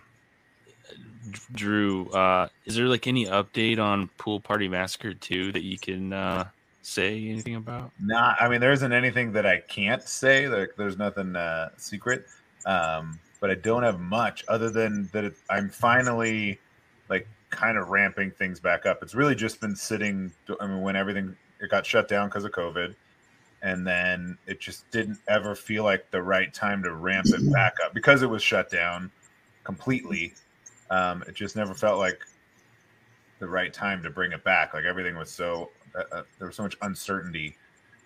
Drew, 1.52 2.10
uh, 2.10 2.48
is 2.66 2.76
there 2.76 2.88
like 2.88 3.08
any 3.08 3.26
update 3.26 3.80
on 3.80 4.10
Pool 4.18 4.40
Party 4.40 4.68
Massacre 4.68 5.14
two 5.14 5.52
that 5.52 5.64
you 5.64 5.78
can 5.78 6.14
uh, 6.14 6.46
say 6.82 7.30
anything 7.30 7.56
about? 7.56 7.92
Not, 8.00 8.38
I 8.42 8.48
mean, 8.48 8.62
there 8.62 8.72
isn't 8.72 8.94
anything 8.94 9.34
that 9.34 9.46
I 9.46 9.60
can't 9.60 10.02
say. 10.02 10.48
Like, 10.48 10.72
there's 10.78 10.98
nothing 10.98 11.36
uh, 11.36 11.70
secret. 11.78 12.26
Um, 12.66 13.20
but 13.40 13.52
I 13.52 13.56
don't 13.56 13.84
have 13.84 14.00
much 14.00 14.44
other 14.48 14.70
than 14.70 15.10
that. 15.14 15.26
It, 15.26 15.36
I'm 15.50 15.70
finally 15.70 16.60
like 17.10 17.28
kind 17.50 17.78
of 17.78 17.90
ramping 17.90 18.32
things 18.32 18.60
back 18.60 18.86
up. 18.86 19.04
It's 19.04 19.16
really 19.16 19.36
just 19.36 19.62
been 19.62 19.76
sitting. 19.76 20.32
I 20.60 20.68
mean, 20.68 20.82
when 20.82 20.96
everything 20.96 21.36
it 21.60 21.70
got 21.70 21.86
shut 21.86 22.08
down 22.08 22.30
because 22.30 22.46
of 22.46 22.52
COVID, 22.52 22.96
and 23.62 23.86
then 23.86 24.38
it 24.46 24.60
just 24.60 24.90
didn't 24.92 25.20
ever 25.28 25.56
feel 25.56 25.84
like 25.84 26.10
the 26.12 26.22
right 26.22 26.54
time 26.54 26.84
to 26.84 26.94
ramp 26.94 27.28
it 27.28 27.52
back 27.52 27.74
up 27.84 27.94
because 27.94 28.22
it 28.22 28.30
was 28.30 28.44
shut 28.44 28.70
down 28.70 29.12
completely. 29.64 30.34
Um, 30.90 31.24
it 31.28 31.36
just 31.36 31.56
never 31.56 31.74
felt 31.74 31.98
like 31.98 32.20
the 33.40 33.48
right 33.48 33.74
time 33.74 34.02
to 34.04 34.10
bring 34.10 34.32
it 34.32 34.44
back. 34.44 34.74
Like 34.74 34.86
everything 34.86 35.16
was 35.16 35.32
so 35.32 35.72
uh, 35.96 36.04
uh, 36.12 36.24
there 36.38 36.48
was 36.48 36.56
so 36.56 36.64
much 36.64 36.78
uncertainty, 36.82 37.58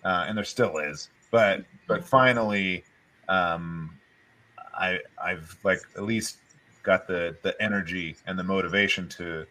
uh, 0.04 0.24
and 0.26 0.36
there 0.36 0.44
still 0.44 0.78
is. 0.78 1.10
But 1.30 1.64
but 1.86 2.04
finally, 2.04 2.84
um, 3.28 3.98
I 4.74 4.98
I've 5.22 5.56
like 5.64 5.80
at 5.96 6.04
least 6.04 6.38
got 6.82 7.06
the 7.06 7.36
the 7.42 7.60
energy 7.62 8.16
and 8.26 8.38
the 8.38 8.44
motivation 8.44 9.08
to 9.10 9.46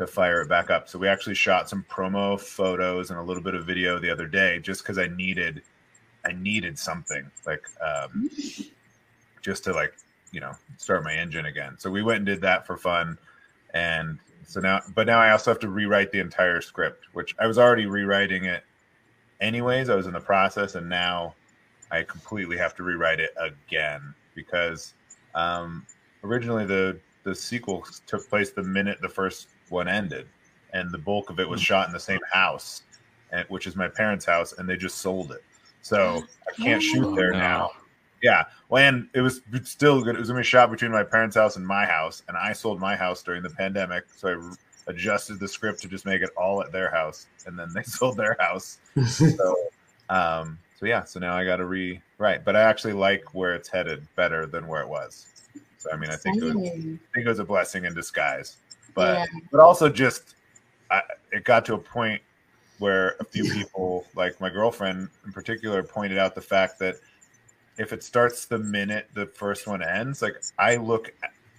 to 0.00 0.06
fire 0.06 0.40
it 0.40 0.48
back 0.48 0.70
up. 0.70 0.88
So 0.88 0.98
we 0.98 1.08
actually 1.08 1.34
shot 1.34 1.68
some 1.68 1.84
promo 1.90 2.40
photos 2.40 3.10
and 3.10 3.18
a 3.18 3.22
little 3.22 3.42
bit 3.42 3.54
of 3.54 3.66
video 3.66 3.98
the 3.98 4.08
other 4.08 4.26
day, 4.26 4.58
just 4.58 4.82
because 4.82 4.96
I 4.96 5.08
needed 5.08 5.62
I 6.24 6.32
needed 6.32 6.78
something 6.78 7.30
like 7.46 7.62
um, 7.86 8.30
just 9.42 9.62
to 9.64 9.74
like 9.74 9.94
you 10.32 10.40
know 10.40 10.52
start 10.78 11.04
my 11.04 11.12
engine 11.12 11.44
again. 11.46 11.74
So 11.78 11.90
we 11.90 12.02
went 12.02 12.16
and 12.16 12.26
did 12.26 12.40
that 12.40 12.66
for 12.66 12.78
fun, 12.78 13.18
and 13.74 14.18
so 14.46 14.60
now 14.60 14.80
but 14.94 15.06
now 15.06 15.18
I 15.18 15.32
also 15.32 15.50
have 15.50 15.60
to 15.60 15.68
rewrite 15.68 16.12
the 16.12 16.20
entire 16.20 16.62
script, 16.62 17.04
which 17.12 17.34
I 17.38 17.46
was 17.46 17.58
already 17.58 17.84
rewriting 17.84 18.46
it 18.46 18.64
anyways. 19.42 19.90
I 19.90 19.96
was 19.96 20.06
in 20.06 20.14
the 20.14 20.20
process, 20.20 20.76
and 20.76 20.88
now 20.88 21.34
I 21.90 22.04
completely 22.04 22.56
have 22.56 22.74
to 22.76 22.82
rewrite 22.84 23.20
it 23.20 23.34
again 23.38 24.14
because 24.34 24.94
um, 25.34 25.86
originally 26.24 26.64
the 26.64 26.98
the 27.24 27.34
sequel 27.34 27.84
took 28.06 28.26
place 28.30 28.50
the 28.50 28.62
minute 28.62 28.96
the 29.02 29.08
first 29.08 29.48
one 29.70 29.88
ended, 29.88 30.26
and 30.72 30.90
the 30.90 30.98
bulk 30.98 31.30
of 31.30 31.40
it 31.40 31.48
was 31.48 31.60
shot 31.60 31.86
in 31.88 31.92
the 31.92 32.00
same 32.00 32.20
house, 32.32 32.82
and, 33.32 33.46
which 33.48 33.66
is 33.66 33.76
my 33.76 33.88
parents' 33.88 34.24
house, 34.24 34.52
and 34.58 34.68
they 34.68 34.76
just 34.76 34.98
sold 34.98 35.32
it. 35.32 35.42
So 35.82 36.22
I 36.48 36.62
can't 36.62 36.82
shoot 36.82 37.06
Oh, 37.06 37.14
there 37.14 37.32
no. 37.32 37.38
now. 37.38 37.70
Yeah, 38.22 38.44
well, 38.68 38.82
and 38.86 39.08
it 39.14 39.22
was 39.22 39.40
still 39.64 40.02
good. 40.02 40.14
It 40.14 40.18
was 40.18 40.28
gonna 40.28 40.40
be 40.40 40.44
shot 40.44 40.70
between 40.70 40.90
my 40.92 41.02
parents' 41.02 41.36
house 41.36 41.56
and 41.56 41.66
my 41.66 41.86
house, 41.86 42.22
and 42.28 42.36
I 42.36 42.52
sold 42.52 42.78
my 42.78 42.94
house 42.94 43.22
during 43.22 43.42
the 43.42 43.48
pandemic, 43.50 44.04
so 44.14 44.28
I 44.28 44.90
adjusted 44.90 45.40
the 45.40 45.48
script 45.48 45.80
to 45.82 45.88
just 45.88 46.04
make 46.04 46.20
it 46.20 46.30
all 46.36 46.62
at 46.62 46.70
their 46.70 46.90
house, 46.90 47.26
and 47.46 47.58
then 47.58 47.72
they 47.74 47.82
sold 47.84 48.18
their 48.18 48.36
house. 48.38 48.78
So, 49.06 49.56
um, 50.10 50.58
so 50.78 50.84
yeah, 50.86 51.04
so 51.04 51.18
now 51.18 51.34
I 51.34 51.44
got 51.46 51.56
to 51.56 51.64
rewrite, 51.66 52.44
but 52.44 52.56
I 52.56 52.62
actually 52.62 52.92
like 52.92 53.34
where 53.34 53.54
it's 53.54 53.68
headed 53.68 54.06
better 54.16 54.44
than 54.44 54.66
where 54.66 54.82
it 54.82 54.88
was. 54.88 55.26
So 55.78 55.90
I 55.90 55.96
mean, 55.96 56.10
I 56.10 56.16
think 56.16 56.42
it 56.42 56.44
was, 56.44 56.56
I 56.56 56.60
think 56.60 57.00
it 57.16 57.28
was 57.28 57.38
a 57.38 57.44
blessing 57.44 57.86
in 57.86 57.94
disguise, 57.94 58.58
but 58.94 59.18
Yeah. 59.18 59.26
but 59.50 59.60
also 59.60 59.88
just 59.88 60.34
I, 60.90 61.02
it 61.32 61.44
got 61.44 61.64
to 61.66 61.74
a 61.74 61.78
point 61.78 62.20
where 62.78 63.16
a 63.20 63.24
few 63.24 63.44
people, 63.44 64.06
like 64.14 64.40
my 64.40 64.48
girlfriend 64.48 65.08
in 65.24 65.32
particular, 65.32 65.82
pointed 65.82 66.18
out 66.18 66.34
the 66.34 66.40
fact 66.40 66.78
that 66.80 66.96
if 67.78 67.92
it 67.92 68.02
starts 68.02 68.46
the 68.46 68.58
minute 68.58 69.08
the 69.14 69.26
first 69.26 69.66
one 69.66 69.82
ends, 69.82 70.22
like 70.22 70.36
I 70.58 70.76
look 70.76 71.12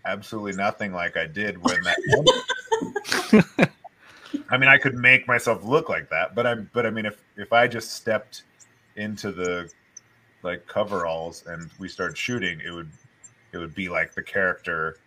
absolutely 0.06 0.54
nothing 0.54 0.92
like 0.92 1.18
I 1.18 1.28
did 1.28 1.58
when 1.64 1.78
that. 1.84 3.70
I 4.50 4.58
mean, 4.58 4.70
I 4.70 4.78
could 4.78 4.96
make 4.96 5.28
myself 5.28 5.64
look 5.64 5.90
like 5.90 6.10
that, 6.10 6.36
but 6.36 6.46
I'm. 6.46 6.70
But 6.74 6.86
I 6.86 6.90
mean, 6.90 7.06
if 7.06 7.22
if 7.38 7.54
I 7.54 7.68
just 7.68 7.94
stepped 7.94 8.44
into 8.96 9.32
the 9.32 9.72
like 10.44 10.66
coveralls 10.68 11.44
and 11.48 11.70
we 11.80 11.88
started 11.88 12.18
shooting, 12.18 12.60
it 12.66 12.72
would 12.72 12.90
it 13.54 13.58
would 13.58 13.76
be 13.76 13.90
like 13.90 14.14
the 14.14 14.24
character 14.24 14.98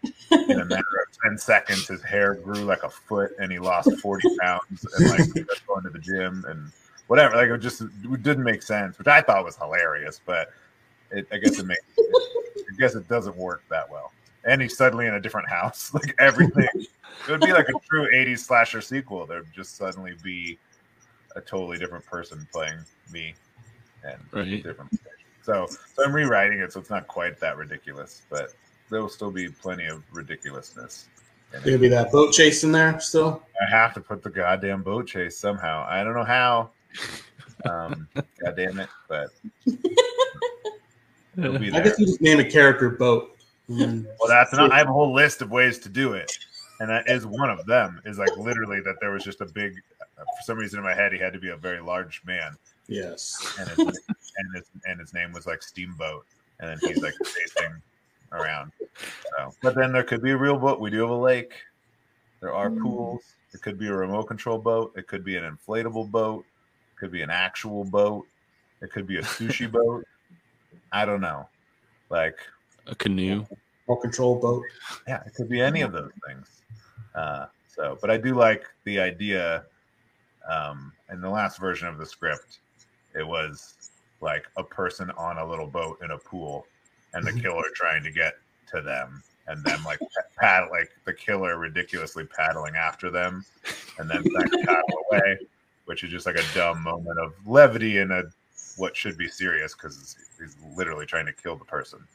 in 0.48 0.60
a 0.60 0.64
matter 0.64 0.78
of 0.78 1.30
10 1.30 1.38
seconds 1.38 1.88
his 1.88 2.02
hair 2.02 2.34
grew 2.34 2.64
like 2.64 2.82
a 2.82 2.90
foot 2.90 3.30
and 3.38 3.50
he 3.50 3.58
lost 3.58 3.90
40 4.00 4.24
pounds 4.40 4.86
and 4.94 5.08
like 5.08 5.26
going 5.66 5.82
to 5.84 5.90
the 5.90 5.98
gym 5.98 6.44
and 6.48 6.70
whatever 7.06 7.36
like 7.36 7.48
it 7.48 7.58
just 7.58 7.80
it 7.80 8.22
didn't 8.22 8.44
make 8.44 8.62
sense 8.62 8.98
which 8.98 9.06
i 9.06 9.20
thought 9.20 9.44
was 9.44 9.56
hilarious 9.56 10.20
but 10.26 10.48
it, 11.10 11.26
i 11.32 11.38
guess 11.38 11.58
it 11.58 11.66
makes 11.66 11.80
i 11.98 12.76
guess 12.78 12.94
it 12.94 13.08
doesn't 13.08 13.36
work 13.36 13.62
that 13.70 13.90
well 13.90 14.12
and 14.44 14.60
he's 14.60 14.76
suddenly 14.76 15.06
in 15.06 15.14
a 15.14 15.20
different 15.20 15.48
house 15.48 15.90
like 15.94 16.14
everything 16.18 16.68
it 17.26 17.30
would 17.30 17.40
be 17.40 17.52
like 17.52 17.68
a 17.68 17.74
true 17.88 18.08
80s 18.14 18.40
slasher 18.40 18.80
sequel 18.80 19.26
there'd 19.26 19.50
just 19.52 19.76
suddenly 19.76 20.12
be 20.22 20.58
a 21.36 21.40
totally 21.40 21.78
different 21.78 22.04
person 22.06 22.46
playing 22.52 22.78
me 23.10 23.34
and 24.04 24.20
Right. 24.32 24.62
different 24.62 24.90
so, 25.44 25.66
so 25.68 26.04
I'm 26.04 26.14
rewriting 26.14 26.60
it 26.60 26.72
so 26.72 26.80
it's 26.80 26.88
not 26.88 27.06
quite 27.06 27.38
that 27.40 27.58
ridiculous, 27.58 28.22
but 28.30 28.54
there 28.90 29.02
will 29.02 29.10
still 29.10 29.30
be 29.30 29.48
plenty 29.48 29.86
of 29.86 30.02
ridiculousness. 30.10 31.08
in 31.52 31.58
it. 31.58 31.64
Gonna 31.64 31.78
be 31.78 31.88
that 31.88 32.10
boat 32.10 32.32
chase 32.32 32.64
in 32.64 32.72
there 32.72 32.98
still. 32.98 33.42
I 33.60 33.70
have 33.70 33.92
to 33.94 34.00
put 34.00 34.22
the 34.22 34.30
goddamn 34.30 34.82
boat 34.82 35.06
chase 35.06 35.36
somehow. 35.36 35.86
I 35.86 36.02
don't 36.02 36.14
know 36.14 36.24
how. 36.24 36.70
Um, 37.68 38.08
God 38.14 38.56
damn 38.56 38.80
it, 38.80 38.88
but 39.06 39.28
it'll 41.36 41.58
be 41.58 41.70
I 41.72 41.80
guess 41.80 41.98
you 41.98 42.06
just 42.06 42.22
name 42.22 42.40
a 42.40 42.50
character 42.50 42.88
boat. 42.90 43.36
Mm. 43.68 44.06
Well, 44.18 44.28
that's 44.28 44.52
not. 44.54 44.72
I 44.72 44.78
have 44.78 44.88
a 44.88 44.92
whole 44.92 45.14
list 45.14 45.42
of 45.42 45.50
ways 45.50 45.78
to 45.80 45.90
do 45.90 46.14
it, 46.14 46.38
and 46.80 46.88
that 46.88 47.08
is 47.08 47.26
one 47.26 47.50
of 47.50 47.66
them. 47.66 48.00
Is 48.06 48.18
like 48.18 48.34
literally 48.38 48.80
that 48.80 48.96
there 49.00 49.10
was 49.10 49.24
just 49.24 49.42
a 49.42 49.46
big. 49.46 49.74
For 50.16 50.42
some 50.44 50.58
reason 50.58 50.78
in 50.78 50.84
my 50.84 50.94
head, 50.94 51.12
he 51.12 51.18
had 51.18 51.32
to 51.32 51.38
be 51.38 51.50
a 51.50 51.56
very 51.56 51.80
large 51.80 52.22
man, 52.24 52.56
Yes. 52.88 53.54
and 53.58 53.68
his, 53.68 53.78
and 53.78 54.54
his 54.54 54.64
and 54.86 55.00
his 55.00 55.14
name 55.14 55.32
was 55.32 55.46
like 55.46 55.62
Steamboat, 55.62 56.26
and 56.60 56.68
then 56.70 56.78
he's 56.82 57.02
like 57.02 57.14
chasing 57.24 57.72
around. 58.32 58.72
So, 59.36 59.54
but 59.62 59.74
then 59.74 59.92
there 59.92 60.02
could 60.04 60.22
be 60.22 60.32
a 60.32 60.36
real 60.36 60.58
boat. 60.58 60.80
We 60.80 60.90
do 60.90 61.00
have 61.00 61.10
a 61.10 61.14
lake. 61.14 61.54
There 62.40 62.52
are 62.52 62.68
Mm. 62.70 62.82
pools. 62.82 63.22
It 63.54 63.62
could 63.62 63.78
be 63.78 63.86
a 63.88 63.94
remote 63.94 64.24
control 64.24 64.58
boat. 64.58 64.92
It 64.96 65.06
could 65.06 65.24
be 65.24 65.36
an 65.36 65.44
inflatable 65.44 66.10
boat. 66.10 66.44
It 66.92 66.98
could 66.98 67.12
be 67.12 67.22
an 67.22 67.30
actual 67.30 67.84
boat. 67.84 68.26
It 68.82 68.90
could 68.92 69.06
be 69.06 69.18
a 69.18 69.22
sushi 69.22 69.70
boat. 69.70 70.04
I 70.92 71.04
don't 71.06 71.20
know. 71.20 71.48
Like, 72.10 72.36
A 72.86 72.94
canoe. 72.94 73.46
remote 73.86 74.00
control 74.02 74.36
boat. 74.40 74.62
yeah, 75.08 75.22
it 75.24 75.34
could 75.34 75.48
be 75.48 75.60
any 75.60 75.80
of 75.82 75.92
those 75.92 76.10
things. 76.26 76.62
Uh, 77.14 77.46
so, 77.68 77.96
but 78.00 78.10
I 78.10 78.16
do 78.18 78.34
like 78.34 78.64
the 78.84 78.98
idea. 79.00 79.64
Um, 80.50 80.92
in 81.10 81.20
the 81.22 81.30
last 81.30 81.58
version 81.58 81.88
of 81.88 81.96
the 81.96 82.04
script, 82.04 82.58
it 83.14 83.26
was 83.26 83.74
like 84.20 84.44
a 84.56 84.64
person 84.64 85.10
on 85.12 85.38
a 85.38 85.46
little 85.46 85.66
boat 85.66 85.98
in 86.02 86.10
a 86.10 86.18
pool, 86.18 86.66
and 87.12 87.26
the 87.26 87.32
Mhm. 87.32 87.42
killer 87.42 87.64
trying 87.74 88.02
to 88.02 88.10
get 88.10 88.34
to 88.68 88.80
them, 88.80 89.22
and 89.46 89.64
then 89.64 89.82
like 89.82 90.00
pad 90.38 90.68
like 90.70 90.90
the 91.04 91.12
killer 91.12 91.58
ridiculously 91.58 92.26
paddling 92.26 92.74
after 92.76 93.10
them, 93.10 93.44
and 93.98 94.10
then 94.10 94.24
paddle 94.64 95.04
away, 95.10 95.38
which 95.84 96.02
is 96.04 96.10
just 96.10 96.26
like 96.26 96.36
a 96.36 96.52
dumb 96.54 96.82
moment 96.82 97.18
of 97.18 97.34
levity 97.46 97.98
in 97.98 98.10
a 98.10 98.22
what 98.76 98.96
should 98.96 99.16
be 99.16 99.28
serious 99.28 99.74
because 99.74 100.16
he's 100.38 100.56
literally 100.74 101.06
trying 101.06 101.26
to 101.26 101.32
kill 101.32 101.56
the 101.56 101.64
person. 101.64 102.06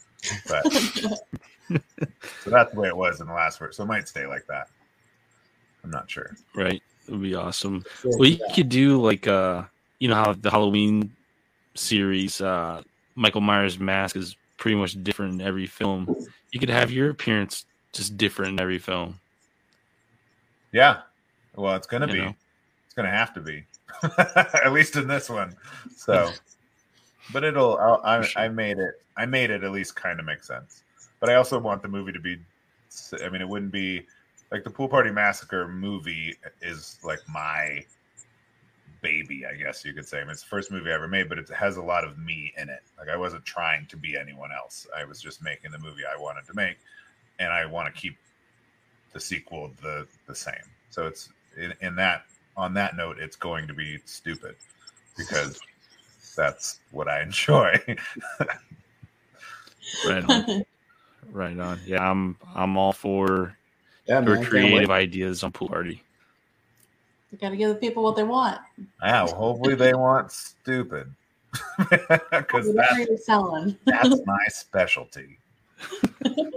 But 0.47 0.65
so 1.69 2.49
that's 2.49 2.73
the 2.73 2.79
way 2.79 2.89
it 2.89 2.97
was 2.97 3.21
in 3.21 3.27
the 3.27 3.33
last 3.33 3.59
verse. 3.59 3.77
So 3.77 3.83
it 3.83 3.87
might 3.87 4.07
stay 4.07 4.25
like 4.25 4.45
that. 4.47 4.67
I'm 5.83 5.91
not 5.91 6.09
sure. 6.11 6.35
Right. 6.55 6.81
It 7.07 7.11
would 7.11 7.21
be 7.21 7.35
awesome. 7.35 7.83
Well, 8.03 8.27
you 8.27 8.39
could 8.53 8.69
do 8.69 9.01
like 9.01 9.27
uh, 9.27 9.63
you 9.99 10.07
know 10.07 10.15
how 10.15 10.33
the 10.33 10.49
Halloween 10.49 11.11
series, 11.75 12.41
uh, 12.41 12.81
Michael 13.15 13.41
Myers' 13.41 13.79
mask 13.79 14.15
is 14.15 14.35
pretty 14.57 14.75
much 14.75 15.01
different 15.03 15.33
in 15.35 15.41
every 15.41 15.65
film. 15.65 16.15
You 16.51 16.59
could 16.59 16.69
have 16.69 16.91
your 16.91 17.09
appearance 17.09 17.65
just 17.91 18.17
different 18.17 18.53
in 18.53 18.59
every 18.59 18.79
film. 18.79 19.19
Yeah. 20.71 21.01
Well, 21.55 21.75
it's 21.75 21.87
gonna 21.87 22.07
be. 22.07 22.19
know. 22.19 22.35
It's 22.85 22.93
gonna 22.93 23.09
have 23.09 23.33
to 23.33 23.41
be. 23.41 23.65
at 24.17 24.71
least 24.71 24.95
in 24.95 25.07
this 25.07 25.29
one. 25.29 25.55
So, 25.95 26.31
but 27.33 27.43
it'll. 27.43 27.77
I'll, 27.77 28.01
I, 28.03 28.21
sure. 28.21 28.41
I 28.41 28.47
made 28.47 28.77
it. 28.77 29.01
I 29.17 29.25
made 29.25 29.49
it 29.49 29.63
at 29.63 29.71
least 29.71 29.95
kind 29.95 30.19
of 30.19 30.25
make 30.25 30.43
sense. 30.43 30.83
But 31.19 31.29
I 31.29 31.35
also 31.35 31.59
want 31.59 31.81
the 31.81 31.89
movie 31.89 32.13
to 32.13 32.19
be. 32.19 32.37
I 33.23 33.29
mean, 33.29 33.41
it 33.41 33.49
wouldn't 33.49 33.71
be 33.71 34.05
like 34.51 34.63
the 34.63 34.69
Pool 34.69 34.87
Party 34.87 35.11
Massacre 35.11 35.67
movie 35.67 36.35
is 36.61 36.97
like 37.03 37.19
my 37.27 37.83
baby, 39.01 39.45
I 39.45 39.55
guess 39.55 39.85
you 39.85 39.93
could 39.93 40.07
say. 40.07 40.19
I 40.19 40.23
mean, 40.23 40.31
it's 40.31 40.41
the 40.43 40.47
first 40.49 40.71
movie 40.71 40.91
I 40.91 40.95
ever 40.95 41.07
made, 41.07 41.29
but 41.29 41.39
it 41.39 41.49
has 41.49 41.77
a 41.77 41.81
lot 41.83 42.05
of 42.05 42.17
me 42.19 42.53
in 42.57 42.69
it. 42.69 42.81
Like 42.97 43.09
I 43.09 43.17
wasn't 43.17 43.45
trying 43.45 43.87
to 43.87 43.97
be 43.97 44.17
anyone 44.17 44.51
else. 44.51 44.87
I 44.97 45.05
was 45.05 45.21
just 45.21 45.43
making 45.43 45.71
the 45.71 45.79
movie 45.79 46.03
I 46.05 46.19
wanted 46.19 46.45
to 46.47 46.53
make, 46.55 46.77
and 47.39 47.53
I 47.53 47.65
want 47.65 47.93
to 47.93 48.01
keep 48.01 48.17
the 49.13 49.19
sequel 49.19 49.71
the 49.81 50.07
the 50.27 50.35
same. 50.35 50.55
So 50.91 51.07
it's 51.07 51.29
in, 51.57 51.73
in 51.81 51.95
that 51.97 52.23
on 52.57 52.73
that 52.75 52.95
note, 52.97 53.19
it's 53.19 53.35
going 53.37 53.67
to 53.67 53.73
be 53.73 53.99
stupid 54.05 54.55
because 55.17 55.63
that's 56.35 56.81
what 56.91 57.07
I 57.09 57.21
enjoy. 57.23 57.75
Right 60.03 60.25
on. 60.25 60.45
right 61.31 61.57
on. 61.59 61.81
Yeah, 61.85 62.09
I'm 62.09 62.37
I'm 62.55 62.77
all 62.77 62.93
for 62.93 63.57
Yeah, 64.07 64.21
your 64.25 64.37
man, 64.37 64.39
creative 64.39 64.91
ideas 64.91 65.43
on 65.43 65.51
pool 65.53 65.69
party. 65.69 66.03
You 67.31 67.37
got 67.37 67.49
to 67.49 67.57
give 67.57 67.69
the 67.69 67.75
people 67.75 68.03
what 68.03 68.15
they 68.15 68.23
want. 68.23 68.59
yeah, 69.03 69.23
well, 69.25 69.35
hopefully 69.35 69.75
they 69.75 69.93
want 69.93 70.31
stupid 70.31 71.13
because 71.77 72.73
that's 72.73 73.25
that's 73.85 74.25
my 74.25 74.45
specialty. 74.49 75.37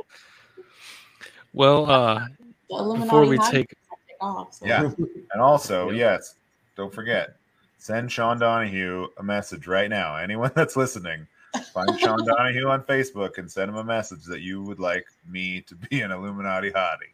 Well, 1.54 1.90
uh, 1.90 2.26
before 2.68 3.26
we 3.26 3.36
take 3.38 3.68
take 3.68 3.76
off. 4.20 4.54
so- 4.54 4.66
Yeah. 4.66 4.90
And 5.32 5.42
also, 5.42 5.90
yes, 6.04 6.36
don't 6.76 6.92
forget, 6.92 7.36
send 7.78 8.10
Sean 8.10 8.38
Donahue 8.38 9.08
a 9.18 9.22
message 9.22 9.66
right 9.66 9.90
now. 9.90 10.16
Anyone 10.16 10.50
that's 10.54 10.76
listening, 10.76 11.26
find 11.74 11.98
Sean 12.00 12.24
Donahue 12.24 12.68
on 12.68 12.82
Facebook 12.84 13.36
and 13.38 13.50
send 13.50 13.68
him 13.68 13.76
a 13.76 13.84
message 13.84 14.24
that 14.24 14.40
you 14.40 14.62
would 14.62 14.78
like 14.78 15.04
me 15.28 15.60
to 15.62 15.74
be 15.74 16.00
an 16.00 16.10
Illuminati 16.10 16.70
hottie. 16.70 17.12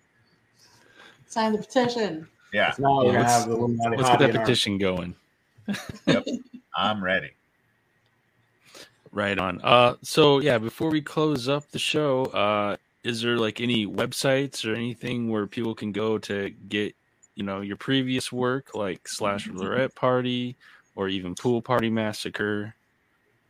Sign 1.26 1.52
the 1.52 1.59
petition. 1.59 2.28
Yeah, 2.53 2.75
Now 2.79 3.05
we're 3.05 3.12
Yeah, 3.12 3.19
let's- 3.20 3.33
have 3.33 3.49
the 3.49 3.55
Illuminati 3.57 3.97
let's 3.97 4.09
get 4.11 4.19
that 4.20 4.31
in 4.31 4.37
our- 4.37 4.43
petition 4.45 4.79
going. 4.79 5.15
I'm 6.77 7.03
ready. 7.05 7.31
Right 9.11 9.39
on. 9.39 9.61
Uh, 9.62 9.95
so 10.03 10.41
yeah, 10.41 10.59
before 10.59 10.91
we 10.91 11.01
close 11.01 11.49
up 11.49 11.70
the 11.70 11.79
show, 11.79 12.25
uh, 12.27 12.77
is 13.05 13.23
there 13.23 13.37
like 13.37 13.61
any 13.61 13.87
websites 13.87 14.65
or 14.70 14.75
anything 14.75 15.31
where 15.31 15.47
people 15.47 15.75
can 15.75 15.93
go 15.93 16.19
to 16.19 16.51
get, 16.69 16.95
you 17.35 17.43
know, 17.45 17.61
your 17.61 17.77
previous 17.77 18.31
work, 18.31 18.75
like 18.75 19.05
Slashelorette 19.05 19.95
Party 19.95 20.57
or 20.95 21.09
even 21.09 21.35
Pool 21.35 21.62
Party 21.62 21.91
Massacre? 21.91 22.75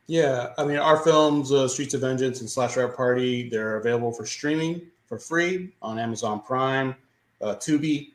Yeah, 0.07 0.53
I 0.57 0.63
mean, 0.65 0.77
our 0.77 0.97
films, 0.97 1.51
uh, 1.51 1.67
Streets 1.67 1.93
of 1.93 2.01
Vengeance 2.01 2.39
and 2.39 2.49
Slashelorette 2.49 2.95
Party, 2.95 3.47
they're 3.49 3.77
available 3.77 4.11
for 4.11 4.25
streaming 4.25 4.81
for 5.07 5.19
free 5.19 5.69
on 5.81 5.99
Amazon 5.99 6.41
Prime, 6.41 6.95
uh, 7.41 7.55
Tubi, 7.55 8.09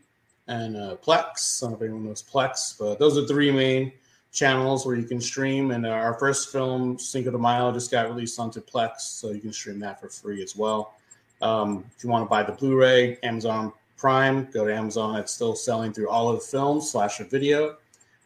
and 0.49 0.77
uh, 0.77 0.97
Plex. 1.05 1.63
I 1.63 1.67
don't 1.67 1.73
know 1.73 1.77
if 1.77 1.83
anyone 1.83 2.05
knows 2.07 2.23
Plex, 2.23 2.79
but 2.79 2.99
those 2.99 3.17
are 3.19 3.27
three 3.27 3.51
main 3.51 3.93
channels 4.33 4.85
where 4.85 4.97
you 4.97 5.05
can 5.05 5.21
stream. 5.21 5.71
And 5.71 5.87
uh, 5.87 5.91
our 5.91 6.15
first 6.15 6.51
film, 6.53 6.99
Cinco 6.99 7.31
de 7.31 7.39
Mayo, 7.39 7.73
just 7.73 7.91
got 7.91 8.09
released 8.09 8.39
onto 8.39 8.61
Plex, 8.61 9.01
so 9.01 9.31
you 9.31 9.41
can 9.41 9.53
stream 9.53 9.79
that 9.81 10.01
for 10.01 10.09
free 10.09 10.43
as 10.43 10.57
well. 10.57 10.95
Um, 11.43 11.85
if 11.97 12.05
you 12.05 12.11
want 12.11 12.25
to 12.25 12.29
buy 12.29 12.43
the 12.43 12.53
Blu-ray, 12.53 13.19
Amazon 13.23 13.73
Prime, 13.97 14.49
go 14.53 14.67
to 14.67 14.75
Amazon. 14.75 15.17
It's 15.17 15.33
still 15.33 15.55
selling 15.55 15.93
through 15.93 16.09
all 16.09 16.29
of 16.29 16.37
the 16.37 16.47
films 16.47 16.91
slash 16.91 17.21
a 17.21 17.25
video 17.25 17.77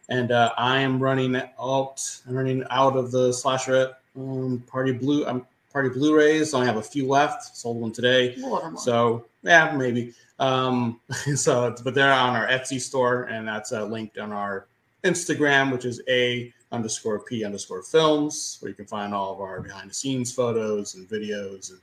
and 0.09 0.31
uh, 0.31 0.51
I 0.57 0.79
am 0.79 1.01
running 1.01 1.35
out. 1.59 2.21
I'm 2.27 2.35
running 2.35 2.63
out 2.69 2.97
of 2.97 3.11
the 3.11 3.31
slasher 3.31 3.93
um, 4.15 4.63
party 4.67 4.91
blue. 4.91 5.25
Um, 5.25 5.45
party 5.71 5.89
Blu-rays. 5.89 6.53
I 6.53 6.57
only 6.57 6.67
have 6.67 6.77
a 6.77 6.83
few 6.83 7.07
left. 7.07 7.55
Sold 7.55 7.77
one 7.77 7.91
today. 7.91 8.35
So 8.77 9.25
yeah, 9.43 9.71
maybe. 9.75 10.13
Um, 10.39 10.99
so, 11.35 11.75
but 11.83 11.93
they're 11.93 12.11
on 12.11 12.35
our 12.35 12.47
Etsy 12.47 12.79
store, 12.79 13.23
and 13.23 13.47
that's 13.47 13.71
uh, 13.71 13.85
linked 13.85 14.17
on 14.17 14.31
our 14.31 14.67
Instagram, 15.03 15.71
which 15.71 15.85
is 15.85 16.01
a 16.07 16.53
underscore 16.71 17.19
p 17.19 17.43
underscore 17.43 17.83
films, 17.83 18.57
where 18.59 18.69
you 18.69 18.75
can 18.75 18.85
find 18.85 19.13
all 19.13 19.33
of 19.33 19.41
our 19.41 19.61
behind 19.61 19.89
the 19.89 19.93
scenes 19.93 20.31
photos 20.31 20.95
and 20.95 21.07
videos, 21.07 21.71
and 21.71 21.79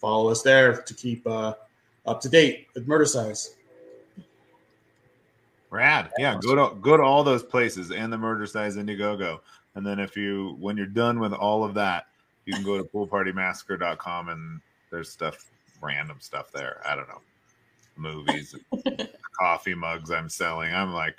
follow 0.00 0.30
us 0.30 0.42
there 0.42 0.82
to 0.82 0.94
keep 0.94 1.26
uh, 1.26 1.54
up 2.06 2.20
to 2.20 2.28
date 2.28 2.68
with 2.74 2.86
Murdercise. 2.86 3.50
Rad. 5.70 6.10
Yeah, 6.18 6.38
go 6.40 6.54
to 6.54 6.74
go 6.76 6.96
to 6.96 7.02
all 7.02 7.24
those 7.24 7.42
places 7.42 7.90
and 7.90 8.12
the 8.12 8.16
Murdercise 8.16 8.76
Indiegogo. 8.76 9.40
And 9.74 9.86
then 9.86 9.98
if 9.98 10.16
you 10.16 10.56
when 10.58 10.76
you're 10.76 10.86
done 10.86 11.20
with 11.20 11.32
all 11.32 11.64
of 11.64 11.74
that, 11.74 12.06
you 12.44 12.54
can 12.54 12.62
go 12.62 12.78
to 12.78 12.84
poolpartymassacre.com 12.84 14.28
and 14.28 14.60
there's 14.90 15.10
stuff, 15.10 15.50
random 15.82 16.18
stuff 16.20 16.50
there. 16.52 16.80
I 16.86 16.94
don't 16.94 17.08
know, 17.08 17.20
movies, 17.96 18.54
coffee 19.38 19.74
mugs 19.74 20.10
I'm 20.10 20.28
selling. 20.28 20.72
I'm 20.74 20.92
like, 20.92 21.18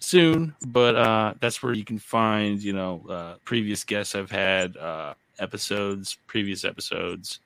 soon, 0.00 0.54
but 0.66 0.96
uh, 0.96 1.34
that's 1.40 1.62
where 1.62 1.72
you 1.72 1.84
can 1.84 1.98
find, 1.98 2.62
you 2.62 2.72
know, 2.72 3.04
uh, 3.08 3.34
previous 3.44 3.84
guests 3.84 4.14
I've 4.14 4.30
had, 4.30 4.76
uh, 4.76 5.14
episodes, 5.38 6.18
previous 6.26 6.64
episodes, 6.64 7.40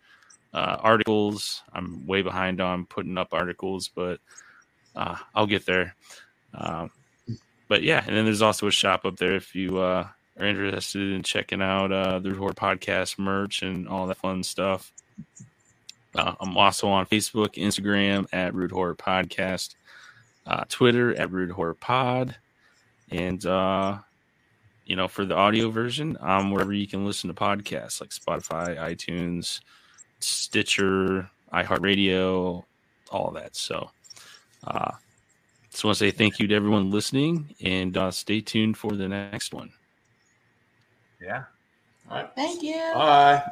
uh, 0.54 0.76
articles. 0.80 1.62
I'm 1.72 2.06
way 2.06 2.22
behind 2.22 2.60
on 2.60 2.86
putting 2.86 3.18
up 3.18 3.32
articles, 3.32 3.88
but 3.88 4.20
uh, 4.94 5.16
I'll 5.34 5.46
get 5.46 5.66
there. 5.66 5.94
Um, 6.54 6.90
but 7.68 7.82
yeah, 7.82 8.04
and 8.06 8.14
then 8.14 8.24
there's 8.24 8.42
also 8.42 8.66
a 8.66 8.70
shop 8.72 9.04
up 9.06 9.16
there 9.16 9.34
if 9.34 9.54
you 9.54 9.78
uh, 9.78 10.06
are 10.38 10.46
interested 10.46 11.12
in 11.12 11.22
checking 11.22 11.62
out 11.62 11.90
uh, 11.90 12.18
the 12.18 12.34
Horror 12.34 12.52
Podcast 12.52 13.18
merch 13.18 13.62
and 13.62 13.88
all 13.88 14.06
that 14.06 14.18
fun 14.18 14.42
stuff. 14.42 14.92
Uh, 16.14 16.34
I'm 16.40 16.56
also 16.58 16.88
on 16.88 17.06
Facebook, 17.06 17.54
Instagram 17.54 18.26
at 18.32 18.54
Rude 18.54 18.72
Horror 18.72 18.94
Podcast, 18.94 19.74
uh, 20.46 20.64
Twitter 20.68 21.14
at 21.14 21.30
Rude 21.30 21.50
Horror 21.50 21.74
Pod, 21.74 22.36
and 23.10 23.44
uh, 23.46 23.98
you 24.86 24.96
know 24.96 25.08
for 25.08 25.24
the 25.24 25.34
audio 25.34 25.70
version, 25.70 26.16
um, 26.20 26.50
wherever 26.50 26.72
you 26.72 26.86
can 26.86 27.04
listen 27.04 27.28
to 27.28 27.34
podcasts 27.34 28.00
like 28.00 28.10
Spotify, 28.10 28.76
iTunes, 28.76 29.60
Stitcher, 30.20 31.30
iHeartRadio, 31.52 32.64
all 33.10 33.28
of 33.28 33.34
that. 33.34 33.56
So. 33.56 33.90
Uh, 34.64 34.92
just 35.72 35.84
want 35.84 35.96
to 35.96 36.04
say 36.04 36.10
thank 36.10 36.38
you 36.38 36.46
to 36.48 36.54
everyone 36.54 36.90
listening 36.90 37.54
and 37.62 37.96
uh, 37.96 38.10
stay 38.10 38.42
tuned 38.42 38.76
for 38.76 38.92
the 38.92 39.08
next 39.08 39.54
one. 39.54 39.72
Yeah. 41.20 41.44
All 42.10 42.18
right. 42.18 42.30
Thank 42.36 42.62
you. 42.62 42.78
Bye. 42.94 43.42